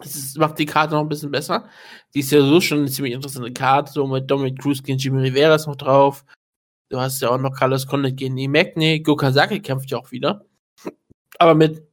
Es 0.00 0.34
macht 0.36 0.58
die 0.58 0.66
Karte 0.66 0.94
noch 0.94 1.02
ein 1.02 1.08
bisschen 1.08 1.30
besser. 1.30 1.68
Die 2.14 2.20
ist 2.20 2.32
ja 2.32 2.40
so 2.40 2.60
schon 2.60 2.78
eine 2.78 2.90
ziemlich 2.90 3.14
interessante 3.14 3.52
Karte, 3.52 3.92
so 3.92 4.06
mit 4.06 4.28
Dominic 4.28 4.60
Cruz 4.60 4.82
gegen 4.82 4.98
Jimmy 4.98 5.22
Rivera 5.22 5.54
ist 5.54 5.66
noch 5.66 5.76
drauf. 5.76 6.24
Du 6.88 7.00
hast 7.00 7.22
ja 7.22 7.30
auch 7.30 7.38
noch 7.38 7.54
Carlos 7.54 7.86
Condit 7.86 8.16
gegen 8.16 8.36
Imagni. 8.36 9.00
Gokazaki 9.00 9.60
kämpft 9.60 9.90
ja 9.90 9.98
auch 9.98 10.10
wieder. 10.10 10.44
Aber 11.38 11.54
mit, 11.54 11.86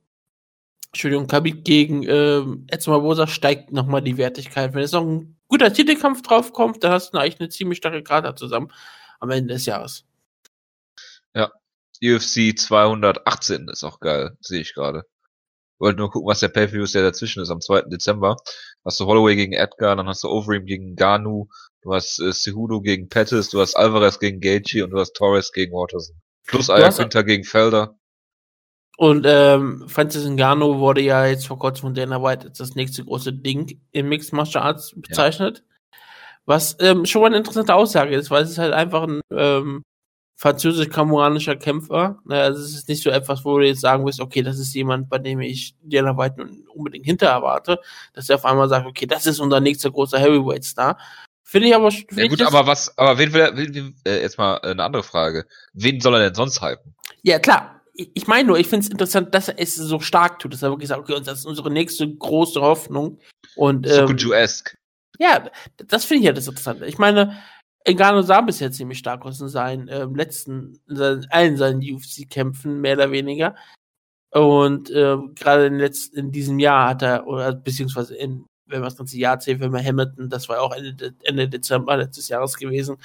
Entschuldigung, 0.88 1.28
Kabit 1.28 1.64
gegen 1.64 2.04
ähm, 2.04 2.66
Edson 2.70 3.28
steigt 3.28 3.72
nochmal 3.72 4.02
die 4.02 4.18
Wertigkeit. 4.18 4.74
Wenn 4.74 4.82
jetzt 4.82 4.94
noch 4.94 5.06
ein 5.06 5.38
guter 5.48 5.72
Titelkampf 5.72 6.22
draufkommt, 6.22 6.84
dann 6.84 6.92
hast 6.92 7.14
du 7.14 7.18
eigentlich 7.18 7.40
eine 7.40 7.50
ziemlich 7.50 7.78
starke 7.78 8.04
Karte 8.04 8.36
zusammen 8.36 8.72
am 9.20 9.30
Ende 9.30 9.54
des 9.54 9.66
Jahres. 9.66 10.06
Ja, 11.34 11.52
UFC 12.04 12.58
218 12.58 13.70
ist 13.70 13.84
auch 13.84 14.00
geil, 14.00 14.38
sehe 14.42 14.62
ich 14.62 14.74
gerade. 14.74 15.06
Wollte 15.82 15.98
nur 15.98 16.12
gucken, 16.12 16.30
was 16.30 16.40
der 16.40 16.48
Pay-Per-View 16.48 16.84
ist, 16.84 16.96
der 16.96 17.04
dazwischen 17.04 17.42
ist, 17.42 17.50
am 17.50 17.60
2. 17.60 17.84
Dezember. 17.90 18.38
Hast 18.86 19.00
du 19.00 19.06
Holloway 19.06 19.36
gegen 19.36 19.54
Edgar, 19.54 19.96
dann 19.96 20.08
hast 20.08 20.24
du 20.24 20.30
Overeem 20.30 20.66
gegen 20.66 20.96
Ganu, 20.96 21.48
Du 21.82 21.94
hast 21.94 22.20
äh, 22.20 22.32
Cejudo 22.32 22.82
gegen 22.82 23.10
Pettis, 23.10 23.50
du 23.50 23.60
hast 23.60 23.76
Alvarez 23.76 24.20
gegen 24.20 24.40
Gaethje 24.40 24.84
und 24.84 24.92
du 24.92 25.00
hast 25.00 25.14
Torres 25.14 25.52
gegen 25.52 25.74
Watterson. 25.74 26.16
Plus 26.46 26.70
Ayaquinta 26.70 27.24
gegen 27.24 27.44
Felder. 27.44 27.96
Und 28.98 29.26
ähm, 29.28 29.86
Francis 29.88 30.28
Ngannou 30.28 30.78
wurde 30.80 31.02
ja 31.02 31.26
jetzt 31.26 31.48
vor 31.48 31.58
kurzem 31.58 31.82
von 31.82 31.94
Dana 31.96 32.22
White 32.22 32.50
als 32.50 32.60
das 32.60 32.76
nächste 32.76 33.04
große 33.04 33.34
Ding 33.34 33.82
im 33.92 34.10
Mixed 34.10 34.32
Martial 34.34 34.64
Arts 34.64 34.94
bezeichnet. 34.96 35.64
Ja. 35.66 36.00
Was 36.46 36.78
ähm, 36.80 37.06
schon 37.06 37.22
mal 37.22 37.28
eine 37.28 37.38
interessante 37.38 37.74
Aussage 37.74 38.16
ist, 38.16 38.30
weil 38.30 38.44
es 38.44 38.52
ist 38.52 38.58
halt 38.58 38.74
einfach 38.74 39.04
ein 39.04 39.22
ähm, 39.32 39.84
französisch-kameranischer 40.42 41.56
Kämpfer. 41.56 42.18
Ne, 42.26 42.42
also 42.42 42.60
es 42.64 42.74
ist 42.74 42.90
nicht 42.90 43.04
so 43.04 43.12
etwas, 43.12 43.46
wo 43.46 43.60
du 43.60 43.68
jetzt 43.68 43.82
sagen 43.82 44.04
wirst, 44.08 44.20
okay, 44.20 44.42
das 44.42 44.58
ist 44.58 44.74
jemand, 44.74 45.08
bei 45.08 45.20
dem 45.20 45.40
ich 45.40 45.76
Dana 45.84 46.18
White 46.18 46.48
unbedingt 46.74 47.06
hinter 47.06 47.28
erwarte, 47.28 47.80
dass 48.14 48.28
er 48.28 48.38
auf 48.38 48.46
einmal 48.46 48.68
sagt, 48.68 48.88
okay, 48.88 49.06
das 49.06 49.28
ist 49.28 49.40
unser 49.40 49.60
nächster 49.60 49.92
großer 49.92 50.18
Heavyweight-Star. 50.18 50.98
Finde 51.44 51.68
ich 51.68 51.76
aber. 51.76 51.92
Find 51.92 52.12
ja 52.16 52.28
gut, 52.28 52.42
aber 52.42 52.66
was, 52.66 52.98
aber 52.98 53.20
wen 53.20 53.34
will 53.34 53.42
er, 53.42 53.56
will, 53.56 53.94
äh, 54.04 54.22
jetzt 54.22 54.40
mal 54.40 54.58
eine 54.62 54.84
andere 54.84 55.04
Frage. 55.04 55.46
Wen 55.74 56.02
soll 56.02 56.16
er 56.16 56.22
denn 56.22 56.34
sonst 56.34 56.60
hypen? 56.60 56.96
Ja, 57.22 57.38
klar. 57.38 57.80
Ich 57.94 58.26
meine 58.26 58.48
nur, 58.48 58.58
ich 58.58 58.68
finde 58.68 58.86
es 58.86 58.92
interessant, 58.92 59.36
dass 59.36 59.48
er 59.48 59.60
es 59.60 59.76
so 59.76 60.00
stark 60.00 60.40
tut, 60.40 60.54
dass 60.54 60.64
er 60.64 60.72
wirklich 60.72 60.90
sagt, 60.90 61.02
okay, 61.02 61.22
das 61.24 61.40
ist 61.40 61.46
unsere 61.46 61.70
nächste 61.70 62.12
große 62.12 62.60
Hoffnung. 62.60 63.20
Und, 63.56 63.86
ähm, 63.86 64.08
Sokuju-esque. 64.08 64.78
Ja, 65.20 65.52
das 65.86 66.06
finde 66.06 66.22
ich 66.22 66.26
ja 66.26 66.34
das 66.34 66.48
Interessante. 66.48 66.88
Ich 66.88 66.98
meine, 66.98 67.38
Engano 67.86 68.22
sah 68.22 68.42
bisher 68.42 68.72
ziemlich 68.72 69.00
stark 69.00 69.26
aus 69.26 69.42
in 69.42 69.50
seinen 69.50 69.88
ähm, 69.88 70.16
letzten, 70.16 70.80
in 70.88 70.96
seinen, 70.96 71.28
allen 71.30 71.58
seinen 71.58 71.82
UFC-Kämpfen, 71.82 72.80
mehr 72.80 72.96
oder 72.96 73.12
weniger. 73.12 73.56
Und 74.32 74.90
äh, 74.92 75.18
gerade 75.36 75.68
in, 75.68 75.80
in 76.14 76.32
diesem 76.32 76.60
Jahr 76.60 76.90
hat 76.90 77.02
er, 77.02 77.28
oder 77.28 77.54
beziehungsweise 77.54 78.16
in, 78.16 78.46
wenn 78.66 78.80
man 78.80 78.90
das 78.90 78.98
ganze 78.98 79.18
Jahr 79.18 79.40
zählt, 79.40 79.60
wenn 79.60 79.72
man 79.72 79.86
Hamilton, 79.86 80.30
das 80.30 80.48
war 80.48 80.62
auch 80.62 80.74
Ende, 80.74 81.14
Ende 81.24 81.50
Dezember 81.50 81.98
letztes 81.98 82.30
Jahres 82.30 82.56
gewesen. 82.56 82.98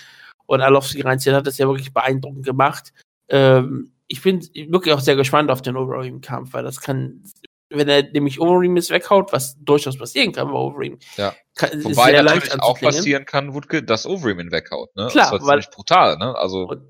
Und 0.47 0.61
Alowski 0.61 1.01
reinzieht, 1.01 1.33
hat 1.33 1.47
das 1.47 1.59
ja 1.59 1.67
wirklich 1.67 1.93
beeindruckend 1.93 2.45
gemacht. 2.45 2.93
Ähm, 3.29 3.93
ich 4.07 4.23
bin 4.23 4.41
wirklich 4.55 4.95
auch 4.95 5.01
sehr 5.01 5.17
gespannt 5.17 5.51
auf 5.51 5.63
den 5.63 5.77
Overeem-Kampf, 5.77 6.53
weil 6.53 6.63
das 6.63 6.81
kann 6.81 7.25
wenn 7.71 7.89
er 7.89 8.03
nämlich 8.11 8.41
Overeem 8.41 8.77
ist 8.77 8.91
weghaut, 8.91 9.33
was 9.33 9.57
durchaus 9.61 9.99
passieren 9.99 10.33
kann 10.33 10.49
bei 10.49 10.59
Overeem. 10.59 10.99
Ja. 11.17 11.35
Kann, 11.55 11.85
Wobei 11.85 12.13
natürlich 12.13 12.61
auch 12.61 12.79
passieren 12.79 13.25
kann, 13.25 13.55
Wutke, 13.55 13.83
dass 13.83 14.07
Overeem 14.07 14.41
ihn 14.41 14.53
weghaut. 14.53 14.95
Ne? 14.95 15.09
Klar, 15.09 15.33
das 15.33 15.41
ist 15.41 15.47
weil, 15.47 15.61
brutal. 15.73 16.17
Ne? 16.19 16.37
Also 16.37 16.69
und, 16.69 16.83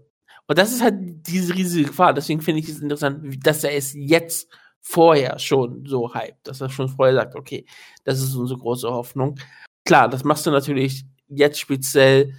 und, 0.47 0.59
das 0.59 0.73
ist 0.73 0.83
halt 0.83 0.95
diese 1.27 1.55
riesige 1.55 1.89
Gefahr. 1.89 2.13
Deswegen 2.13 2.41
finde 2.41 2.61
ich 2.61 2.69
es 2.69 2.81
interessant, 2.81 3.47
dass 3.47 3.65
er 3.65 3.75
es 3.75 3.93
jetzt 3.95 4.49
vorher 4.81 5.39
schon 5.39 5.85
so 5.87 6.15
hype, 6.15 6.43
dass 6.45 6.61
er 6.61 6.69
schon 6.69 6.89
vorher 6.89 7.15
sagt, 7.15 7.35
okay, 7.35 7.67
das 8.05 8.21
ist 8.21 8.35
unsere 8.35 8.61
große 8.61 8.89
Hoffnung. 8.89 9.39
Klar, 9.85 10.09
das 10.09 10.25
machst 10.25 10.47
du 10.47 10.51
natürlich 10.51 11.05
jetzt 11.29 11.59
speziell, 11.59 12.35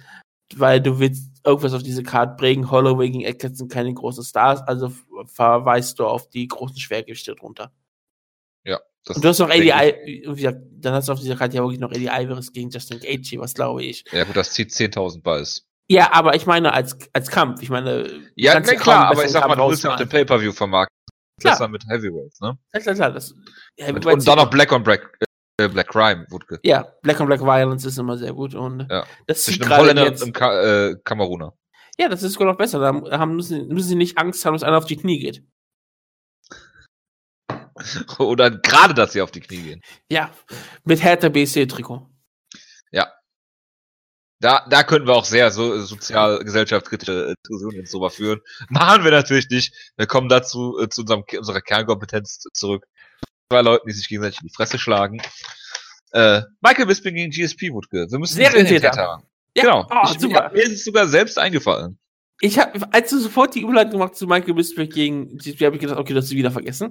weil 0.56 0.80
du 0.80 0.98
willst 0.98 1.44
irgendwas 1.44 1.74
auf 1.74 1.82
diese 1.82 2.02
Karte 2.02 2.36
bringen. 2.36 2.70
Holloway 2.70 3.10
gegen 3.10 3.24
Eckert 3.24 3.56
sind 3.56 3.70
keine 3.70 3.92
großen 3.92 4.24
Stars, 4.24 4.62
also 4.62 4.92
verweist 5.26 5.98
du 5.98 6.06
auf 6.06 6.28
die 6.30 6.46
großen 6.46 6.78
Schwergewichte 6.78 7.34
drunter. 7.34 7.72
Ja. 8.64 8.78
und 9.08 9.24
du 9.24 9.28
hast 9.28 9.38
noch 9.38 9.50
Eddie, 9.50 9.72
I 9.72 10.52
dann 10.80 10.94
hast 10.94 11.08
du 11.08 11.12
auf 11.12 11.20
dieser 11.20 11.36
Karte 11.36 11.56
ja 11.56 11.62
wirklich 11.62 11.80
noch 11.80 11.92
Eddie 11.92 12.10
Alvarez 12.10 12.52
gegen 12.52 12.70
Justin 12.70 13.00
Gaethje, 13.00 13.40
was 13.40 13.54
glaube 13.54 13.82
ich. 13.82 14.04
Ja 14.12 14.24
gut, 14.24 14.36
das 14.36 14.52
zieht 14.52 14.70
10.000 14.70 15.22
Buys. 15.22 15.64
Ja, 15.90 16.12
aber 16.12 16.34
ich 16.34 16.46
meine 16.46 16.74
als, 16.74 16.96
als 17.14 17.30
Kampf, 17.30 17.62
ich 17.62 17.70
meine. 17.70 18.06
Ja, 18.36 18.60
ne, 18.60 18.76
klar, 18.76 19.06
aber 19.10 19.24
ich 19.24 19.30
sag 19.30 19.48
mal, 19.48 19.56
du 19.56 19.70
willst 19.70 19.84
ja 19.84 19.94
auch 19.94 19.96
den 19.96 20.08
Pay-Per-View 20.08 20.52
vermarkten. 20.52 20.94
Klar. 21.40 21.54
Besser 21.54 21.68
mit 21.68 21.84
Heavyweights, 21.88 22.40
ne? 22.40 22.58
Ja, 22.74 22.80
klar, 22.80 22.94
klar. 22.94 23.12
Das, 23.12 23.32
und, 23.32 24.06
und 24.06 24.28
dann 24.28 24.38
noch 24.38 24.50
Black 24.50 24.72
on 24.72 24.82
Black, 24.82 25.18
äh, 25.58 25.68
Black 25.68 25.88
Crime, 25.88 26.26
Wutke. 26.30 26.58
Ja, 26.62 26.92
Black 27.02 27.20
on 27.20 27.26
Black 27.26 27.40
Violence 27.40 27.84
ist 27.84 27.98
immer 27.98 28.18
sehr 28.18 28.32
gut 28.32 28.54
und 28.54 28.86
ja. 28.90 29.06
das 29.26 29.44
Zwischen 29.44 29.62
dem 29.62 29.76
Holländer 29.76 30.06
und 30.08 30.20
dem 30.20 30.32
Ka 30.32 30.60
äh, 30.60 30.96
Kameruner. 31.04 31.54
Ja, 31.98 32.08
das 32.08 32.22
ist 32.22 32.34
sogar 32.34 32.48
noch 32.48 32.58
besser. 32.58 32.78
Da 32.80 33.18
haben, 33.18 33.36
müssen, 33.36 33.68
müssen 33.68 33.88
sie 33.88 33.94
nicht 33.96 34.18
Angst 34.18 34.44
haben, 34.44 34.54
dass 34.54 34.62
einer 34.62 34.78
auf 34.78 34.84
die 34.84 34.96
Knie 34.96 35.18
geht. 35.18 35.42
Oder 38.18 38.50
gerade, 38.50 38.94
dass 38.94 39.12
sie 39.12 39.22
auf 39.22 39.30
die 39.30 39.40
Knie 39.40 39.62
gehen. 39.62 39.82
Ja, 40.10 40.30
mit 40.84 41.02
Hertha 41.02 41.28
BC-Trikot. 41.28 42.06
Ja. 42.90 43.12
Da, 44.40 44.66
da 44.68 44.84
könnten 44.84 45.08
wir 45.08 45.14
auch 45.14 45.24
sehr 45.24 45.50
so 45.50 45.80
sozial 45.80 46.44
gesellschaftskritische 46.44 47.34
Diskussionen 47.42 47.76
jetzt 47.76 47.92
drüber 47.92 48.10
führen. 48.10 48.40
Machen 48.68 49.04
wir 49.04 49.10
natürlich 49.10 49.48
nicht. 49.50 49.74
Wir 49.96 50.06
kommen 50.06 50.28
dazu 50.28 50.78
äh, 50.80 50.88
zu 50.88 51.02
unserem, 51.02 51.24
unserer 51.36 51.60
Kernkompetenz 51.60 52.44
zurück. 52.52 52.86
Zwei 53.50 53.62
Leuten, 53.62 53.88
die 53.88 53.94
sich 53.94 54.08
gegenseitig 54.08 54.40
in 54.42 54.48
die 54.48 54.54
Fresse 54.54 54.78
schlagen. 54.78 55.20
Äh, 56.12 56.42
Michael 56.60 56.86
Bisping 56.86 57.14
gegen 57.14 57.30
GSP 57.30 57.72
Wutke. 57.72 58.06
Wir 58.10 58.18
müssen 58.18 58.36
Serientäter. 58.36 58.92
Ja. 58.94 59.22
Genau. 59.54 59.86
Oh, 59.90 60.08
ich, 60.10 60.20
super. 60.20 60.50
Mir 60.52 60.62
ist 60.62 60.72
es 60.72 60.84
sogar 60.84 61.08
selbst 61.08 61.38
eingefallen. 61.38 61.98
Ich 62.40 62.58
habe, 62.58 62.80
als 62.92 63.10
du 63.10 63.18
sofort 63.18 63.54
die 63.54 63.62
Überleitung 63.62 63.92
gemacht 63.92 64.14
zu 64.14 64.26
Michael 64.26 64.54
Bisping 64.54 64.88
gegen 64.88 65.38
GSP, 65.38 65.66
habe 65.66 65.76
ich 65.76 65.82
gedacht, 65.82 65.98
okay, 65.98 66.14
das 66.14 66.24
hast 66.24 66.32
du 66.32 66.36
wieder 66.36 66.50
vergessen. 66.50 66.90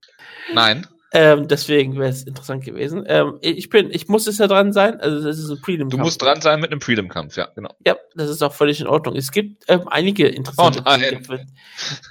Nein. 0.54 0.86
Ähm, 1.14 1.48
deswegen 1.48 1.98
wäre 1.98 2.10
es 2.10 2.24
interessant 2.24 2.66
gewesen. 2.66 3.06
Ähm, 3.08 3.38
ich 3.42 3.70
bin, 3.70 3.90
ich 3.92 4.10
muss 4.10 4.28
es 4.28 4.40
ja 4.40 4.48
dran 4.48 4.74
sein. 4.74 5.00
Also 5.00 5.26
das 5.26 5.40
ist 5.40 5.50
ein 5.50 5.62
Prelim-Kampf. 5.62 5.92
Du 5.92 5.98
musst 5.98 6.22
dran 6.22 6.42
sein 6.42 6.60
mit 6.60 6.72
einem 6.72 6.82
Prelim-Kampf, 6.82 7.38
ja, 7.38 7.48
genau. 7.56 7.70
Ja, 7.86 7.96
das 8.16 8.30
ist 8.30 8.42
auch 8.44 8.54
völlig 8.54 8.82
in 8.82 8.88
Ordnung. 8.88 9.16
Es 9.16 9.32
gibt 9.32 9.64
ähm, 9.70 9.88
einige 9.88 10.28
interessante 10.28 10.80
oh 10.80 10.84
nein. 10.86 11.02
Kämpfe. 11.02 11.46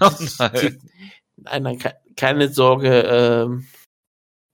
Oh 0.00 0.10
nein. 0.38 0.78
nein, 1.36 1.62
nein, 1.62 1.78
keine 2.16 2.48
Sorge. 2.48 3.00
Ähm, 3.00 3.66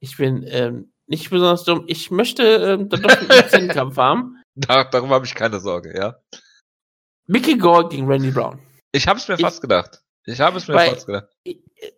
ich 0.00 0.16
bin 0.16 0.44
ähm, 0.48 0.92
nicht 1.06 1.30
besonders 1.30 1.62
dumm. 1.62 1.84
Ich 1.86 2.10
möchte 2.10 2.42
ähm, 2.42 2.88
dann 2.88 3.02
doch 3.02 3.52
einen 3.52 3.68
Kampf 3.68 3.96
haben. 3.96 4.38
Da, 4.54 4.84
darüber 4.84 5.14
habe 5.14 5.24
ich 5.24 5.34
keine 5.34 5.60
Sorge, 5.60 5.96
ja. 5.96 6.16
Mickey 7.26 7.56
Gore 7.56 7.88
gegen 7.88 8.06
Randy 8.06 8.30
Brown. 8.30 8.60
Ich 8.92 9.08
habe 9.08 9.18
es 9.18 9.26
mir 9.26 9.34
ich, 9.34 9.40
fast 9.40 9.60
gedacht. 9.60 10.02
Ich 10.24 10.40
habe 10.40 10.58
es 10.58 10.68
mir 10.68 10.74
fast 10.74 11.06
gedacht. 11.06 11.28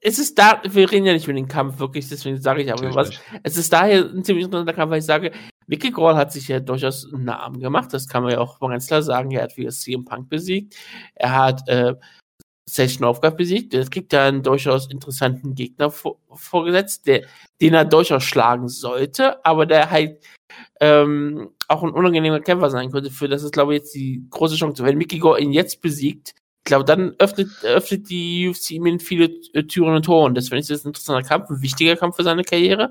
Es 0.01 0.19
ist 0.19 0.39
da, 0.39 0.63
wir 0.65 0.91
reden 0.91 1.05
ja 1.05 1.13
nicht 1.13 1.25
über 1.25 1.35
den 1.35 1.49
Kampf 1.49 1.79
wirklich, 1.79 2.09
deswegen 2.09 2.41
sage 2.41 2.63
ich 2.63 2.73
aber 2.73 2.95
was. 2.95 3.11
Es 3.43 3.59
ist 3.59 3.73
daher 3.73 4.05
ein 4.05 4.25
ziemlich 4.25 4.47
interessanter 4.47 4.73
Kampf, 4.73 4.91
weil 4.91 5.01
ich 5.01 5.05
sage, 5.05 5.33
Mickey 5.67 5.91
Gore 5.91 6.17
hat 6.17 6.33
sich 6.33 6.49
ja 6.49 6.61
durchaus 6.61 7.07
einen 7.13 7.25
Namen 7.25 7.61
gemacht, 7.61 7.93
das 7.93 8.09
kann 8.09 8.23
man 8.23 8.33
ja 8.33 8.39
auch 8.39 8.61
mal 8.61 8.71
ganz 8.71 8.87
klar 8.87 9.03
sagen. 9.03 9.31
Er 9.33 9.43
hat 9.43 9.57
wie 9.57 9.69
CM 9.69 10.05
Punk 10.05 10.31
besiegt, 10.31 10.75
er 11.15 11.37
hat 11.37 11.69
äh, 11.69 11.95
Sage 12.67 12.97
Northcutt 13.01 13.37
besiegt, 13.37 13.75
er 13.75 13.85
kriegt 13.87 14.13
da 14.13 14.27
einen 14.27 14.43
durchaus 14.43 14.91
interessanten 14.91 15.55
Gegner 15.55 15.91
vor, 15.91 16.17
vorgesetzt, 16.33 17.07
der, 17.07 17.27
den 17.61 17.75
er 17.75 17.85
durchaus 17.85 18.25
schlagen 18.25 18.69
sollte, 18.69 19.45
aber 19.45 19.67
der 19.67 19.91
halt 19.91 20.25
ähm, 20.81 21.51
auch 21.69 21.83
ein 21.83 21.91
unangenehmer 21.91 22.41
Kämpfer 22.41 22.71
sein 22.71 22.91
könnte. 22.91 23.11
Für 23.11 23.29
das 23.29 23.43
ist, 23.43 23.53
glaube 23.53 23.75
ich, 23.75 23.81
jetzt 23.81 23.95
die 23.95 24.27
große 24.31 24.57
Chance. 24.57 24.83
Wenn 24.83 24.97
Mickey 24.97 25.19
Gore 25.19 25.41
ihn 25.41 25.53
jetzt 25.53 25.83
besiegt, 25.83 26.35
ich 26.65 26.71
glaube, 26.71 26.87
dann 26.87 27.15
öffnet, 27.19 27.51
öffnet 27.63 28.09
die 28.09 28.49
UFC 28.49 28.71
ihm 28.71 28.99
viele 28.99 29.27
äh, 29.53 29.65
Türen 29.65 29.97
und 29.97 30.07
Tore. 30.07 30.25
Und 30.25 30.35
das 30.35 30.49
finde 30.49 30.63
ich 30.63 30.69
jetzt 30.71 30.87
ein 30.87 30.89
interessanter 30.89 31.29
Kampf, 31.29 31.51
ein 31.51 31.61
wichtiger 31.61 31.95
Kampf 31.95 32.17
für 32.17 32.23
seine 32.23 32.43
Karriere. 32.43 32.91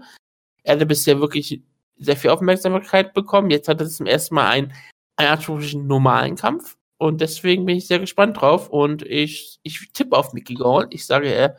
Er 0.61 0.75
hatte 0.75 0.85
bisher 0.85 1.19
wirklich 1.19 1.59
sehr 1.97 2.15
viel 2.15 2.29
Aufmerksamkeit 2.29 3.15
bekommen. 3.15 3.49
Jetzt 3.49 3.67
hat 3.67 3.81
er 3.81 3.89
zum 3.89 4.05
ersten 4.05 4.35
Mal 4.35 4.47
einen, 4.47 4.73
einen 5.15 5.29
anspruchlichen 5.29 5.87
normalen 5.87 6.35
Kampf. 6.35 6.77
Und 6.99 7.19
deswegen 7.19 7.65
bin 7.65 7.77
ich 7.77 7.87
sehr 7.87 7.97
gespannt 7.97 8.39
drauf. 8.39 8.69
Und 8.69 9.01
ich, 9.01 9.59
ich 9.63 9.91
tippe 9.91 10.15
auf 10.15 10.33
Mickey 10.33 10.53
Gall. 10.53 10.85
Ich 10.91 11.07
sage, 11.07 11.33
er 11.33 11.57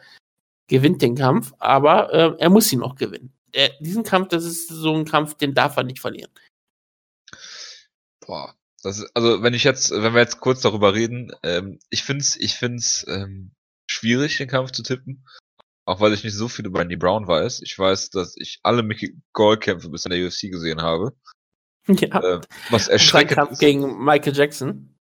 gewinnt 0.68 1.03
den 1.03 1.16
Kampf, 1.16 1.53
aber 1.59 2.12
äh, 2.12 2.37
er 2.38 2.48
muss 2.48 2.72
ihn 2.72 2.83
auch 2.85 2.94
gewinnen. 2.94 3.33
Er, 3.50 3.70
diesen 3.81 4.05
Kampf, 4.05 4.29
das 4.29 4.44
ist 4.44 4.68
so 4.68 4.94
ein 4.94 5.05
Kampf, 5.05 5.35
den 5.35 5.53
darf 5.53 5.77
er 5.77 5.83
nicht 5.83 6.00
verlieren. 6.00 6.31
Boah, 8.24 8.55
das 8.85 9.05
also 9.14 9.42
wenn 9.42 9.55
ich 9.55 9.64
jetzt, 9.64 9.90
wenn 9.90 10.12
wir 10.12 10.20
jetzt 10.20 10.40
kurz 10.40 10.61
darüber 10.61 10.94
reden, 10.94 11.33
ähm, 11.42 11.79
ich 11.88 12.05
find's, 12.05 12.37
ich 12.37 12.55
find's 12.55 13.05
ähm, 13.09 13.53
schwierig, 13.87 14.37
den 14.37 14.49
Kampf 14.49 14.73
zu 14.73 14.83
tippen. 14.83 15.25
Auch 15.87 16.01
weil 16.01 16.12
ich 16.12 16.25
nicht 16.25 16.35
so 16.35 16.49
viel 16.49 16.66
über 16.66 16.81
Andy 16.81 16.97
Brown 16.97 17.27
weiß. 17.27 17.61
Ich 17.62 17.79
weiß, 17.79 18.11
dass 18.11 18.37
ich 18.37 18.61
alle 18.62 18.83
Mickey 18.83 19.16
Gall-Kämpfe 19.33 19.90
bis 19.90 20.05
in 20.05 20.11
der 20.11 20.27
UFC 20.27 20.51
gesehen 20.51 20.81
habe. 20.81 21.14
Ja. 21.88 22.23
Äh, 22.23 22.40
was 22.70 22.88
erschreckend 22.88 23.37
Kampf 23.37 23.53
ist. 23.53 23.59
gegen 23.59 24.03
Michael 24.03 24.35
Jackson. 24.35 24.97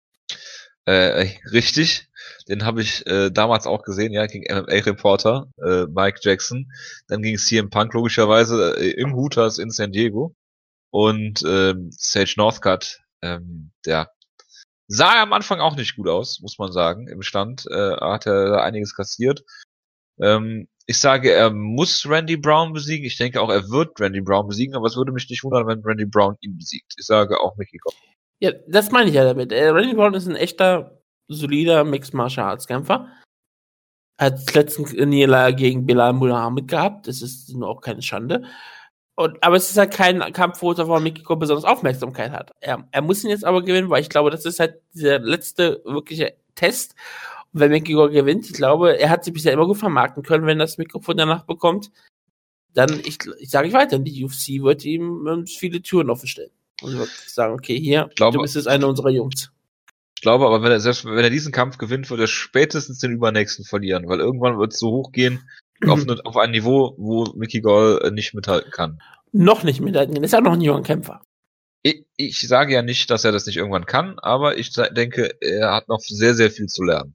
Äh, 0.86 1.36
richtig. 1.52 2.08
Den 2.48 2.64
habe 2.64 2.80
ich 2.80 3.06
äh, 3.06 3.30
damals 3.30 3.66
auch 3.66 3.82
gesehen, 3.82 4.12
ja, 4.12 4.26
gegen 4.26 4.44
MMA-Reporter 4.50 5.50
äh, 5.62 5.86
Mike 5.86 6.20
Jackson. 6.22 6.72
Dann 7.08 7.22
gegen 7.22 7.36
CM 7.36 7.70
Punk 7.70 7.92
logischerweise 7.92 8.76
äh, 8.78 8.90
im 8.90 9.14
Hooters 9.14 9.58
in 9.58 9.70
San 9.70 9.92
Diego. 9.92 10.34
Und 10.90 11.42
ähm, 11.46 11.90
Sage 11.92 12.34
Northcutt 12.36 13.00
ähm, 13.22 13.70
der 13.86 14.10
sah 14.88 15.22
am 15.22 15.32
Anfang 15.32 15.60
auch 15.60 15.76
nicht 15.76 15.96
gut 15.96 16.08
aus, 16.08 16.40
muss 16.40 16.58
man 16.58 16.72
sagen. 16.72 17.06
Im 17.08 17.22
Stand 17.22 17.66
äh, 17.70 17.96
hat 17.96 18.26
er 18.26 18.62
einiges 18.62 18.94
kassiert. 18.94 19.44
Ähm, 20.20 20.68
ich 20.86 20.98
sage, 20.98 21.32
er 21.32 21.50
muss 21.50 22.04
Randy 22.08 22.36
Brown 22.36 22.72
besiegen. 22.72 23.06
Ich 23.06 23.16
denke 23.16 23.40
auch, 23.40 23.50
er 23.50 23.70
wird 23.70 24.00
Randy 24.00 24.20
Brown 24.20 24.48
besiegen, 24.48 24.74
aber 24.74 24.86
es 24.86 24.96
würde 24.96 25.12
mich 25.12 25.30
nicht 25.30 25.44
wundern, 25.44 25.66
wenn 25.68 25.82
Randy 25.84 26.06
Brown 26.06 26.36
ihn 26.40 26.58
besiegt. 26.58 26.94
Ich 26.98 27.06
sage 27.06 27.38
auch 27.40 27.56
Mickey 27.56 27.78
Gott. 27.78 27.94
Ja, 28.40 28.50
das 28.66 28.90
meine 28.90 29.08
ich 29.08 29.14
ja 29.14 29.24
damit. 29.24 29.52
Äh, 29.52 29.68
Randy 29.68 29.94
Brown 29.94 30.14
ist 30.14 30.26
ein 30.26 30.34
echter, 30.34 31.00
solider 31.28 31.84
Mixed 31.84 32.12
Martial 32.12 32.46
Arts 32.46 32.66
Kämpfer. 32.66 33.06
Hat 34.20 34.52
letzten 34.54 35.08
Niederlage 35.08 35.56
gegen 35.56 35.86
Bilal 35.86 36.12
Muhammad 36.12 36.66
gehabt. 36.66 37.06
Das 37.06 37.22
ist 37.22 37.54
nur 37.54 37.68
auch 37.68 37.80
keine 37.80 38.02
Schande. 38.02 38.44
Und, 39.20 39.36
aber 39.42 39.56
es 39.56 39.68
ist 39.68 39.76
halt 39.76 39.92
kein 39.92 40.20
Kampf, 40.32 40.62
wo 40.62 40.72
davor 40.72 40.98
Mikiko 40.98 41.36
besonders 41.36 41.66
Aufmerksamkeit 41.66 42.32
hat. 42.32 42.52
Er, 42.60 42.88
er 42.90 43.02
muss 43.02 43.22
ihn 43.22 43.28
jetzt 43.28 43.44
aber 43.44 43.62
gewinnen, 43.62 43.90
weil 43.90 44.00
ich 44.00 44.08
glaube, 44.08 44.30
das 44.30 44.46
ist 44.46 44.60
halt 44.60 44.80
der 44.94 45.18
letzte 45.18 45.82
wirkliche 45.84 46.36
Test. 46.54 46.94
Und 47.52 47.60
wenn 47.60 47.70
McGregor 47.70 48.08
gewinnt, 48.08 48.46
ich 48.46 48.54
glaube, 48.54 48.98
er 48.98 49.10
hat 49.10 49.22
sich 49.22 49.34
bisher 49.34 49.52
immer 49.52 49.66
gut 49.66 49.76
vermarkten 49.76 50.22
können, 50.22 50.46
wenn 50.46 50.58
er 50.58 50.64
das 50.64 50.78
Mikrofon 50.78 51.18
danach 51.18 51.44
bekommt. 51.44 51.90
Dann, 52.72 52.98
ich, 53.04 53.18
ich 53.38 53.50
sage 53.50 53.68
ich 53.68 53.74
weiter, 53.74 53.98
die 53.98 54.24
UFC 54.24 54.62
wird 54.62 54.86
ihm 54.86 55.26
ähm, 55.26 55.46
viele 55.46 55.82
Türen 55.82 56.08
offen 56.08 56.26
stellen. 56.26 56.52
Und 56.80 56.96
wird 56.96 57.10
sagen, 57.10 57.52
okay, 57.52 57.78
hier, 57.78 58.08
glaube, 58.14 58.38
du 58.38 58.42
bist 58.42 58.54
jetzt 58.54 58.68
einer 58.68 58.88
unserer 58.88 59.10
Jungs. 59.10 59.52
Ich 60.16 60.22
glaube 60.22 60.46
aber, 60.46 60.62
wenn 60.62 60.72
er, 60.72 60.80
selbst 60.80 61.04
wenn 61.04 61.18
er 61.18 61.28
diesen 61.28 61.52
Kampf 61.52 61.76
gewinnt, 61.76 62.08
wird 62.08 62.20
er 62.20 62.26
spätestens 62.26 63.00
den 63.00 63.12
übernächsten 63.12 63.66
verlieren, 63.66 64.08
weil 64.08 64.20
irgendwann 64.20 64.58
wird 64.58 64.72
es 64.72 64.78
so 64.78 64.90
hochgehen, 64.92 65.46
auf, 65.88 66.04
ne, 66.04 66.18
auf 66.24 66.36
ein 66.36 66.50
Niveau, 66.50 66.94
wo 66.98 67.24
Mickey 67.34 67.60
Gall 67.60 68.00
äh, 68.02 68.10
nicht 68.10 68.34
mithalten 68.34 68.70
kann. 68.70 69.00
Noch 69.32 69.62
nicht 69.62 69.80
mithalten, 69.80 70.22
ist 70.22 70.32
ja 70.32 70.40
noch 70.40 70.52
ein 70.52 70.60
junger 70.60 70.82
Kämpfer. 70.82 71.22
Ich, 71.82 72.04
ich 72.16 72.46
sage 72.46 72.74
ja 72.74 72.82
nicht, 72.82 73.10
dass 73.10 73.24
er 73.24 73.32
das 73.32 73.46
nicht 73.46 73.56
irgendwann 73.56 73.86
kann, 73.86 74.18
aber 74.18 74.58
ich 74.58 74.72
denke, 74.72 75.34
er 75.40 75.72
hat 75.72 75.88
noch 75.88 76.00
sehr, 76.00 76.34
sehr 76.34 76.50
viel 76.50 76.66
zu 76.66 76.82
lernen. 76.82 77.14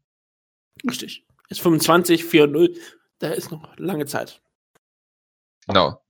Richtig. 0.90 1.26
Ist 1.50 1.62
25, 1.62 2.24
4-0. 2.24 2.76
Da 3.20 3.30
ist 3.30 3.52
noch 3.52 3.78
lange 3.78 4.06
Zeit. 4.06 4.42
Genau. 5.68 6.02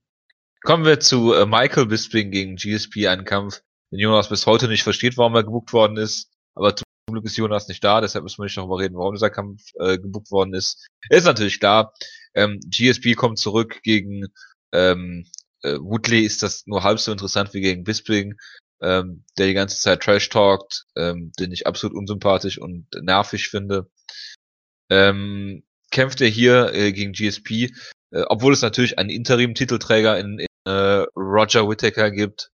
Kommen 0.62 0.84
wir 0.84 1.00
zu 1.00 1.32
äh, 1.34 1.46
Michael 1.46 1.86
Bisping 1.86 2.30
gegen 2.30 2.56
GSP, 2.56 3.08
einen 3.08 3.24
Kampf, 3.24 3.62
den 3.92 4.00
Jonas 4.00 4.28
bis 4.28 4.46
heute 4.46 4.68
nicht 4.68 4.82
versteht, 4.82 5.16
warum 5.16 5.34
er 5.34 5.44
gebucht 5.44 5.72
worden 5.72 5.96
ist. 5.96 6.30
Aber 6.54 6.74
zum 6.74 6.84
Glück 7.10 7.24
ist 7.24 7.36
Jonas 7.36 7.68
nicht 7.68 7.84
da, 7.84 8.00
deshalb 8.00 8.24
müssen 8.24 8.38
wir 8.38 8.44
nicht 8.44 8.56
darüber 8.56 8.78
reden, 8.78 8.96
warum 8.96 9.14
dieser 9.14 9.30
Kampf 9.30 9.62
äh, 9.78 9.98
gebucht 9.98 10.30
worden 10.30 10.54
ist. 10.54 10.88
Ist 11.08 11.24
natürlich 11.24 11.60
klar. 11.60 11.92
Ähm, 12.36 12.60
GSP 12.60 13.14
kommt 13.14 13.38
zurück 13.38 13.80
gegen 13.82 14.26
ähm, 14.72 15.26
äh, 15.62 15.78
Woodley 15.78 16.24
ist 16.24 16.42
das 16.42 16.66
nur 16.66 16.84
halb 16.84 17.00
so 17.00 17.10
interessant 17.10 17.54
wie 17.54 17.60
gegen 17.60 17.84
Bisping, 17.84 18.34
ähm, 18.80 19.24
der 19.38 19.46
die 19.46 19.54
ganze 19.54 19.80
Zeit 19.80 20.02
Trash 20.02 20.28
talkt, 20.28 20.84
ähm, 20.96 21.32
den 21.38 21.50
ich 21.50 21.66
absolut 21.66 21.96
unsympathisch 21.96 22.58
und 22.58 22.86
nervig 23.00 23.48
finde. 23.48 23.90
Ähm, 24.90 25.64
kämpft 25.90 26.20
er 26.20 26.28
hier 26.28 26.72
äh, 26.74 26.92
gegen 26.92 27.12
GSP, 27.12 27.72
äh, 28.12 28.22
obwohl 28.28 28.52
es 28.52 28.62
natürlich 28.62 28.98
einen 28.98 29.10
Interim-Titelträger 29.10 30.18
in, 30.18 30.38
in 30.38 30.46
äh, 30.66 31.06
Roger 31.16 31.68
Whittaker 31.68 32.10
gibt, 32.10 32.50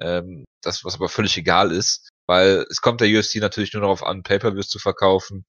ähm, 0.00 0.44
das 0.62 0.84
was 0.84 0.96
aber 0.96 1.08
völlig 1.08 1.36
egal 1.36 1.72
ist, 1.72 2.08
weil 2.26 2.66
es 2.70 2.80
kommt 2.80 3.00
der 3.00 3.08
UFC 3.08 3.36
natürlich 3.36 3.72
nur 3.72 3.82
darauf 3.82 4.04
an, 4.04 4.22
Pay-per-Views 4.22 4.68
zu 4.68 4.78
verkaufen. 4.78 5.44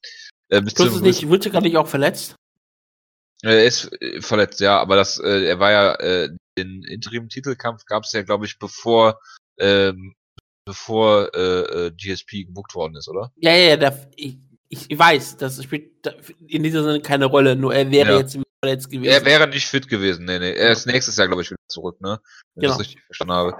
Äh, 0.49 0.61
Plus 0.61 0.95
ist 0.95 1.01
nicht 1.01 1.29
Whittaker 1.29 1.61
nicht 1.61 1.77
auch 1.77 1.87
verletzt? 1.87 2.35
Er 3.41 3.65
ist 3.65 3.91
äh, 4.01 4.21
verletzt, 4.21 4.59
ja, 4.59 4.79
aber 4.79 4.95
das, 4.95 5.19
äh, 5.19 5.45
er 5.45 5.59
war 5.59 5.71
ja, 5.71 5.95
äh, 5.95 6.29
den 6.57 6.83
Interim-Titelkampf 6.83 7.85
gab 7.85 8.03
es 8.03 8.13
ja, 8.13 8.21
glaube 8.23 8.45
ich, 8.45 8.59
bevor, 8.59 9.19
ähm, 9.59 10.15
bevor 10.65 11.33
äh, 11.35 11.87
äh 11.87 11.91
GSP 11.91 12.45
gebucht 12.45 12.75
worden 12.75 12.95
ist, 12.95 13.07
oder? 13.07 13.31
Ja, 13.35 13.53
ja, 13.55 13.77
ja, 13.77 13.93
ich, 14.15 14.37
ich 14.69 14.97
weiß, 14.97 15.37
das 15.37 15.63
spielt 15.63 15.91
in 16.47 16.63
dieser 16.63 16.83
Sinne 16.83 17.01
keine 17.01 17.25
Rolle, 17.25 17.55
nur 17.55 17.73
er 17.73 17.91
wäre 17.91 18.13
ja. 18.13 18.19
jetzt 18.19 18.37
verletzt 18.63 18.89
gewesen. 18.89 19.11
Er 19.11 19.25
wäre 19.25 19.47
nicht 19.47 19.67
fit 19.67 19.87
gewesen, 19.87 20.25
nee, 20.25 20.39
nee. 20.39 20.53
Er 20.53 20.71
ist 20.71 20.87
nächstes 20.87 21.17
Jahr, 21.17 21.27
glaube 21.27 21.43
ich, 21.43 21.51
wieder 21.51 21.59
zurück, 21.67 22.01
ne? 22.01 22.19
Wenn 22.55 22.61
genau. 22.61 22.73
ich 22.73 22.77
das 22.77 22.79
richtig 22.79 23.03
verstanden 23.05 23.33
habe. 23.33 23.57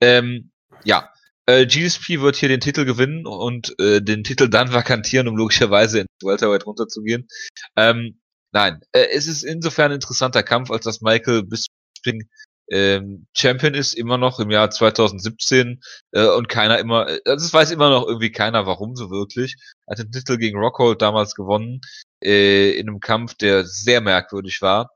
Ähm, 0.00 0.50
ja. 0.84 1.10
Äh, 1.46 1.66
GSP 1.66 2.20
wird 2.20 2.36
hier 2.36 2.48
den 2.48 2.60
Titel 2.60 2.84
gewinnen 2.84 3.24
und 3.24 3.78
äh, 3.80 4.02
den 4.02 4.24
Titel 4.24 4.48
dann 4.48 4.72
vakantieren, 4.72 5.28
um 5.28 5.36
logischerweise 5.36 6.00
in 6.00 6.06
Welterweight 6.22 6.66
runterzugehen. 6.66 7.28
Ähm, 7.76 8.18
nein, 8.56 8.80
äh, 8.92 9.08
es 9.12 9.26
ist 9.26 9.42
insofern 9.42 9.92
ein 9.92 9.96
interessanter 9.96 10.42
Kampf, 10.42 10.70
als 10.70 10.84
dass 10.84 11.02
Michael 11.02 11.42
Bisping 11.42 12.26
ähm, 12.70 13.26
Champion 13.34 13.74
ist, 13.74 13.92
immer 13.92 14.16
noch 14.16 14.40
im 14.40 14.50
Jahr 14.50 14.70
2017 14.70 15.82
äh, 16.12 16.26
und 16.26 16.48
keiner 16.48 16.78
immer, 16.78 17.06
äh, 17.06 17.20
also 17.26 17.44
es 17.44 17.52
weiß 17.52 17.70
immer 17.70 17.90
noch 17.90 18.06
irgendwie 18.06 18.32
keiner, 18.32 18.66
warum 18.66 18.96
so 18.96 19.10
wirklich. 19.10 19.56
Hat 19.86 19.98
den 19.98 20.10
Titel 20.10 20.38
gegen 20.38 20.58
Rockhold 20.58 21.02
damals 21.02 21.34
gewonnen, 21.34 21.82
äh, 22.24 22.70
in 22.70 22.88
einem 22.88 23.00
Kampf, 23.00 23.34
der 23.34 23.66
sehr 23.66 24.00
merkwürdig 24.00 24.62
war, 24.62 24.90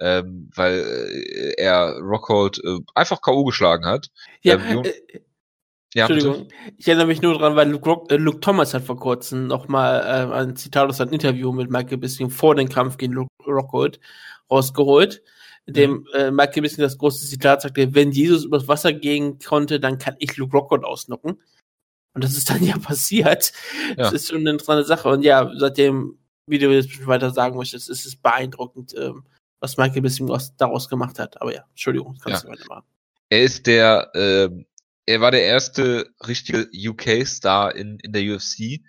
ähm, 0.00 0.50
weil 0.56 0.78
äh, 0.80 1.54
er 1.58 1.98
Rockhold 2.00 2.64
äh, 2.64 2.78
einfach 2.94 3.20
K.O. 3.20 3.44
geschlagen 3.44 3.84
hat. 3.84 4.08
Ja, 4.40 4.54
ähm, 4.54 4.84
äh, 4.84 5.20
ja, 5.94 6.06
Entschuldigung, 6.06 6.48
bitte? 6.48 6.74
ich 6.76 6.88
erinnere 6.88 7.06
mich 7.06 7.22
nur 7.22 7.38
dran, 7.38 7.56
weil 7.56 7.70
Luke, 7.70 7.88
Rock, 7.88 8.12
äh, 8.12 8.16
Luke 8.16 8.40
Thomas 8.40 8.74
hat 8.74 8.84
vor 8.84 8.96
kurzem 8.96 9.46
nochmal 9.46 10.00
äh, 10.00 10.34
ein 10.34 10.56
Zitat 10.56 10.88
aus 10.88 11.00
einem 11.00 11.12
Interview 11.12 11.52
mit 11.52 11.70
Michael 11.70 11.98
Bisping 11.98 12.30
vor 12.30 12.54
dem 12.54 12.68
Kampf 12.68 12.96
gegen 12.96 13.14
Luke 13.14 13.30
Rockhold 13.46 14.00
rausgeholt 14.50 15.22
in 15.66 15.74
dem 15.74 15.90
mhm. 15.92 16.06
äh, 16.14 16.30
Michael 16.30 16.62
bisschen 16.62 16.82
das 16.82 16.98
große 16.98 17.26
Zitat 17.26 17.62
sagte, 17.62 17.94
wenn 17.94 18.12
Jesus 18.12 18.44
übers 18.44 18.68
Wasser 18.68 18.92
gehen 18.92 19.38
konnte, 19.38 19.78
dann 19.78 19.98
kann 19.98 20.16
ich 20.18 20.36
Luke 20.36 20.56
Rockhold 20.56 20.84
ausnocken. 20.84 21.40
Und 22.14 22.24
das 22.24 22.36
ist 22.36 22.50
dann 22.50 22.62
ja 22.64 22.78
passiert. 22.78 23.52
Ja. 23.90 23.94
Das 23.96 24.12
ist 24.12 24.28
schon 24.28 24.40
eine 24.40 24.50
interessante 24.50 24.84
Sache. 24.84 25.08
Und 25.08 25.22
ja, 25.22 25.50
seitdem, 25.56 26.18
wie 26.46 26.58
du 26.58 26.72
jetzt 26.72 27.06
weiter 27.06 27.30
sagen 27.30 27.56
möchtest, 27.56 27.88
ist 27.88 28.06
es 28.06 28.16
beeindruckend, 28.16 28.94
ähm, 28.96 29.24
was 29.60 29.76
Michael 29.76 30.02
was 30.02 30.56
daraus 30.56 30.88
gemacht 30.88 31.18
hat. 31.18 31.40
Aber 31.40 31.54
ja, 31.54 31.64
Entschuldigung, 31.70 32.16
kannst 32.20 32.44
ja. 32.44 32.50
du 32.50 32.56
weitermachen. 32.56 32.86
Er 33.28 33.42
ist 33.42 33.66
der, 33.66 34.10
äh, 34.14 34.48
er 35.06 35.20
war 35.20 35.30
der 35.30 35.44
erste 35.44 36.10
richtige 36.26 36.68
UK-Star 36.72 37.74
in, 37.74 37.98
in 38.00 38.12
der 38.12 38.22
UFC. 38.22 38.80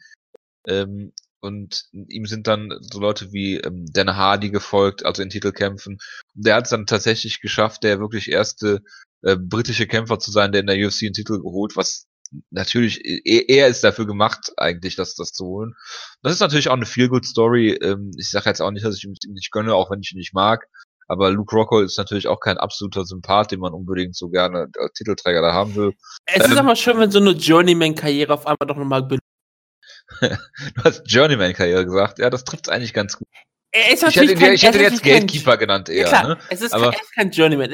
Ähm, 0.68 1.14
und 1.42 1.86
ihm 1.92 2.28
sind 2.28 2.46
dann 2.46 2.72
so 2.82 3.00
Leute 3.00 3.34
wie 3.34 3.58
ähm, 3.58 3.86
Dan 3.92 4.16
Hardy 4.16 4.52
gefolgt, 4.52 5.06
also 5.06 5.24
in 5.24 5.30
Titelkämpfen. 5.30 5.98
Und 6.36 6.46
der 6.46 6.56
hat 6.56 6.66
es 6.66 6.70
dann 6.70 6.86
tatsächlich 6.86 7.42
geschafft, 7.42 7.84
der 7.84 8.00
wirklich 8.00 8.32
erste 8.32 8.82
äh, 9.24 9.36
britische 9.38 9.88
Kämpfer 9.88 10.20
zu 10.20 10.32
sein, 10.32 10.52
der 10.52 10.62
in 10.62 10.68
der 10.68 10.78
UFC 10.78 11.04
einen 11.04 11.14
Titel 11.14 11.40
geholt, 11.40 11.76
was 11.76 12.08
natürlich 12.52 13.04
e-, 13.04 13.46
er 13.48 13.68
ist 13.68 13.84
dafür 13.84 14.06
gemacht, 14.06 14.54
eigentlich 14.58 14.96
das, 14.96 15.16
das 15.16 15.32
zu 15.32 15.46
holen. 15.46 15.74
Das 16.22 16.34
ist 16.34 16.40
natürlich 16.40 16.70
auch 16.70 16.76
eine 16.76 16.86
feel 16.86 17.10
good 17.10 17.26
Story. 17.26 17.72
Ähm, 17.82 18.12
ich 18.18 18.30
sage 18.30 18.50
jetzt 18.50 18.62
auch 18.62 18.72
nicht, 18.72 18.86
dass 18.86 18.98
ich 18.98 19.04
ihn 19.04 19.16
nicht 19.34 19.52
gönne, 19.52 19.74
auch 19.74 19.90
wenn 19.92 20.02
ich 20.02 20.12
ihn 20.12 20.18
nicht 20.18 20.34
mag. 20.34 20.68
Aber 21.12 21.30
Luke 21.30 21.54
Rockhold 21.54 21.88
ist 21.88 21.98
natürlich 21.98 22.30
auch 22.30 22.40
kein 22.40 22.58
absoluter 22.58 23.04
Sympath, 23.04 23.52
den 23.52 23.60
man 23.60 23.74
unbedingt 23.74 24.16
so 24.16 24.30
gerne 24.30 24.70
als 24.80 24.94
Titelträger 24.94 25.42
da 25.42 25.52
haben 25.52 25.76
will. 25.76 25.92
Es 26.26 26.46
ähm, 26.46 26.54
ist 26.54 26.58
aber 26.58 26.74
schön, 26.78 26.98
wenn 27.00 27.12
so 27.12 27.20
eine 27.20 27.32
Journeyman-Karriere 27.32 28.34
auf 28.34 28.48
einmal 28.48 28.66
doch 28.66 28.78
nochmal 28.78 29.06
du 30.22 30.38
hast 30.86 31.04
Journeyman-Karriere 31.06 31.84
gesagt. 31.84 32.20
Ja, 32.20 32.30
das 32.30 32.46
trifft 32.46 32.70
eigentlich 32.70 32.94
ganz 32.94 33.18
gut. 33.18 33.28
Er 33.74 33.92
ist 33.92 34.04
natürlich 34.04 34.32
ich 34.32 34.36
hätte, 34.38 34.46
kein, 34.46 34.54
ich 34.54 34.64
hätte 34.64 34.80
jetzt 34.80 35.04
Gatekeeper 35.04 35.58
genannt 35.58 35.90
eher. 35.90 36.04
Ja, 36.04 36.08
klar, 36.08 36.28
ne? 36.30 36.38
es, 36.50 36.62
ist 36.62 36.74
Aber 36.74 36.92
kein, 36.92 36.94
er 36.94 37.02
ist 37.02 37.14
kein 37.14 37.32
Journeyman. 37.32 37.70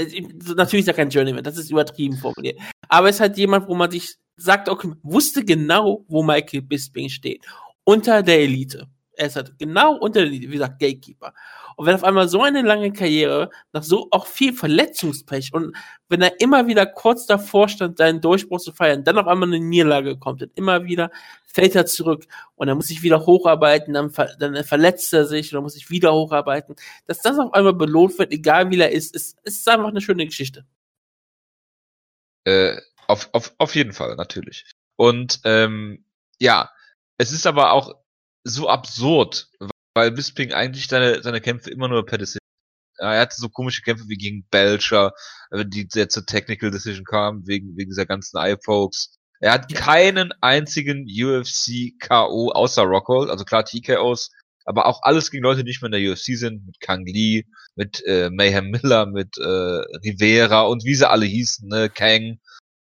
Natürlich 0.55 0.83
ist 0.83 0.87
er 0.87 0.93
kein 0.95 1.11
Journeyman, 1.11 1.43
das 1.43 1.57
ist 1.57 1.69
übertrieben 1.69 2.17
formuliert. 2.17 2.59
Aber 2.89 3.07
es 3.09 3.17
ist 3.17 3.21
halt 3.21 3.37
jemand, 3.37 3.67
wo 3.67 3.75
man 3.75 3.91
sich 3.91 4.15
sagt, 4.35 4.67
okay, 4.67 4.93
wusste 5.03 5.45
genau, 5.45 6.05
wo 6.07 6.23
Michael 6.23 6.63
Bisping 6.63 7.09
steht. 7.09 7.45
Unter 7.83 8.23
der 8.23 8.39
Elite. 8.39 8.87
Er 9.17 9.27
ist 9.27 9.35
halt 9.35 9.57
genau 9.57 9.95
unter 9.97 10.21
Elite, 10.21 10.47
wie 10.47 10.53
gesagt, 10.53 10.79
Gatekeeper. 10.79 11.33
Und 11.75 11.85
wenn 11.85 11.95
auf 11.95 12.03
einmal 12.03 12.27
so 12.27 12.41
eine 12.41 12.61
lange 12.61 12.91
Karriere, 12.93 13.49
nach 13.73 13.83
so 13.83 14.07
auch 14.11 14.25
viel 14.25 14.53
Verletzungspech 14.53 15.53
und 15.53 15.75
wenn 16.09 16.21
er 16.21 16.39
immer 16.39 16.67
wieder 16.67 16.85
kurz 16.85 17.25
davor 17.25 17.69
stand, 17.69 17.97
seinen 17.97 18.21
Durchbruch 18.21 18.59
zu 18.59 18.71
feiern, 18.71 19.03
dann 19.03 19.17
auf 19.17 19.27
einmal 19.27 19.49
eine 19.49 19.59
Niederlage 19.59 20.17
kommt 20.17 20.41
und 20.41 20.51
immer 20.55 20.85
wieder 20.85 21.11
fällt 21.45 21.75
er 21.75 21.85
zurück 21.85 22.25
und 22.55 22.67
er 22.67 22.75
muss 22.75 22.87
sich 22.87 23.01
wieder 23.01 23.25
hocharbeiten, 23.25 23.93
dann, 23.93 24.11
dann 24.39 24.63
verletzt 24.63 25.13
er 25.13 25.25
sich 25.25 25.51
und 25.51 25.57
dann 25.57 25.63
muss 25.63 25.73
sich 25.73 25.89
wieder 25.89 26.13
hocharbeiten. 26.13 26.75
Dass 27.05 27.21
das 27.21 27.39
auf 27.39 27.53
einmal 27.53 27.73
belohnt 27.73 28.17
wird, 28.19 28.31
egal 28.31 28.69
wie 28.69 28.79
er 28.79 28.91
ist, 28.91 29.15
ist, 29.15 29.37
ist 29.43 29.67
einfach 29.67 29.89
eine 29.89 30.01
schöne 30.01 30.25
Geschichte. 30.25 30.65
Äh, 32.43 32.77
auf, 33.07 33.29
auf, 33.33 33.53
auf 33.57 33.75
jeden 33.75 33.93
Fall, 33.93 34.15
natürlich. 34.15 34.65
Und 34.95 35.41
ähm, 35.43 36.05
ja, 36.39 36.69
es 37.17 37.31
ist 37.31 37.47
aber 37.47 37.71
auch 37.71 37.95
so 38.47 38.69
absurd, 38.69 39.49
weil 39.95 40.11
Bisping 40.11 40.53
eigentlich 40.53 40.87
seine, 40.87 41.21
seine 41.21 41.41
Kämpfe 41.41 41.69
immer 41.69 41.87
nur 41.87 42.05
per 42.05 42.17
Decision. 42.17 42.39
Er 42.99 43.19
hatte 43.19 43.35
so 43.37 43.49
komische 43.49 43.83
Kämpfe 43.83 44.05
wie 44.07 44.17
gegen 44.17 44.45
Belcher, 44.49 45.11
äh, 45.51 45.65
die 45.65 45.87
sehr 45.89 46.09
zur 46.09 46.25
Technical 46.25 46.71
Decision 46.71 47.05
kamen, 47.05 47.45
wegen, 47.47 47.75
wegen 47.77 47.91
dieser 47.91 48.05
ganzen 48.05 48.37
Eye-Pokes. 48.37 49.17
Er 49.39 49.53
hat 49.53 49.71
keinen 49.73 50.33
einzigen 50.41 51.05
UFC 51.05 51.93
KO 52.01 52.51
außer 52.51 52.83
Rockhold, 52.83 53.29
also 53.29 53.45
klar 53.45 53.65
TKOs, 53.65 54.31
aber 54.65 54.87
auch 54.87 55.01
alles 55.03 55.29
gegen 55.29 55.43
Leute, 55.43 55.63
die 55.63 55.69
nicht 55.69 55.81
mehr 55.81 55.91
in 55.91 56.03
der 56.03 56.11
UFC 56.11 56.37
sind, 56.37 56.65
mit 56.65 56.79
Kang 56.79 57.05
Lee, 57.05 57.45
mit 57.75 58.03
äh, 58.05 58.29
Mayhem 58.31 58.71
Miller, 58.71 59.05
mit 59.05 59.37
äh, 59.37 59.43
Rivera 59.43 60.63
und 60.63 60.83
wie 60.85 60.95
sie 60.95 61.09
alle 61.09 61.25
hießen, 61.25 61.69
ne, 61.69 61.89
Kang. 61.89 62.39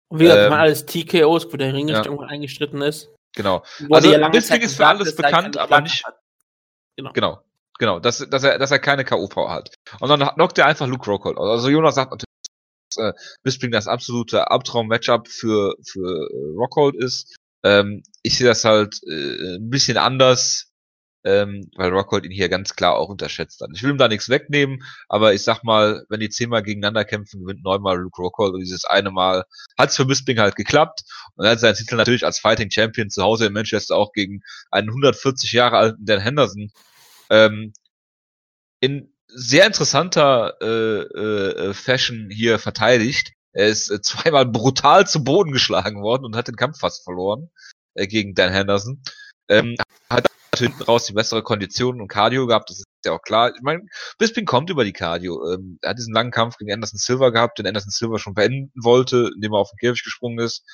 Und 0.09 0.21
wie 0.21 0.25
gesagt, 0.25 0.47
ähm, 0.47 0.53
alles 0.53 0.85
TKOs, 0.85 1.51
wo 1.51 1.57
der 1.57 1.73
Ringrichtung 1.73 2.21
ja. 2.21 2.27
eingeschritten 2.27 2.83
ist. 2.83 3.09
Genau. 3.35 3.65
also 3.91 4.13
ja 4.13 4.29
Bisping 4.29 4.63
ist 4.63 4.77
für 4.77 4.87
alles 4.87 5.17
bekannt, 5.17 5.57
aber 5.57 5.81
nicht. 5.81 6.05
Genau. 6.97 7.13
Genau. 7.13 7.41
Genau, 7.79 7.99
dass, 7.99 8.19
dass 8.19 8.45
er, 8.45 8.59
dass 8.59 8.71
er 8.71 8.79
keine 8.79 9.05
K.O.V. 9.05 9.51
hat. 9.51 9.75
Und 9.99 10.09
dann 10.09 10.21
knockt 10.21 10.59
er 10.59 10.67
einfach 10.67 10.87
Luke 10.87 11.11
Rockhold. 11.11 11.39
Also 11.39 11.69
Jonas 11.69 11.97
sagt 11.97 12.13
natürlich, 12.13 12.25
dass 12.95 13.05
äh, 13.05 13.13
Bisping 13.43 13.73
das 13.73 13.89
absolute 13.89 14.49
Albtraum-Matchup 14.49 15.27
für, 15.27 15.75
für 15.85 16.29
äh, 16.31 16.57
Rockhold 16.57 16.95
ist. 16.95 17.35
Ähm, 17.65 18.05
ich 18.23 18.39
sehe 18.39 18.47
das 18.47 18.65
halt 18.65 19.01
äh, 19.09 19.57
ein 19.57 19.71
bisschen 19.71 19.97
anders. 19.97 20.73
Ähm, 21.25 21.71
weil 21.77 21.91
Rockhold 21.91 22.25
ihn 22.25 22.31
hier 22.31 22.49
ganz 22.49 22.77
klar 22.77 22.97
auch 22.97 23.09
unterschätzt 23.09 23.61
hat. 23.61 23.71
Ich 23.75 23.83
will 23.83 23.91
ihm 23.91 23.99
da 23.99 24.09
nichts 24.09 24.29
wegnehmen, 24.29 24.83
aber 25.09 25.35
ich 25.35 25.43
sag 25.43 25.65
mal, 25.65 26.05
wenn 26.09 26.21
die 26.21 26.29
zehnmal 26.29 26.63
gegeneinander 26.63 27.05
kämpfen, 27.05 27.41
gewinnt 27.41 27.65
neunmal 27.65 27.99
Luke 27.99 28.21
Rockhold 28.21 28.55
und 28.55 28.61
dieses 28.61 28.85
eine 28.85 29.11
Mal 29.11 29.45
hat 29.79 29.91
es 29.91 29.97
für 29.97 30.05
Bisping 30.05 30.39
halt 30.39 30.57
geklappt 30.57 31.03
und 31.35 31.47
er 31.47 31.53
hat 31.53 31.61
seinen 31.61 31.75
Titel 31.75 31.97
natürlich 31.97 32.25
als 32.25 32.39
Fighting 32.39 32.71
Champion 32.71 33.11
zu 33.11 33.23
Hause 33.23 33.47
in 33.47 33.53
Manchester 33.53 33.97
auch 33.97 34.13
gegen 34.13 34.43
einen 34.71 34.89
140 34.89 35.53
Jahre 35.53 35.79
alten 35.79 36.05
Dan 36.05 36.21
Henderson 36.21 36.71
ähm, 37.31 37.73
in 38.81 39.15
sehr 39.29 39.67
interessanter 39.67 40.55
äh, 40.61 41.69
äh, 41.69 41.75
Fashion 41.75 42.29
hier 42.31 42.59
verteidigt. 42.59 43.33
Er 43.53 43.69
ist 43.69 43.91
äh, 43.91 44.01
zweimal 44.03 44.47
brutal 44.47 45.07
zu 45.07 45.25
Boden 45.25 45.53
geschlagen 45.53 46.03
worden 46.03 46.25
und 46.25 46.37
hat 46.37 46.49
den 46.49 46.57
Kampf 46.57 46.79
fast 46.79 47.03
verloren 47.05 47.51
äh, 47.95 48.07
gegen 48.07 48.35
Dan 48.35 48.53
Henderson. 48.53 49.03
Ähm, 49.49 49.77
hat 50.11 50.27
hinten 50.57 50.83
raus 50.83 51.07
die 51.07 51.13
bessere 51.13 51.43
Kondition 51.43 52.01
und 52.01 52.09
Cardio 52.09 52.47
gehabt, 52.47 52.71
das 52.71 52.79
ist 52.79 52.87
ja 53.05 53.13
auch 53.13 53.23
klar. 53.23 53.53
Ich 53.55 53.63
meine, 53.63 53.83
Bisping 54.19 54.47
kommt 54.47 54.71
über 54.71 54.85
die 54.85 54.93
Cardio. 54.93 55.53
Ähm, 55.53 55.79
er 55.83 55.91
hat 55.91 55.99
diesen 55.99 56.15
langen 56.15 56.31
Kampf 56.31 56.57
gegen 56.57 56.73
Anderson 56.73 56.99
Silver 56.99 57.33
gehabt, 57.33 57.59
den 57.59 57.67
Anderson 57.67 57.91
Silver 57.91 58.19
schon 58.19 58.35
beenden 58.35 58.73
wollte, 58.81 59.31
indem 59.35 59.53
er 59.53 59.59
auf 59.59 59.71
den 59.71 59.79
Käfig 59.79 60.05
gesprungen 60.05 60.39
ist. 60.39 60.65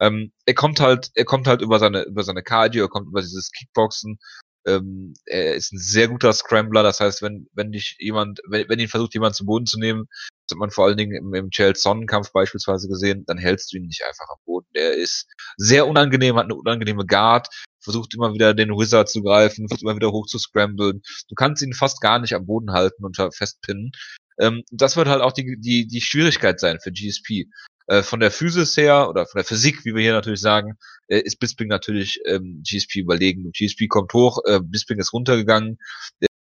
Ähm, 0.00 0.32
er 0.46 0.54
kommt 0.54 0.80
halt, 0.80 1.10
er 1.14 1.24
kommt 1.24 1.46
halt 1.46 1.60
über 1.60 1.78
seine, 1.78 2.02
über 2.04 2.22
seine 2.22 2.42
Cardio, 2.42 2.84
er 2.84 2.88
kommt 2.88 3.08
über 3.08 3.20
dieses 3.20 3.50
Kickboxen. 3.52 4.18
Ähm, 4.66 5.14
er 5.26 5.54
ist 5.54 5.72
ein 5.72 5.78
sehr 5.78 6.08
guter 6.08 6.32
Scrambler, 6.32 6.82
das 6.82 7.00
heißt, 7.00 7.22
wenn, 7.22 7.48
wenn 7.52 7.72
dich 7.72 7.96
jemand, 7.98 8.40
wenn, 8.48 8.68
wenn 8.68 8.78
ihn 8.78 8.88
versucht, 8.88 9.14
jemand 9.14 9.34
zu 9.34 9.44
Boden 9.44 9.66
zu 9.66 9.78
nehmen, 9.78 10.06
das 10.48 10.56
hat 10.56 10.60
man 10.60 10.70
vor 10.70 10.86
allen 10.86 10.96
Dingen 10.96 11.12
im, 11.12 11.34
im 11.34 11.50
Chelsea 11.50 11.82
Sonnenkampf 11.82 12.32
beispielsweise 12.32 12.88
gesehen, 12.88 13.24
dann 13.26 13.38
hältst 13.38 13.72
du 13.72 13.76
ihn 13.76 13.86
nicht 13.86 14.02
einfach 14.06 14.28
am 14.30 14.38
Boden. 14.46 14.66
Der 14.74 14.94
ist 14.94 15.26
sehr 15.56 15.86
unangenehm, 15.86 16.36
hat 16.36 16.44
eine 16.44 16.54
unangenehme 16.54 17.04
Guard, 17.04 17.48
versucht 17.80 18.14
immer 18.14 18.32
wieder 18.32 18.54
den 18.54 18.70
Wizard 18.70 19.08
zu 19.08 19.22
greifen, 19.22 19.68
versucht 19.68 19.82
immer 19.82 19.96
wieder 19.96 20.10
hoch 20.10 20.26
zu 20.26 20.38
scramblen. 20.38 21.02
Du 21.28 21.34
kannst 21.34 21.62
ihn 21.62 21.74
fast 21.74 22.00
gar 22.00 22.18
nicht 22.18 22.34
am 22.34 22.46
Boden 22.46 22.72
halten 22.72 23.04
und 23.04 23.16
festpinnen. 23.16 23.92
Ähm, 24.40 24.62
das 24.70 24.96
wird 24.96 25.08
halt 25.08 25.20
auch 25.20 25.32
die, 25.32 25.56
die, 25.60 25.86
die 25.86 26.00
Schwierigkeit 26.00 26.60
sein 26.60 26.78
für 26.80 26.92
GSP. 26.92 27.46
Äh, 27.88 28.02
von 28.02 28.20
der 28.20 28.30
Physis 28.30 28.76
her 28.76 29.08
oder 29.08 29.26
von 29.26 29.38
der 29.38 29.44
Physik, 29.44 29.84
wie 29.84 29.94
wir 29.94 30.02
hier 30.02 30.12
natürlich 30.12 30.40
sagen, 30.40 30.78
äh, 31.08 31.20
ist 31.20 31.40
Bisping 31.40 31.68
natürlich 31.68 32.20
ähm, 32.26 32.62
GSP 32.62 33.00
überlegen. 33.00 33.50
GSP 33.52 33.88
kommt 33.88 34.12
hoch, 34.12 34.38
äh, 34.44 34.60
Bisping 34.62 34.98
ist 34.98 35.12
runtergegangen. 35.12 35.78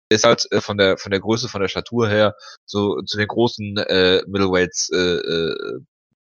Ist 0.10 0.24
halt 0.24 0.48
äh, 0.52 0.62
von 0.62 0.78
der 0.78 0.98
von 0.98 1.12
der 1.12 1.20
Größe, 1.20 1.50
von 1.50 1.62
der 1.62 1.68
Statur 1.68 2.08
her 2.08 2.36
so 2.66 3.02
zu 3.02 3.18
den 3.18 3.28
großen 3.28 3.78
äh, 3.78 4.22
Middleweights 4.28 4.90
äh, 4.94 4.98
äh, 4.98 5.80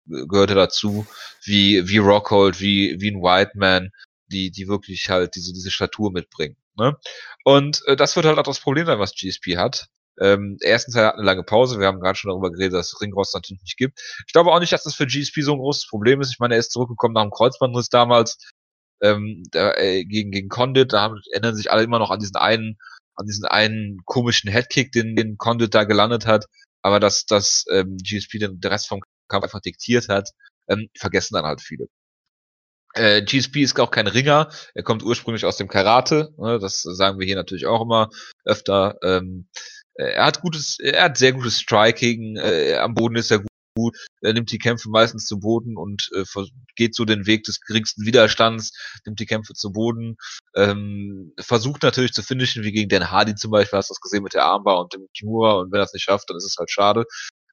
gehörte 0.06 0.54
dazu, 0.54 1.06
wie 1.44 1.86
wie 1.88 1.98
Rockhold, 1.98 2.60
wie 2.60 2.96
wie 2.98 3.10
ein 3.10 3.22
Whiteman, 3.22 3.90
die 4.28 4.50
die 4.50 4.68
wirklich 4.68 5.10
halt 5.10 5.34
diese 5.34 5.52
diese 5.52 5.70
Statur 5.70 6.10
mitbringen. 6.12 6.56
Ne? 6.76 6.96
Und 7.44 7.82
äh, 7.86 7.96
das 7.96 8.16
wird 8.16 8.26
halt 8.26 8.38
auch 8.38 8.42
das 8.44 8.60
Problem 8.60 8.86
sein, 8.86 8.98
was 8.98 9.14
GSP 9.14 9.56
hat. 9.56 9.88
Ähm, 10.20 10.58
erstens, 10.60 10.96
er 10.96 11.06
hat 11.08 11.14
eine 11.14 11.24
lange 11.24 11.44
Pause. 11.44 11.78
Wir 11.78 11.86
haben 11.86 12.00
gerade 12.00 12.18
schon 12.18 12.30
darüber 12.30 12.50
geredet, 12.50 12.74
dass 12.74 12.92
es 12.92 13.00
Ringrost 13.00 13.34
natürlich 13.34 13.62
nicht 13.62 13.76
gibt. 13.76 14.00
Ich 14.26 14.32
glaube 14.32 14.50
auch 14.50 14.60
nicht, 14.60 14.72
dass 14.72 14.84
das 14.84 14.94
für 14.94 15.06
GSP 15.06 15.42
so 15.42 15.52
ein 15.52 15.58
großes 15.58 15.88
Problem 15.88 16.20
ist. 16.20 16.32
Ich 16.32 16.38
meine, 16.38 16.54
er 16.54 16.60
ist 16.60 16.72
zurückgekommen 16.72 17.14
nach 17.14 17.22
dem 17.22 17.30
Kreuzbandriss 17.30 17.88
damals 17.88 18.50
ähm, 19.02 19.44
da, 19.52 19.74
äh, 19.74 20.04
gegen 20.04 20.30
gegen 20.30 20.48
Condit. 20.48 20.92
Da 20.92 21.00
haben, 21.02 21.20
erinnern 21.32 21.54
sich 21.54 21.70
alle 21.70 21.82
immer 21.84 21.98
noch 21.98 22.10
an 22.10 22.20
diesen 22.20 22.36
einen 22.36 22.78
an 23.18 23.26
diesen 23.26 23.44
einen 23.44 23.98
komischen 24.04 24.50
Headkick, 24.50 24.92
den, 24.92 25.16
den 25.16 25.36
Condit 25.36 25.74
da 25.74 25.84
gelandet 25.84 26.26
hat. 26.26 26.46
Aber 26.82 27.00
dass, 27.00 27.26
dass 27.26 27.64
ähm, 27.70 27.96
GSP 27.98 28.38
den, 28.38 28.60
Rest 28.64 28.88
vom 28.88 29.00
Kampf 29.28 29.44
einfach 29.44 29.60
diktiert 29.60 30.08
hat, 30.08 30.30
ähm, 30.68 30.88
vergessen 30.96 31.34
dann 31.34 31.44
halt 31.44 31.60
viele. 31.60 31.86
Äh, 32.94 33.22
GSP 33.22 33.56
ist 33.62 33.78
auch 33.80 33.90
kein 33.90 34.06
Ringer, 34.06 34.50
er 34.74 34.82
kommt 34.82 35.02
ursprünglich 35.02 35.44
aus 35.44 35.56
dem 35.56 35.68
Karate, 35.68 36.32
ne, 36.38 36.58
das 36.58 36.82
sagen 36.82 37.18
wir 37.18 37.26
hier 37.26 37.36
natürlich 37.36 37.66
auch 37.66 37.82
immer 37.82 38.08
öfter. 38.44 38.96
Ähm, 39.02 39.48
äh, 39.94 40.12
er 40.12 40.24
hat 40.24 40.40
gutes, 40.40 40.78
er 40.78 41.04
hat 41.04 41.18
sehr 41.18 41.32
gutes 41.32 41.60
Striking, 41.60 42.36
äh, 42.36 42.76
am 42.76 42.94
Boden 42.94 43.16
ist 43.16 43.30
er 43.30 43.42
gut, 43.78 43.96
er 44.20 44.32
nimmt 44.32 44.50
die 44.50 44.58
Kämpfe 44.58 44.88
meistens 44.90 45.26
zu 45.26 45.38
Boden 45.38 45.76
und 45.76 46.10
äh, 46.14 46.24
geht 46.76 46.94
so 46.94 47.04
den 47.04 47.26
Weg 47.26 47.44
des 47.44 47.60
geringsten 47.60 48.04
Widerstands, 48.04 48.72
nimmt 49.06 49.20
die 49.20 49.26
Kämpfe 49.26 49.54
zu 49.54 49.72
Boden, 49.72 50.16
ähm, 50.56 51.32
versucht 51.38 51.82
natürlich 51.82 52.12
zu 52.12 52.22
finishen, 52.22 52.64
wie 52.64 52.72
gegen 52.72 52.88
Dan 52.88 53.10
Hardy 53.10 53.34
zum 53.34 53.50
Beispiel, 53.50 53.78
hast 53.78 53.90
du 53.90 53.94
das 53.94 54.00
gesehen 54.00 54.22
mit 54.22 54.34
der 54.34 54.44
Armbar 54.44 54.80
und 54.80 54.92
dem 54.92 55.06
Kimura 55.16 55.54
und 55.54 55.72
wenn 55.72 55.80
er 55.80 55.84
es 55.84 55.94
nicht 55.94 56.02
schafft, 56.02 56.28
dann 56.30 56.36
ist 56.36 56.44
es 56.44 56.56
halt 56.58 56.70
schade. 56.70 57.04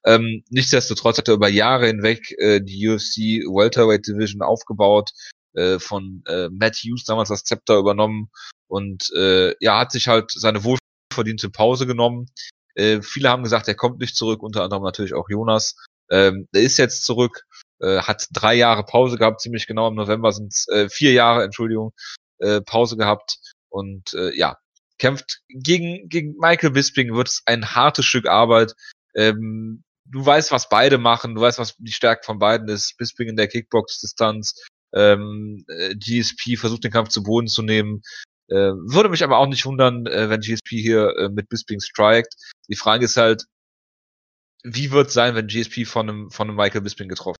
Ähm, 0.04 0.44
nichtsdestotrotz 0.50 1.18
hat 1.18 1.28
er 1.28 1.34
über 1.34 1.48
Jahre 1.48 1.86
hinweg 1.86 2.32
äh, 2.38 2.60
die 2.60 2.88
UFC 2.88 3.44
Welterweight 3.46 4.06
Division 4.06 4.42
aufgebaut, 4.42 5.10
äh, 5.54 5.78
von 5.78 6.22
äh, 6.26 6.48
Matt 6.50 6.76
Hughes 6.76 7.04
damals 7.04 7.28
das 7.28 7.44
Zepter 7.44 7.78
übernommen 7.78 8.30
und 8.68 9.10
äh, 9.16 9.54
ja, 9.60 9.78
hat 9.80 9.92
sich 9.92 10.08
halt 10.08 10.30
seine 10.30 10.64
wohl 10.64 10.78
verdiente 11.12 11.50
Pause 11.50 11.86
genommen. 11.86 12.26
Äh, 12.74 13.00
viele 13.02 13.30
haben 13.30 13.42
gesagt, 13.42 13.68
er 13.68 13.74
kommt 13.74 13.98
nicht 13.98 14.16
zurück, 14.16 14.42
unter 14.42 14.62
anderem 14.62 14.82
natürlich 14.82 15.14
auch 15.14 15.28
Jonas. 15.28 15.76
Ähm, 16.10 16.48
er 16.52 16.62
ist 16.62 16.78
jetzt 16.78 17.04
zurück, 17.04 17.42
äh, 17.80 18.00
hat 18.00 18.26
drei 18.32 18.54
Jahre 18.54 18.84
Pause 18.84 19.18
gehabt, 19.18 19.40
ziemlich 19.40 19.66
genau 19.66 19.88
im 19.88 19.94
November 19.94 20.32
sind 20.32 20.52
es 20.52 20.66
äh, 20.68 20.88
vier 20.88 21.12
Jahre, 21.12 21.44
Entschuldigung, 21.44 21.92
äh, 22.38 22.60
Pause 22.60 22.96
gehabt 22.96 23.38
und 23.68 24.14
äh, 24.14 24.34
ja, 24.36 24.56
kämpft 24.98 25.40
gegen, 25.48 26.08
gegen 26.08 26.36
Michael 26.38 26.70
Bisping, 26.70 27.14
wird 27.14 27.28
es 27.28 27.42
ein 27.46 27.74
hartes 27.74 28.06
Stück 28.06 28.26
Arbeit. 28.26 28.74
Ähm, 29.14 29.82
du 30.04 30.24
weißt, 30.24 30.52
was 30.52 30.68
beide 30.68 30.98
machen, 30.98 31.34
du 31.34 31.40
weißt, 31.40 31.58
was 31.58 31.76
die 31.78 31.92
Stärke 31.92 32.24
von 32.24 32.38
beiden 32.38 32.68
ist. 32.68 32.96
Bisping 32.96 33.28
in 33.28 33.36
der 33.36 33.48
Kickbox-Distanz, 33.48 34.54
ähm, 34.94 35.64
äh, 35.68 35.94
GSP 35.94 36.56
versucht 36.56 36.84
den 36.84 36.92
Kampf 36.92 37.10
zu 37.10 37.22
Boden 37.22 37.48
zu 37.48 37.62
nehmen. 37.62 38.02
Äh, 38.48 38.54
würde 38.54 39.08
mich 39.08 39.24
aber 39.24 39.38
auch 39.38 39.48
nicht 39.48 39.66
wundern, 39.66 40.06
äh, 40.06 40.30
wenn 40.30 40.40
GSP 40.40 40.80
hier 40.80 41.16
äh, 41.16 41.28
mit 41.28 41.48
Bisping 41.48 41.80
strikt. 41.80 42.34
Die 42.68 42.76
Frage 42.76 43.04
ist 43.04 43.16
halt, 43.16 43.44
wie 44.66 44.90
wird 44.90 45.08
es 45.08 45.14
sein, 45.14 45.34
wenn 45.34 45.46
GSP 45.46 45.84
von 45.86 46.08
einem, 46.08 46.30
von 46.30 46.48
einem 46.48 46.56
Michael 46.56 46.80
Bisping 46.80 47.08
getroffen 47.08 47.36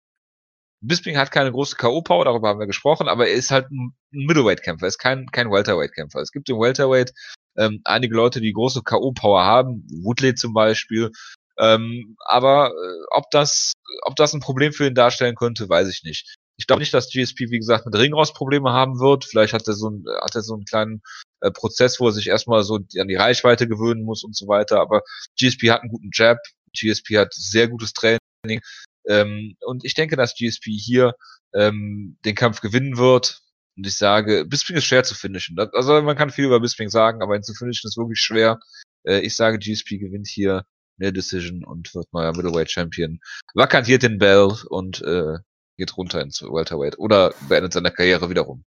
Bisping 0.81 1.17
hat 1.17 1.33
keine 1.33 1.51
große 1.51 1.77
K.O.-Power, 1.77 2.25
darüber 2.25 2.49
haben 2.49 2.61
wir 2.61 2.67
gesprochen, 2.67 3.09
aber 3.09 3.27
er 3.27 3.35
ist 3.35 3.51
halt 3.51 3.71
ein 3.71 3.95
Middleweight-Kämpfer, 4.11 4.85
er 4.85 4.89
ist 4.89 4.99
kein, 4.99 5.27
kein 5.27 5.51
Welterweight-Kämpfer. 5.51 6.21
Es 6.21 6.33
gibt 6.33 6.49
im 6.49 6.61
Welterweight 6.61 7.13
ähm, 7.57 7.81
einige 7.85 8.15
Leute, 8.15 8.41
die 8.41 8.53
große 8.53 8.83
K.O.-Power 8.83 9.43
haben, 9.43 9.87
Woodley 10.03 10.35
zum 10.35 10.53
Beispiel, 10.53 11.11
ähm, 11.59 12.17
aber 12.27 12.71
äh, 12.71 13.05
ob 13.11 13.31
das, 13.31 13.73
ob 14.03 14.17
das 14.17 14.35
ein 14.35 14.41
Problem 14.41 14.73
für 14.73 14.87
ihn 14.87 14.95
darstellen 14.95 15.35
könnte, 15.35 15.69
weiß 15.69 15.89
ich 15.89 16.03
nicht. 16.05 16.37
Ich 16.59 16.67
glaube 16.67 16.81
nicht, 16.81 16.95
dass 16.95 17.11
GSP, 17.11 17.51
wie 17.51 17.59
gesagt, 17.59 17.87
mit 17.87 17.95
Ringrost 17.95 18.35
Probleme 18.35 18.73
haben 18.73 18.99
wird. 18.99 19.25
Vielleicht 19.25 19.53
hat 19.53 19.67
er 19.67 19.75
so, 19.75 19.91
ein, 19.91 20.05
hat 20.23 20.35
er 20.35 20.43
so 20.43 20.55
einen 20.55 20.65
kleinen 20.65 21.03
äh, 21.41 21.51
Prozess, 21.51 22.01
wo 22.01 22.07
er 22.07 22.13
sich 22.13 22.29
erstmal 22.29 22.63
so 22.63 22.77
an 22.77 23.09
die 23.09 23.15
Reichweite 23.15 23.69
gewöhnen 23.69 24.05
muss 24.05 24.25
und 24.25 24.35
so 24.37 24.49
weiter. 24.49 24.81
Aber 24.81 25.03
GSP 25.39 25.71
hat 25.71 25.83
einen 25.83 25.91
guten 25.91 26.11
Jab. 26.13 26.39
GSP 26.77 27.19
hat 27.19 27.35
sehr 27.35 27.69
gutes 27.69 27.93
Training. 27.93 28.61
Ähm, 29.09 29.57
und 29.61 29.85
ich 29.85 29.95
denke, 29.95 30.17
dass 30.17 30.35
GSP 30.35 30.71
hier 30.73 31.15
ähm, 31.55 32.19
den 32.25 32.35
Kampf 32.35 32.61
gewinnen 32.61 32.97
wird. 32.97 33.41
Und 33.77 33.87
ich 33.87 33.95
sage, 33.95 34.45
Bisping 34.47 34.77
ist 34.77 34.85
schwer 34.85 35.05
zu 35.05 35.15
finishen. 35.15 35.59
Also 35.73 36.01
man 36.03 36.17
kann 36.17 36.31
viel 36.31 36.47
über 36.47 36.61
Bisping 36.61 36.89
sagen, 36.89 37.23
aber 37.23 37.37
ihn 37.37 37.43
zu 37.43 37.55
finishen 37.55 37.89
ist 37.89 37.97
wirklich 37.99 38.21
schwer. 38.21 38.59
Äh, 39.07 39.21
ich 39.21 39.35
sage, 39.37 39.59
GSP 39.59 39.99
gewinnt 39.99 40.29
hier 40.29 40.65
eine 40.99 41.13
Decision 41.13 41.65
und 41.65 41.95
wird 41.95 42.13
neuer 42.13 42.35
Middleweight 42.35 42.71
Champion. 42.71 43.21
Vakantiert 43.55 44.03
den 44.03 44.19
Bell 44.19 44.53
und 44.69 45.03
äh, 45.03 45.39
geht 45.77 45.97
runter 45.97 46.23
ins 46.23 46.43
Welterweight 46.43 46.99
oder 46.99 47.35
beendet 47.49 47.75
seine 47.75 47.91
Karriere 47.91 48.31
wiederum. 48.31 48.65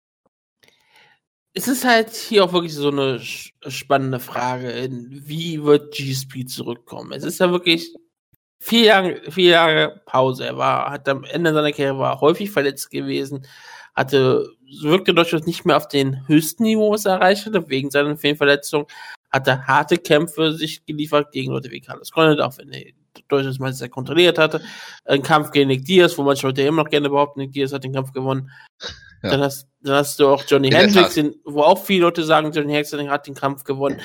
Es 1.55 1.67
ist 1.67 1.85
halt 1.85 2.11
hier 2.11 2.43
auch 2.43 2.53
wirklich 2.53 2.73
so 2.73 2.89
eine 2.89 3.19
spannende 3.19 4.19
Frage, 4.19 4.89
wie 4.89 5.63
wird 5.63 5.93
GSP 5.93 6.45
zurückkommen? 6.47 7.11
Es 7.11 7.23
ist 7.23 7.39
ja 7.39 7.51
wirklich 7.51 7.93
vier 8.59 8.85
Jahre, 8.85 9.21
vier 9.31 9.51
Jahre 9.51 10.01
Pause. 10.05 10.47
Er 10.47 10.57
war, 10.57 10.89
hat 10.89 11.07
am 11.07 11.23
Ende 11.25 11.53
seiner 11.53 11.71
Karriere 11.71 11.99
war 11.99 12.21
häufig 12.21 12.49
verletzt 12.49 12.89
gewesen, 12.89 13.45
hatte, 13.93 14.49
wirkte 14.81 15.13
durchaus 15.13 15.45
nicht 15.45 15.65
mehr 15.65 15.77
auf 15.77 15.87
den 15.87 16.27
höchsten 16.27 16.63
Niveau, 16.63 16.91
was 16.91 17.05
er 17.05 17.13
erreicht 17.15 17.45
hatte, 17.45 17.69
wegen 17.69 17.91
seiner 17.91 18.17
Fehlverletzung, 18.17 18.87
hatte 19.29 19.67
harte 19.67 19.97
Kämpfe 19.97 20.53
sich 20.53 20.85
geliefert 20.85 21.31
gegen 21.31 21.51
Leute 21.51 21.69
wie 21.71 21.81
Carlos 21.81 22.11
Condit, 22.11 22.41
auch 22.41 22.57
wenn 22.57 22.71
er 22.71 22.93
durchaus 23.27 23.59
mal 23.59 23.73
sehr 23.73 23.89
kontrolliert 23.89 24.37
hatte. 24.37 24.61
Ein 25.05 25.21
Kampf 25.21 25.51
gegen 25.51 25.67
Nick 25.67 25.85
Diaz, 25.85 26.17
wo 26.17 26.23
manche 26.23 26.47
Leute 26.47 26.61
immer 26.63 26.83
noch 26.83 26.89
gerne 26.89 27.09
behaupten, 27.09 27.39
Nick 27.39 27.51
Diaz 27.51 27.73
hat 27.73 27.83
den 27.83 27.93
Kampf 27.93 28.11
gewonnen. 28.11 28.49
Ja. 29.21 29.31
Dann, 29.31 29.41
hast, 29.41 29.67
dann 29.81 29.95
hast 29.95 30.19
du 30.19 30.27
auch 30.27 30.43
Johnny 30.47 30.69
Hendricks, 30.69 31.19
wo 31.45 31.61
auch 31.61 31.77
viele 31.77 32.01
Leute 32.01 32.23
sagen, 32.23 32.51
Johnny 32.51 32.73
Hendricks 32.73 32.93
hat 33.09 33.27
den 33.27 33.35
Kampf 33.35 33.63
gewonnen. 33.63 34.01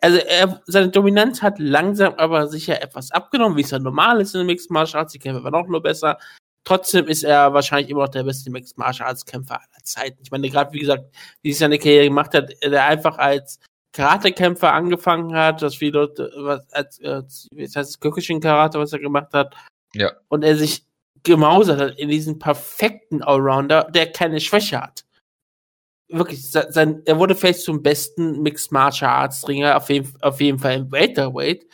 Also 0.00 0.18
er, 0.18 0.60
seine 0.66 0.88
Dominanz 0.88 1.42
hat 1.42 1.58
langsam 1.58 2.14
aber 2.14 2.48
sicher 2.48 2.82
etwas 2.82 3.10
abgenommen, 3.12 3.56
wie 3.56 3.62
es 3.62 3.70
ja 3.70 3.78
normal 3.78 4.20
ist 4.20 4.34
in 4.34 4.40
den 4.40 4.46
Mixed 4.46 4.70
Martial 4.70 5.00
Arts. 5.00 5.12
Die 5.12 5.18
Kämpfe 5.18 5.42
waren 5.42 5.54
auch 5.54 5.68
nur 5.68 5.82
besser. 5.82 6.18
Trotzdem 6.64 7.06
ist 7.06 7.22
er 7.22 7.54
wahrscheinlich 7.54 7.90
immer 7.90 8.02
noch 8.02 8.08
der 8.08 8.24
beste 8.24 8.50
Mixed 8.50 8.76
Martial 8.76 9.08
Arts 9.08 9.24
Kämpfer 9.24 9.54
aller 9.54 9.84
Zeiten. 9.84 10.18
Ich 10.22 10.30
meine, 10.30 10.50
gerade 10.50 10.72
wie 10.72 10.80
gesagt, 10.80 11.04
wie 11.42 11.52
sich 11.52 11.58
seine 11.58 11.78
Karriere 11.78 12.06
gemacht 12.06 12.34
hat, 12.34 12.52
der 12.62 12.84
einfach 12.84 13.18
als 13.18 13.60
Karatekämpfer 13.96 14.74
angefangen 14.74 15.34
hat, 15.34 15.62
dass 15.62 15.76
viele 15.76 16.00
Leute, 16.00 16.30
was, 16.36 16.70
als, 16.72 17.02
als, 17.02 17.48
wie 17.52 17.64
heißt 17.64 17.76
es, 17.76 17.98
Kyokushin 17.98 18.40
Karate, 18.40 18.78
was 18.78 18.92
er 18.92 18.98
gemacht 18.98 19.32
hat. 19.32 19.54
Ja. 19.94 20.12
Und 20.28 20.44
er 20.44 20.54
sich 20.56 20.84
gemausert 21.22 21.80
hat 21.80 21.98
in 21.98 22.10
diesen 22.10 22.38
perfekten 22.38 23.22
Allrounder, 23.22 23.84
der 23.84 24.12
keine 24.12 24.38
Schwäche 24.40 24.80
hat. 24.80 25.04
wirklich, 26.08 26.48
sein, 26.50 27.02
er 27.06 27.18
wurde 27.18 27.34
vielleicht 27.34 27.62
zum 27.62 27.82
besten 27.82 28.42
Mixed 28.42 28.70
Martial 28.70 29.10
Arts 29.10 29.48
Ringer, 29.48 29.76
auf 29.76 29.88
jeden, 29.88 30.12
auf 30.20 30.40
jeden 30.40 30.58
Fall 30.58 30.74
im 30.74 30.92
Welterweight. 30.92 31.66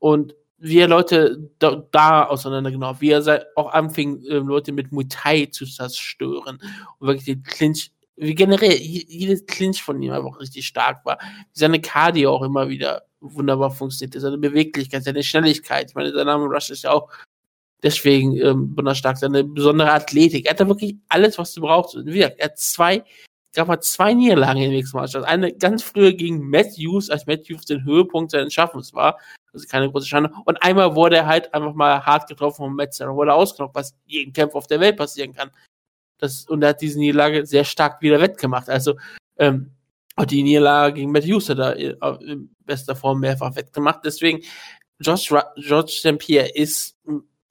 Und 0.00 0.34
wie 0.58 0.80
er 0.80 0.88
Leute 0.88 1.50
da, 1.60 1.82
da 1.92 2.24
auseinandergenommen, 2.24 3.00
wie 3.00 3.12
er 3.12 3.46
auch 3.54 3.72
anfing, 3.72 4.22
äh, 4.24 4.34
Leute 4.34 4.72
mit 4.72 4.92
Muay 4.92 5.06
Thai 5.08 5.46
zu 5.46 5.64
zerstören 5.64 6.58
und 6.98 7.06
wirklich 7.06 7.24
den 7.24 7.42
Clinch, 7.42 7.92
wie 8.20 8.34
generell 8.34 8.74
jedes 8.74 9.46
Clinch 9.46 9.82
von 9.82 10.00
ihm 10.02 10.12
einfach 10.12 10.38
richtig 10.40 10.66
stark 10.66 11.04
war, 11.04 11.18
wie 11.20 11.58
seine 11.58 11.80
Cardio 11.80 12.32
auch 12.32 12.42
immer 12.42 12.68
wieder 12.68 13.02
wunderbar 13.20 13.70
funktioniert, 13.70 14.20
seine 14.20 14.38
Beweglichkeit, 14.38 15.04
seine 15.04 15.22
Schnelligkeit, 15.22 15.90
ich 15.90 15.94
meine, 15.94 16.12
sein 16.12 16.26
Name 16.26 16.44
Rush 16.44 16.70
ist 16.70 16.84
ja 16.84 16.92
auch 16.92 17.10
deswegen 17.82 18.36
ähm, 18.36 18.76
wunderstark, 18.76 19.16
seine 19.18 19.44
besondere 19.44 19.92
Athletik, 19.92 20.46
er 20.46 20.52
hat 20.52 20.60
da 20.60 20.68
wirklich 20.68 20.96
alles, 21.08 21.38
was 21.38 21.54
du 21.54 21.62
brauchst, 21.62 21.96
und 21.96 22.06
wie 22.06 22.18
gesagt, 22.18 22.38
er 22.38 22.46
hat 22.46 22.58
zwei 22.58 23.04
gab 23.54 23.68
mal 23.68 23.80
zwei 23.80 24.14
Niederlagen 24.14 24.62
in 24.62 24.70
den 24.70 24.78
Mixed 24.78 24.94
Martial 24.94 25.24
Eine 25.24 25.52
ganz 25.52 25.82
früher 25.82 26.12
gegen 26.12 26.48
Matthews, 26.48 27.10
als 27.10 27.26
Matthews 27.26 27.64
den 27.64 27.84
Höhepunkt 27.84 28.30
seines 28.30 28.54
Schaffens 28.54 28.94
war. 28.94 29.18
Ist 29.52 29.68
keine 29.68 29.90
große 29.90 30.06
Schande. 30.06 30.32
Und 30.44 30.62
einmal 30.62 30.94
wurde 30.94 31.16
er 31.16 31.26
halt 31.26 31.52
einfach 31.52 31.74
mal 31.74 32.06
hart 32.06 32.28
getroffen 32.28 32.58
von 32.58 32.76
Metzer 32.76 33.10
und 33.10 33.16
wurde 33.16 33.34
ausgenockt, 33.34 33.74
was 33.74 33.96
jedem 34.06 34.32
Kämpfer 34.32 34.58
auf 34.58 34.68
der 34.68 34.78
Welt 34.78 34.96
passieren 34.96 35.32
kann. 35.32 35.50
Das, 36.20 36.44
und 36.46 36.62
er 36.62 36.70
hat 36.70 36.80
diese 36.80 36.98
Niederlage 36.98 37.46
sehr 37.46 37.64
stark 37.64 38.02
wieder 38.02 38.20
wettgemacht. 38.20 38.68
Also, 38.68 38.96
ähm, 39.38 39.72
die 40.28 40.42
Niederlage 40.42 40.94
gegen 40.94 41.12
Matthews 41.12 41.48
hat 41.48 41.58
er 41.58 41.76
in 42.20 42.54
bester 42.64 42.94
Form 42.94 43.20
mehrfach 43.20 43.56
wettgemacht. 43.56 44.00
Deswegen, 44.04 44.40
George, 44.98 45.42
George 45.56 45.92
St. 45.92 46.18
Pierre 46.18 46.48
ist 46.48 46.96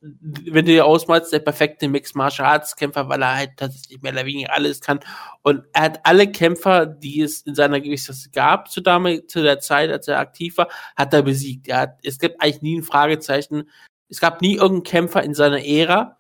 wenn 0.02 0.66
du 0.66 0.72
dir 0.72 0.86
ausmalst, 0.86 1.34
der 1.34 1.40
perfekte 1.40 1.90
Mixed 1.90 2.16
Martial 2.16 2.48
Arts 2.48 2.76
Kämpfer, 2.76 3.10
weil 3.10 3.22
er 3.22 3.36
halt 3.36 3.52
tatsächlich 3.58 4.02
mehr 4.02 4.14
oder 4.14 4.26
weniger 4.26 4.54
alles 4.54 4.80
kann. 4.80 5.02
Und 5.42 5.66
er 5.74 5.82
hat 5.82 6.00
alle 6.04 6.32
Kämpfer, 6.32 6.86
die 6.86 7.22
es 7.22 7.42
in 7.42 7.54
seiner 7.54 7.82
Gewichtsklasse 7.82 8.30
gab, 8.30 8.72
zu, 8.72 8.82
damals, 8.82 9.28
zu 9.28 9.44
der 9.44 9.60
Zeit, 9.60 9.92
als 9.92 10.08
er 10.08 10.20
aktiv 10.20 10.58
war, 10.58 10.70
hat 10.96 11.14
er 11.14 11.22
besiegt. 11.22 11.68
Er 11.68 11.80
hat, 11.82 12.00
es 12.04 12.18
gibt 12.18 12.42
eigentlich 12.42 12.62
nie 12.62 12.78
ein 12.78 12.84
Fragezeichen. 12.84 13.70
Es 14.08 14.22
gab 14.22 14.42
nie 14.42 14.56
irgendeinen 14.56 14.84
Kämpfer 14.84 15.24
in 15.24 15.34
seiner 15.34 15.66
Ära, 15.66 16.18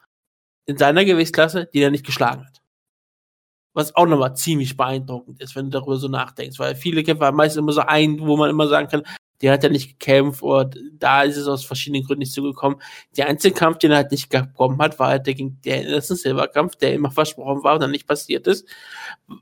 in 0.66 0.78
seiner 0.78 1.06
Gewichtsklasse, 1.06 1.68
den 1.74 1.82
er 1.82 1.92
nicht 1.92 2.06
geschlagen 2.06 2.46
hat. 2.46 2.62
Was 3.74 3.96
auch 3.96 4.06
nochmal 4.06 4.36
ziemlich 4.36 4.76
beeindruckend 4.78 5.42
ist, 5.42 5.56
wenn 5.56 5.66
du 5.66 5.80
darüber 5.80 5.98
so 5.98 6.08
nachdenkst, 6.08 6.60
weil 6.60 6.76
viele 6.76 7.04
Kämpfer 7.04 7.28
haben 7.28 7.38
meistens 7.38 7.60
immer 7.60 7.72
so 7.72 7.82
einen, 7.82 8.20
wo 8.20 8.36
man 8.36 8.50
immer 8.50 8.68
sagen 8.68 8.88
kann, 8.88 9.04
der 9.42 9.54
hat 9.54 9.64
ja 9.64 9.70
nicht 9.70 10.00
gekämpft 10.00 10.42
und 10.42 10.78
da 10.94 11.24
ist 11.24 11.38
es 11.38 11.48
aus 11.48 11.64
verschiedenen 11.64 12.04
Gründen 12.04 12.20
nicht 12.20 12.34
zugekommen. 12.34 12.82
Der 13.16 13.28
einzige 13.28 13.56
Kampf, 13.56 13.78
den 13.78 13.92
er 13.92 13.98
halt 13.98 14.12
nicht 14.12 14.30
bekommen 14.30 14.78
hat, 14.80 15.00
war 15.00 15.10
halt 15.10 15.28
der 15.28 15.34
gegen 15.34 15.62
der 15.62 15.80
Anderson 15.80 16.18
Silver 16.18 16.48
Kampf, 16.48 16.76
der 16.76 16.94
immer 16.94 17.12
versprochen 17.12 17.64
war 17.64 17.76
und 17.76 17.82
dann 17.82 17.92
nicht 17.92 18.08
passiert 18.08 18.48
ist. 18.48 18.68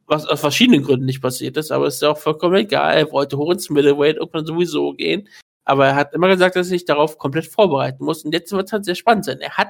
Was 0.05 0.27
aus 0.27 0.39
verschiedenen 0.39 0.83
Gründen 0.83 1.05
nicht 1.05 1.21
passiert 1.21 1.57
ist, 1.57 1.71
aber 1.71 1.87
es 1.87 1.95
ist 1.95 2.03
auch 2.03 2.17
vollkommen 2.17 2.55
egal. 2.55 2.95
Er 2.95 3.11
wollte 3.11 3.37
hoch 3.37 3.51
ins 3.51 3.69
Middleweight 3.69 4.17
irgendwann 4.17 4.45
sowieso 4.45 4.93
gehen. 4.93 5.27
Aber 5.65 5.87
er 5.87 5.95
hat 5.95 6.13
immer 6.13 6.27
gesagt, 6.27 6.55
dass 6.55 6.67
er 6.67 6.69
sich 6.69 6.85
darauf 6.85 7.17
komplett 7.17 7.47
vorbereiten 7.47 8.05
muss. 8.05 8.23
Und 8.23 8.33
jetzt 8.33 8.51
wird 8.51 8.67
es 8.67 8.73
halt 8.73 8.85
sehr 8.85 8.95
spannend 8.95 9.25
sein. 9.25 9.39
Er 9.39 9.57
hat 9.57 9.69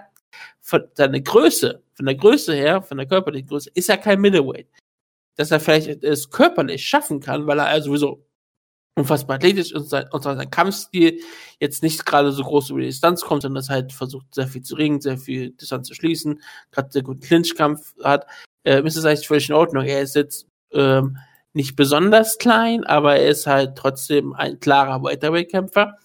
von 0.67 0.83
seiner 0.95 1.21
Größe, 1.21 1.81
von 1.93 2.05
der 2.05 2.15
Größe 2.15 2.53
her, 2.53 2.81
von 2.81 2.97
der 2.97 3.07
körperlichen 3.07 3.47
Größe, 3.47 3.71
ist 3.73 3.89
er 3.89 3.97
kein 3.97 4.19
Middleweight. 4.19 4.67
Dass 5.37 5.49
er 5.49 5.61
vielleicht 5.61 6.03
es 6.03 6.29
körperlich 6.29 6.85
schaffen 6.85 7.21
kann, 7.21 7.47
weil 7.47 7.59
er 7.59 7.81
sowieso 7.81 8.25
unfassbar 8.93 9.37
athletisch 9.37 9.73
und 9.73 9.87
sein, 9.87 10.07
und 10.11 10.23
sein 10.23 10.51
Kampfstil 10.51 11.21
jetzt 11.61 11.83
nicht 11.83 12.05
gerade 12.05 12.33
so 12.33 12.43
groß 12.43 12.71
über 12.71 12.81
die 12.81 12.87
Distanz 12.87 13.21
kommt, 13.21 13.43
sondern 13.43 13.61
das 13.61 13.69
halt 13.69 13.93
versucht, 13.93 14.35
sehr 14.35 14.47
viel 14.47 14.61
zu 14.61 14.75
ringen, 14.75 14.99
sehr 14.99 15.17
viel 15.17 15.51
Distanz 15.51 15.87
zu 15.87 15.93
schließen, 15.93 16.41
gerade 16.71 16.91
sehr 16.91 17.03
guten 17.03 17.21
Clinch-Kampf 17.21 17.95
hat, 18.03 18.25
äh, 18.63 18.85
ist 18.85 18.97
es 18.97 19.05
eigentlich 19.05 19.27
völlig 19.27 19.47
in 19.47 19.55
Ordnung. 19.55 19.85
Er 19.85 20.01
ist 20.01 20.15
jetzt 20.15 20.47
ähm, 20.73 21.17
nicht 21.53 21.77
besonders 21.77 22.39
klein, 22.39 22.83
aber 22.83 23.15
er 23.15 23.29
ist 23.29 23.47
halt 23.47 23.77
trotzdem 23.77 24.33
ein 24.33 24.59
klarer 24.59 25.01
Welterweight-Kämpfer. 25.01 25.97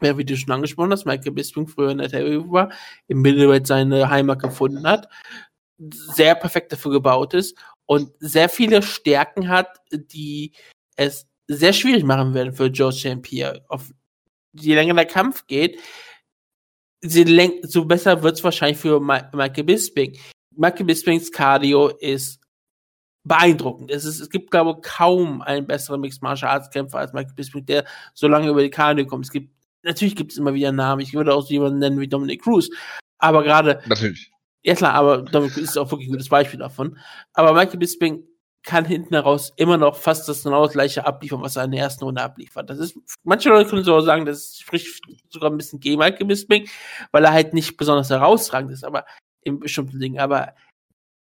Wer, 0.00 0.16
wie 0.16 0.24
du 0.24 0.36
schon 0.36 0.52
angesprochen 0.52 0.92
hast, 0.92 1.06
Michael 1.06 1.32
Bisping 1.32 1.66
früher 1.66 1.90
in 1.90 1.98
der 1.98 2.08
Heavyweight 2.08 2.50
war, 2.50 2.72
im 3.08 3.20
Middleweight 3.20 3.66
seine 3.66 4.08
Heimat 4.08 4.40
gefunden 4.40 4.86
hat, 4.86 5.08
sehr 5.78 6.34
perfekt 6.34 6.72
dafür 6.72 6.92
gebaut 6.92 7.34
ist 7.34 7.56
und 7.86 8.12
sehr 8.20 8.48
viele 8.48 8.82
Stärken 8.82 9.48
hat, 9.48 9.80
die 9.90 10.52
es 10.96 11.26
sehr 11.46 11.72
schwierig 11.72 12.04
machen 12.04 12.34
werden 12.34 12.52
für 12.52 12.66
Joe 12.66 12.92
St. 12.92 13.22
Pierre. 13.22 13.64
Auf, 13.68 13.92
je 14.52 14.74
länger 14.74 14.94
der 14.94 15.06
Kampf 15.06 15.46
geht, 15.46 15.80
so 17.02 17.84
besser 17.84 18.22
wird 18.22 18.36
es 18.36 18.44
wahrscheinlich 18.44 18.78
für 18.78 19.00
Michael 19.00 19.64
Bisping. 19.64 20.18
Michael 20.56 20.86
Bispings 20.86 21.30
Cardio 21.30 21.88
ist 21.88 22.40
beeindruckend. 23.24 23.90
Es, 23.90 24.04
ist, 24.04 24.20
es 24.20 24.30
gibt, 24.30 24.50
glaube 24.50 24.76
ich, 24.76 24.82
kaum 24.82 25.42
einen 25.42 25.66
besseren 25.66 26.00
Mixed 26.00 26.22
Martial 26.22 26.50
Arts 26.50 26.70
Kämpfer 26.70 26.98
als 26.98 27.12
Michael 27.12 27.34
Bisping, 27.34 27.64
der 27.66 27.84
so 28.14 28.26
lange 28.26 28.48
über 28.48 28.62
die 28.62 28.70
Cardio 28.70 29.06
kommt. 29.06 29.26
Es 29.26 29.30
gibt, 29.30 29.54
natürlich 29.82 30.16
gibt 30.16 30.32
es 30.32 30.38
immer 30.38 30.54
wieder 30.54 30.72
Namen. 30.72 31.00
Ich 31.00 31.14
würde 31.14 31.34
auch 31.34 31.42
so 31.42 31.50
jemanden 31.50 31.78
nennen 31.78 32.00
wie 32.00 32.08
Dominic 32.08 32.42
Cruz. 32.42 32.70
Aber 33.18 33.42
gerade. 33.42 33.82
Natürlich. 33.86 34.30
Ja 34.62 34.74
klar, 34.74 34.94
aber 34.94 35.22
Dominic 35.22 35.54
Cruz 35.54 35.64
ist 35.64 35.78
auch 35.78 35.90
wirklich 35.90 36.08
ein 36.08 36.12
gutes 36.12 36.28
Beispiel 36.28 36.58
davon. 36.58 36.98
Aber 37.32 37.52
Michael 37.52 37.78
Bisping 37.78 38.24
kann 38.64 38.84
hinten 38.84 39.14
heraus 39.14 39.52
immer 39.56 39.78
noch 39.78 39.96
fast 39.96 40.28
das 40.28 40.42
genau 40.42 40.66
gleiche 40.68 41.06
abliefern, 41.06 41.40
was 41.40 41.56
er 41.56 41.64
in 41.64 41.70
der 41.70 41.80
ersten 41.80 42.04
Runde 42.04 42.22
abliefert. 42.22 42.68
Das 42.68 42.78
ist, 42.78 42.98
manche 43.22 43.48
Leute 43.48 43.70
können 43.70 43.84
so 43.84 44.00
sagen, 44.00 44.26
das 44.26 44.58
spricht 44.58 45.00
sogar 45.30 45.50
ein 45.50 45.56
bisschen 45.56 45.80
gegen 45.80 45.98
Mike 45.98 46.24
Bisping, 46.24 46.68
weil 47.12 47.24
er 47.24 47.32
halt 47.32 47.54
nicht 47.54 47.76
besonders 47.76 48.10
herausragend 48.10 48.72
ist, 48.72 48.84
aber 48.84 49.06
in 49.42 49.60
bestimmten 49.60 49.98
Dingen, 49.98 50.18
aber 50.18 50.54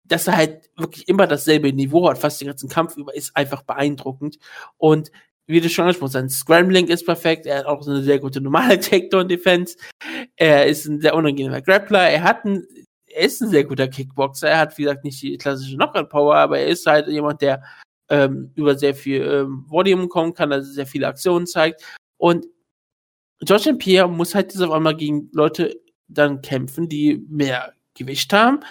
dass 0.05 0.27
er 0.27 0.37
halt 0.37 0.69
wirklich 0.77 1.07
immer 1.07 1.27
dasselbe 1.27 1.73
Niveau 1.73 2.07
hat, 2.09 2.17
fast 2.17 2.39
den 2.39 2.47
ganzen 2.47 2.69
Kampf 2.69 2.97
über, 2.97 3.15
ist 3.15 3.35
einfach 3.35 3.63
beeindruckend. 3.63 4.37
Und 4.77 5.11
wie 5.45 5.61
du 5.61 5.69
schon 5.69 5.83
angesprochen 5.83 6.07
hast, 6.07 6.13
sein 6.13 6.29
Scrambling 6.29 6.87
ist 6.87 7.05
perfekt, 7.05 7.45
er 7.45 7.59
hat 7.59 7.65
auch 7.65 7.83
so 7.83 7.91
eine 7.91 8.03
sehr 8.03 8.19
gute 8.19 8.41
normale 8.41 8.79
Takedown-Defense, 8.79 9.77
er 10.35 10.67
ist 10.67 10.85
ein 10.85 11.01
sehr 11.01 11.15
unangenehmer 11.15 11.61
Grappler, 11.61 12.09
er 12.09 12.23
hat 12.23 12.45
ein 12.45 12.65
er 13.15 13.25
ist 13.25 13.41
ein 13.41 13.49
sehr 13.49 13.63
guter 13.63 13.87
Kickboxer. 13.87 14.49
Er 14.49 14.59
hat, 14.59 14.77
wie 14.77 14.83
gesagt, 14.83 15.03
nicht 15.03 15.21
die 15.21 15.37
klassische 15.37 15.75
Knockout-Power, 15.75 16.35
aber 16.35 16.59
er 16.59 16.67
ist 16.67 16.85
halt 16.85 17.07
jemand, 17.07 17.41
der 17.41 17.63
ähm, 18.09 18.51
über 18.55 18.77
sehr 18.77 18.95
viel 18.95 19.21
ähm, 19.21 19.65
Volume 19.67 20.07
kommen 20.07 20.33
kann, 20.33 20.51
also 20.51 20.71
sehr 20.71 20.87
viele 20.87 21.07
Aktionen 21.07 21.47
zeigt. 21.47 21.83
Und 22.17 22.45
George 23.41 23.71
St. 23.71 23.79
Pierre 23.79 24.09
muss 24.09 24.35
halt 24.35 24.53
jetzt 24.53 24.61
auf 24.61 24.71
einmal 24.71 24.95
gegen 24.95 25.29
Leute 25.33 25.79
dann 26.07 26.41
kämpfen, 26.41 26.89
die 26.89 27.25
mehr 27.29 27.73
Gewicht 27.93 28.31
haben. 28.33 28.61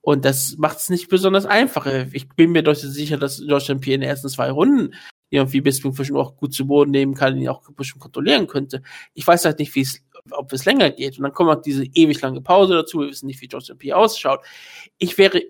Und 0.00 0.24
das 0.24 0.56
macht 0.56 0.78
es 0.78 0.88
nicht 0.88 1.08
besonders 1.08 1.46
einfach. 1.46 1.86
Ich 2.12 2.28
bin 2.30 2.52
mir 2.52 2.62
doch 2.62 2.74
sicher, 2.74 3.16
dass 3.16 3.38
George 3.38 3.64
St. 3.64 3.80
Pierre 3.80 3.94
in 3.96 4.00
den 4.00 4.10
ersten 4.10 4.28
zwei 4.28 4.50
Runden 4.50 4.94
irgendwie 5.32 5.60
Bisping 5.60 5.94
bestimmt 5.94 6.18
auch 6.18 6.36
gut 6.36 6.54
zu 6.54 6.66
Boden 6.66 6.90
nehmen 6.90 7.14
kann, 7.14 7.36
ihn 7.36 7.48
auch 7.48 7.62
bestimmt 7.72 8.02
kontrollieren 8.02 8.46
könnte. 8.46 8.82
Ich 9.14 9.26
weiß 9.26 9.44
halt 9.44 9.58
nicht, 9.58 9.74
wie 9.74 9.80
es 9.80 10.02
ob 10.30 10.52
es 10.52 10.64
länger 10.64 10.90
geht. 10.90 11.18
Und 11.18 11.24
dann 11.24 11.32
kommt 11.32 11.50
auch 11.50 11.60
diese 11.60 11.84
ewig 11.84 12.20
lange 12.20 12.40
Pause 12.40 12.74
dazu. 12.74 13.00
Wir 13.00 13.08
wissen 13.08 13.26
nicht, 13.26 13.40
wie 13.40 13.48
George 13.48 13.74
P. 13.74 13.92
ausschaut. 13.92 14.40
Ich 14.98 15.18
wäre 15.18 15.42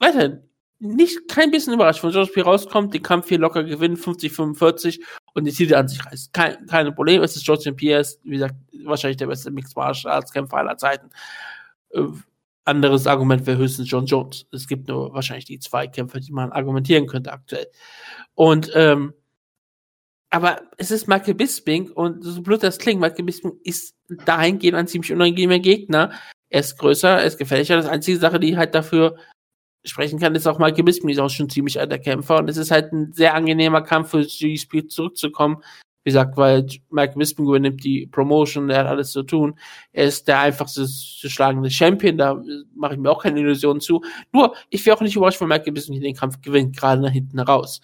weiterhin 0.00 0.40
nicht 0.78 1.28
kein 1.28 1.50
bisschen 1.50 1.72
überrascht, 1.72 2.02
wenn 2.02 2.10
George 2.10 2.32
P. 2.32 2.42
rauskommt, 2.42 2.92
den 2.92 3.02
Kampf 3.02 3.28
hier 3.28 3.38
locker 3.38 3.64
gewinnt, 3.64 3.98
50, 3.98 4.32
45 4.32 5.00
und 5.32 5.44
die 5.44 5.52
Titel 5.52 5.74
an 5.74 5.88
sich 5.88 6.04
reißt. 6.04 6.32
Kein, 6.32 6.66
kein 6.66 6.94
Problem. 6.94 7.22
Es 7.22 7.36
ist 7.36 7.46
George 7.46 7.62
St. 7.62 7.76
Pierre, 7.76 8.00
ist, 8.00 8.20
wie 8.24 8.32
gesagt, 8.32 8.54
wahrscheinlich 8.84 9.16
der 9.16 9.26
beste 9.26 9.50
Mixed 9.50 9.76
Martial 9.76 10.12
Arts 10.12 10.32
Kämpfer 10.32 10.58
aller 10.58 10.76
Zeiten. 10.76 11.08
Äh, 11.90 12.02
anderes 12.64 13.06
Argument 13.06 13.46
wäre 13.46 13.58
höchstens 13.58 13.90
John 13.90 14.06
Jones. 14.06 14.46
Es 14.52 14.66
gibt 14.66 14.88
nur 14.88 15.14
wahrscheinlich 15.14 15.44
die 15.44 15.60
zwei 15.60 15.86
Kämpfer, 15.86 16.20
die 16.20 16.32
man 16.32 16.52
argumentieren 16.52 17.06
könnte 17.06 17.32
aktuell. 17.32 17.68
Und 18.34 18.70
ähm, 18.74 19.14
aber 20.30 20.62
es 20.76 20.90
ist 20.90 21.08
Michael 21.08 21.34
Bisping 21.34 21.90
und 21.90 22.22
so 22.22 22.42
blöd 22.42 22.62
das 22.62 22.78
klingt, 22.78 23.00
Michael 23.00 23.24
Bisping 23.24 23.52
ist 23.62 23.94
dahingehend 24.08 24.76
ein 24.76 24.86
ziemlich 24.86 25.12
unangenehmer 25.12 25.58
Gegner. 25.58 26.12
Er 26.50 26.60
ist 26.60 26.78
größer, 26.78 27.08
er 27.08 27.24
ist 27.24 27.38
gefährlicher. 27.38 27.76
Das 27.76 27.86
einzige 27.86 28.18
Sache, 28.18 28.40
die 28.40 28.56
halt 28.56 28.74
dafür 28.74 29.16
sprechen 29.84 30.18
kann, 30.18 30.34
ist 30.34 30.46
auch 30.46 30.58
Michael 30.58 30.84
Bisping 30.84 31.10
ist 31.10 31.20
auch 31.20 31.30
schon 31.30 31.48
ziemlich 31.48 31.78
alter 31.78 31.98
Kämpfer 31.98 32.38
und 32.38 32.50
es 32.50 32.56
ist 32.56 32.70
halt 32.70 32.92
ein 32.92 33.12
sehr 33.12 33.34
angenehmer 33.34 33.82
Kampf 33.82 34.10
für 34.10 34.24
GSP 34.24 34.88
zurückzukommen. 34.88 35.62
Wie 36.02 36.10
gesagt, 36.10 36.36
weil 36.36 36.66
Michael 36.90 37.18
Bisping 37.18 37.46
übernimmt 37.46 37.84
die 37.84 38.06
Promotion, 38.06 38.70
er 38.70 38.80
hat 38.80 38.86
alles 38.86 39.10
zu 39.10 39.22
tun. 39.22 39.58
Er 39.92 40.06
ist 40.06 40.28
der 40.28 40.40
einfachste 40.40 40.86
zu 40.86 41.28
schlagende 41.28 41.70
Champion, 41.70 42.16
da 42.18 42.42
mache 42.74 42.94
ich 42.94 43.00
mir 43.00 43.10
auch 43.10 43.22
keine 43.22 43.40
Illusionen 43.40 43.80
zu. 43.80 44.02
Nur, 44.32 44.54
ich 44.70 44.84
wäre 44.86 44.96
auch 44.96 45.00
nicht 45.00 45.16
überrascht, 45.16 45.40
wenn 45.40 45.48
Michael 45.48 45.72
Bisping 45.72 46.00
den 46.00 46.14
Kampf 46.14 46.40
gewinnt, 46.42 46.76
gerade 46.76 47.02
nach 47.02 47.10
hinten 47.10 47.38
raus 47.38 47.80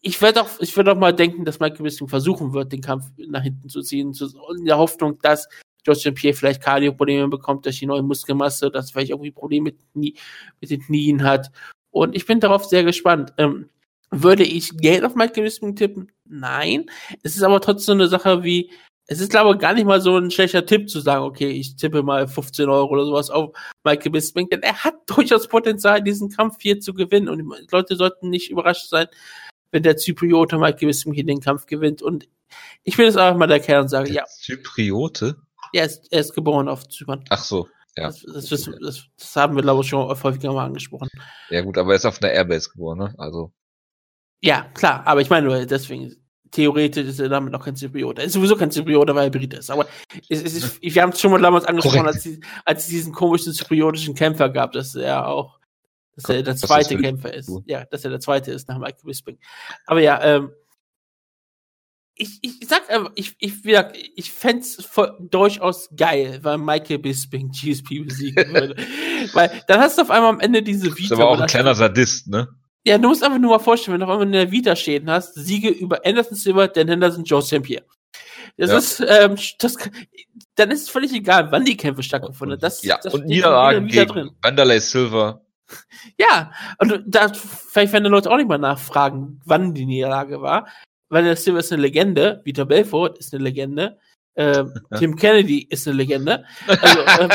ich 0.00 0.20
werde 0.22 0.42
auch, 0.42 0.60
ich 0.60 0.76
werde 0.76 0.92
auch 0.92 0.96
mal 0.96 1.14
denken, 1.14 1.44
dass 1.44 1.60
Michael 1.60 1.82
Bisping 1.82 2.08
versuchen 2.08 2.52
wird, 2.52 2.72
den 2.72 2.80
Kampf 2.80 3.06
nach 3.16 3.42
hinten 3.42 3.68
zu 3.68 3.82
ziehen, 3.82 4.14
zu, 4.14 4.26
in 4.56 4.64
der 4.64 4.78
Hoffnung, 4.78 5.18
dass 5.22 5.48
George. 5.84 6.12
Pierre 6.12 6.34
vielleicht 6.34 6.62
Cardio-Probleme 6.62 7.28
bekommt 7.28 7.64
durch 7.64 7.78
die 7.78 7.86
neue 7.86 8.02
Muskelmasse, 8.02 8.70
dass 8.70 8.90
vielleicht 8.90 9.10
irgendwie 9.10 9.30
Probleme 9.30 9.64
mit, 9.64 9.78
Knie, 9.92 10.14
mit 10.60 10.70
den 10.70 10.80
Knien 10.82 11.22
hat. 11.22 11.50
Und 11.90 12.14
ich 12.14 12.26
bin 12.26 12.40
darauf 12.40 12.64
sehr 12.64 12.84
gespannt. 12.84 13.32
Ähm, 13.38 13.70
würde 14.10 14.44
ich 14.44 14.76
Geld 14.76 15.04
auf 15.04 15.14
Michael 15.14 15.44
Bisping 15.44 15.76
tippen? 15.76 16.12
Nein. 16.24 16.86
Es 17.22 17.36
ist 17.36 17.42
aber 17.42 17.60
trotzdem 17.60 17.94
eine 17.94 18.08
Sache 18.08 18.42
wie, 18.44 18.70
es 19.06 19.20
ist, 19.20 19.30
glaube 19.30 19.54
ich, 19.54 19.58
gar 19.58 19.72
nicht 19.72 19.86
mal 19.86 20.00
so 20.00 20.16
ein 20.16 20.30
schlechter 20.30 20.66
Tipp 20.66 20.88
zu 20.90 21.00
sagen, 21.00 21.24
okay, 21.24 21.48
ich 21.48 21.76
tippe 21.76 22.02
mal 22.02 22.28
15 22.28 22.68
Euro 22.68 22.90
oder 22.90 23.06
sowas 23.06 23.30
auf 23.30 23.56
Michael 23.84 24.12
Bisping, 24.12 24.48
denn 24.50 24.62
er 24.62 24.84
hat 24.84 24.94
durchaus 25.06 25.48
Potenzial, 25.48 26.02
diesen 26.02 26.30
Kampf 26.30 26.56
hier 26.60 26.80
zu 26.80 26.92
gewinnen 26.92 27.28
und 27.28 27.72
Leute 27.72 27.96
sollten 27.96 28.28
nicht 28.28 28.50
überrascht 28.50 28.88
sein, 28.88 29.06
wenn 29.70 29.82
der 29.82 29.96
Zypriote 29.96 30.58
Michael 30.58 30.88
Bisping 30.88 31.12
hier 31.12 31.24
den 31.24 31.40
Kampf 31.40 31.66
gewinnt 31.66 32.02
und 32.02 32.28
ich 32.82 32.96
will 32.96 33.06
jetzt 33.06 33.18
einfach 33.18 33.38
mal 33.38 33.46
der 33.46 33.60
Kerl 33.60 33.82
und 33.82 33.88
sagen, 33.88 34.12
ja. 34.12 34.24
Zypriote? 34.24 35.36
Ja, 35.72 35.82
er 35.82 35.86
ist, 35.86 36.10
er 36.10 36.20
ist 36.20 36.34
geboren 36.34 36.68
auf 36.68 36.88
Zypern. 36.88 37.24
Ach 37.28 37.42
so, 37.42 37.68
ja. 37.96 38.06
Das, 38.06 38.22
das, 38.22 38.48
das, 38.48 39.08
das, 39.16 39.36
haben 39.36 39.56
wir, 39.56 39.62
glaube 39.62 39.82
ich, 39.82 39.88
schon 39.88 40.08
häufiger 40.08 40.52
mal 40.52 40.66
angesprochen. 40.66 41.08
Ja 41.50 41.60
gut, 41.62 41.76
aber 41.76 41.92
er 41.92 41.96
ist 41.96 42.06
auf 42.06 42.22
einer 42.22 42.32
Airbase 42.32 42.70
geboren, 42.70 42.98
ne? 42.98 43.14
Also. 43.18 43.52
Ja, 44.40 44.62
klar, 44.74 45.02
aber 45.04 45.20
ich 45.20 45.30
meine 45.30 45.46
nur, 45.46 45.66
deswegen 45.66 46.14
theoretisch 46.50 47.06
ist 47.06 47.20
er 47.20 47.28
damit 47.28 47.52
noch 47.52 47.64
kein 47.64 47.76
Zypriot. 47.76 48.18
Er 48.18 48.24
ist 48.24 48.32
sowieso 48.32 48.56
kein 48.56 48.70
Zypriot, 48.70 49.08
weil 49.08 49.24
er 49.24 49.30
Brit 49.30 49.54
ist. 49.54 49.70
Aber 49.70 49.86
es, 50.28 50.42
es 50.42 50.54
ist, 50.54 50.82
wir 50.82 51.02
haben 51.02 51.10
es 51.10 51.20
schon 51.20 51.30
mal 51.30 51.40
damals 51.40 51.64
angesprochen, 51.64 52.06
als, 52.06 52.28
als 52.64 52.84
es 52.84 52.88
diesen 52.88 53.12
komischen 53.12 53.52
zypriotischen 53.52 54.14
Kämpfer 54.14 54.48
gab, 54.48 54.72
dass 54.72 54.94
er 54.94 55.26
auch, 55.26 55.57
dass 56.18 56.24
Gott, 56.24 56.36
er 56.36 56.42
der 56.42 56.56
zweite 56.56 56.94
ist 56.94 57.00
Kämpfer 57.00 57.32
ist. 57.32 57.48
Ja, 57.66 57.84
dass 57.84 58.04
er 58.04 58.10
der 58.10 58.18
zweite 58.18 58.50
ist 58.50 58.68
nach 58.68 58.78
Michael 58.78 59.04
Bisping. 59.04 59.38
Aber 59.86 60.00
ja, 60.00 60.20
ähm, 60.20 60.50
ich, 62.16 62.40
ich 62.42 62.68
sag 62.68 62.90
einfach, 62.90 63.12
ich, 63.14 63.36
ich, 63.38 63.62
gesagt, 63.62 63.96
ich 64.16 64.32
fände 64.32 64.62
es 64.62 64.90
durchaus 65.30 65.88
geil, 65.96 66.40
weil 66.42 66.58
Michael 66.58 66.98
Bisping 66.98 67.50
GSP 67.52 68.00
besiegen 68.00 68.52
würde. 68.52 68.74
weil 69.32 69.62
dann 69.68 69.78
hast 69.78 69.96
du 69.96 70.02
auf 70.02 70.10
einmal 70.10 70.30
am 70.30 70.40
Ende 70.40 70.60
diese 70.60 70.86
Vita. 70.86 70.96
Das 70.96 71.04
ist 71.04 71.12
aber 71.12 71.30
auch 71.30 71.40
ein 71.40 71.46
kleiner 71.46 71.76
Sadist, 71.76 72.26
ne? 72.26 72.48
Ja, 72.84 72.98
du 72.98 73.08
musst 73.08 73.22
einfach 73.22 73.38
nur 73.38 73.50
mal 73.50 73.62
vorstellen, 73.62 73.94
wenn 73.94 74.00
du 74.00 74.06
auf 74.06 74.12
einmal 74.12 74.26
in 74.26 74.32
der 74.32 74.50
Vita-Schäden 74.50 75.08
hast, 75.08 75.34
Siege 75.34 75.68
über 75.68 76.04
Anderson 76.04 76.36
Silver, 76.36 76.66
Dan 76.66 76.88
Henderson, 76.88 77.22
Joe. 77.22 77.42
Pierre. 77.60 77.84
Das 78.56 78.70
ja. 78.70 78.78
ist, 78.78 79.00
ähm, 79.06 79.36
das, 79.60 79.76
dann 80.56 80.70
ist 80.72 80.82
es 80.82 80.88
völlig 80.88 81.12
egal, 81.12 81.52
wann 81.52 81.64
die 81.64 81.76
Kämpfe 81.76 82.02
stattgefunden 82.02 82.54
haben. 82.56 82.60
Das, 82.60 82.82
ja, 82.82 82.98
das 83.00 83.14
und 83.14 83.26
Niederlagen 83.26 83.86
gegen 83.86 84.08
drin. 84.08 84.30
Wanderlei 84.42 84.80
Silver. 84.80 85.42
Ja, 86.18 86.52
und 86.78 87.04
da, 87.06 87.32
vielleicht 87.32 87.92
werden 87.92 88.04
die 88.04 88.10
Leute 88.10 88.30
auch 88.30 88.36
nicht 88.36 88.48
mal 88.48 88.58
nachfragen, 88.58 89.40
wann 89.44 89.74
die 89.74 89.86
Niederlage 89.86 90.40
war. 90.40 90.68
Wanderlei 91.08 91.36
Silver 91.36 91.58
ist 91.58 91.72
eine 91.72 91.82
Legende, 91.82 92.40
Vita 92.44 92.64
Belfort 92.64 93.18
ist 93.18 93.34
eine 93.34 93.44
Legende, 93.44 93.98
ähm, 94.36 94.72
Tim 94.98 95.16
Kennedy 95.16 95.62
ist 95.62 95.86
eine 95.86 95.96
Legende. 95.96 96.44
Also, 96.66 97.00
ähm, 97.20 97.30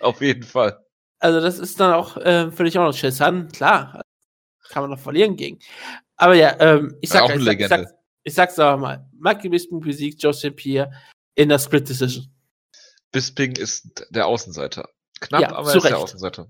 Auf 0.00 0.20
jeden 0.20 0.42
Fall. 0.42 0.78
Also 1.18 1.40
das 1.40 1.58
ist 1.58 1.78
dann 1.80 1.94
auch 1.94 2.16
äh, 2.16 2.50
völlig 2.50 2.78
auch 2.78 2.84
noch 2.84 2.94
Chesan, 2.94 3.48
klar, 3.48 4.02
kann 4.68 4.82
man 4.82 4.90
noch 4.90 4.98
verlieren 4.98 5.36
gegen. 5.36 5.58
Aber 6.16 6.34
ja, 6.34 6.58
ähm, 6.60 6.96
ich, 7.00 7.10
sag, 7.10 7.28
ja, 7.28 7.36
ich, 7.36 7.44
sag, 7.44 7.60
ich, 7.60 7.68
sag, 7.68 7.86
ich 8.22 8.34
sag's 8.34 8.58
aber 8.58 8.76
mal, 8.76 9.10
Mikey 9.12 9.48
Bisping 9.48 9.80
besiegt 9.80 10.22
Joseph 10.22 10.56
Pierre 10.56 10.90
in 11.34 11.48
der 11.48 11.58
Split 11.58 11.88
Decision. 11.88 12.26
Bisping 13.10 13.56
ist 13.56 14.06
der 14.10 14.26
Außenseiter. 14.26 14.88
Knapp, 15.20 15.40
ja, 15.40 15.52
aber 15.52 15.70
er 15.70 15.76
ist 15.76 15.84
der 15.84 15.98
Außenseiter. 15.98 16.48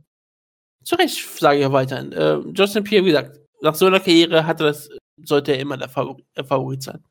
Zu 0.84 0.96
Recht, 0.96 1.38
sage 1.38 1.56
ich 1.56 1.62
ja 1.62 1.72
weiterhin. 1.72 2.12
Äh, 2.12 2.38
Justin 2.54 2.84
Pierre, 2.84 3.04
wie 3.04 3.10
gesagt, 3.10 3.40
nach 3.60 3.74
so 3.74 3.86
einer 3.86 4.00
Karriere 4.00 4.46
hatte 4.46 4.64
das, 4.64 4.90
sollte 5.22 5.52
er 5.52 5.60
immer 5.60 5.76
der 5.76 5.88
Favorit, 5.88 6.82
sein. 6.82 7.02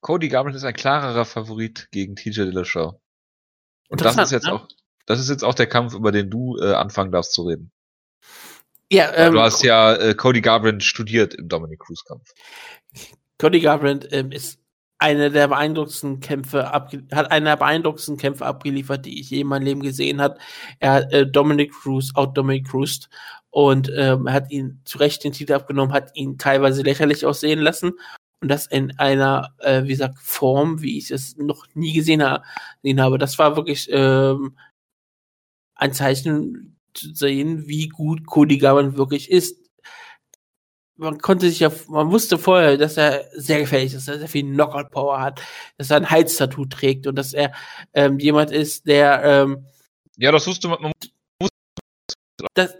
Cody 0.00 0.28
Garbrandt 0.28 0.56
ist 0.56 0.64
ein 0.64 0.74
klarerer 0.74 1.24
Favorit 1.24 1.88
gegen 1.92 2.16
TJ 2.16 2.42
Dillashaw. 2.42 3.00
Und 3.88 4.00
das 4.00 4.16
ist 4.16 4.32
jetzt 4.32 4.46
ne? 4.46 4.54
auch, 4.54 4.68
das 5.06 5.20
ist 5.20 5.28
jetzt 5.28 5.44
auch 5.44 5.54
der 5.54 5.66
Kampf, 5.66 5.94
über 5.94 6.12
den 6.12 6.30
du 6.30 6.56
äh, 6.58 6.72
anfangen 6.72 7.12
darfst 7.12 7.32
zu 7.32 7.42
reden. 7.42 7.70
Ja, 8.92 9.12
ähm, 9.14 9.34
du 9.34 9.40
hast 9.40 9.62
ja 9.62 9.94
äh, 9.94 10.14
Cody 10.14 10.40
Garbrandt 10.40 10.82
studiert 10.82 11.34
im 11.34 11.48
Dominic 11.48 11.80
Cruz 11.80 12.04
Kampf. 12.04 12.32
Cody 13.38 13.60
Garbrandt 13.60 14.08
ähm, 14.10 14.32
ist 14.32 14.59
eine 15.00 15.30
der 15.30 15.48
beeindruckendsten 15.48 16.20
Kämpfe 16.20 16.70
hat 16.70 17.30
einer 17.32 17.50
der 17.50 17.56
beeindruckendsten 17.56 18.18
Kämpfe 18.18 18.46
abgeliefert, 18.46 19.06
die 19.06 19.18
ich 19.20 19.30
je 19.30 19.40
in 19.40 19.46
meinem 19.46 19.64
Leben 19.64 19.82
gesehen 19.82 20.20
hat. 20.20 20.38
Er 20.78 20.92
hat 20.92 21.12
äh, 21.12 21.26
Dominic 21.26 21.72
Cruz 21.72 22.14
out 22.14 22.36
Dominic 22.36 22.68
Cruz 22.68 23.08
und 23.48 23.90
ähm, 23.96 24.30
hat 24.30 24.50
ihn 24.50 24.80
zu 24.84 24.98
Recht 24.98 25.24
den 25.24 25.32
Titel 25.32 25.54
abgenommen, 25.54 25.94
hat 25.94 26.14
ihn 26.14 26.38
teilweise 26.38 26.82
lächerlich 26.82 27.24
aussehen 27.24 27.60
lassen 27.60 27.92
und 28.42 28.48
das 28.48 28.66
in 28.66 28.98
einer, 28.98 29.54
äh, 29.58 29.84
wie 29.84 29.88
gesagt, 29.88 30.18
Form, 30.18 30.82
wie 30.82 30.98
ich 30.98 31.10
es 31.10 31.36
noch 31.36 31.66
nie 31.74 31.92
gesehen, 31.92 32.22
ha 32.22 32.42
gesehen 32.82 33.00
habe. 33.00 33.18
Das 33.18 33.38
war 33.38 33.56
wirklich 33.56 33.88
ähm, 33.90 34.56
ein 35.74 35.92
Zeichen 35.94 36.76
zu 36.94 37.14
sehen, 37.14 37.68
wie 37.68 37.88
gut 37.88 38.26
Cody 38.26 38.58
Garbrandt 38.58 38.96
wirklich 38.96 39.30
ist. 39.30 39.59
Man 41.00 41.18
konnte 41.18 41.48
sich 41.48 41.60
ja, 41.60 41.72
man 41.88 42.10
wusste 42.10 42.36
vorher, 42.36 42.76
dass 42.76 42.98
er 42.98 43.24
sehr 43.32 43.60
gefährlich 43.60 43.94
ist, 43.94 44.06
dass 44.06 44.14
er 44.16 44.18
sehr 44.18 44.28
viel 44.28 44.44
Knockout-Power 44.44 45.18
hat, 45.20 45.40
dass 45.78 45.90
er 45.90 45.96
ein 45.96 46.10
Heiztattoo 46.10 46.66
trägt 46.66 47.06
und 47.06 47.16
dass 47.16 47.32
er 47.32 47.52
ähm, 47.94 48.18
jemand 48.18 48.50
ist, 48.50 48.86
der 48.86 49.24
ähm, 49.24 49.64
ja, 50.18 50.30
das 50.30 50.46
wusste 50.46 50.68
man, 50.68 50.82
man 50.82 50.92
muss 51.40 51.48
das, 52.54 52.76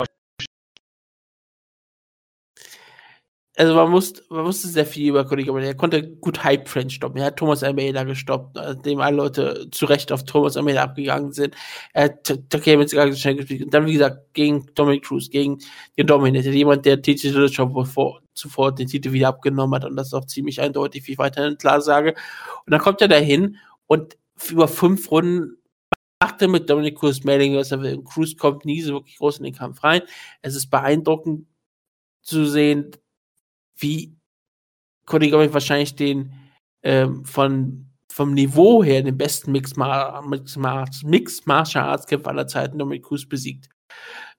also 3.60 3.74
man 3.74 3.92
wusste, 3.92 4.22
man 4.30 4.46
wusste 4.46 4.68
sehr 4.68 4.86
viel 4.86 5.10
über 5.10 5.26
Cody 5.26 5.44
Garbrandt. 5.44 5.66
Er 5.66 5.74
konnte 5.74 6.16
gut 6.16 6.42
Hype 6.42 6.64
Train 6.64 6.88
stoppen. 6.88 7.18
Er 7.18 7.26
hat 7.26 7.36
Thomas 7.36 7.62
Almeida 7.62 8.04
gestoppt, 8.04 8.58
dem 8.86 9.00
alle 9.00 9.18
Leute 9.18 9.68
zu 9.70 9.84
Recht 9.84 10.10
auf 10.12 10.24
Thomas 10.24 10.56
Almeida 10.56 10.82
abgegangen 10.82 11.32
sind. 11.32 11.54
Er 11.92 12.04
hat 12.04 12.24
Takemi 12.48 12.88
schnell 12.88 13.36
gespielt. 13.36 13.64
Und 13.64 13.74
dann, 13.74 13.84
wie 13.84 13.92
gesagt, 13.92 14.32
gegen 14.32 14.64
Dominic 14.74 15.04
Cruz, 15.04 15.28
gegen 15.28 15.58
den 15.98 16.06
Dominator, 16.06 16.50
jemand, 16.52 16.86
der 16.86 17.02
TJ 17.02 17.32
Dillashaw 17.32 17.84
vor, 17.84 18.22
zuvor 18.32 18.74
den 18.74 18.88
Titel 18.88 19.12
wieder 19.12 19.28
abgenommen 19.28 19.74
hat. 19.74 19.84
Und 19.84 19.94
das 19.94 20.06
ist 20.06 20.14
auch 20.14 20.24
ziemlich 20.24 20.62
eindeutig, 20.62 21.06
wie 21.06 21.12
ich 21.12 21.18
weiterhin 21.18 21.58
klar 21.58 21.82
sage. 21.82 22.14
Und 22.64 22.70
dann 22.70 22.80
kommt 22.80 23.02
er 23.02 23.08
dahin 23.08 23.58
und 23.86 24.16
über 24.48 24.68
fünf 24.68 25.10
Runden 25.10 25.58
macht 26.18 26.40
er 26.40 26.48
mit 26.48 26.70
Dominic 26.70 26.98
Cruz 26.98 27.24
Mailing, 27.24 27.56
was 27.56 27.72
er 27.72 27.82
will. 27.82 28.02
Cruz 28.04 28.38
kommt 28.38 28.64
nie 28.64 28.80
so 28.80 28.94
wirklich 28.94 29.18
groß 29.18 29.36
in 29.36 29.44
den 29.44 29.54
Kampf 29.54 29.84
rein. 29.84 30.00
Es 30.40 30.54
ist 30.54 30.70
beeindruckend 30.70 31.46
zu 32.22 32.46
sehen, 32.46 32.92
wie 33.80 34.16
Garbrandt 35.06 35.54
wahrscheinlich 35.54 35.96
den 35.96 36.32
ähm, 36.82 37.24
von 37.24 37.86
vom 38.10 38.34
Niveau 38.34 38.82
her 38.82 39.02
den 39.02 39.16
besten 39.16 39.52
Mixed, 39.52 39.76
Mar 39.76 40.22
Mixed, 40.26 40.56
Mar 40.56 40.88
Mixed 41.04 41.46
Martial 41.46 41.84
Arts 41.84 42.06
Kämpfer 42.06 42.30
aller 42.30 42.46
Zeiten 42.46 42.78
Dominic 42.78 43.04
Cruz 43.04 43.26
besiegt. 43.26 43.68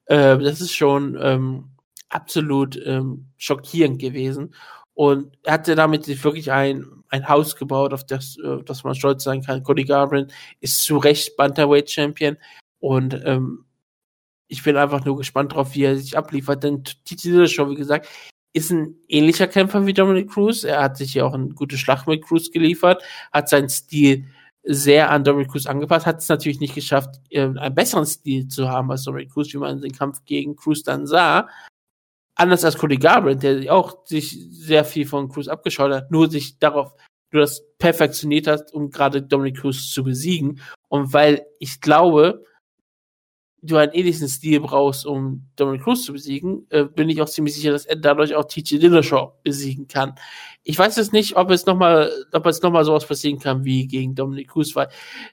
Äh, 0.06 0.38
das 0.38 0.60
ist 0.60 0.74
schon 0.74 1.18
ähm, 1.20 1.70
absolut 2.08 2.78
ähm, 2.84 3.28
schockierend 3.36 3.98
gewesen. 3.98 4.54
Und 4.94 5.38
er 5.42 5.54
hatte 5.54 5.74
damit 5.74 6.06
wirklich 6.22 6.52
ein, 6.52 6.84
ein 7.08 7.28
Haus 7.28 7.56
gebaut, 7.56 7.94
auf 7.94 8.04
das, 8.04 8.36
äh, 8.44 8.62
das 8.64 8.84
man 8.84 8.94
stolz 8.94 9.24
sein 9.24 9.42
kann. 9.42 9.62
Cody 9.62 9.84
Garbrandt 9.84 10.32
ist 10.60 10.82
zu 10.82 10.98
Recht 10.98 11.36
Bantamweight 11.36 11.90
Champion. 11.90 12.36
Und 12.78 13.18
ähm, 13.24 13.64
ich 14.48 14.62
bin 14.62 14.76
einfach 14.76 15.04
nur 15.04 15.16
gespannt 15.16 15.54
drauf, 15.54 15.74
wie 15.74 15.84
er 15.84 15.96
sich 15.96 16.16
abliefert. 16.16 16.62
Denn 16.62 16.84
Titi 16.84 17.48
schon, 17.48 17.70
wie 17.70 17.74
gesagt, 17.74 18.06
ist 18.52 18.70
ein 18.70 18.96
ähnlicher 19.08 19.46
Kämpfer 19.46 19.86
wie 19.86 19.94
Dominic 19.94 20.30
Cruz. 20.30 20.64
Er 20.64 20.82
hat 20.82 20.96
sich 20.96 21.14
ja 21.14 21.24
auch 21.24 21.34
eine 21.34 21.48
gute 21.48 21.78
Schlacht 21.78 22.06
mit 22.06 22.24
Cruz 22.24 22.50
geliefert, 22.50 23.02
hat 23.32 23.48
seinen 23.48 23.68
Stil 23.68 24.26
sehr 24.64 25.10
an 25.10 25.24
Dominic 25.24 25.50
Cruz 25.50 25.66
angepasst, 25.66 26.06
hat 26.06 26.18
es 26.18 26.28
natürlich 26.28 26.60
nicht 26.60 26.74
geschafft, 26.74 27.16
einen 27.34 27.74
besseren 27.74 28.06
Stil 28.06 28.48
zu 28.48 28.68
haben 28.68 28.90
als 28.90 29.04
Dominic 29.04 29.32
Cruz, 29.32 29.52
wie 29.52 29.58
man 29.58 29.80
den 29.80 29.92
Kampf 29.92 30.24
gegen 30.24 30.54
Cruz 30.54 30.82
dann 30.82 31.06
sah. 31.06 31.48
Anders 32.34 32.64
als 32.64 32.78
Cody 32.78 32.96
Garbrandt, 32.96 33.42
der 33.42 33.72
auch 33.74 34.06
sich 34.06 34.38
sehr 34.50 34.84
viel 34.84 35.06
von 35.06 35.28
Cruz 35.28 35.48
abgeschaut 35.48 35.92
hat, 35.92 36.10
nur 36.10 36.30
sich 36.30 36.58
darauf, 36.58 36.94
nur 37.32 37.42
das 37.42 37.64
perfektioniert 37.78 38.46
hat, 38.46 38.72
um 38.72 38.90
gerade 38.90 39.22
Dominic 39.22 39.58
Cruz 39.58 39.90
zu 39.90 40.04
besiegen. 40.04 40.60
Und 40.88 41.12
weil 41.12 41.44
ich 41.58 41.80
glaube, 41.80 42.44
du 43.62 43.76
einen 43.76 43.92
ähnlichen 43.92 44.28
Stil 44.28 44.60
brauchst, 44.60 45.06
um 45.06 45.46
Dominic 45.54 45.84
Cruz 45.84 46.04
zu 46.04 46.12
besiegen, 46.12 46.66
äh, 46.70 46.84
bin 46.84 47.08
ich 47.08 47.22
auch 47.22 47.28
ziemlich 47.28 47.54
sicher, 47.54 47.70
dass 47.70 47.86
er 47.86 47.96
dadurch 47.96 48.34
auch 48.34 48.44
TJ 48.44 48.78
Dillashaw 48.78 49.32
besiegen 49.44 49.86
kann. 49.86 50.14
Ich 50.64 50.78
weiß 50.78 50.96
jetzt 50.96 51.12
nicht, 51.12 51.36
ob 51.36 51.50
es 51.50 51.64
nochmal, 51.64 52.10
ob 52.32 52.46
es 52.46 52.60
nochmal 52.60 52.84
sowas 52.84 53.06
passieren 53.06 53.38
kann 53.38 53.64
wie 53.64 53.86
gegen 53.86 54.16
Dominic 54.16 54.50
Cruz, 54.50 54.74
weil 54.74 54.88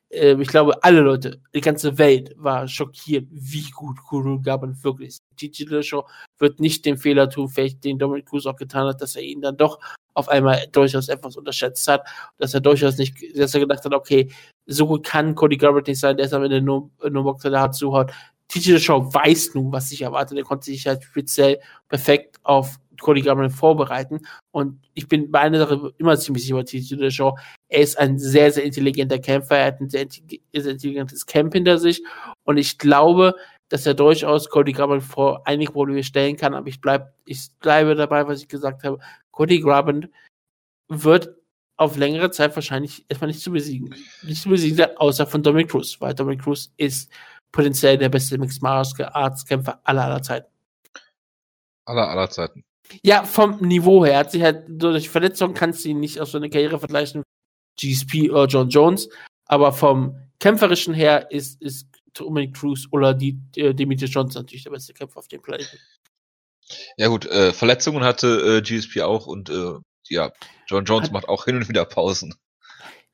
äh, 0.09 0.39
ich 0.39 0.47
glaube, 0.47 0.83
alle 0.83 1.01
Leute, 1.01 1.41
die 1.55 1.61
ganze 1.61 1.97
Welt 1.97 2.35
war 2.37 2.67
schockiert, 2.67 3.27
wie 3.31 3.69
gut 3.71 3.97
Kuro 4.03 4.39
Gaban 4.39 4.83
wirklich 4.83 5.09
ist. 5.09 5.23
TJ 5.37 5.65
Dillashaw 5.65 6.05
wird 6.37 6.59
nicht 6.59 6.85
den 6.85 6.97
Fehler 6.97 7.29
tun, 7.29 7.49
vielleicht 7.49 7.83
den 7.83 7.97
Dominic 7.97 8.27
Cruz 8.27 8.45
auch 8.45 8.55
getan 8.55 8.87
hat, 8.87 9.01
dass 9.01 9.15
er 9.15 9.23
ihn 9.23 9.41
dann 9.41 9.57
doch 9.57 9.79
auf 10.19 10.29
einmal 10.29 10.67
durchaus 10.71 11.09
etwas 11.09 11.35
unterschätzt 11.37 11.87
hat, 11.87 12.05
dass 12.37 12.53
er 12.53 12.61
durchaus 12.61 12.97
nicht, 12.97 13.15
dass 13.37 13.53
er 13.53 13.61
gedacht 13.61 13.83
hat, 13.83 13.93
okay, 13.93 14.29
so 14.65 14.85
gut 14.85 15.05
kann 15.05 15.35
Cody 15.35 15.57
Garbrandt 15.57 15.87
nicht 15.87 15.99
sein, 15.99 16.17
der 16.17 16.25
ist 16.25 16.33
am 16.33 16.43
Ende 16.43 16.61
nur, 16.61 16.89
nur 17.09 17.23
Boxer, 17.23 17.49
der 17.49 17.61
hat 17.61 17.75
zuhaut. 17.75 18.11
TJ 18.49 18.77
Show 18.79 19.13
weiß 19.13 19.53
nun, 19.53 19.71
was 19.71 19.89
sich 19.89 20.01
erwartet. 20.01 20.37
Er 20.37 20.43
konnte 20.43 20.65
sich 20.65 20.85
halt 20.87 21.03
speziell 21.03 21.59
perfekt 21.87 22.37
auf 22.43 22.77
Cody 22.99 23.21
Garbrandt 23.21 23.53
vorbereiten. 23.53 24.19
Und 24.51 24.79
ich 24.93 25.07
bin 25.07 25.31
bei 25.31 25.39
einer 25.39 25.59
Sache 25.59 25.93
immer 25.97 26.17
ziemlich 26.17 26.43
sicher 26.43 26.55
bei 26.55 26.63
TJ 26.63 27.09
Show. 27.11 27.37
Er 27.69 27.81
ist 27.81 27.97
ein 27.97 28.17
sehr, 28.19 28.51
sehr 28.51 28.63
intelligenter 28.63 29.19
Kämpfer. 29.19 29.57
Er 29.57 29.67
hat 29.67 29.79
ein 29.79 29.89
sehr 29.89 30.07
intelligentes 30.51 31.25
Camp 31.25 31.53
hinter 31.53 31.77
sich. 31.77 32.03
Und 32.43 32.57
ich 32.57 32.77
glaube, 32.77 33.35
dass 33.69 33.85
er 33.85 33.93
durchaus 33.93 34.49
Cody 34.49 34.73
Garbrandt 34.73 35.03
vor 35.03 35.47
einige 35.47 35.71
Probleme 35.71 36.03
stellen 36.03 36.35
kann. 36.35 36.53
Aber 36.53 36.67
ich 36.67 36.81
bleib, 36.81 37.13
ich 37.25 37.49
bleibe 37.59 37.95
dabei, 37.95 38.27
was 38.27 38.41
ich 38.41 38.47
gesagt 38.47 38.83
habe. 38.83 38.99
Cody 39.31 39.61
Garbrandt 39.61 40.09
wird 40.87 41.35
auf 41.77 41.95
längere 41.95 42.31
Zeit 42.31 42.55
wahrscheinlich 42.55 43.05
erstmal 43.07 43.29
nicht 43.29 43.41
zu 43.41 43.51
besiegen. 43.51 43.95
Nicht 44.23 44.41
zu 44.41 44.49
besiegen 44.49 44.75
sein, 44.75 44.97
außer 44.97 45.25
von 45.25 45.43
Dominic 45.43 45.69
Cruz, 45.69 45.95
weil 46.01 46.13
Dominic 46.13 46.41
Cruz 46.41 46.73
ist 46.77 47.09
potenziell 47.51 47.97
der 47.97 48.09
beste 48.09 48.37
Mixed 48.37 48.61
Martial 48.61 49.09
Arts 49.13 49.45
Kämpfer 49.45 49.79
aller 49.83 50.05
aller 50.05 50.21
Zeiten. 50.21 50.51
Aller 51.85 52.09
aller 52.09 52.29
Zeiten. 52.29 52.63
Ja, 53.03 53.23
vom 53.23 53.59
Niveau 53.61 54.03
her. 54.03 54.17
Hat 54.17 54.31
sich 54.31 54.41
halt 54.41 54.65
durch 54.67 55.09
Verletzungen 55.09 55.53
kannst 55.53 55.85
du 55.85 55.89
ihn 55.89 55.99
nicht 55.99 56.19
aus 56.19 56.31
so 56.31 56.37
einer 56.37 56.49
Karriere 56.49 56.79
vergleichen, 56.79 57.23
GSP 57.79 58.29
oder 58.31 58.45
John 58.45 58.69
Jones, 58.69 59.09
aber 59.45 59.71
vom 59.71 60.17
kämpferischen 60.39 60.93
her 60.93 61.31
ist, 61.31 61.61
ist 61.61 61.87
Dominic 62.13 62.55
Cruz 62.55 62.87
oder 62.91 63.13
die, 63.13 63.39
äh, 63.55 63.73
Demetrius 63.73 64.13
Johnson 64.13 64.43
natürlich 64.43 64.63
der 64.63 64.71
beste 64.71 64.93
Kämpfer 64.93 65.19
auf 65.19 65.27
dem 65.27 65.41
Planeten. 65.41 65.77
Ja 66.97 67.07
gut, 67.07 67.25
äh, 67.25 67.51
Verletzungen 67.53 68.03
hatte 68.03 68.27
äh, 68.27 68.61
GSP 68.61 69.01
auch 69.01 69.25
und 69.27 69.49
äh, 69.49 69.73
ja, 70.09 70.31
John 70.67 70.85
Jones 70.85 71.07
Hat, 71.07 71.13
macht 71.13 71.27
auch 71.27 71.45
hin 71.45 71.57
und 71.57 71.69
wieder 71.69 71.85
Pausen. 71.85 72.35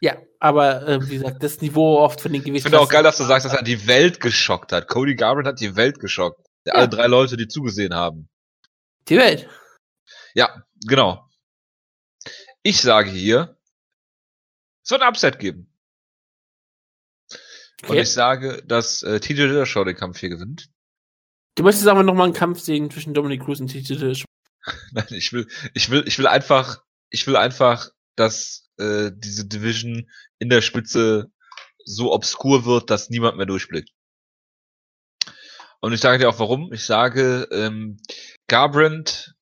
Ja, 0.02 0.18
aber 0.40 0.88
äh, 0.88 1.10
wie 1.10 1.18
gesagt, 1.18 1.42
das 1.42 1.62
Niveau 1.62 2.00
oft 2.00 2.20
von 2.20 2.34
den 2.34 2.42
Gewichten. 2.42 2.58
Ich 2.58 2.64
finde 2.64 2.80
auch 2.80 2.90
geil, 2.90 3.04
dass 3.04 3.18
du 3.18 3.24
sagst, 3.24 3.46
dass 3.46 3.54
er 3.54 3.64
die 3.64 3.88
Welt 3.88 4.20
geschockt 4.20 4.72
hat. 4.72 4.88
Cody 4.88 5.16
Garbrandt 5.16 5.48
hat 5.48 5.60
die 5.62 5.76
Welt 5.76 6.00
geschockt. 6.00 6.46
Ja. 6.66 6.74
Alle 6.74 6.90
drei 6.90 7.08
Leute, 7.08 7.38
die 7.38 7.48
zugesehen 7.48 7.94
haben. 7.94 8.28
Die 9.08 9.18
Welt. 9.18 9.48
Ja, 10.34 10.64
genau. 10.86 11.30
Ich 12.62 12.82
sage 12.82 13.10
hier, 13.10 13.58
es 14.84 14.92
wird 14.92 15.02
ein 15.02 15.10
Upset 15.10 15.40
geben. 15.40 15.72
Okay. 17.84 17.92
Und 17.92 17.98
ich 17.98 18.12
sage, 18.12 18.64
dass 18.66 19.04
äh, 19.04 19.20
TJ 19.20 19.34
Dillashaw 19.34 19.84
den 19.84 19.96
Kampf 19.96 20.20
hier 20.20 20.30
gewinnt. 20.30 20.70
Du 21.56 21.64
möchtest 21.64 21.88
aber 21.88 22.04
nochmal 22.04 22.26
einen 22.26 22.34
Kampf 22.34 22.60
sehen 22.60 22.90
zwischen 22.90 23.14
Dominic 23.14 23.44
Cruz 23.44 23.60
und 23.60 23.68
TJ 23.68 23.96
Dillashaw. 23.96 24.26
Nein, 24.92 25.08
ich 25.12 25.32
will, 25.34 25.48
ich 25.74 25.90
will, 25.90 26.04
ich 26.08 26.18
will 26.18 26.28
einfach, 26.28 26.82
ich 27.10 27.28
will 27.28 27.36
einfach, 27.36 27.90
dass 28.16 28.70
äh, 28.78 29.12
diese 29.14 29.46
Division 29.46 30.10
in 30.40 30.50
der 30.50 30.62
Spitze 30.62 31.32
so 31.86 32.12
obskur 32.14 32.66
wird, 32.66 32.90
dass 32.90 33.10
niemand 33.10 33.38
mehr 33.38 33.46
durchblickt. 33.46 33.92
Und 35.82 35.94
ich 35.94 36.00
sage 36.00 36.18
dir 36.18 36.30
auch 36.30 36.40
warum. 36.40 36.74
Ich 36.74 36.84
sage, 36.84 37.48
ähm, 37.52 37.98
Garbrandt 38.48 39.36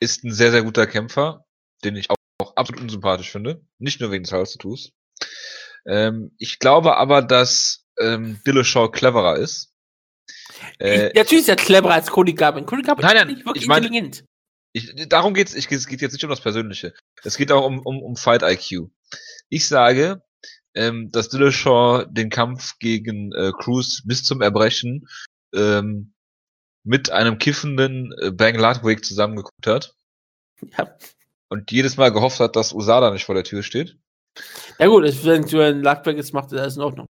ist 0.00 0.22
ein 0.24 0.32
sehr, 0.32 0.52
sehr 0.52 0.62
guter 0.62 0.86
Kämpfer, 0.86 1.44
den 1.82 1.96
ich 1.96 2.10
auch, 2.10 2.16
auch 2.40 2.54
absolut 2.56 2.82
unsympathisch 2.82 3.30
finde. 3.30 3.66
Nicht 3.78 4.00
nur 4.00 4.12
wegen 4.12 4.24
des 4.24 4.32
Halstattoos. 4.32 4.92
Ähm, 5.86 6.32
ich 6.38 6.58
glaube 6.58 6.96
aber, 6.96 7.22
dass 7.22 7.84
ähm, 8.00 8.40
Dillashaw 8.46 8.90
cleverer 8.90 9.36
ist. 9.36 9.72
Äh, 10.78 11.12
natürlich 11.14 11.42
ist 11.42 11.48
er 11.48 11.56
cleverer 11.56 11.94
als 11.94 12.10
Cody 12.10 12.32
Garbrandt. 12.32 12.66
Cody 12.66 12.82
Garbrandt 12.82 13.14
nein, 13.14 13.16
nein, 13.16 13.28
ist 13.28 13.36
nicht 13.36 13.46
wirklich 13.46 13.62
ich 13.62 13.68
mein, 13.68 13.82
intelligent. 13.82 14.24
Ich, 14.72 15.08
darum 15.08 15.34
geht's. 15.34 15.54
Ich, 15.54 15.70
es 15.70 15.86
geht 15.86 16.00
jetzt 16.00 16.12
nicht 16.12 16.24
um 16.24 16.30
das 16.30 16.40
Persönliche. 16.40 16.94
Es 17.22 17.36
geht 17.36 17.52
auch 17.52 17.64
um, 17.64 17.80
um, 17.80 18.02
um 18.02 18.16
Fight 18.16 18.42
IQ. 18.42 18.88
Ich 19.48 19.68
sage, 19.68 20.22
ähm, 20.74 21.10
dass 21.12 21.28
Dillashaw 21.28 22.04
den 22.06 22.30
Kampf 22.30 22.78
gegen 22.78 23.32
äh, 23.32 23.52
Cruz 23.52 24.02
bis 24.04 24.24
zum 24.24 24.40
Erbrechen 24.40 25.06
ähm, 25.54 26.14
mit 26.82 27.10
einem 27.10 27.38
kiffenden 27.38 28.12
äh, 28.20 28.30
Bang 28.30 28.56
Ludwig 28.56 29.04
zusammengeguckt 29.04 29.66
hat. 29.66 29.94
Ja. 30.76 30.96
Und 31.48 31.70
jedes 31.70 31.96
Mal 31.96 32.10
gehofft 32.10 32.40
hat, 32.40 32.56
dass 32.56 32.72
Usada 32.72 33.10
nicht 33.10 33.24
vor 33.24 33.34
der 33.34 33.44
Tür 33.44 33.62
steht. 33.62 33.96
Ja 34.78 34.86
gut, 34.88 35.04
wenn 35.24 35.42
du 35.42 35.60
ein 35.60 35.82
Ludwig 35.82 36.16
jetzt 36.16 36.34
macht, 36.34 36.52
ist 36.52 36.58
alles 36.58 36.76
in 36.76 36.82
Ordnung. 36.82 37.06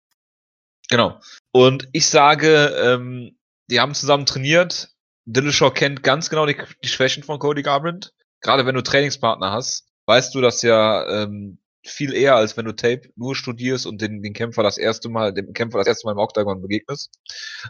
Genau. 0.89 1.19
Und 1.51 1.87
ich 1.91 2.07
sage, 2.07 2.73
ähm, 2.81 3.37
die 3.69 3.79
haben 3.79 3.93
zusammen 3.93 4.25
trainiert. 4.25 4.89
Dillashaw 5.25 5.71
kennt 5.71 6.01
ganz 6.01 6.29
genau 6.29 6.45
die, 6.45 6.57
die 6.83 6.87
Schwächen 6.87 7.23
von 7.23 7.39
Cody 7.39 7.61
Garbrandt. 7.61 8.13
Gerade 8.41 8.65
wenn 8.65 8.75
du 8.75 8.81
Trainingspartner 8.81 9.51
hast, 9.51 9.87
weißt 10.07 10.33
du 10.33 10.41
das 10.41 10.61
ja 10.61 11.07
ähm, 11.23 11.59
viel 11.85 12.13
eher, 12.13 12.35
als 12.35 12.57
wenn 12.57 12.65
du 12.65 12.75
Tape 12.75 13.09
nur 13.15 13.35
studierst 13.35 13.85
und 13.85 14.01
den, 14.01 14.23
den 14.23 14.33
Kämpfer 14.33 14.63
das 14.63 14.77
erste 14.77 15.09
Mal, 15.09 15.33
dem 15.33 15.53
Kämpfer 15.53 15.77
das 15.77 15.87
erste 15.87 16.07
Mal 16.07 16.13
im 16.13 16.17
Octagon 16.17 16.61
begegnest. 16.61 17.11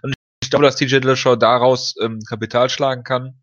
Und 0.01 0.13
ich 0.41 0.49
glaube, 0.49 0.65
dass 0.65 0.77
TJ 0.77 0.99
Dillashaw 0.99 1.35
daraus 1.35 1.95
ähm, 2.01 2.19
Kapital 2.27 2.69
schlagen 2.69 3.03
kann. 3.03 3.41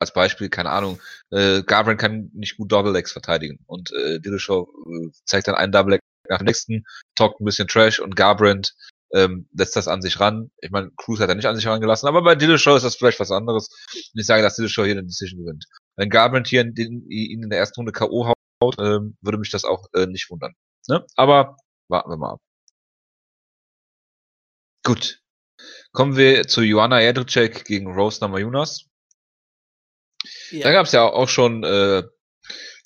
Als 0.00 0.12
Beispiel, 0.12 0.48
keine 0.48 0.70
Ahnung, 0.70 1.00
äh, 1.30 1.62
Garbrandt 1.62 2.00
kann 2.00 2.30
nicht 2.32 2.56
gut 2.56 2.70
Double 2.70 2.92
Legs 2.92 3.12
verteidigen 3.12 3.58
und 3.66 3.92
äh, 3.92 4.20
Dillashaw 4.20 4.68
äh, 4.86 5.10
zeigt 5.24 5.48
dann 5.48 5.56
einen 5.56 5.72
Double 5.72 5.94
Leg 5.94 6.00
nach 6.28 6.38
dem 6.38 6.46
nächsten, 6.46 6.84
talkt 7.16 7.40
ein 7.40 7.44
bisschen 7.44 7.68
Trash 7.68 7.98
und 7.98 8.14
Garbrandt 8.14 8.74
ähm, 9.12 9.48
lässt 9.54 9.76
das 9.76 9.88
an 9.88 10.02
sich 10.02 10.20
ran. 10.20 10.50
Ich 10.60 10.70
meine, 10.70 10.90
Cruz 10.96 11.20
hat 11.20 11.28
er 11.28 11.34
nicht 11.34 11.46
an 11.46 11.56
sich 11.56 11.66
rangelassen, 11.66 12.08
aber 12.08 12.22
bei 12.22 12.34
Dillashaw 12.34 12.76
ist 12.76 12.82
das 12.82 12.96
vielleicht 12.96 13.20
was 13.20 13.30
anderes. 13.30 13.68
Und 13.94 14.20
ich 14.20 14.26
sage, 14.26 14.42
dass 14.42 14.56
Dillashaw 14.56 14.84
hier 14.84 14.92
eine 14.92 15.04
Decision 15.04 15.40
gewinnt. 15.40 15.64
Wenn 15.96 16.10
Garbrandt 16.10 16.48
hier 16.48 16.60
in, 16.60 16.74
in, 16.76 17.10
ihn 17.10 17.42
in 17.42 17.50
der 17.50 17.58
ersten 17.58 17.80
Runde 17.80 17.92
K.O. 17.92 18.26
haut, 18.26 18.76
ähm, 18.78 19.16
würde 19.20 19.38
mich 19.38 19.50
das 19.50 19.64
auch 19.64 19.86
äh, 19.94 20.06
nicht 20.06 20.30
wundern. 20.30 20.54
Ne? 20.88 21.04
Aber 21.16 21.56
warten 21.88 22.10
wir 22.10 22.16
mal 22.16 22.32
ab. 22.34 22.40
Gut. 24.84 25.20
Kommen 25.92 26.16
wir 26.16 26.46
zu 26.46 26.62
Joanna 26.62 27.00
Jedrzejczyk 27.00 27.64
gegen 27.64 27.92
Rose 27.92 28.20
Namajunas. 28.20 28.86
Ja. 30.50 30.64
Da 30.64 30.72
gab 30.72 30.86
es 30.86 30.92
ja 30.92 31.04
auch 31.04 31.28
schon 31.28 31.64
äh, 31.64 32.02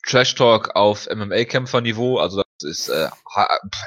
Trash 0.06 0.34
Talk 0.34 0.74
auf 0.74 1.08
MMA-Kämpferniveau, 1.08 2.18
also 2.18 2.42
das 2.58 2.70
ist 2.70 2.88
äh, 2.88 3.08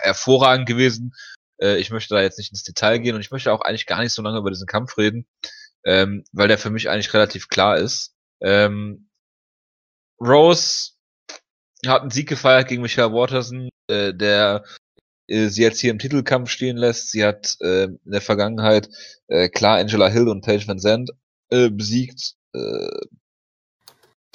hervorragend 0.02 0.68
gewesen. 0.68 1.14
Äh, 1.60 1.78
ich 1.78 1.92
möchte 1.92 2.16
da 2.16 2.22
jetzt 2.22 2.38
nicht 2.38 2.52
ins 2.52 2.64
Detail 2.64 3.00
gehen 3.00 3.16
und 3.16 3.22
ich 3.22 3.32
möchte 3.32 3.52
auch 3.52 3.62
eigentlich 3.62 3.86
gar 3.86 4.02
nicht 4.02 4.14
so 4.14 4.22
lange 4.22 4.40
über 4.40 4.50
diesen 4.50 4.68
Kampf 4.68 4.98
reden, 4.98 5.28
ähm, 5.84 6.24
weil 6.32 6.48
der 6.48 6.58
für 6.58 6.70
mich 6.70 6.90
eigentlich 6.90 7.14
relativ 7.14 7.48
klar 7.50 7.78
ist. 7.78 8.14
Ähm, 8.42 9.10
Rose 10.20 10.92
hat 11.86 12.02
einen 12.02 12.12
Sieg 12.12 12.30
gefeiert 12.30 12.68
gegen 12.68 12.82
Michael 12.82 13.12
Waterson, 13.12 13.70
äh, 13.88 14.14
der 14.14 14.64
äh, 15.28 15.48
sie 15.48 15.62
jetzt 15.62 15.80
hier 15.80 15.92
im 15.92 16.00
Titelkampf 16.00 16.50
stehen 16.50 16.78
lässt. 16.78 17.12
Sie 17.12 17.24
hat 17.26 17.58
äh, 17.62 17.86
in 17.86 18.00
der 18.06 18.22
Vergangenheit 18.22 18.90
äh, 19.28 19.50
klar 19.50 19.78
Angela 19.78 20.08
Hill 20.08 20.30
und 20.30 20.44
Paige 20.44 20.68
Van 20.68 20.80
Zandt 20.80 21.12
äh, 21.50 21.70
besiegt. 21.70 22.36
Äh, 22.54 22.90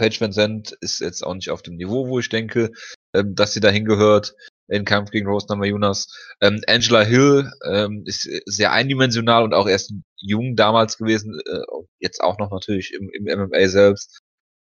Paige 0.01 0.18
Van 0.18 0.32
Zandt 0.32 0.72
ist 0.80 1.01
jetzt 1.01 1.22
auch 1.22 1.34
nicht 1.34 1.51
auf 1.51 1.61
dem 1.61 1.76
Niveau, 1.76 2.09
wo 2.09 2.18
ich 2.18 2.30
denke, 2.30 2.70
ähm, 3.14 3.34
dass 3.34 3.53
sie 3.53 3.61
dahin 3.61 3.84
gehört 3.84 4.34
im 4.68 4.86
Kampf 4.86 5.11
gegen 5.11 5.26
Rose 5.26 5.46
Namajunas. 5.48 6.07
Ähm, 6.40 6.62
Angela 6.66 7.03
Hill 7.03 7.51
ähm, 7.70 8.03
ist 8.07 8.22
sehr 8.46 8.72
eindimensional 8.72 9.44
und 9.44 9.53
auch 9.53 9.68
erst 9.68 9.92
jung 10.16 10.57
damals 10.57 10.96
gewesen, 10.96 11.38
äh, 11.44 11.61
jetzt 11.98 12.22
auch 12.22 12.38
noch 12.38 12.51
natürlich 12.51 12.94
im, 12.94 13.11
im 13.12 13.24
MMA 13.24 13.68
selbst. 13.68 14.20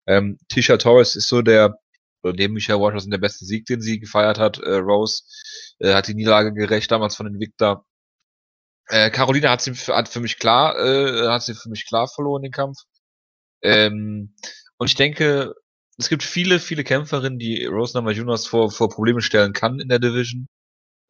Ähm, 0.07 0.39
Tisha 0.49 0.79
Torres 0.79 1.17
ist 1.17 1.29
so 1.29 1.43
der, 1.43 1.79
oder 2.23 2.33
dem 2.33 2.55
Michael 2.55 2.81
Washington 2.81 3.11
der 3.11 3.19
beste 3.19 3.45
Sieg, 3.45 3.67
den 3.67 3.83
sie 3.83 3.99
gefeiert 3.99 4.39
hat. 4.39 4.59
Äh, 4.59 4.77
Rose 4.77 5.23
äh, 5.81 5.93
hat 5.93 6.09
die 6.09 6.15
Niederlage 6.15 6.55
gerecht 6.55 6.91
damals 6.91 7.15
von 7.15 7.27
Invicta. 7.27 7.85
Äh, 8.89 9.11
Carolina 9.11 9.51
hat 9.51 9.61
sie 9.61 9.75
hat 9.75 10.09
für 10.09 10.21
mich 10.21 10.39
klar, 10.39 10.79
äh, 10.79 11.29
hat 11.29 11.43
sie 11.43 11.55
für 11.55 11.69
mich 11.69 11.87
klar 11.87 12.09
verloren 12.09 12.43
den 12.43 12.53
Kampf. 12.53 12.79
Ähm, 13.63 14.35
und 14.79 14.89
ich 14.89 14.95
denke, 14.95 15.55
es 15.99 16.09
gibt 16.09 16.23
viele, 16.23 16.61
viele 16.61 16.85
Kämpferinnen, 16.85 17.39
die 17.39 17.65
Rose 17.65 17.97
Namajunas 17.97 18.47
vor, 18.47 18.71
vor 18.71 18.91
Probleme 18.91 19.23
stellen 19.23 19.53
kann 19.53 19.81
in 19.81 19.89
der 19.89 19.99
Division. 19.99 20.47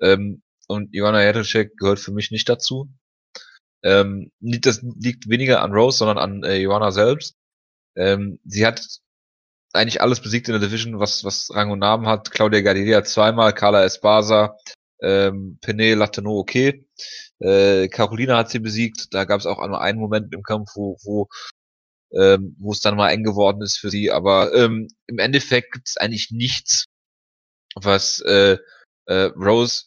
Ähm, 0.00 0.42
und 0.68 0.94
Ivana 0.94 1.24
Jadocek 1.24 1.76
gehört 1.76 1.98
für 1.98 2.12
mich 2.12 2.30
nicht 2.30 2.48
dazu. 2.48 2.88
Ähm, 3.82 4.30
das 4.40 4.82
liegt 4.82 5.28
weniger 5.28 5.62
an 5.62 5.72
Rose, 5.72 5.98
sondern 5.98 6.18
an 6.18 6.42
äh, 6.44 6.56
Joanna 6.56 6.90
selbst. 6.90 7.34
Ähm, 7.96 8.38
sie 8.44 8.66
hat 8.66 8.80
eigentlich 9.72 10.00
alles 10.00 10.20
besiegt 10.20 10.48
in 10.48 10.58
der 10.58 10.68
Division, 10.68 10.98
was, 10.98 11.24
was 11.24 11.50
Rang 11.52 11.70
und 11.70 11.80
Namen 11.80 12.06
hat. 12.06 12.30
Claudia 12.30 12.60
Gadelia 12.60 13.04
zweimal, 13.04 13.52
Carla 13.52 13.84
Espasa, 13.84 14.56
ähm, 15.00 15.58
Pene 15.60 15.94
Latino 15.94 16.38
okay. 16.38 16.86
Äh, 17.38 17.88
Carolina 17.88 18.38
hat 18.38 18.50
sie 18.50 18.60
besiegt. 18.60 19.12
Da 19.12 19.24
gab 19.24 19.40
es 19.40 19.46
auch 19.46 19.64
nur 19.66 19.80
einen 19.80 19.98
Moment 19.98 20.32
im 20.32 20.42
Kampf, 20.42 20.70
wo, 20.74 20.96
wo 21.04 21.28
ähm, 22.12 22.56
wo 22.58 22.72
es 22.72 22.80
dann 22.80 22.96
mal 22.96 23.10
eng 23.10 23.24
geworden 23.24 23.62
ist 23.62 23.78
für 23.78 23.90
sie. 23.90 24.10
Aber 24.10 24.54
ähm, 24.54 24.88
im 25.06 25.18
Endeffekt 25.18 25.72
gibt 25.72 25.88
es 25.88 25.96
eigentlich 25.96 26.30
nichts, 26.30 26.84
was 27.74 28.20
äh, 28.20 28.58
äh, 29.06 29.30
Rose 29.36 29.84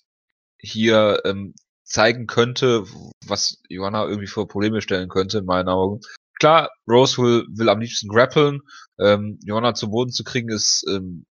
hier 0.60 1.22
ähm, 1.26 1.54
zeigen 1.84 2.28
könnte, 2.28 2.86
was 3.26 3.62
Johanna 3.68 4.06
irgendwie 4.06 4.28
vor 4.28 4.48
Probleme 4.48 4.82
stellen 4.82 5.10
könnte, 5.10 5.40
in 5.40 5.46
meinen 5.46 5.70
Augen. 5.70 6.02
Klar, 6.40 6.70
Rose 6.88 7.18
will, 7.22 7.46
will 7.50 7.70
am 7.70 7.82
liebsten 7.82 8.08
grappeln. 8.08 8.62
Ähm, 9.00 9.40
Johanna 9.44 9.74
zu 9.74 9.90
Boden 9.90 10.12
zu 10.12 10.24
kriegen 10.24 10.50
ist 10.50 10.86
ähm, 10.88 11.26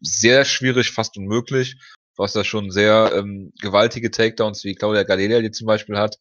sehr 0.00 0.44
schwierig, 0.44 0.92
fast 0.92 1.16
unmöglich. 1.16 1.76
Was 2.16 2.32
da 2.34 2.44
schon 2.44 2.70
sehr 2.70 3.12
ähm, 3.14 3.52
gewaltige 3.60 4.10
Takedowns 4.10 4.64
wie 4.64 4.74
Claudia 4.74 5.04
Galelia 5.04 5.40
die 5.40 5.50
zum 5.50 5.66
Beispiel 5.66 5.96
hat. 5.96 6.18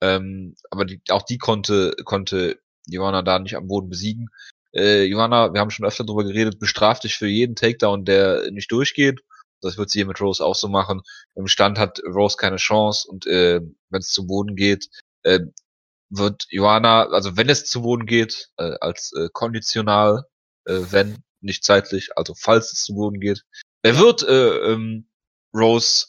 Ähm, 0.00 0.56
aber 0.70 0.84
die, 0.84 1.00
auch 1.10 1.22
die 1.22 1.38
konnte, 1.38 1.94
konnte 2.04 2.58
Johanna 2.86 3.22
da 3.22 3.38
nicht 3.38 3.56
am 3.56 3.68
Boden 3.68 3.88
besiegen. 3.88 4.28
Äh, 4.74 5.04
Johanna, 5.04 5.52
wir 5.52 5.60
haben 5.60 5.70
schon 5.70 5.86
öfter 5.86 6.04
darüber 6.04 6.24
geredet, 6.24 6.58
bestraft 6.58 7.04
dich 7.04 7.16
für 7.16 7.26
jeden 7.26 7.56
Takedown, 7.56 8.04
der 8.04 8.50
nicht 8.50 8.70
durchgeht. 8.72 9.20
Das 9.60 9.76
wird 9.78 9.90
sie 9.90 10.00
hier 10.00 10.06
mit 10.06 10.20
Rose 10.20 10.44
auch 10.44 10.54
so 10.54 10.68
machen. 10.68 11.02
Im 11.34 11.46
Stand 11.46 11.78
hat 11.78 12.00
Rose 12.04 12.36
keine 12.36 12.56
Chance 12.56 13.06
und 13.08 13.26
äh, 13.26 13.60
wenn 13.90 14.00
es 14.00 14.08
zu 14.08 14.26
Boden 14.26 14.56
geht, 14.56 14.88
äh, 15.22 15.40
wird 16.10 16.46
Johanna, 16.50 17.04
also 17.08 17.36
wenn 17.36 17.48
es 17.48 17.64
zu 17.66 17.82
Boden 17.82 18.06
geht, 18.06 18.50
äh, 18.56 18.74
als 18.80 19.12
äh, 19.16 19.28
konditional, 19.32 20.24
äh, 20.66 20.80
wenn, 20.90 21.22
nicht 21.40 21.64
zeitlich, 21.64 22.10
also 22.16 22.34
falls 22.36 22.72
es 22.72 22.84
zu 22.84 22.94
Boden 22.94 23.20
geht. 23.20 23.42
Er 23.82 23.98
wird 23.98 24.22
äh, 24.22 24.72
ähm, 24.72 25.08
Rose 25.54 26.06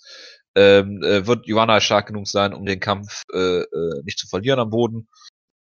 ähm, 0.55 1.01
äh, 1.03 1.25
wird 1.25 1.47
Joanna 1.47 1.81
stark 1.81 2.07
genug 2.07 2.27
sein, 2.27 2.53
um 2.53 2.65
den 2.65 2.79
Kampf 2.79 3.23
äh, 3.33 3.61
äh, 3.61 4.03
nicht 4.03 4.19
zu 4.19 4.27
verlieren 4.27 4.59
am 4.59 4.69
Boden. 4.69 5.07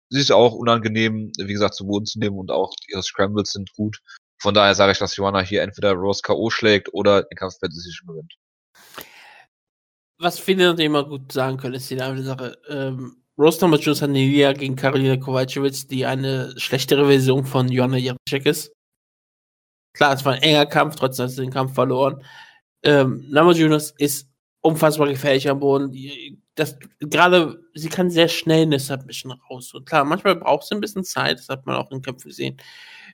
Sie 0.09 0.19
ist 0.19 0.31
auch 0.31 0.53
unangenehm, 0.53 1.31
wie 1.37 1.53
gesagt, 1.53 1.75
zu 1.75 1.85
Boden 1.85 2.05
zu 2.05 2.19
nehmen 2.19 2.37
und 2.37 2.51
auch 2.51 2.73
ihre 2.87 3.03
Scrambles 3.03 3.51
sind 3.51 3.73
gut. 3.73 3.99
Von 4.39 4.53
daher 4.53 4.75
sage 4.75 4.91
ich, 4.91 4.99
dass 4.99 5.15
Joanna 5.15 5.41
hier 5.41 5.63
entweder 5.63 5.93
Rose 5.93 6.21
K.O. 6.21 6.49
schlägt 6.49 6.93
oder 6.93 7.23
den 7.23 7.35
Kampf 7.35 7.59
per 7.59 7.69
Decision 7.69 8.07
gewinnt. 8.07 8.35
Was 10.19 10.39
viele 10.39 10.65
natürlich 10.65 10.85
immer 10.85 11.07
gut 11.07 11.31
sagen 11.31 11.57
können, 11.57 11.75
ist 11.75 11.89
die 11.89 12.01
eine 12.01 12.23
Sache. 12.23 12.57
Ähm, 12.69 13.23
Rose 13.37 13.59
Namajunas 13.61 14.01
hat 14.01 14.09
eine 14.09 14.53
gegen 14.53 14.75
Karolina 14.75 15.17
Kowalkiewicz, 15.17 15.87
die 15.87 16.05
eine 16.05 16.53
schlechtere 16.57 17.05
Version 17.05 17.45
von 17.45 17.69
Joanna 17.69 17.97
Jacek 17.97 18.45
ist. 18.45 18.71
Klar, 19.93 20.13
es 20.13 20.25
war 20.25 20.33
ein 20.33 20.41
enger 20.41 20.65
Kampf, 20.65 20.95
trotzdem 20.95 21.25
hat 21.25 21.31
sie 21.31 21.41
den 21.41 21.51
Kampf 21.51 21.73
verloren. 21.73 22.23
Ähm, 22.83 23.25
Namajunas 23.29 23.91
ist 23.97 24.29
unfassbar 24.61 25.07
gefährlich 25.07 25.49
am 25.49 25.59
Boden. 25.59 25.91
Das, 26.57 26.75
gerade, 26.99 27.63
sie 27.75 27.87
kann 27.87 28.09
sehr 28.09 28.27
schnell 28.27 28.63
eine 28.63 28.79
Submission 28.79 29.31
raus. 29.31 29.75
Und 29.75 29.85
klar, 29.85 30.03
manchmal 30.03 30.35
braucht 30.35 30.65
sie 30.67 30.73
ein 30.73 30.81
bisschen 30.81 31.03
Zeit, 31.03 31.37
das 31.37 31.49
hat 31.49 31.67
man 31.67 31.75
auch 31.75 31.91
in 31.91 32.01
Kämpfen 32.01 32.29
gesehen, 32.29 32.57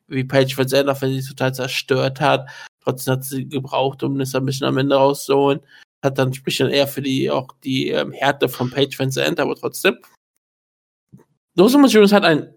wie 0.07 0.23
Paige 0.23 0.57
Van 0.57 0.67
Zandt, 0.67 1.01
wenn 1.01 1.11
sie 1.11 1.27
total 1.27 1.53
zerstört 1.53 2.21
hat. 2.21 2.49
Trotzdem 2.81 3.15
hat 3.15 3.25
sie 3.25 3.47
gebraucht, 3.47 4.01
um 4.01 4.13
eine 4.13 4.25
Submission 4.25 4.69
am 4.69 4.77
Ende 4.77 4.95
rauszuholen. 4.95 5.59
Hat 6.01 6.17
dann, 6.17 6.33
spricht 6.33 6.61
dann 6.61 6.71
eher 6.71 6.87
für 6.87 7.01
die, 7.01 7.29
auch 7.29 7.49
die 7.65 7.89
ähm, 7.89 8.13
Härte 8.13 8.47
von 8.47 8.71
Paige 8.71 8.97
Van 8.97 9.11
Zandt, 9.11 9.41
aber 9.41 9.55
trotzdem. 9.55 9.97
Rosa 11.59 11.85
Jones 11.85 12.13
hat 12.13 12.23
ein 12.23 12.53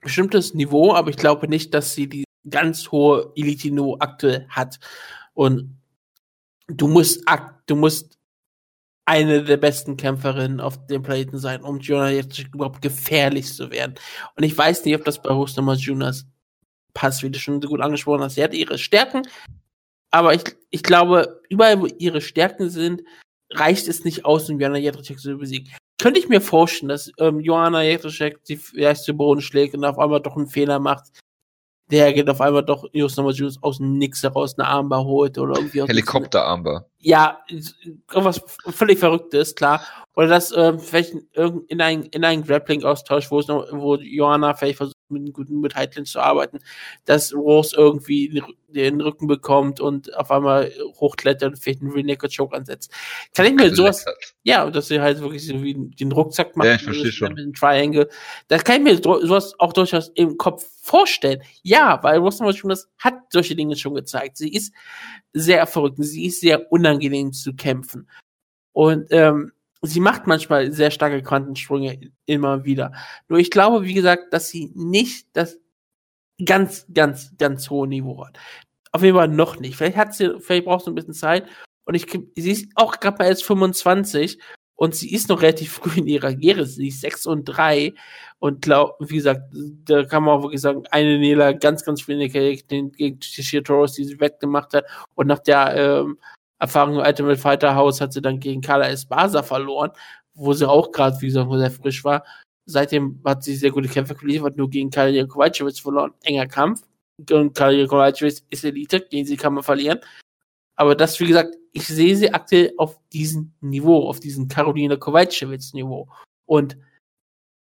bestimmtes 0.00 0.54
Niveau, 0.54 0.92
aber 0.92 1.10
ich 1.10 1.16
glaube 1.16 1.48
nicht, 1.48 1.72
dass 1.72 1.94
sie 1.94 2.08
die 2.08 2.24
ganz 2.50 2.90
hohe 2.90 3.32
Elite-Niveau 3.36 3.96
aktuell 4.00 4.46
hat. 4.48 4.80
Und 5.34 5.78
du 6.66 6.88
musst, 6.88 7.24
du 7.66 7.76
musst 7.76 8.15
eine 9.06 9.44
der 9.44 9.56
besten 9.56 9.96
Kämpferinnen 9.96 10.60
auf 10.60 10.86
dem 10.86 11.02
Planeten 11.02 11.38
sein, 11.38 11.62
um 11.62 11.78
Jonah 11.78 12.10
jetzt 12.10 12.38
überhaupt 12.38 12.82
gefährlich 12.82 13.54
zu 13.54 13.70
werden. 13.70 13.94
Und 14.36 14.42
ich 14.42 14.56
weiß 14.56 14.84
nicht, 14.84 14.96
ob 14.96 15.04
das 15.04 15.22
bei 15.22 15.30
Hostnummer 15.30 15.74
Jonas 15.74 16.26
passt, 16.92 17.22
wie 17.22 17.30
du 17.30 17.38
schon 17.38 17.62
so 17.62 17.68
gut 17.68 17.80
angesprochen 17.80 18.22
hast. 18.22 18.34
Sie 18.34 18.42
hat 18.42 18.52
ihre 18.52 18.78
Stärken, 18.78 19.22
aber 20.10 20.34
ich, 20.34 20.42
ich 20.70 20.82
glaube, 20.82 21.40
überall, 21.48 21.80
wo 21.80 21.86
ihre 21.86 22.20
Stärken 22.20 22.68
sind, 22.68 23.02
reicht 23.52 23.86
es 23.86 24.04
nicht 24.04 24.24
aus, 24.24 24.50
um 24.50 24.58
Joanna 24.58 24.78
Jędrzejczyk 24.78 25.20
zu 25.20 25.38
besiegen. 25.38 25.72
Könnte 25.98 26.18
ich 26.18 26.28
mir 26.28 26.40
vorstellen, 26.40 26.88
dass 26.88 27.10
ähm, 27.18 27.40
Joanna 27.40 27.82
Jędrzejczyk 27.82 28.40
sie 28.42 28.56
vielleicht 28.56 29.04
zu 29.04 29.14
Boden 29.14 29.40
schlägt 29.40 29.74
und 29.74 29.84
auf 29.84 29.98
einmal 29.98 30.20
doch 30.20 30.36
einen 30.36 30.48
Fehler 30.48 30.80
macht, 30.80 31.12
der 31.90 32.12
geht 32.12 32.28
auf 32.28 32.40
einmal 32.40 32.64
doch 32.64 32.84
Just 32.92 33.16
Nummer 33.16 33.30
Juice 33.30 33.58
aus 33.62 33.78
dem 33.78 33.98
Nix 33.98 34.22
heraus 34.22 34.58
eine 34.58 34.66
Armbar 34.66 35.04
holt 35.04 35.38
oder 35.38 35.56
irgendwie. 35.56 35.82
Helikopterarmbar. 35.82 36.86
Ja, 36.98 37.38
irgendwas 37.48 38.40
völlig 38.66 38.98
Verrücktes, 38.98 39.54
klar. 39.54 39.80
Oder 40.16 40.28
das 40.28 40.50
äh, 40.50 40.76
vielleicht 40.78 41.14
in, 41.32 41.64
in 41.68 41.80
ein, 41.80 42.02
in 42.04 42.24
ein 42.24 42.42
Grappling-Austausch, 42.42 43.30
wo 43.30 43.38
es 43.38 43.46
noch, 43.46 43.66
wo 43.70 43.96
Johanna 43.96 44.54
vielleicht 44.54 44.78
versucht, 44.78 44.95
mit, 45.08 45.32
guten 45.32 45.60
mit 45.60 45.74
Heitlin 45.74 46.04
zu 46.04 46.20
arbeiten, 46.20 46.58
dass 47.04 47.34
Rose 47.34 47.76
irgendwie 47.76 48.42
den 48.68 49.00
Rücken 49.00 49.26
bekommt 49.26 49.80
und 49.80 50.14
auf 50.16 50.30
einmal 50.30 50.72
hochklettert 51.00 51.52
und 51.52 51.58
vielleicht 51.58 51.82
einen 51.82 51.92
Rear 51.92 52.16
Choke 52.34 52.56
ansetzt. 52.56 52.92
Kann 53.34 53.46
ich 53.46 53.54
mir 53.54 53.74
sowas, 53.74 54.04
ja, 54.42 54.68
dass 54.70 54.88
sie 54.88 55.00
halt 55.00 55.20
wirklich 55.20 55.46
so 55.46 55.62
wie 55.62 55.74
den 55.74 56.12
Rucksack 56.12 56.56
macht. 56.56 56.66
Ja, 56.66 56.74
ich 56.74 56.82
verstehe 56.82 57.12
schon. 57.12 57.34
Mit 57.34 57.44
dem 57.44 57.54
Triangle. 57.54 58.08
Das 58.48 58.64
kann 58.64 58.76
ich 58.76 58.82
mir 58.82 58.96
sowas 58.96 59.54
auch 59.58 59.72
durchaus 59.72 60.10
im 60.14 60.36
Kopf 60.36 60.66
vorstellen. 60.82 61.42
Ja, 61.62 62.02
weil 62.02 62.18
Rose 62.18 62.44
das 62.68 62.88
hat 62.98 63.14
solche 63.30 63.56
Dinge 63.56 63.76
schon 63.76 63.94
gezeigt. 63.94 64.36
Sie 64.36 64.52
ist 64.52 64.72
sehr 65.32 65.66
verrückt. 65.66 65.96
Sie 66.00 66.26
ist 66.26 66.40
sehr 66.40 66.70
unangenehm 66.70 67.32
zu 67.32 67.54
kämpfen. 67.54 68.08
Und 68.72 69.06
ähm, 69.10 69.52
sie 69.82 70.00
macht 70.00 70.26
manchmal 70.26 70.72
sehr 70.72 70.90
starke 70.90 71.22
Quantensprünge 71.22 72.00
immer 72.26 72.64
wieder. 72.64 72.92
Nur 73.28 73.38
ich 73.38 73.50
glaube, 73.50 73.84
wie 73.84 73.94
gesagt, 73.94 74.32
dass 74.32 74.48
sie 74.48 74.72
nicht 74.74 75.28
das 75.32 75.58
ganz, 76.44 76.86
ganz, 76.92 77.32
ganz 77.38 77.70
hohe 77.70 77.88
Niveau 77.88 78.24
hat. 78.26 78.38
Auf 78.92 79.02
jeden 79.02 79.16
Fall 79.16 79.28
noch 79.28 79.58
nicht. 79.58 79.76
Vielleicht 79.76 79.96
hat 79.96 80.14
sie, 80.14 80.40
vielleicht 80.40 80.64
braucht 80.64 80.84
sie 80.84 80.90
ein 80.90 80.94
bisschen 80.94 81.14
Zeit. 81.14 81.46
Und 81.84 81.94
ich, 81.94 82.06
sie 82.34 82.50
ist 82.50 82.68
auch 82.74 82.98
gerade 82.98 83.18
mal 83.18 83.28
erst 83.28 83.44
25 83.44 84.38
und 84.74 84.94
sie 84.94 85.12
ist 85.12 85.28
noch 85.28 85.42
relativ 85.42 85.72
früh 85.74 86.00
in 86.00 86.06
ihrer 86.06 86.32
Karriere. 86.32 86.66
Sie 86.66 86.88
ist 86.88 87.00
6 87.00 87.26
und 87.26 87.44
3 87.44 87.94
und 88.38 88.62
glaub, 88.62 88.96
wie 89.00 89.16
gesagt, 89.16 89.42
da 89.84 90.04
kann 90.04 90.24
man 90.24 90.38
auch 90.38 90.42
wirklich 90.42 90.60
sagen, 90.60 90.84
eine 90.90 91.18
Nela 91.18 91.52
ganz, 91.52 91.84
ganz 91.84 92.02
früh 92.02 92.12
in 92.12 92.30
gegen 92.30 93.20
Tishia 93.20 93.62
Torres, 93.62 93.92
die 93.92 94.04
sie 94.04 94.20
weggemacht 94.20 94.74
hat 94.74 94.84
und 95.14 95.26
nach 95.26 95.38
der 95.38 95.74
ähm, 95.74 96.18
Erfahrung 96.58 96.94
im 96.96 97.00
Ultimate 97.06 97.36
Fighter 97.36 97.74
House 97.74 98.00
hat 98.00 98.12
sie 98.12 98.22
dann 98.22 98.40
gegen 98.40 98.60
Carla 98.60 98.88
Esparza 98.88 99.42
verloren, 99.42 99.90
wo 100.34 100.52
sie 100.52 100.68
auch 100.68 100.90
gerade, 100.92 101.20
wie 101.20 101.26
gesagt, 101.26 101.50
sehr 101.52 101.70
frisch 101.70 102.04
war. 102.04 102.24
Seitdem 102.66 103.20
hat 103.24 103.44
sie 103.44 103.54
sehr 103.54 103.70
gute 103.70 103.88
Kämpfe 103.88 104.14
geliefert, 104.14 104.56
nur 104.56 104.68
gegen 104.68 104.90
Kalia 104.90 105.24
Kovacevic 105.26 105.78
verloren. 105.78 106.12
Enger 106.22 106.46
Kampf. 106.46 106.82
Und 107.30 107.54
Kalia 107.54 107.86
Kovacevic 107.86 108.42
ist 108.50 108.64
Elite, 108.64 109.00
gegen 109.00 109.26
sie 109.26 109.36
kann 109.36 109.54
man 109.54 109.62
verlieren. 109.62 110.00
Aber 110.76 110.94
das, 110.94 111.18
wie 111.20 111.26
gesagt, 111.26 111.56
ich 111.72 111.86
sehe 111.86 112.16
sie 112.16 112.32
aktuell 112.32 112.72
auf 112.76 112.98
diesem 113.12 113.52
Niveau, 113.60 114.08
auf 114.08 114.20
diesem 114.20 114.48
Karolina 114.48 114.96
Kovacevic 114.96 115.74
Niveau. 115.74 116.08
Und 116.46 116.76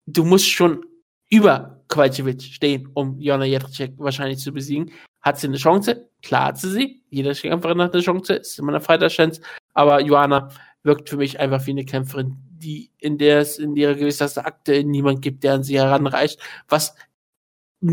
du 0.07 0.24
musst 0.24 0.49
schon 0.49 0.84
über 1.30 1.84
Kovacevic 1.88 2.42
stehen, 2.42 2.88
um 2.95 3.20
Jona 3.20 3.45
Jędrzejczyk 3.45 3.99
wahrscheinlich 3.99 4.38
zu 4.38 4.53
besiegen. 4.53 4.90
Hat 5.25 5.41
sie 5.41 5.47
eine 5.47 5.57
Chance? 5.57 6.11
Klar 6.22 6.49
hat 6.49 6.59
sie 6.59 6.70
sie. 6.70 7.03
Jeder 7.09 7.35
Kämpferin 7.35 7.81
hat 7.81 7.95
eine 7.95 8.03
Chance. 8.03 8.35
Ist 8.35 8.59
immer 8.59 8.72
eine 8.72 8.81
Fighter-Chance. 8.83 9.41
Aber 9.72 10.01
Joanna 10.01 10.51
wirkt 10.83 11.09
für 11.09 11.16
mich 11.16 11.41
einfach 11.41 11.66
wie 11.66 11.70
eine 11.70 11.87
Kämpferin, 11.87 12.37
die 12.51 12.91
in 12.99 13.16
der 13.16 13.39
es 13.39 13.59
in 13.59 13.75
ihrer 13.75 13.95
Gewissheit 13.95 14.37
aktuell 14.37 14.85
niemand 14.85 15.22
gibt, 15.22 15.43
der 15.43 15.55
an 15.55 15.64
sie 15.64 15.79
heranreicht. 15.79 16.39
Was 16.68 16.95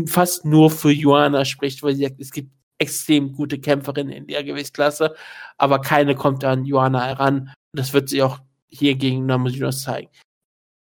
fast 0.06 0.44
nur 0.44 0.70
für 0.70 0.90
Joanna 0.90 1.46
spricht, 1.46 1.82
weil 1.82 1.94
sie 1.94 2.04
sagt, 2.04 2.20
es 2.20 2.32
gibt 2.32 2.52
extrem 2.78 3.32
gute 3.32 3.58
Kämpferinnen 3.58 4.12
in 4.12 4.26
der 4.26 4.44
Gewichtsklasse, 4.44 5.14
aber 5.56 5.80
keine 5.80 6.14
kommt 6.14 6.44
an 6.44 6.66
Joanna 6.66 7.06
heran. 7.06 7.50
Das 7.72 7.94
wird 7.94 8.10
sie 8.10 8.22
auch 8.22 8.40
hier 8.68 8.94
gegen 8.94 9.24
Namajunas 9.24 9.82
zeigen. 9.82 10.10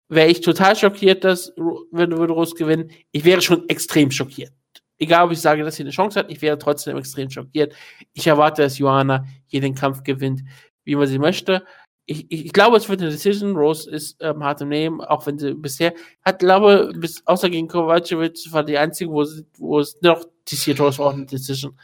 Wäre 0.08 0.30
ich 0.30 0.42
total 0.42 0.76
schockiert, 0.76 1.24
dass 1.24 1.54
wenn 1.92 2.18
würde 2.18 2.34
Rose 2.34 2.56
gewinnen, 2.56 2.90
ich 3.12 3.24
wäre 3.24 3.42
schon 3.42 3.70
extrem 3.70 4.10
schockiert 4.10 4.52
egal 5.00 5.26
ob 5.26 5.32
ich 5.32 5.42
sage, 5.42 5.64
dass 5.64 5.76
sie 5.76 5.84
eine 5.84 5.92
Chance 5.92 6.20
hat, 6.20 6.32
ich 6.32 6.42
wäre 6.42 6.58
trotzdem 6.58 6.98
extrem 6.98 7.30
schockiert. 7.30 7.74
Ich 8.14 8.28
erwarte, 8.28 8.62
dass 8.62 8.78
Johanna 8.78 9.26
hier 9.48 9.62
den 9.62 9.76
Kampf 9.76 10.04
gewinnt, 10.04 10.42
wie 10.84 10.96
man 10.96 11.08
sie 11.08 11.20
möchte. 11.20 11.66
Ich, 12.06 12.32
ich, 12.32 12.46
ich 12.48 12.54
glaube, 12.54 12.78
es 12.78 12.90
wird 12.90 13.02
eine 13.02 13.12
Decision. 13.12 13.56
Rose 13.56 13.90
ist 13.90 14.18
ähm, 14.22 14.44
hart 14.44 14.62
im 14.62 14.70
Nehmen, 14.70 15.02
auch 15.02 15.26
wenn 15.26 15.38
sie 15.38 15.54
bisher 15.54 15.94
hat, 16.24 16.40
glaube 16.40 16.92
bis 16.96 17.26
außer 17.26 17.50
gegen 17.50 17.68
Kovacevic 17.68 18.52
war 18.52 18.64
die 18.64 18.78
einzige, 18.78 19.12
wo, 19.12 19.24
sie, 19.24 19.46
wo 19.58 19.80
es 19.80 20.00
noch 20.02 20.26
die 20.48 20.72
Rose 20.72 20.98
war 21.00 21.08
auch 21.08 21.14
eine 21.14 21.26
Decision. 21.26 21.78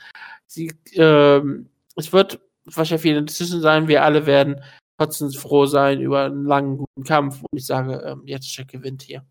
Sie, 0.48 0.72
ähm, 0.94 1.70
es 1.96 2.12
wird 2.12 2.40
wahrscheinlich 2.66 3.12
eine 3.12 3.24
Decision 3.26 3.62
sein. 3.62 3.88
Wir 3.88 4.04
alle 4.04 4.26
werden 4.26 4.62
trotzdem 4.98 5.32
froh 5.32 5.66
sein 5.66 6.02
über 6.02 6.26
einen 6.26 6.46
langen, 6.46 6.78
guten 6.78 7.04
Kampf. 7.04 7.42
Und 7.42 7.58
ich 7.58 7.66
sage, 7.66 8.02
ähm, 8.06 8.24
jetzt 8.26 8.56
gewinnt 8.68 9.04
hier. 9.04 9.26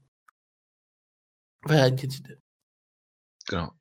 Weil 1.62 1.78
er 1.78 1.90
Genau. 3.48 3.72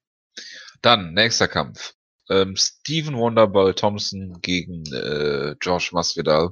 Dann, 0.81 1.13
nächster 1.13 1.47
Kampf. 1.47 1.93
Ähm, 2.29 2.55
Steven 2.55 3.17
Wonderball 3.17 3.73
Thompson 3.73 4.39
gegen 4.41 4.85
äh, 4.93 5.55
Josh 5.61 5.91
Masvidal. 5.91 6.51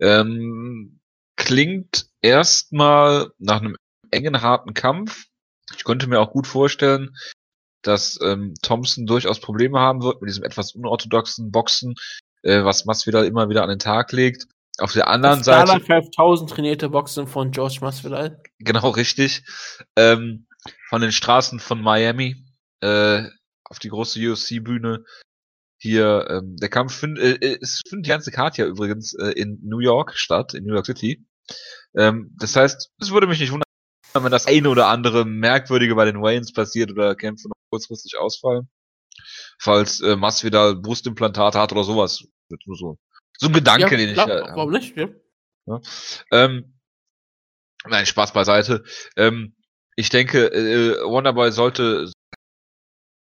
Ähm, 0.00 1.00
klingt 1.36 2.06
erstmal 2.20 3.30
nach 3.38 3.60
einem 3.60 3.76
engen, 4.10 4.42
harten 4.42 4.74
Kampf. 4.74 5.26
Ich 5.76 5.84
könnte 5.84 6.06
mir 6.06 6.20
auch 6.20 6.30
gut 6.30 6.46
vorstellen, 6.46 7.16
dass 7.82 8.18
ähm, 8.22 8.54
Thompson 8.62 9.06
durchaus 9.06 9.40
Probleme 9.40 9.78
haben 9.78 10.02
wird 10.02 10.20
mit 10.20 10.28
diesem 10.28 10.44
etwas 10.44 10.74
unorthodoxen 10.74 11.50
Boxen, 11.50 11.94
äh, 12.42 12.64
was 12.64 12.84
Masvidal 12.84 13.26
immer 13.26 13.48
wieder 13.48 13.62
an 13.62 13.68
den 13.68 13.78
Tag 13.78 14.12
legt. 14.12 14.46
Auf 14.78 14.92
der 14.92 15.08
anderen 15.08 15.38
das 15.38 15.46
Seite. 15.46 15.80
5000 15.80 16.50
trainierte 16.50 16.90
Boxen 16.90 17.26
von 17.26 17.50
George 17.50 17.78
Masvidal. 17.80 18.42
Genau, 18.58 18.90
richtig. 18.90 19.42
Ähm, 19.96 20.45
von 20.88 21.00
den 21.00 21.12
Straßen 21.12 21.60
von 21.60 21.80
Miami 21.80 22.44
äh, 22.80 23.24
auf 23.64 23.78
die 23.78 23.88
große 23.88 24.20
UFC-Bühne. 24.20 25.04
Hier, 25.78 26.26
ähm, 26.30 26.56
der 26.56 26.68
Kampf 26.70 26.94
findet, 26.94 27.42
äh, 27.42 27.52
äh, 27.52 27.58
es 27.60 27.82
findet 27.86 28.06
die 28.06 28.10
ganze 28.10 28.30
Karte 28.30 28.62
ja 28.62 28.68
übrigens 28.68 29.14
äh, 29.14 29.32
in 29.32 29.58
New 29.62 29.80
York 29.80 30.16
statt, 30.16 30.54
in 30.54 30.64
New 30.64 30.74
York 30.74 30.86
City. 30.86 31.26
Ähm, 31.94 32.34
das 32.38 32.56
heißt, 32.56 32.90
es 32.98 33.10
würde 33.10 33.26
mich 33.26 33.40
nicht 33.40 33.52
wundern, 33.52 33.64
wenn 34.14 34.32
das 34.32 34.46
eine 34.46 34.70
oder 34.70 34.86
andere 34.88 35.24
Merkwürdige 35.24 35.94
bei 35.94 36.06
den 36.06 36.22
Waynes 36.22 36.52
passiert 36.52 36.90
oder 36.90 37.14
Kämpfe 37.14 37.48
noch 37.48 37.56
kurzfristig 37.70 38.18
ausfallen. 38.18 38.68
Falls 39.58 40.00
äh, 40.00 40.16
Masvidal 40.16 40.76
Brustimplantate 40.76 41.58
hat 41.58 41.72
oder 41.72 41.84
sowas. 41.84 42.24
Nur 42.64 42.76
so. 42.76 42.98
So 43.38 43.48
ein 43.48 43.52
Gedanke, 43.52 43.90
ja, 43.90 43.96
den 43.96 44.14
klar, 44.14 44.28
ich. 44.28 44.48
Äh, 44.48 44.56
warum 44.56 44.70
nicht? 44.70 44.96
Ja. 44.96 45.08
ja. 45.66 45.80
Ähm, 46.30 46.78
nein, 47.86 48.06
Spaß 48.06 48.32
beiseite. 48.32 48.84
Ähm, 49.16 49.55
ich 49.96 50.10
denke, 50.10 50.52
äh, 50.52 51.02
Wonderboy 51.04 51.52
sollte 51.52 52.10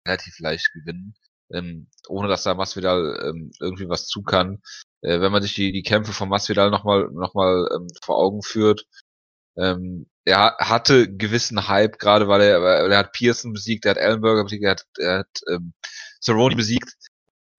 relativ 0.07 0.39
leicht 0.41 0.73
gewinnen. 0.73 1.15
ähm, 1.53 1.89
ohne 2.09 2.29
dass 2.29 2.45
da 2.45 2.55
Masvidal 2.55 3.21
ähm, 3.25 3.53
irgendwie 3.61 3.89
was 3.89 4.07
zu 4.07 4.23
kann. 4.23 4.61
Äh, 5.03 5.21
wenn 5.21 5.33
man 5.33 5.43
sich 5.43 5.55
die, 5.55 5.73
die 5.73 5.83
Kämpfe 5.83 6.13
von 6.13 6.29
Masvidal 6.29 6.71
nochmal 6.71 7.09
noch 7.13 7.35
mal, 7.35 7.69
ähm, 7.75 7.89
vor 8.05 8.19
Augen 8.19 8.43
führt, 8.43 8.87
ähm, 9.57 10.07
er 10.27 10.57
hatte 10.61 11.13
gewissen 11.17 11.69
Hype, 11.69 11.99
gerade 11.99 12.29
weil 12.29 12.43
er, 12.43 12.63
weil 12.63 12.93
er 12.93 12.99
hat 12.99 13.13
Pearson 13.13 13.53
besiegt, 13.55 13.87
er 13.87 13.93
hat 13.93 13.99
Ellenberger 13.99 14.45
besiegt, 14.45 14.65
er 14.65 14.73
hat, 14.73 14.85
er 14.99 15.19
hat 15.21 15.41
ähm, 15.51 15.75
Cerrone 16.23 16.57
besiegt. 16.57 16.95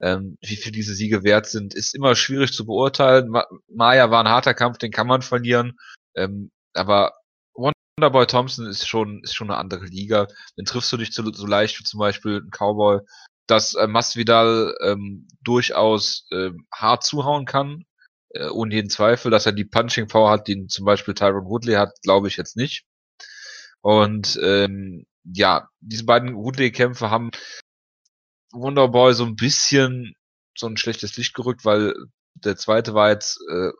Ähm, 0.02 0.38
wie 0.42 0.56
viel 0.58 0.72
diese 0.74 0.96
Siege 0.96 1.24
wert 1.24 1.48
sind, 1.48 1.74
ist 1.76 1.96
immer 1.96 2.16
schwierig 2.16 2.54
zu 2.54 2.66
beurteilen. 2.66 3.30
Ma 3.30 3.46
Maya 3.70 4.12
war 4.12 4.24
ein 4.24 4.30
harter 4.30 4.54
Kampf, 4.54 4.78
den 4.80 4.92
kann 4.92 5.08
man 5.08 5.22
verlieren. 5.24 5.78
Ähm, 6.16 6.52
aber 6.74 7.14
Wonderboy 8.00 8.28
Thompson 8.28 8.66
ist 8.66 8.88
schon, 8.88 9.22
ist 9.24 9.36
schon 9.36 9.50
eine 9.50 9.60
andere 9.60 9.86
Liga. 9.86 10.28
Dann 10.56 10.66
triffst 10.66 10.92
du 10.94 10.98
dich 10.98 11.14
so, 11.14 11.30
so 11.34 11.46
leicht 11.46 11.78
wie 11.80 11.84
zum 11.84 12.00
Beispiel 12.00 12.38
ein 12.38 12.50
Cowboy, 12.50 13.02
dass 13.46 13.74
äh, 13.76 13.88
Masvidal 13.88 14.74
ähm, 14.82 15.28
durchaus 15.42 16.26
äh, 16.32 16.52
hart 16.74 17.04
zuhauen 17.04 17.46
kann, 17.46 17.84
äh, 18.30 18.48
ohne 18.48 18.74
jeden 18.74 18.90
Zweifel, 18.90 19.32
dass 19.32 19.46
er 19.46 19.52
die 19.52 19.66
Punching 19.66 20.08
Power 20.08 20.32
hat, 20.32 20.48
die 20.48 20.68
zum 20.68 20.86
Beispiel 20.86 21.14
Tyron 21.14 21.46
Woodley 21.46 21.74
hat, 21.74 21.92
glaube 22.02 22.30
ich 22.30 22.38
jetzt 22.38 22.56
nicht. 22.56 22.86
Und 23.82 24.40
ähm, 24.42 25.06
ja, 25.24 25.68
diese 25.82 26.06
beiden 26.06 26.36
Woodley-Kämpfe 26.36 27.10
haben 27.10 27.32
Wonderboy 28.54 29.14
so 29.14 29.26
ein 29.26 29.36
bisschen 29.36 30.16
so 30.58 30.68
ein 30.68 30.78
schlechtes 30.78 31.18
Licht 31.18 31.34
gerückt, 31.34 31.66
weil 31.66 31.94
der 32.34 32.56
zweite 32.56 32.94
war 32.94 33.10
jetzt 33.10 33.40
äh, 33.52 33.72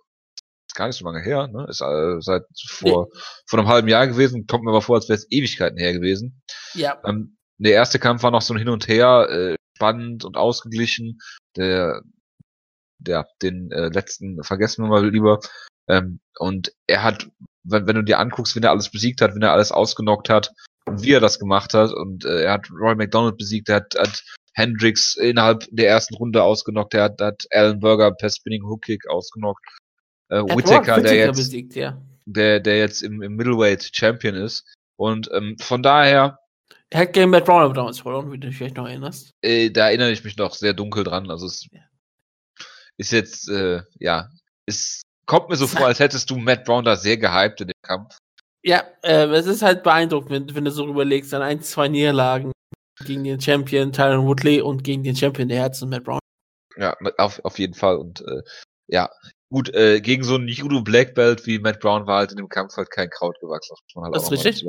gar 0.80 0.88
nicht 0.88 0.98
so 0.98 1.06
lange 1.06 1.22
her, 1.22 1.48
ne? 1.48 1.68
Ist 1.70 1.82
äh, 1.82 2.22
seit 2.22 2.44
vor, 2.68 3.08
nee. 3.12 3.20
vor 3.46 3.60
einem 3.60 3.68
halben 3.68 3.88
Jahr 3.90 4.08
gewesen, 4.08 4.48
kommt 4.48 4.64
mir 4.64 4.72
aber 4.72 4.82
vor, 4.82 4.96
als 4.96 5.10
wäre 5.10 5.18
es 5.18 5.28
Ewigkeiten 5.30 5.78
her 5.78 5.94
gewesen. 5.94 6.42
Ja. 6.74 7.00
Ähm, 7.06 7.38
der 7.58 7.74
erste 7.74 8.00
Kampf 8.00 8.24
war 8.24 8.32
noch 8.32 8.42
so 8.42 8.54
ein 8.54 8.58
Hin 8.58 8.70
und 8.70 8.88
Her, 8.88 9.28
äh, 9.30 9.56
spannend 9.76 10.24
und 10.24 10.38
ausgeglichen. 10.38 11.20
Der, 11.58 12.02
der, 12.98 13.28
den 13.42 13.72
äh, 13.72 13.90
letzten 13.90 14.42
vergessen 14.44 14.84
wir 14.84 14.90
mal 14.90 15.08
lieber. 15.08 15.40
Ähm, 15.90 16.22
und 16.38 16.72
er 16.88 17.04
hat, 17.04 17.30
wenn, 17.64 17.86
wenn 17.86 17.96
du 17.98 18.04
dir 18.04 18.20
anguckst, 18.20 18.56
wenn 18.56 18.64
er 18.64 18.72
alles 18.72 18.90
besiegt 18.90 19.22
hat, 19.22 19.36
wenn 19.36 19.42
er 19.42 19.52
alles 19.52 19.74
ausgenockt 19.74 20.30
hat 20.30 20.54
und 20.86 21.04
wie 21.04 21.12
er 21.12 21.20
das 21.20 21.40
gemacht 21.40 21.74
hat, 21.74 21.92
und 21.92 22.24
äh, 22.24 22.44
er 22.44 22.54
hat 22.54 22.70
Roy 22.72 22.96
McDonald 22.96 23.38
besiegt, 23.38 23.68
er 23.68 23.78
hat, 23.78 23.96
hat 23.98 24.24
Hendricks 24.54 25.16
innerhalb 25.18 25.66
der 25.72 25.90
ersten 25.90 26.16
Runde 26.16 26.44
ausgenockt, 26.44 26.94
er 26.94 27.04
hat, 27.04 27.22
hat 27.22 27.44
Alan 27.52 27.80
Burger 27.80 28.12
per 28.12 28.30
Spinning 28.30 28.64
Hook 28.64 28.84
Kick 28.84 29.10
ausgenockt. 29.10 29.66
Äh, 30.30 30.44
Whittaker, 30.44 31.02
der 31.02 31.16
jetzt, 31.16 31.38
besiegt, 31.38 31.76
ja. 31.76 32.02
der, 32.26 32.60
der 32.60 32.78
jetzt 32.78 33.02
im, 33.02 33.22
im 33.22 33.36
Middleweight 33.36 33.90
Champion 33.94 34.36
ist. 34.36 34.66
Und 34.96 35.30
ähm, 35.34 35.58
von 35.60 35.82
daher. 35.82 36.40
Er 36.92 37.02
hat 37.02 37.14
gegen 37.14 37.30
Matt 37.30 37.46
Brown 37.46 37.74
damals 37.74 38.00
verloren, 38.00 38.32
wie 38.32 38.38
du 38.38 38.48
dich 38.48 38.58
vielleicht 38.58 38.78
noch 38.78 38.88
erinnerst. 38.88 39.32
Äh, 39.42 39.70
da 39.70 39.88
erinnere 39.88 40.12
ich 40.12 40.24
mich 40.24 40.38
noch 40.38 40.54
sehr 40.54 40.74
dunkel 40.74 41.04
dran. 41.04 41.30
Also 41.30 41.46
es 41.46 41.68
ja. 41.72 41.82
ist 42.98 43.12
jetzt, 43.12 43.50
äh, 43.50 43.82
ja, 44.00 44.30
es 44.66 45.02
kommt 45.26 45.50
mir 45.50 45.56
so 45.56 45.68
vor, 45.68 45.86
als 45.86 46.00
hättest 46.00 46.30
du 46.30 46.38
Matt 46.38 46.66
Brown 46.66 46.84
da 46.84 46.96
sehr 46.96 47.18
gehypt 47.18 47.62
in 47.62 47.68
dem 47.68 47.82
Kampf. 47.82 48.18
Ja, 48.64 48.84
äh, 49.04 49.26
es 49.28 49.46
ist 49.46 49.62
halt 49.62 49.84
beeindruckend, 49.84 50.32
wenn, 50.32 50.56
wenn 50.56 50.66
du 50.66 50.72
so 50.72 50.88
überlegst, 50.88 51.32
dann 51.32 51.42
ein, 51.42 51.62
zwei 51.62 51.88
Niederlagen 51.88 52.52
gegen 53.06 53.24
den 53.24 53.40
Champion 53.40 53.94
Tyron 53.94 54.26
Woodley 54.26 54.62
und 54.62 54.84
gegen 54.84 55.04
den 55.04 55.16
Champion 55.16 55.48
der 55.48 55.60
Herzen 55.60 55.90
Matt 55.90 56.04
Brown. 56.04 56.20
Ja, 56.76 56.96
auf, 57.18 57.40
auf 57.46 57.58
jeden 57.60 57.74
Fall. 57.74 57.98
Und 57.98 58.22
äh, 58.22 58.42
ja, 58.88 59.10
Gut, 59.52 59.74
äh, 59.74 60.00
gegen 60.00 60.24
so 60.24 60.36
einen 60.36 60.48
Judo 60.48 60.82
Black 60.82 61.16
Belt 61.16 61.48
wie 61.48 61.58
Matt 61.58 61.80
Brown 61.80 62.06
war 62.06 62.20
halt 62.20 62.32
in 62.32 62.38
dem 62.38 62.50
Kampf 62.50 62.78
halt 62.78 62.92
kein 62.92 63.10
Kraut 63.10 63.40
gewachsen. 63.40 63.76
Das, 63.94 64.04
halt 64.04 64.16
das 64.16 64.24
ist 64.32 64.46
richtig. 64.46 64.68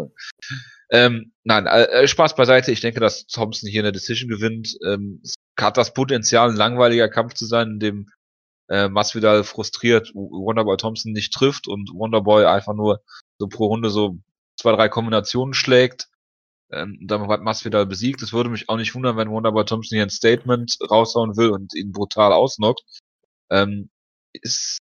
Ähm, 0.91 1.33
nein, 1.45 1.66
äh, 1.66 1.85
äh, 1.85 2.09
Spaß 2.09 2.35
beiseite. 2.35 2.72
Ich 2.72 2.81
denke, 2.81 2.99
dass 2.99 3.26
Thompson 3.26 3.68
hier 3.68 3.83
eine 3.83 3.93
Decision 3.93 4.31
gewinnt. 4.31 4.78
Ähm, 4.85 5.20
es 5.22 5.35
hat 5.59 5.76
das 5.76 5.93
Potenzial, 5.93 6.49
ein 6.49 6.57
langweiliger 6.57 7.11
Kampf 7.11 7.35
zu 7.35 7.45
sein, 7.45 7.72
in 7.72 7.78
dem 7.78 8.11
äh, 8.68 8.89
Masvidal 8.89 9.45
frustriert 9.45 10.12
Wonderboy 10.14 10.76
Thompson 10.78 11.12
nicht 11.12 11.35
trifft 11.35 11.68
und 11.68 11.91
Wonderboy 11.93 12.47
einfach 12.47 12.74
nur 12.74 13.03
so 13.39 13.49
pro 13.49 13.66
Runde 13.66 13.91
so 13.91 14.18
zwei, 14.57 14.72
drei 14.72 14.89
Kombinationen 14.89 15.55
schlägt. 15.55 16.09
Ähm, 16.72 16.99
dann 17.03 17.28
hat 17.28 17.43
Masvidal 17.43 17.85
besiegt. 17.85 18.22
Es 18.22 18.33
würde 18.33 18.49
mich 18.49 18.68
auch 18.68 18.76
nicht 18.76 18.95
wundern, 18.95 19.16
wenn 19.16 19.31
Wonderboy 19.31 19.64
Thompson 19.64 19.97
hier 19.97 20.05
ein 20.05 20.11
Statement 20.11 20.78
raushauen 20.89 21.37
will 21.37 21.51
und 21.51 21.74
ihn 21.74 21.93
brutal 21.93 22.33
ausnockt. 22.33 22.83
Ähm, 23.51 23.91
es 24.43 24.78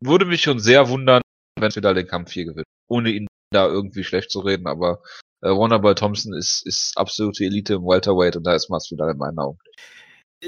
würde 0.00 0.24
mich 0.24 0.42
schon 0.42 0.58
sehr 0.58 0.88
wundern, 0.88 1.22
wenn 1.58 1.74
wir 1.74 1.82
da 1.82 1.94
den 1.94 2.06
Kampf 2.06 2.32
hier 2.32 2.44
gewinnen. 2.44 2.64
Ohne 2.88 3.10
ihn 3.10 3.26
da 3.52 3.66
irgendwie 3.66 4.04
schlecht 4.04 4.30
zu 4.30 4.40
reden, 4.40 4.66
aber 4.66 5.02
äh, 5.42 5.50
Wonderboy 5.50 5.94
Thompson 5.94 6.34
ist, 6.34 6.66
ist 6.66 6.96
absolute 6.96 7.44
Elite 7.44 7.74
im 7.74 7.82
Welterweight 7.82 8.36
und 8.36 8.44
da 8.44 8.54
ist 8.54 8.70
Masvidal 8.70 9.10
in 9.10 9.18
meinen 9.18 9.38
Augen. 9.38 9.58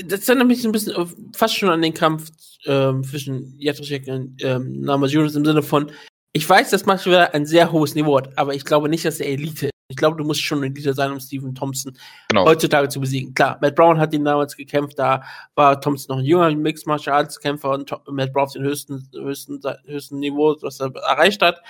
Das 0.06 0.28
erinnert 0.28 0.48
mich 0.48 0.64
ein 0.64 0.72
bisschen 0.72 1.32
fast 1.34 1.56
schon 1.56 1.68
an 1.68 1.82
den 1.82 1.94
Kampf 1.94 2.30
ähm, 2.64 3.04
zwischen 3.04 3.54
Jacek 3.58 4.08
und 4.08 4.42
ähm, 4.42 4.80
Namajunas 4.80 5.36
im 5.36 5.44
Sinne 5.44 5.62
von, 5.62 5.92
ich 6.32 6.48
weiß, 6.48 6.70
dass 6.70 6.86
Masvidal 6.86 7.28
ein 7.32 7.46
sehr 7.46 7.70
hohes 7.70 7.94
Niveau 7.94 8.16
hat, 8.16 8.36
aber 8.36 8.54
ich 8.54 8.64
glaube 8.64 8.88
nicht, 8.88 9.04
dass 9.04 9.20
er 9.20 9.28
Elite. 9.28 9.70
Ich 9.88 9.96
glaube, 9.96 10.16
du 10.16 10.24
musst 10.24 10.40
schon 10.40 10.64
ein 10.64 10.74
Leader 10.74 10.94
sein, 10.94 11.12
um 11.12 11.20
Stephen 11.20 11.54
Thompson 11.54 11.96
genau. 12.28 12.46
heutzutage 12.46 12.88
zu 12.88 13.00
besiegen. 13.00 13.34
Klar, 13.34 13.58
Matt 13.60 13.74
Brown 13.74 13.98
hat 13.98 14.14
ihn 14.14 14.24
damals 14.24 14.56
gekämpft, 14.56 14.98
da 14.98 15.22
war 15.54 15.78
Thompson 15.78 16.16
noch 16.16 16.22
ein 16.22 16.26
junger 16.26 16.50
Mixed 16.52 16.86
Martial 16.86 17.16
Arts 17.16 17.38
Kämpfer 17.38 17.70
und 17.70 17.94
Matt 18.08 18.32
Brown 18.32 18.44
auf 18.44 18.52
dem 18.52 18.62
höchsten, 18.62 19.08
höchsten, 19.12 19.60
höchsten 19.84 20.18
Niveau, 20.20 20.56
was 20.62 20.80
er 20.80 20.94
erreicht 20.94 21.42
hat. 21.42 21.60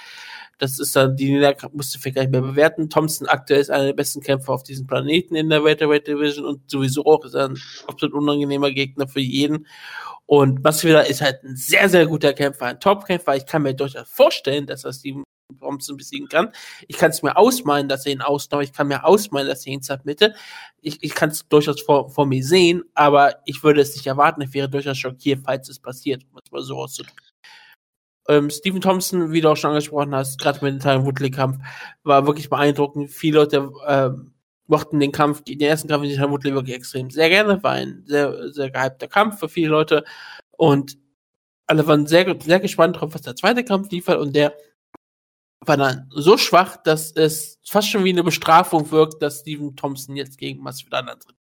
Das 0.58 0.78
ist 0.78 0.94
dann, 0.94 1.16
die 1.16 1.32
Niederlage 1.32 1.68
musste 1.72 1.98
vielleicht 1.98 2.14
gar 2.14 2.22
nicht 2.22 2.30
mehr 2.30 2.40
bewerten. 2.40 2.88
Thompson 2.88 3.26
aktuell 3.26 3.60
ist 3.60 3.70
einer 3.70 3.86
der 3.86 3.92
besten 3.92 4.20
Kämpfer 4.20 4.52
auf 4.52 4.62
diesem 4.62 4.86
Planeten 4.86 5.34
in 5.34 5.50
der 5.50 5.64
Welterweight 5.64 6.06
Division 6.06 6.46
und 6.46 6.70
sowieso 6.70 7.04
auch 7.06 7.24
ist 7.24 7.34
er 7.34 7.48
ein 7.48 7.58
absolut 7.88 8.14
unangenehmer 8.14 8.70
Gegner 8.70 9.08
für 9.08 9.20
jeden. 9.20 9.66
Und 10.26 10.62
Masvidal 10.62 11.06
ist 11.06 11.20
halt 11.20 11.42
ein 11.42 11.56
sehr, 11.56 11.88
sehr 11.88 12.06
guter 12.06 12.32
Kämpfer, 12.32 12.66
ein 12.66 12.80
Top-Kämpfer. 12.80 13.36
Ich 13.36 13.46
kann 13.46 13.62
mir 13.62 13.74
durchaus 13.74 14.08
vorstellen, 14.08 14.66
dass 14.66 14.84
er 14.84 14.92
Steven 14.92 15.24
Thompson 15.58 15.96
besiegen 15.96 16.28
kann. 16.28 16.52
Ich 16.88 16.96
kann 16.96 17.10
es 17.10 17.22
mir 17.22 17.36
ausmalen, 17.36 17.88
dass 17.88 18.06
er 18.06 18.12
ihn 18.12 18.22
ausnockt. 18.22 18.64
Ich 18.64 18.72
kann 18.72 18.88
mir 18.88 19.04
ausmalen, 19.04 19.48
dass 19.48 19.66
er 19.66 19.72
ihn 19.72 19.82
submitte. 19.82 20.34
Ich, 20.80 21.02
ich 21.02 21.14
kann 21.14 21.30
es 21.30 21.46
durchaus 21.48 21.80
vor, 21.80 22.10
vor 22.10 22.26
mir 22.26 22.42
sehen, 22.44 22.84
aber 22.94 23.36
ich 23.44 23.62
würde 23.62 23.80
es 23.80 23.94
nicht 23.94 24.06
erwarten. 24.06 24.42
Ich 24.42 24.54
wäre 24.54 24.68
durchaus 24.68 24.98
schockiert, 24.98 25.42
falls 25.44 25.68
es 25.68 25.78
passiert, 25.78 26.24
um 26.32 26.40
es 26.42 26.50
mal 26.50 26.62
so 26.62 26.76
auszudrücken. 26.76 27.28
Ähm, 28.26 28.48
Stephen 28.48 28.80
Thompson, 28.80 29.32
wie 29.32 29.42
du 29.42 29.50
auch 29.50 29.56
schon 29.56 29.70
angesprochen 29.70 30.14
hast, 30.14 30.40
gerade 30.40 30.64
mit 30.64 30.74
dem 30.74 30.80
Tyron 30.80 31.04
Woodley-Kampf, 31.04 31.58
war 32.04 32.26
wirklich 32.26 32.48
beeindruckend. 32.48 33.10
Viele 33.10 33.40
Leute 33.40 33.70
ähm, 33.86 34.32
mochten 34.66 34.98
den 34.98 35.12
Kampf, 35.12 35.42
den 35.42 35.60
ersten 35.60 35.88
Kampf 35.88 36.04
mit 36.04 36.14
Tyron 36.14 36.30
Woodley 36.30 36.54
wirklich 36.54 36.76
extrem 36.76 37.10
sehr 37.10 37.28
gerne. 37.28 37.62
War 37.62 37.72
ein 37.72 38.02
sehr, 38.06 38.50
sehr 38.50 38.70
gehypter 38.70 39.08
Kampf 39.08 39.40
für 39.40 39.48
viele 39.50 39.68
Leute. 39.68 40.04
Und 40.52 40.96
alle 41.66 41.86
waren 41.86 42.06
sehr, 42.06 42.34
sehr 42.40 42.60
gespannt 42.60 42.98
drauf, 42.98 43.14
was 43.14 43.22
der 43.22 43.36
zweite 43.36 43.62
Kampf 43.62 43.90
liefert. 43.90 44.18
Und 44.18 44.34
der 44.34 44.54
war 45.66 45.76
dann 45.76 46.08
so 46.10 46.36
schwach, 46.36 46.76
dass 46.76 47.12
es 47.12 47.58
fast 47.66 47.88
schon 47.88 48.04
wie 48.04 48.10
eine 48.10 48.24
Bestrafung 48.24 48.90
wirkt, 48.90 49.22
dass 49.22 49.40
Steven 49.40 49.74
Thompson 49.76 50.16
jetzt 50.16 50.38
gegen 50.38 50.62
Masvidal 50.62 51.08
antritt. 51.08 51.36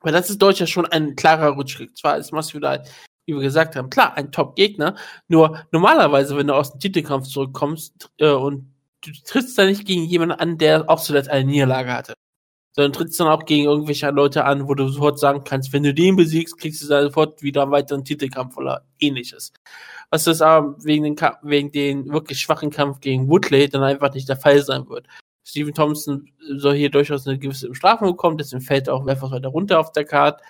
Weil 0.00 0.12
das 0.12 0.30
ist 0.30 0.42
durchaus 0.42 0.70
schon 0.70 0.86
ein 0.86 1.16
klarer 1.16 1.50
Rutschschritt. 1.50 1.96
Zwar 1.96 2.18
ist 2.18 2.32
Masvidal, 2.32 2.84
wie 3.26 3.34
wir 3.34 3.42
gesagt 3.42 3.76
haben, 3.76 3.90
klar, 3.90 4.16
ein 4.16 4.32
Top-Gegner, 4.32 4.96
nur 5.28 5.64
normalerweise, 5.70 6.36
wenn 6.36 6.48
du 6.48 6.54
aus 6.54 6.72
dem 6.72 6.80
Titelkampf 6.80 7.28
zurückkommst 7.28 8.10
äh, 8.18 8.30
und 8.30 8.74
du 9.02 9.12
trittst 9.24 9.56
da 9.58 9.64
nicht 9.64 9.86
gegen 9.86 10.04
jemanden 10.04 10.34
an, 10.34 10.58
der 10.58 10.88
auch 10.90 11.00
zuletzt 11.00 11.30
eine 11.30 11.44
Niederlage 11.44 11.92
hatte 11.92 12.14
sondern 12.74 12.92
trittst 12.92 13.20
dann 13.20 13.28
auch 13.28 13.44
gegen 13.44 13.64
irgendwelche 13.64 14.10
Leute 14.10 14.44
an, 14.44 14.66
wo 14.66 14.74
du 14.74 14.88
sofort 14.88 15.18
sagen 15.18 15.44
kannst, 15.44 15.72
wenn 15.72 15.82
du 15.82 15.92
den 15.92 16.16
besiegst, 16.16 16.58
kriegst 16.58 16.82
du 16.82 16.86
sofort 16.86 17.42
wieder 17.42 17.62
einen 17.62 17.70
weiteren 17.70 18.04
Titelkampf 18.04 18.56
oder 18.56 18.84
ähnliches. 18.98 19.52
Was 20.12 20.24
das 20.24 20.42
aber 20.42 20.76
wegen 20.84 21.04
den, 21.04 21.16
wegen 21.40 21.72
den 21.72 22.12
wirklich 22.12 22.38
schwachen 22.38 22.68
Kampf 22.68 23.00
gegen 23.00 23.30
Woodley 23.30 23.66
dann 23.70 23.82
einfach 23.82 24.12
nicht 24.12 24.28
der 24.28 24.36
Fall 24.36 24.62
sein 24.62 24.86
wird. 24.90 25.06
Stephen 25.42 25.72
Thompson 25.72 26.30
soll 26.56 26.74
hier 26.74 26.90
durchaus 26.90 27.26
eine 27.26 27.38
gewisse 27.38 27.70
Bestrafung 27.70 28.08
bekommen, 28.08 28.36
deswegen 28.36 28.60
fällt 28.60 28.88
er 28.88 28.94
auch 28.94 29.06
etwas 29.06 29.30
weiter 29.30 29.48
runter 29.48 29.80
auf 29.80 29.90
der 29.92 30.04
Karte. 30.04 30.44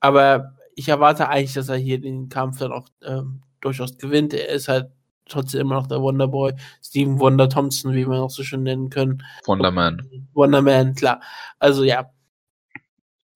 Aber 0.00 0.56
ich 0.76 0.90
erwarte 0.90 1.30
eigentlich, 1.30 1.54
dass 1.54 1.70
er 1.70 1.76
hier 1.76 1.98
den 1.98 2.28
Kampf 2.28 2.58
dann 2.58 2.70
auch 2.70 2.86
ähm, 3.02 3.40
durchaus 3.62 3.96
gewinnt. 3.96 4.34
Er 4.34 4.48
ist 4.50 4.68
halt 4.68 4.90
trotzdem 5.26 5.62
immer 5.62 5.76
noch 5.76 5.86
der 5.86 6.02
Wonderboy, 6.02 6.52
Steven 6.82 7.18
Wonder 7.18 7.48
Thompson, 7.48 7.94
wie 7.94 8.06
wir 8.06 8.18
noch 8.18 8.28
so 8.28 8.42
schön 8.42 8.62
nennen 8.62 8.90
können. 8.90 9.22
Wonderman. 9.46 10.06
Wonderman, 10.34 10.94
klar. 10.94 11.22
Also 11.58 11.82
ja, 11.82 12.10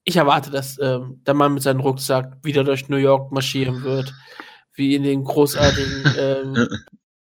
ich 0.05 0.17
erwarte, 0.17 0.51
dass 0.51 0.79
ähm, 0.81 1.23
der 1.27 1.33
Mann 1.33 1.55
mit 1.55 1.63
seinem 1.63 1.81
Rucksack 1.81 2.37
wieder 2.43 2.63
durch 2.63 2.91
New 2.91 2.97
York 2.97 3.33
marschieren 3.33 3.83
wird, 3.83 4.13
wie 4.77 4.95
in 4.95 5.03
den 5.03 5.25
großartigen 5.25 6.05
ähm, 6.19 6.69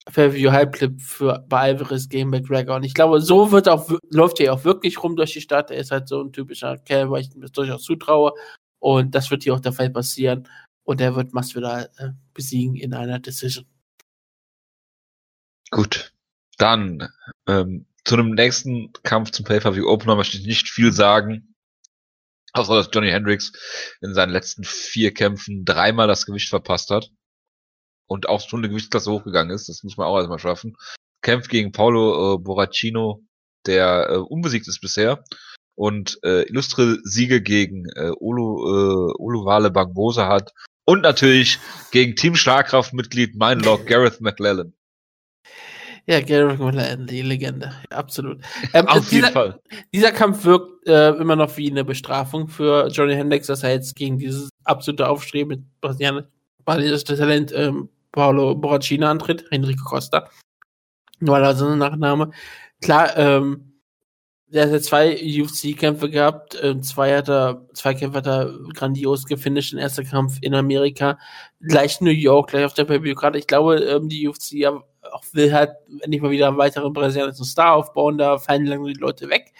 Fairview 0.10 0.52
Hype-Clip 0.52 1.02
für 1.02 1.46
bei 1.48 1.72
Alvarez 1.72 2.10
gegen 2.10 2.30
McGregor. 2.30 2.76
Und 2.76 2.84
ich 2.84 2.94
glaube, 2.94 3.22
so 3.22 3.52
wird 3.52 3.70
auch, 3.70 3.90
läuft 4.10 4.40
er 4.40 4.54
auch 4.54 4.66
wirklich 4.66 5.02
rum 5.02 5.16
durch 5.16 5.34
die 5.34 5.42
Stadt. 5.42 5.72
Er 5.72 5.78
ist 5.78 5.92
halt 5.92 6.08
so 6.08 6.22
ein 6.22 6.34
typischer 6.34 6.78
Kerl, 6.78 7.10
weil 7.10 7.22
ich 7.22 7.34
ihm 7.34 7.42
das 7.42 7.52
durchaus 7.52 7.84
zutraue. 7.84 8.34
Und 8.80 9.16
das 9.16 9.32
wird 9.32 9.44
hier 9.44 9.54
auch 9.54 9.62
der 9.62 9.72
Fall 9.72 9.90
passieren. 9.90 10.48
Und 10.84 11.00
er 11.00 11.16
wird 11.16 11.34
Masvidal 11.34 11.90
äh, 11.98 12.10
besiegen 12.34 12.76
in 12.76 12.94
einer 12.94 13.20
Decision. 13.20 13.66
Gut, 15.72 16.14
dann 16.58 17.10
ähm, 17.48 17.86
zu 18.04 18.16
einem 18.16 18.32
nächsten 18.32 18.92
Kampf 19.04 19.32
zum 19.32 19.46
Pay-Per-View 19.46 19.88
Opener 19.88 20.18
möchte 20.18 20.38
ich 20.38 20.46
nicht 20.46 20.70
viel 20.70 20.92
sagen. 20.92 21.56
Außer 22.52 22.76
dass 22.76 22.90
Johnny 22.94 23.10
Hendricks 23.10 23.54
in 24.02 24.14
seinen 24.14 24.32
letzten 24.32 24.64
vier 24.64 25.14
Kämpfen 25.14 25.66
dreimal 25.66 26.08
das 26.08 26.26
Gewicht 26.26 26.50
verpasst 26.50 26.90
hat. 26.92 27.10
Und 28.14 28.30
auch 28.30 28.48
schon 28.48 28.60
eine 28.60 28.70
Gewichtsklasse 28.70 29.12
hochgegangen 29.12 29.52
ist. 29.56 29.70
Das 29.70 29.82
muss 29.82 29.98
man 29.98 30.06
auch 30.06 30.18
erstmal 30.18 30.38
schaffen. 30.38 30.78
Kämpft 31.24 31.50
gegen 31.50 31.72
Paulo 31.72 32.36
äh, 32.36 32.38
Borracino, 32.38 33.24
der 33.66 34.08
äh, 34.08 34.18
unbesiegt 34.18 34.68
ist 34.68 34.82
bisher. 34.82 35.24
Und 35.74 36.20
äh, 36.24 36.44
illustre 36.44 37.00
Siege 37.04 37.42
gegen 37.42 37.88
äh, 37.96 38.12
Olu, 38.20 38.68
äh, 38.68 39.14
Oluwale 39.18 39.72
Bangbosa 39.72 40.28
hat. 40.28 40.54
Und 40.86 41.02
natürlich 41.02 41.58
gegen 41.90 42.16
Team 42.16 42.36
Schlagkraft-Mitglied 42.36 43.36
mein 43.36 43.62
Lord 43.62 43.88
Gareth 43.88 44.22
McLellan. 44.22 44.76
Ja, 46.06 46.22
Gareth 46.22 46.60
McLellan, 46.60 47.08
die 47.08 47.24
Legende. 47.24 47.74
Ja, 47.90 47.98
absolut. 47.98 48.44
Ähm, 48.76 48.88
Auf 48.90 49.10
dieser, 49.10 49.16
jeden 49.16 49.34
Fall. 49.34 49.60
Dieser 49.92 50.12
Kampf 50.12 50.46
wirkt 50.46 50.88
äh, 50.88 51.14
immer 51.16 51.36
noch 51.36 51.58
wie 51.58 51.72
eine 51.72 51.84
Bestrafung 51.84 52.48
für 52.48 52.90
Johnny 52.90 53.16
Hendricks, 53.16 53.48
dass 53.48 53.64
er 53.64 53.72
jetzt 53.72 53.96
gegen 53.96 54.20
dieses 54.20 54.50
absolute 54.66 55.10
Aufstreben 55.10 55.48
mit 55.48 55.82
brasilianisches 55.82 57.06
Talent 57.06 57.52
ähm, 57.56 57.90
Paulo 58.14 58.56
Borracino 58.56 59.08
antritt, 59.08 59.46
Enrico 59.52 59.84
Costa. 59.84 60.30
Nur 61.20 61.36
weil 61.36 61.44
er 61.44 61.56
so 61.56 61.68
ein 61.68 61.78
Nachname. 61.78 62.32
Klar, 62.82 63.18
ähm, 63.18 63.74
der 64.48 64.66
hat 64.66 64.72
ja 64.72 64.80
zwei 64.80 65.16
UFC-Kämpfe 65.16 66.10
gehabt, 66.10 66.58
ähm, 66.62 66.84
zwei 66.84 67.18
hat 67.18 67.28
er, 67.28 67.66
zwei 67.74 67.96
Kämpfe 67.96 68.20
hat 68.20 68.28
er 68.28 68.54
grandios 68.74 69.26
gefinisht, 69.26 69.74
den 69.74 69.80
ersten 69.80 70.06
Kampf 70.06 70.38
in 70.42 70.54
Amerika, 70.54 71.18
gleich 71.60 72.02
New 72.02 72.12
York, 72.12 72.52
gleich 72.52 72.66
auf 72.66 72.76
der 72.76 72.86
pay 72.86 73.00
gerade 73.00 73.40
Ich 73.40 73.48
glaube, 73.48 73.78
ähm, 73.78 74.10
die 74.10 74.28
UFC 74.28 74.66
auch 74.66 75.24
will 75.32 75.52
halt 75.52 75.72
endlich 76.02 76.22
mal 76.22 76.30
wieder 76.30 76.50
einen 76.50 76.58
weiteren 76.58 76.94
brasilianischen 76.94 77.46
Star 77.46 77.74
aufbauen, 77.74 78.18
da 78.18 78.38
fallen 78.38 78.66
langsam 78.66 78.94
die 78.94 79.00
Leute 79.00 79.28
weg. 79.30 79.54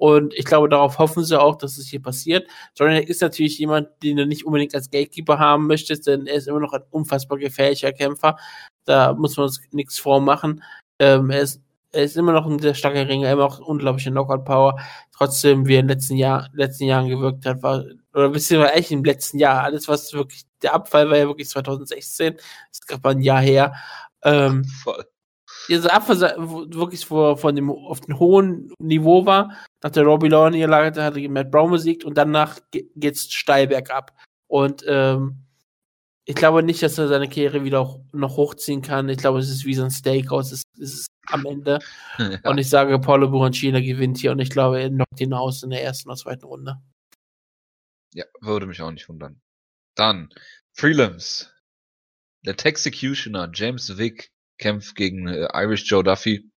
Und 0.00 0.32
ich 0.32 0.46
glaube, 0.46 0.70
darauf 0.70 0.98
hoffen 0.98 1.24
sie 1.24 1.38
auch, 1.38 1.56
dass 1.56 1.76
es 1.76 1.86
hier 1.86 2.00
passiert. 2.00 2.48
Jordan 2.74 2.96
Heck 2.96 3.10
ist 3.10 3.20
natürlich 3.20 3.58
jemand, 3.58 3.88
den 4.02 4.16
du 4.16 4.26
nicht 4.26 4.46
unbedingt 4.46 4.74
als 4.74 4.88
Gatekeeper 4.90 5.38
haben 5.38 5.66
möchtest, 5.66 6.06
denn 6.06 6.26
er 6.26 6.36
ist 6.36 6.48
immer 6.48 6.58
noch 6.58 6.72
ein 6.72 6.80
unfassbar 6.88 7.36
gefährlicher 7.36 7.92
Kämpfer. 7.92 8.38
Da 8.86 9.12
muss 9.12 9.36
man 9.36 9.44
uns 9.44 9.60
nichts 9.72 9.98
vormachen. 9.98 10.62
Ähm, 10.98 11.28
er, 11.28 11.42
ist, 11.42 11.60
er 11.92 12.04
ist 12.04 12.16
immer 12.16 12.32
noch 12.32 12.46
ein 12.46 12.58
sehr 12.60 12.72
starker 12.72 13.06
Ringer, 13.06 13.30
immer 13.30 13.44
auch 13.44 13.58
unglaubliche 13.58 14.10
Knockout-Power. 14.10 14.80
Trotzdem, 15.14 15.66
wie 15.66 15.74
er 15.74 15.80
in 15.80 15.88
den 15.88 15.98
letzten, 15.98 16.16
Jahr, 16.16 16.48
letzten 16.54 16.84
Jahren 16.84 17.10
gewirkt 17.10 17.44
hat, 17.44 17.62
war, 17.62 17.84
oder 18.14 18.30
beziehungsweise 18.30 18.72
eigentlich 18.72 18.92
im 18.92 19.04
letzten 19.04 19.38
Jahr, 19.38 19.64
alles 19.64 19.86
was 19.86 20.14
wirklich, 20.14 20.44
der 20.62 20.72
Abfall 20.72 21.10
war 21.10 21.18
ja 21.18 21.26
wirklich 21.26 21.50
2016, 21.50 22.36
das 22.36 22.44
ist 22.72 22.88
gerade 22.88 23.02
mal 23.02 23.10
ein 23.10 23.20
Jahr 23.20 23.42
her. 23.42 23.74
Ähm, 24.22 24.64
Voll 24.64 25.04
dieser 25.68 25.92
Abfall 25.92 26.20
wirklich 26.74 27.04
vor, 27.06 27.36
von 27.36 27.54
dem 27.54 27.70
auf 27.70 28.00
dem 28.00 28.18
hohen 28.18 28.72
Niveau 28.78 29.26
war, 29.26 29.56
nach 29.82 29.90
der 29.90 30.04
Robbie 30.04 30.28
Law 30.28 30.50
Niederlage 30.50 31.02
hat 31.02 31.16
er 31.16 31.30
Matt 31.30 31.50
Brown 31.50 31.70
besiegt 31.70 32.04
und 32.04 32.16
danach 32.16 32.58
geht's 32.70 33.32
steil 33.32 33.66
bergab. 33.66 34.12
Und 34.46 34.84
ähm, 34.86 35.44
ich 36.24 36.34
glaube 36.34 36.62
nicht, 36.62 36.82
dass 36.82 36.98
er 36.98 37.08
seine 37.08 37.28
Karriere 37.28 37.64
wieder 37.64 38.04
noch 38.12 38.36
hochziehen 38.36 38.82
kann. 38.82 39.08
Ich 39.08 39.18
glaube, 39.18 39.38
es 39.38 39.50
ist 39.50 39.64
wie 39.64 39.74
so 39.74 39.84
ein 39.84 39.90
Steakhouse, 39.90 40.52
es, 40.52 40.62
es 40.80 40.94
ist 40.94 41.06
am 41.26 41.46
Ende. 41.46 41.78
Ja. 42.18 42.50
Und 42.50 42.58
ich 42.58 42.68
sage, 42.68 42.98
Paulo 42.98 43.30
Burancina 43.30 43.80
gewinnt 43.80 44.18
hier 44.18 44.32
und 44.32 44.40
ich 44.40 44.50
glaube, 44.50 44.80
er 44.80 44.90
knockt 44.90 45.20
ihn 45.20 45.32
aus 45.32 45.62
in 45.62 45.70
der 45.70 45.82
ersten 45.82 46.10
oder 46.10 46.18
zweiten 46.18 46.44
Runde. 46.44 46.76
Ja, 48.12 48.24
würde 48.40 48.66
mich 48.66 48.82
auch 48.82 48.90
nicht 48.90 49.08
wundern. 49.08 49.40
Dann, 49.94 50.28
Prelims. 50.76 51.50
Der 52.44 52.56
Texecutioner 52.56 53.50
James 53.54 53.96
Vick 53.96 54.32
kämpft 54.60 54.94
gegen 54.94 55.26
äh, 55.26 55.48
Irish 55.54 55.90
Joe 55.90 56.04
Duffy. 56.04 56.50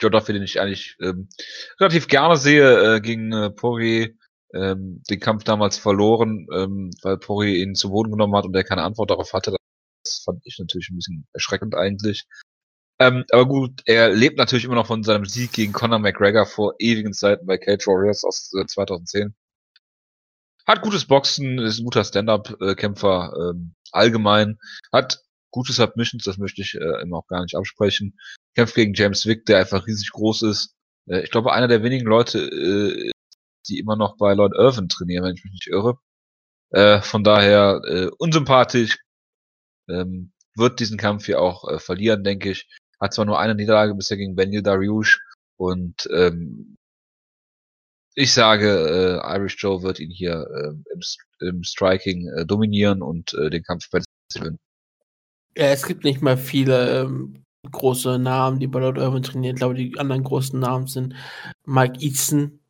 Joe 0.00 0.10
Duffy, 0.10 0.32
den 0.32 0.42
ich 0.42 0.60
eigentlich 0.60 0.96
ähm, 1.00 1.28
relativ 1.78 2.08
gerne 2.08 2.36
sehe, 2.36 2.96
äh, 2.96 3.00
gegen 3.00 3.32
äh, 3.32 3.50
Poirier 3.50 4.10
ähm, 4.52 5.02
den 5.08 5.20
Kampf 5.20 5.44
damals 5.44 5.78
verloren, 5.78 6.46
ähm, 6.52 6.90
weil 7.02 7.18
Poirier 7.18 7.62
ihn 7.62 7.74
zu 7.74 7.90
Boden 7.90 8.10
genommen 8.10 8.34
hat 8.36 8.44
und 8.44 8.54
er 8.56 8.64
keine 8.64 8.82
Antwort 8.82 9.10
darauf 9.10 9.32
hatte. 9.32 9.56
Das 10.04 10.22
fand 10.24 10.40
ich 10.44 10.58
natürlich 10.58 10.90
ein 10.90 10.96
bisschen 10.96 11.26
erschreckend 11.32 11.74
eigentlich. 11.74 12.26
Ähm, 13.00 13.24
aber 13.30 13.46
gut, 13.46 13.82
er 13.86 14.10
lebt 14.10 14.38
natürlich 14.38 14.64
immer 14.64 14.76
noch 14.76 14.86
von 14.86 15.02
seinem 15.02 15.24
Sieg 15.24 15.52
gegen 15.52 15.72
Conor 15.72 15.98
McGregor 15.98 16.46
vor 16.46 16.74
ewigen 16.78 17.12
Zeiten 17.12 17.46
bei 17.46 17.58
Cage 17.58 17.86
Warriors 17.86 18.24
aus 18.24 18.52
äh, 18.58 18.66
2010. 18.66 19.34
Hat 20.66 20.80
gutes 20.80 21.06
Boxen, 21.06 21.58
ist 21.58 21.78
ein 21.80 21.84
guter 21.84 22.04
Stand-up-Kämpfer 22.04 23.32
ähm, 23.38 23.74
allgemein. 23.92 24.58
Hat 24.92 25.23
gute 25.54 25.72
Submissions, 25.72 26.24
das 26.24 26.36
möchte 26.36 26.62
ich 26.62 26.74
äh, 26.74 27.00
immer 27.02 27.18
auch 27.18 27.28
gar 27.28 27.40
nicht 27.42 27.54
absprechen. 27.54 28.18
Kämpft 28.56 28.74
gegen 28.74 28.92
James 28.94 29.24
Wick, 29.24 29.46
der 29.46 29.58
einfach 29.58 29.86
riesig 29.86 30.10
groß 30.10 30.42
ist. 30.42 30.74
Äh, 31.08 31.22
ich 31.22 31.30
glaube, 31.30 31.52
einer 31.52 31.68
der 31.68 31.84
wenigen 31.84 32.06
Leute, 32.06 32.40
äh, 32.40 33.12
die 33.68 33.78
immer 33.78 33.96
noch 33.96 34.16
bei 34.16 34.34
Lloyd 34.34 34.52
Irvin 34.52 34.88
trainieren, 34.88 35.24
wenn 35.24 35.36
ich 35.36 35.44
mich 35.44 35.52
nicht 35.52 35.68
irre. 35.68 35.96
Äh, 36.70 37.00
von 37.02 37.22
daher 37.22 37.80
äh, 37.86 38.08
unsympathisch. 38.18 38.98
Ähm, 39.88 40.32
wird 40.56 40.80
diesen 40.80 40.98
Kampf 40.98 41.26
hier 41.26 41.40
auch 41.40 41.68
äh, 41.68 41.78
verlieren, 41.78 42.24
denke 42.24 42.50
ich. 42.50 42.68
Hat 43.00 43.14
zwar 43.14 43.24
nur 43.24 43.38
eine 43.38 43.54
Niederlage 43.54 43.94
bisher 43.94 44.16
gegen 44.16 44.34
Benil 44.34 44.62
Dariush 44.62 45.20
und 45.56 46.08
ähm, 46.12 46.76
ich 48.16 48.32
sage, 48.32 49.20
äh, 49.22 49.36
Irish 49.36 49.56
Joe 49.58 49.82
wird 49.82 50.00
ihn 50.00 50.10
hier 50.10 50.46
äh, 50.54 50.68
im, 50.92 51.00
im 51.40 51.64
Striking 51.64 52.28
äh, 52.28 52.46
dominieren 52.46 53.02
und 53.02 53.34
äh, 53.34 53.50
den 53.50 53.62
Kampf 53.62 53.90
bei 53.90 54.00
gewinnen. 54.32 54.58
Ja, 55.56 55.66
es 55.66 55.86
gibt 55.86 56.04
nicht 56.04 56.20
mal 56.20 56.36
viele 56.36 57.02
ähm, 57.02 57.44
große 57.70 58.18
Namen, 58.18 58.58
die 58.58 58.66
bei 58.66 58.80
Lord 58.80 58.98
Irvin 58.98 59.22
trainieren. 59.22 59.56
Ich 59.56 59.60
glaube, 59.60 59.74
die 59.74 59.98
anderen 59.98 60.24
großen 60.24 60.58
Namen 60.58 60.86
sind 60.86 61.14
Mike 61.64 62.00
Easton, 62.00 62.60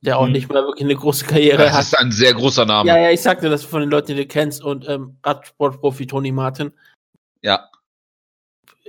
der 0.00 0.18
auch 0.18 0.26
hm. 0.26 0.32
nicht 0.32 0.48
mal 0.48 0.64
wirklich 0.64 0.84
eine 0.84 0.96
große 0.96 1.24
Karriere 1.24 1.58
das 1.58 1.72
hat. 1.72 1.78
Das 1.80 1.86
ist 1.86 1.98
ein 1.98 2.12
sehr 2.12 2.34
großer 2.34 2.66
Name. 2.66 2.88
Ja, 2.88 2.98
ja, 2.98 3.10
ich 3.10 3.22
sagte 3.22 3.48
das 3.48 3.64
von 3.64 3.80
den 3.80 3.90
Leuten, 3.90 4.08
die 4.08 4.14
du 4.14 4.26
kennst 4.26 4.62
und 4.62 4.88
ähm, 4.88 5.18
Radsportprofi 5.24 6.06
Tony 6.06 6.32
Martin. 6.32 6.72
Ja. 7.42 7.68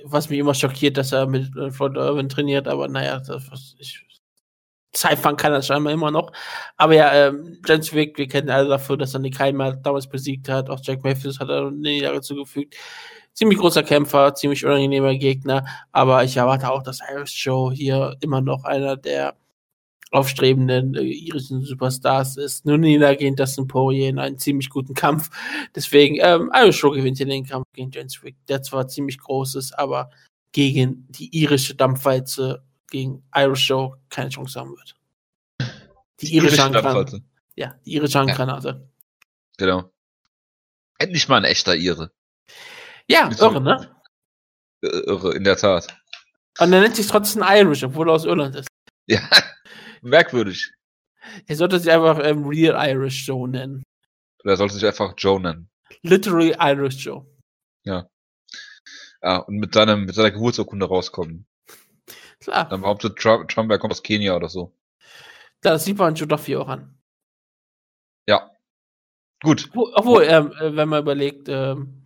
Was 0.04 0.30
mich 0.30 0.40
immer 0.40 0.54
schockiert, 0.54 0.98
dass 0.98 1.12
er 1.12 1.26
mit 1.26 1.56
äh, 1.56 1.70
Lord 1.80 1.98
Irvin 1.98 2.30
trainiert, 2.30 2.68
aber 2.68 2.88
naja, 2.88 3.20
das, 3.20 3.50
was 3.50 3.76
ich, 3.80 4.02
Zeitfang 4.94 5.36
kann 5.36 5.52
er 5.52 5.62
scheinbar 5.62 5.92
immer 5.92 6.12
noch. 6.12 6.32
Aber 6.78 6.94
ja, 6.94 7.12
ähm, 7.14 7.60
James 7.66 7.92
Wick, 7.94 8.18
wir 8.18 8.28
kennen 8.28 8.50
alle 8.50 8.70
dafür, 8.70 8.96
dass 8.96 9.14
er 9.14 9.20
Nick 9.20 9.40
Heimer 9.40 9.74
damals 9.74 10.08
besiegt 10.08 10.48
hat. 10.48 10.70
Auch 10.70 10.80
Jack 10.82 11.04
Matthews 11.04 11.40
hat 11.40 11.50
er 11.50 11.68
eine 11.68 11.72
Niederlage 11.72 12.22
zugefügt 12.22 12.76
ziemlich 13.36 13.60
großer 13.60 13.84
Kämpfer, 13.84 14.34
ziemlich 14.34 14.66
unangenehmer 14.66 15.16
Gegner, 15.16 15.66
aber 15.92 16.24
ich 16.24 16.38
erwarte 16.38 16.72
auch, 16.72 16.82
dass 16.82 17.02
Irish 17.02 17.46
Joe 17.46 17.74
hier 17.74 18.18
immer 18.22 18.42
noch 18.42 18.64
einer 18.64 18.98
der 18.98 19.36
aufstrebenden 20.12 20.96
äh, 20.96 21.02
irischen 21.02 21.62
Superstars 21.62 22.38
ist. 22.38 22.66
Nur 22.66 22.78
niedergehend 22.78 23.40
Dustin 23.40 23.68
Poirier 23.68 24.10
in 24.10 24.20
einen 24.20 24.40
ziemlich 24.40 24.70
guten 24.70 24.94
Kampf. 24.94 25.30
Deswegen, 25.76 26.18
ähm, 26.22 26.50
Irish 26.56 26.82
Joe 26.82 26.96
gewinnt 26.96 27.18
hier 27.18 27.26
den 27.26 27.46
Kampf 27.46 27.66
gegen 27.74 27.92
James 27.92 28.24
Wick, 28.24 28.38
der 28.48 28.62
zwar 28.62 28.88
ziemlich 28.88 29.20
groß 29.20 29.56
ist, 29.56 29.78
aber 29.78 30.10
gegen 30.54 31.06
die 31.10 31.36
irische 31.38 31.76
Dampfwalze, 31.76 32.64
gegen 32.90 33.24
Irish 33.36 33.68
Joe 33.68 33.98
keine 34.10 34.30
Chance 34.30 34.58
haben 34.58 34.72
wird. 34.72 34.96
Die, 36.22 36.28
die 36.28 36.36
irische 36.36 36.64
Handgranate. 36.64 37.22
Ja, 37.56 37.76
die 37.86 37.94
irische 37.94 38.20
Handgranate. 38.20 38.68
Ja. 38.70 38.82
Genau. 39.58 39.92
Endlich 40.98 41.28
mal 41.28 41.38
ein 41.38 41.44
echter 41.44 41.76
Ire. 41.76 42.12
Ja, 43.10 43.30
irre, 43.40 43.62
ne? 43.62 43.96
Äh, 44.82 44.88
irre, 44.88 45.36
in 45.36 45.44
der 45.44 45.58
Tat. 45.58 45.88
Und 46.60 46.74
er 46.74 46.82
nennt 46.82 46.96
sich 46.96 47.08
trotzdem 47.08 47.44
Irish, 47.46 47.84
obwohl 47.84 48.10
er 48.10 48.14
aus 48.14 48.26
Irland 48.26 48.56
ist. 48.56 48.68
Ja, 49.08 49.22
merkwürdig. 50.02 50.72
Er 51.48 51.56
sollte 51.56 51.80
sich 51.80 51.92
einfach 51.92 52.20
ähm, 52.24 52.46
Real 52.46 52.76
Irish 52.90 53.28
Joe 53.28 53.48
nennen. 53.48 53.84
Oder 54.44 54.54
er 54.54 54.58
sollte 54.58 54.76
sich 54.76 54.86
einfach 54.86 55.14
Joe 55.18 55.40
nennen. 55.40 55.70
Literally 56.02 56.56
Irish 56.60 57.04
Joe. 57.06 57.26
Ja. 57.84 58.08
Ja, 59.22 59.38
und 59.38 59.58
mit, 59.58 59.74
seinem, 59.74 60.06
mit 60.06 60.16
seiner 60.16 60.32
Geburtsurkunde 60.32 60.86
rauskommen. 60.86 61.48
Klar. 62.40 62.70
Dann 62.70 62.82
behauptet 62.82 63.18
Trump, 63.18 63.50
Trump, 63.50 63.72
er 63.72 63.80
kommt 63.80 63.92
aus 63.92 64.04
Kenia 64.04 64.36
oder 64.36 64.50
so. 64.50 64.76
Das 65.62 65.84
sieht 65.84 65.98
man 65.98 66.14
Joe 66.14 66.28
Duffy 66.28 66.56
auch 66.56 66.68
an. 66.68 66.96
Ja. 68.28 68.52
Gut. 69.42 69.70
Obwohl, 69.74 70.24
ähm, 70.24 70.52
äh, 70.60 70.76
wenn 70.76 70.90
man 70.90 71.02
überlegt, 71.02 71.50
ähm, 71.50 72.05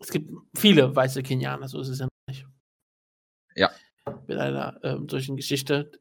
es 0.00 0.10
gibt 0.10 0.30
viele 0.56 0.94
weiße 0.94 1.22
Kenianer, 1.22 1.68
so 1.68 1.80
ist 1.80 1.88
es 1.88 1.98
ja 2.00 2.08
nicht. 2.28 2.46
Ja. 3.54 3.70
Mit 4.26 4.38
einer 4.38 4.80
ähm, 4.82 5.08
solchen 5.08 5.36
Geschichte. 5.36 5.92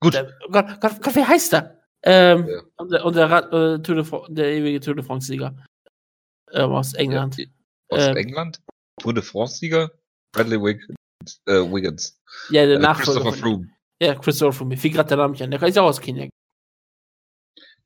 Gut. 0.00 0.14
Der, 0.14 0.32
Gott, 0.50 0.80
Gott, 0.80 1.02
Gott, 1.02 1.16
wie 1.16 1.24
heißt 1.24 1.54
er? 1.54 1.82
Ähm, 2.02 2.46
ja. 2.46 2.62
Und 2.76 2.90
der, 3.16 3.52
äh, 3.52 3.82
Tour 3.82 4.02
de 4.02 4.34
der 4.34 4.52
ewige 4.52 4.80
Tour 4.80 4.94
de 4.94 5.04
France-Sieger. 5.04 5.56
Ähm, 6.52 6.70
aus 6.70 6.92
England. 6.92 7.38
Ja, 7.38 7.46
aus 7.88 8.06
ähm, 8.06 8.16
England? 8.16 8.60
Tour 9.00 9.14
de 9.14 9.22
France-Sieger? 9.22 9.90
Bradley 10.32 10.60
Wiggins. 10.60 10.94
Äh, 11.46 11.52
Wiggins. 11.72 12.20
Ja, 12.50 12.66
der 12.66 12.76
äh, 12.76 12.78
Nachfolger. 12.78 13.22
Christopher 13.22 13.32
Froome. 13.32 13.70
Ja, 14.00 14.14
Christopher 14.14 14.52
Froome. 14.52 14.74
Mir 14.74 14.78
fiel 14.78 14.92
gerade 14.92 15.08
der 15.08 15.16
Name 15.16 15.32
nicht 15.32 15.42
an. 15.42 15.50
Der 15.50 15.62
ist 15.62 15.78
auch 15.78 15.86
aus 15.86 16.00
Kenia. 16.00 16.28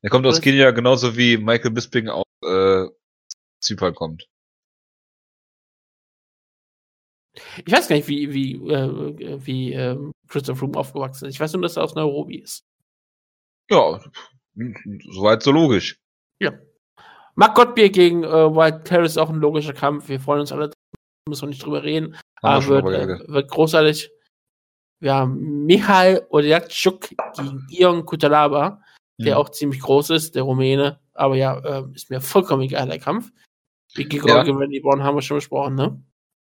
Der 0.03 0.09
kommt 0.09 0.25
aus 0.25 0.41
Kenia 0.41 0.71
genauso 0.71 1.15
wie 1.15 1.37
Michael 1.37 1.71
Bisping 1.71 2.09
aus 2.09 2.25
äh, 2.43 2.85
Zypern 3.61 3.95
kommt. 3.95 4.27
Ich 7.65 7.71
weiß 7.71 7.87
gar 7.87 7.95
nicht, 7.95 8.07
wie, 8.07 8.33
wie, 8.33 8.55
äh, 8.69 9.45
wie 9.45 9.73
ähm, 9.73 10.11
Christopher 10.27 10.59
Froome 10.59 10.77
aufgewachsen 10.77 11.27
ist. 11.27 11.35
Ich 11.35 11.39
weiß 11.39 11.53
nur, 11.53 11.61
dass 11.61 11.77
er 11.77 11.83
aus 11.83 11.95
Nairobi 11.95 12.39
ist. 12.39 12.63
Ja, 13.69 14.01
soweit 15.11 15.43
so 15.43 15.51
logisch. 15.51 15.97
Ja. 16.39 16.51
Mark 17.35 17.55
Gottbier 17.55 17.89
gegen 17.89 18.23
äh, 18.23 18.27
White 18.27 18.83
Terror 18.83 19.05
ist 19.05 19.17
auch 19.17 19.29
ein 19.29 19.39
logischer 19.39 19.73
Kampf. 19.73 20.09
Wir 20.09 20.19
freuen 20.19 20.41
uns 20.41 20.51
alle, 20.51 20.71
müssen 21.27 21.43
wir 21.43 21.49
nicht 21.49 21.63
drüber 21.63 21.83
reden. 21.83 22.17
Aber 22.41 22.65
wird, 22.67 22.85
äh, 22.85 23.27
wird 23.31 23.49
großartig. 23.49 24.11
Wir 24.99 25.15
haben 25.15 25.65
Michal 25.65 26.27
Odjatschuk 26.29 27.09
gegen 27.37 27.67
Ion 27.69 28.05
Kutalaba, 28.05 28.83
der 29.17 29.35
mhm. 29.35 29.41
auch 29.41 29.49
ziemlich 29.49 29.79
groß 29.79 30.11
ist, 30.11 30.35
der 30.35 30.43
Rumäne. 30.43 30.99
Aber 31.13 31.35
ja, 31.35 31.57
äh, 31.59 31.83
ist 31.93 32.09
mir 32.09 32.21
vollkommen 32.21 32.63
egal, 32.63 32.87
der 32.87 32.99
Kampf. 32.99 33.31
Ja. 33.95 34.05
gegen 34.05 34.57
Randy 34.57 34.79
Brown 34.79 35.03
haben 35.03 35.15
wir 35.15 35.21
schon 35.21 35.37
besprochen, 35.37 35.75
ne? 35.75 36.01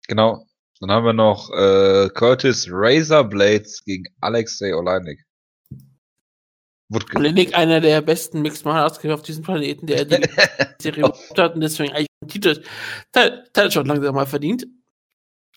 Genau. 0.08 0.44
Dann 0.82 0.90
haben 0.90 1.06
wir 1.06 1.12
noch 1.12 1.48
äh, 1.52 2.08
Curtis 2.12 2.66
Razor 2.68 3.22
Blades 3.22 3.84
gegen 3.84 4.04
Alexei 4.20 4.74
Oleinik. 4.74 5.24
Oleinik, 7.14 7.56
einer 7.56 7.80
der 7.80 8.02
besten 8.02 8.42
Mixed 8.42 8.64
Martial 8.64 8.82
Arts 8.82 9.04
auf 9.06 9.22
diesem 9.22 9.44
Planeten, 9.44 9.86
der 9.86 10.04
die 10.04 10.28
Serie 10.82 11.04
hat 11.04 11.54
und 11.54 11.60
deswegen 11.60 11.92
eigentlich 11.92 12.08
einen 12.20 12.28
Titel, 12.28 12.64
Titel 13.12 13.70
schon 13.70 13.86
langsam 13.86 14.12
mal 14.12 14.26
verdient. 14.26 14.66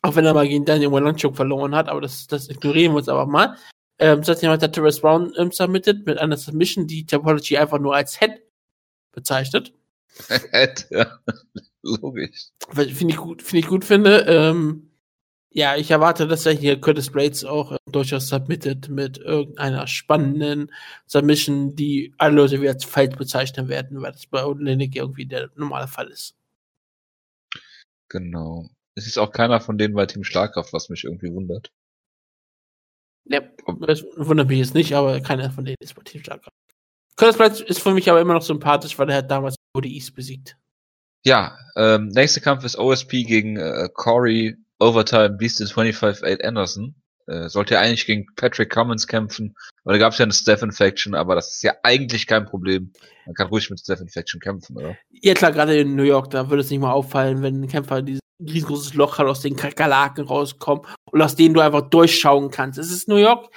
Auch 0.03 0.15
wenn 0.15 0.25
er 0.25 0.35
mal 0.35 0.47
gegen 0.47 0.63
Daniel 0.63 0.91
Walanchuk 0.91 1.35
verloren 1.35 1.73
hat, 1.73 1.89
aber 1.89 2.01
das, 2.01 2.27
das 2.27 2.47
ignorieren 2.47 2.93
wir 2.93 2.97
uns 2.97 3.09
aber 3.09 3.25
mal. 3.25 3.57
Ähm, 3.97 4.23
seitdem 4.23 4.51
hat 4.51 4.61
der 4.61 4.71
Terrence 4.71 5.01
Brown 5.01 5.33
ähm, 5.39 5.51
submitted 5.51 6.05
mit 6.05 6.19
einer 6.19 6.37
Submission, 6.37 6.85
die 6.85 7.03
Topology 7.03 7.57
einfach 7.57 7.79
nur 7.79 7.95
als 7.95 8.19
Head 8.19 8.43
bezeichnet. 9.11 9.73
Head, 10.51 10.85
ja. 10.91 11.19
Logisch. 11.81 12.49
Finde 12.69 13.07
ich 13.07 13.17
gut, 13.17 13.41
finde 13.41 13.59
ich 13.59 13.67
gut 13.67 13.85
finde. 13.85 14.19
Ähm, 14.27 14.84
ja, 15.57 15.77
ich 15.77 15.89
erwarte, 15.89 16.27
dass 16.27 16.45
er 16.45 16.51
hier 16.51 16.81
Curtis 16.81 17.09
Blades 17.09 17.45
auch 17.45 17.71
äh, 17.71 17.77
durchaus 17.89 18.27
submittet 18.27 18.89
mit 18.89 19.17
irgendeiner 19.19 19.87
spannenden 19.87 20.69
Submission, 21.05 21.77
die 21.77 22.13
alle 22.17 22.35
Leute 22.35 22.61
wie 22.61 22.67
als 22.67 22.83
Fight 22.83 23.17
bezeichnen 23.17 23.69
werden, 23.69 24.01
weil 24.01 24.11
das 24.11 24.25
bei 24.25 24.43
Olenek 24.43 24.97
irgendwie 24.97 25.25
der 25.25 25.49
normale 25.55 25.87
Fall 25.87 26.09
ist. 26.09 26.35
Genau. 28.09 28.67
Es 28.95 29.07
ist 29.07 29.17
auch 29.17 29.31
keiner 29.31 29.61
von 29.61 29.77
denen 29.77 29.93
bei 29.93 30.05
Team 30.05 30.25
Schlagkraft, 30.25 30.73
was 30.73 30.89
mich 30.89 31.05
irgendwie 31.05 31.31
wundert. 31.33 31.71
Ja, 33.23 33.39
das 33.79 34.03
wundert 34.17 34.49
mich 34.49 34.59
jetzt 34.59 34.75
nicht, 34.75 34.93
aber 34.93 35.21
keiner 35.21 35.51
von 35.51 35.63
denen 35.63 35.77
ist 35.79 35.95
bei 35.95 36.03
Team 36.03 36.21
Schlagkraft. 36.21 36.57
Curtis 37.15 37.37
Blades 37.37 37.61
ist 37.61 37.79
für 37.81 37.93
mich 37.93 38.09
aber 38.09 38.19
immer 38.19 38.33
noch 38.33 38.41
sympathisch, 38.41 38.99
weil 38.99 39.09
er 39.09 39.17
hat 39.19 39.31
damals 39.31 39.55
ODIs 39.73 40.11
besiegt. 40.11 40.57
Ja, 41.23 41.57
ähm, 41.77 42.09
nächster 42.09 42.41
Kampf 42.41 42.65
ist 42.65 42.77
OSP 42.77 43.23
gegen 43.23 43.55
äh, 43.55 43.87
Corey 43.93 44.57
Overtime 44.79 45.31
Beast 45.31 45.61
in 45.61 45.67
25-8 45.67 46.41
Anderson. 46.41 46.95
Äh, 47.27 47.49
sollte 47.49 47.73
ja 47.73 47.81
eigentlich 47.81 48.05
gegen 48.05 48.27
Patrick 48.35 48.69
Cummins 48.69 49.07
kämpfen, 49.07 49.55
weil 49.83 49.93
da 49.93 49.99
gab 49.99 50.13
es 50.13 50.19
ja 50.19 50.25
eine 50.25 50.33
Steph 50.33 50.61
Infection, 50.61 51.15
aber 51.15 51.33
das 51.33 51.55
ist 51.55 51.63
ja 51.63 51.73
eigentlich 51.81 52.27
kein 52.27 52.45
Problem. 52.45 52.91
Man 53.25 53.33
kann 53.33 53.47
ruhig 53.47 53.67
mit 53.71 53.79
Steph 53.79 53.99
Infection 53.99 54.39
kämpfen, 54.39 54.77
oder? 54.77 54.95
Ja 55.09 55.33
klar, 55.33 55.51
gerade 55.51 55.75
in 55.79 55.95
New 55.95 56.03
York, 56.03 56.29
da 56.29 56.51
würde 56.51 56.61
es 56.61 56.69
nicht 56.69 56.81
mal 56.81 56.91
auffallen, 56.91 57.41
wenn 57.41 57.61
ein 57.61 57.67
Kämpfer 57.67 58.03
dieses 58.03 58.21
riesengroßes 58.39 58.93
Loch 58.93 59.17
hat, 59.17 59.25
aus 59.25 59.41
den 59.41 59.55
Kakerlaken 59.55 60.25
rauskommt 60.25 60.85
und 61.11 61.21
aus 61.21 61.35
denen 61.35 61.55
du 61.55 61.61
einfach 61.61 61.89
durchschauen 61.89 62.51
kannst. 62.51 62.77
Es 62.77 62.91
ist 62.91 63.07
New 63.07 63.15
York, 63.15 63.49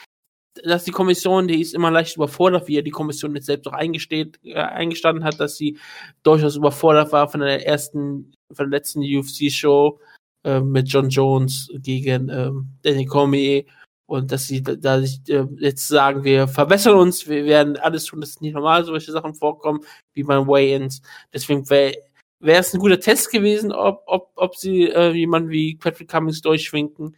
dass 0.65 0.85
die 0.85 0.90
Kommission, 0.90 1.47
die 1.47 1.61
ist 1.61 1.74
immer 1.74 1.90
leicht 1.90 2.16
überfordert, 2.16 2.69
wie 2.69 2.77
ja 2.77 2.82
die 2.82 2.90
Kommission 2.90 3.35
jetzt 3.35 3.47
selbst 3.47 3.66
auch 3.66 3.74
eingesteht, 3.74 4.39
äh, 4.45 4.55
eingestanden 4.55 5.24
hat, 5.24 5.40
dass 5.40 5.57
sie 5.57 5.78
durchaus 6.23 6.57
überfordert 6.57 7.12
war 7.12 7.28
von 7.28 7.40
der 7.40 7.66
ersten, 7.66 8.32
von 8.51 8.70
der 8.70 8.78
letzten 8.78 9.01
UFC-Show 9.01 10.01
äh, 10.49 10.61
mit 10.61 10.89
John 10.89 11.11
Jones 11.11 11.70
gegen 11.75 12.31
ähm, 12.31 12.69
Danny 12.83 13.05
Cormier 13.05 13.65
und 14.07 14.33
dass 14.33 14.47
sie 14.47 14.62
da, 14.62 14.99
äh, 14.99 15.47
jetzt 15.59 15.87
sagen, 15.87 16.25
wir 16.25 16.49
verbessern 16.49 16.95
uns, 16.95 17.29
wir 17.29 17.45
werden 17.45 17.77
alles 17.77 18.07
tun, 18.07 18.23
dass 18.23 18.41
nicht 18.41 18.55
normal 18.55 18.85
solche 18.85 19.12
Sachen 19.12 19.35
vorkommen, 19.35 19.81
wie 20.15 20.23
beim 20.23 20.49
Weigh-Ins. 20.49 21.03
Deswegen 21.35 21.69
wäre 21.69 21.95
es 22.41 22.73
ein 22.73 22.81
guter 22.81 22.99
Test 22.99 23.31
gewesen, 23.31 23.73
ob, 23.73 24.03
ob, 24.07 24.33
ob 24.37 24.57
sie 24.57 24.85
äh, 24.85 25.12
jemanden 25.12 25.51
wie 25.51 25.77
Patrick 25.77 26.09
Cummings 26.09 26.41
durchschwinken. 26.41 27.15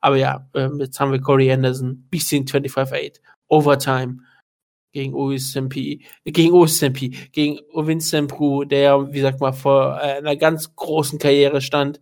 Aber 0.00 0.16
ja, 0.16 0.48
ähm, 0.54 0.78
jetzt 0.78 1.00
haben 1.00 1.10
wir 1.10 1.20
Corey 1.20 1.50
Anderson, 1.50 2.06
BC 2.10 2.48
25-8, 2.48 3.20
Overtime 3.48 4.18
gegen 4.92 5.14
OSMP, 5.14 6.00
gegen 6.24 6.52
OSMP, 6.52 7.32
gegen 7.32 7.58
Vincent 7.74 8.28
Prou, 8.28 8.62
der, 8.62 9.12
wie 9.12 9.20
sagt 9.20 9.40
mal, 9.40 9.52
vor 9.52 9.98
äh, 10.00 10.18
einer 10.18 10.36
ganz 10.36 10.76
großen 10.76 11.18
Karriere 11.18 11.60
stand, 11.60 12.00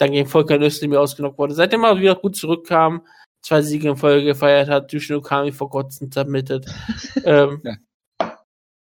dann 0.00 0.12
gegen 0.12 0.28
Volker 0.28 0.58
mir 0.58 1.00
ausgenockt 1.00 1.38
wurde. 1.38 1.54
Seitdem 1.54 1.84
er 1.84 1.98
wieder 1.98 2.14
gut 2.14 2.34
zurückkam, 2.34 3.06
zwei 3.42 3.60
Siege 3.60 3.90
in 3.90 3.96
Folge 3.96 4.24
gefeiert 4.24 4.68
hat, 4.68 4.92
Dushin 4.92 5.16
Okami 5.16 5.52
vor 5.52 5.68
kurzem 5.68 6.10
submitted. 6.10 6.66
ähm, 7.24 7.60
ja. 7.62 7.76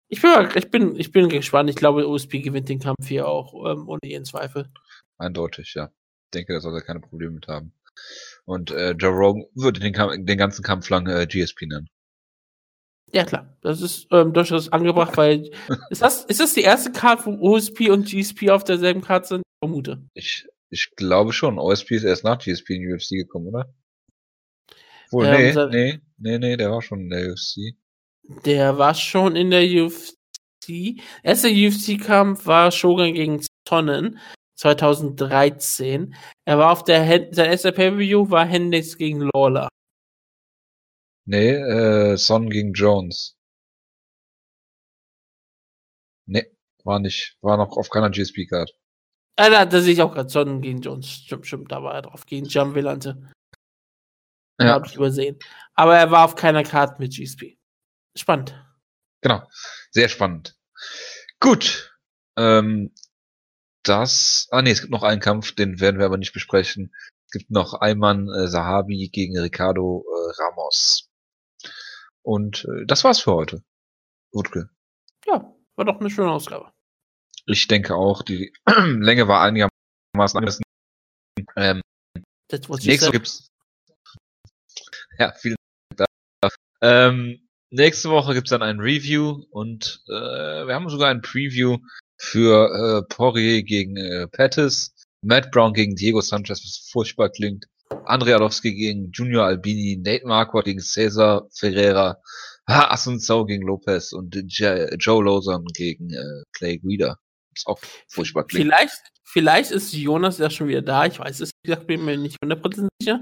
Ich 0.08 0.22
bin, 0.22 0.30
ich 0.54 0.70
bin, 0.70 0.96
ich 0.96 1.10
bin 1.10 1.28
gespannt. 1.28 1.70
Ich 1.70 1.76
glaube, 1.76 2.06
OSP 2.06 2.40
gewinnt 2.42 2.68
den 2.68 2.78
Kampf 2.78 3.08
hier 3.08 3.26
auch, 3.26 3.54
ähm, 3.68 3.88
ohne 3.88 3.98
jeden 4.04 4.24
Zweifel. 4.24 4.68
Eindeutig, 5.18 5.74
ja. 5.74 5.86
Ich 6.26 6.30
denke, 6.34 6.52
da 6.52 6.60
soll 6.60 6.74
er 6.74 6.82
keine 6.82 7.00
Probleme 7.00 7.32
mit 7.32 7.48
haben. 7.48 7.72
Und 8.44 8.70
äh, 8.70 8.92
Joe 8.92 9.10
Rogan 9.10 9.46
würde 9.54 9.80
den, 9.80 10.26
den 10.26 10.38
ganzen 10.38 10.62
Kampf 10.62 10.90
lang 10.90 11.08
äh, 11.08 11.26
GSP 11.26 11.66
nennen. 11.66 11.88
Ja, 13.10 13.24
klar. 13.24 13.56
Das 13.62 13.80
ist 13.80 14.06
ähm, 14.12 14.32
durchaus 14.32 14.70
angebracht, 14.70 15.16
weil 15.16 15.50
ist 15.90 16.02
das, 16.02 16.24
ist 16.26 16.40
das 16.40 16.54
die 16.54 16.62
erste 16.62 16.92
Karte, 16.92 17.26
wo 17.26 17.54
OSP 17.54 17.88
und 17.90 18.06
GSP 18.06 18.50
auf 18.50 18.64
derselben 18.64 19.00
Karte 19.00 19.28
sind? 19.28 19.42
Ich 19.42 19.58
vermute. 19.66 20.06
Ich, 20.14 20.46
ich 20.70 20.90
glaube 20.96 21.32
schon. 21.32 21.58
OSP 21.58 21.92
ist 21.92 22.04
erst 22.04 22.24
nach 22.24 22.38
GSP 22.38 22.70
in 22.70 22.82
die 22.82 22.92
UFC 22.92 23.10
gekommen, 23.10 23.48
oder? 23.48 23.74
Wohl, 25.10 25.26
ähm, 25.26 25.70
nee, 25.70 25.70
nee, 25.70 26.00
nee, 26.18 26.38
nee, 26.38 26.56
der 26.56 26.70
war 26.70 26.82
schon 26.82 27.00
in 27.00 27.10
der 27.10 27.30
UFC. 27.30 27.76
Der 28.44 28.76
war 28.76 28.94
schon 28.94 29.36
in 29.36 29.50
der 29.50 29.62
UFC. 29.62 31.00
Erster 31.22 31.48
UFC-Kampf 31.48 32.46
war 32.46 32.72
Shogun 32.72 33.14
gegen 33.14 33.44
Sonnen. 33.68 34.18
2013. 34.56 36.14
Er 36.44 36.58
war 36.58 36.72
auf 36.72 36.82
der, 36.84 37.06
sein 37.32 37.50
erster 37.50 37.72
Pay-Per-View 37.72 38.30
war 38.30 38.46
Hendricks 38.46 38.96
gegen 38.96 39.30
Lawler. 39.32 39.68
Nee, 41.26 41.50
äh, 41.50 42.16
Son 42.16 42.48
gegen 42.50 42.72
Jones. 42.72 43.36
Nee, 46.26 46.46
war 46.84 46.98
nicht, 47.00 47.36
war 47.42 47.56
noch 47.56 47.76
auf 47.76 47.90
keiner 47.90 48.10
GSP-Card. 48.10 48.72
Ah, 49.36 49.50
da, 49.50 49.66
da 49.66 49.80
sehe 49.80 49.92
ich 49.92 50.02
auch 50.02 50.14
gerade 50.14 50.30
Son 50.30 50.62
gegen 50.62 50.80
Jones. 50.80 51.08
Stimmt, 51.08 51.46
stimmt, 51.46 51.70
da 51.70 51.82
war 51.82 51.94
er 51.94 52.02
drauf, 52.02 52.24
gegen 52.26 52.46
John 52.46 52.74
Villante. 52.74 53.30
Ja. 54.58 54.74
Hab 54.74 54.86
ich 54.86 54.96
übersehen. 54.96 55.38
Aber 55.74 55.96
er 55.96 56.10
war 56.10 56.24
auf 56.24 56.34
keiner 56.34 56.62
Karte 56.62 56.96
mit 56.98 57.14
GSP. 57.14 57.58
Spannend. 58.16 58.58
Genau, 59.20 59.42
sehr 59.90 60.08
spannend. 60.08 60.56
Gut, 61.40 61.94
ähm, 62.38 62.94
das, 63.82 64.48
ah 64.50 64.62
nee, 64.62 64.70
es 64.70 64.80
gibt 64.80 64.92
noch 64.92 65.02
einen 65.02 65.20
Kampf, 65.20 65.54
den 65.54 65.80
werden 65.80 65.98
wir 65.98 66.06
aber 66.06 66.16
nicht 66.16 66.32
besprechen. 66.32 66.94
Es 67.26 67.32
gibt 67.32 67.50
noch 67.50 67.80
Ayman 67.80 68.28
äh, 68.28 68.48
Sahabi 68.48 69.08
gegen 69.12 69.38
Ricardo 69.38 70.04
äh, 70.06 70.42
Ramos. 70.42 71.10
Und 72.22 72.64
äh, 72.64 72.86
das 72.86 73.04
war's 73.04 73.20
für 73.20 73.32
heute. 73.32 73.62
Wutke. 74.32 74.70
Ja, 75.26 75.54
war 75.76 75.84
doch 75.84 76.00
eine 76.00 76.10
schöne 76.10 76.30
Ausgabe. 76.30 76.72
Ich 77.46 77.68
denke 77.68 77.94
auch, 77.94 78.22
die 78.22 78.52
Länge 78.66 79.28
war 79.28 79.42
einigermaßen 79.42 80.38
angemessen. 80.38 80.62
Ähm, 81.56 81.80
nächste 82.50 83.10
gibt's. 83.10 83.48
Ja, 85.18 85.32
vielen 85.32 85.56
Dank. 85.96 86.10
Ähm, 86.82 87.48
nächste 87.70 88.10
Woche 88.10 88.34
gibt's 88.34 88.50
dann 88.50 88.62
ein 88.62 88.80
Review 88.80 89.44
und 89.50 90.02
äh, 90.08 90.12
wir 90.12 90.74
haben 90.74 90.90
sogar 90.90 91.08
ein 91.08 91.22
Preview 91.22 91.78
für 92.18 92.68
äh, 92.68 93.14
Poirier 93.14 93.62
gegen 93.62 93.96
äh, 93.96 94.26
Pettis, 94.28 94.94
Matt 95.22 95.50
Brown 95.52 95.72
gegen 95.72 95.94
Diego 95.94 96.20
Sanchez, 96.20 96.62
was 96.62 96.90
furchtbar 96.92 97.30
klingt, 97.30 97.66
Andrei 98.04 98.34
Arlovski 98.34 98.74
gegen 98.74 99.10
Junior 99.10 99.46
Albini, 99.46 99.96
Nate 99.96 100.26
Marquardt 100.26 100.66
gegen 100.66 100.80
Cesar 100.80 101.48
Ferreira, 101.50 102.20
ha, 102.68 102.90
Asuncao 102.90 103.46
gegen 103.46 103.66
Lopez 103.66 104.12
und 104.12 104.34
J 104.34 104.90
Joe 104.98 105.24
Lozan 105.24 105.64
gegen 105.72 106.12
äh, 106.12 106.42
Clay 106.52 106.78
Guida. 106.78 107.18
Was 107.56 107.66
auch 107.66 107.80
furchtbar 108.08 108.44
klingt. 108.46 108.66
Vielleicht, 108.66 109.02
vielleicht 109.24 109.70
ist 109.70 109.92
Jonas 109.92 110.38
ja 110.38 110.50
schon 110.50 110.68
wieder 110.68 110.82
da, 110.82 111.06
ich 111.06 111.18
weiß 111.18 111.40
es, 111.40 111.50
ich 111.62 111.78
bin 111.80 112.04
mir 112.04 112.16
nicht 112.16 112.36
100% 112.42 112.88
sicher. 113.00 113.20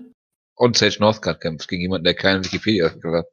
Und 0.56 0.76
Sage 0.76 0.96
Northcutt 1.00 1.40
kämpft 1.40 1.68
gegen 1.68 1.82
jemanden, 1.82 2.04
der 2.04 2.14
keinen 2.14 2.44
Wikipedia 2.44 2.90
hat. 2.90 3.26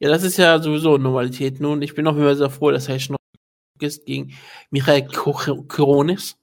Ja, 0.00 0.08
das 0.08 0.24
ist 0.24 0.36
ja 0.36 0.60
sowieso 0.60 0.98
Normalität 0.98 1.60
nun. 1.60 1.80
Ich 1.82 1.94
bin 1.94 2.06
auch 2.06 2.16
immer 2.16 2.34
sehr 2.34 2.50
froh, 2.50 2.70
dass 2.70 2.86
Sage 2.86 3.16
ist 3.80 4.06
gegen 4.06 4.36
Michael 4.70 5.06
Kironis. 5.06 6.36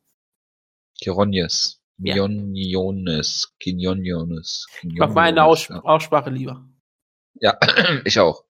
Kironius. 1.02 1.82
Mioniones. 1.98 3.54
Kinioniones. 3.60 4.68
Ich 4.82 4.94
mach 4.96 5.14
meine. 5.14 5.44
Aussprache 5.44 6.30
lieber. 6.30 6.66
Ja, 7.36 7.58
ich 8.06 8.20
auch. 8.20 8.44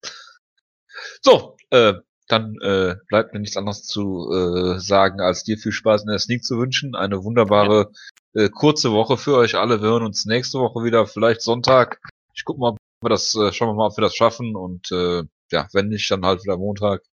So, 1.21 1.57
äh, 1.69 1.93
dann 2.31 2.55
äh, 2.61 2.95
bleibt 3.07 3.33
mir 3.33 3.39
nichts 3.39 3.57
anderes 3.57 3.83
zu 3.83 4.31
äh, 4.31 4.79
sagen, 4.79 5.21
als 5.21 5.43
dir 5.43 5.57
viel 5.57 5.71
Spaß 5.71 6.03
in 6.03 6.09
der 6.09 6.19
Sneak 6.19 6.43
zu 6.43 6.57
wünschen. 6.57 6.95
Eine 6.95 7.23
wunderbare 7.23 7.91
ja. 8.33 8.43
äh, 8.43 8.49
kurze 8.49 8.91
Woche 8.91 9.17
für 9.17 9.35
euch 9.35 9.55
alle. 9.55 9.81
Wir 9.81 9.89
hören 9.89 10.05
uns 10.05 10.25
nächste 10.25 10.59
Woche 10.59 10.83
wieder, 10.83 11.05
vielleicht 11.07 11.41
Sonntag. 11.41 11.99
Ich 12.33 12.45
guck 12.45 12.57
mal, 12.57 12.69
ob 12.69 12.77
wir 13.01 13.09
das, 13.09 13.35
äh, 13.35 13.51
schauen 13.51 13.69
wir 13.69 13.73
mal, 13.73 13.87
ob 13.87 13.97
wir 13.97 14.03
das 14.03 14.15
schaffen 14.15 14.55
und 14.55 14.91
äh, 14.91 15.23
ja, 15.51 15.67
wenn 15.73 15.89
nicht, 15.89 16.09
dann 16.09 16.25
halt 16.25 16.43
wieder 16.43 16.57
Montag. 16.57 17.03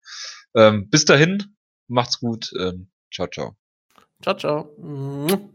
Ähm, 0.55 0.89
bis 0.89 1.05
dahin, 1.05 1.57
macht's 1.89 2.21
gut. 2.21 2.53
Ähm, 2.59 2.89
ciao, 3.13 3.27
ciao. 3.27 3.57
Ciao, 4.23 4.37
ciao. 4.37 5.49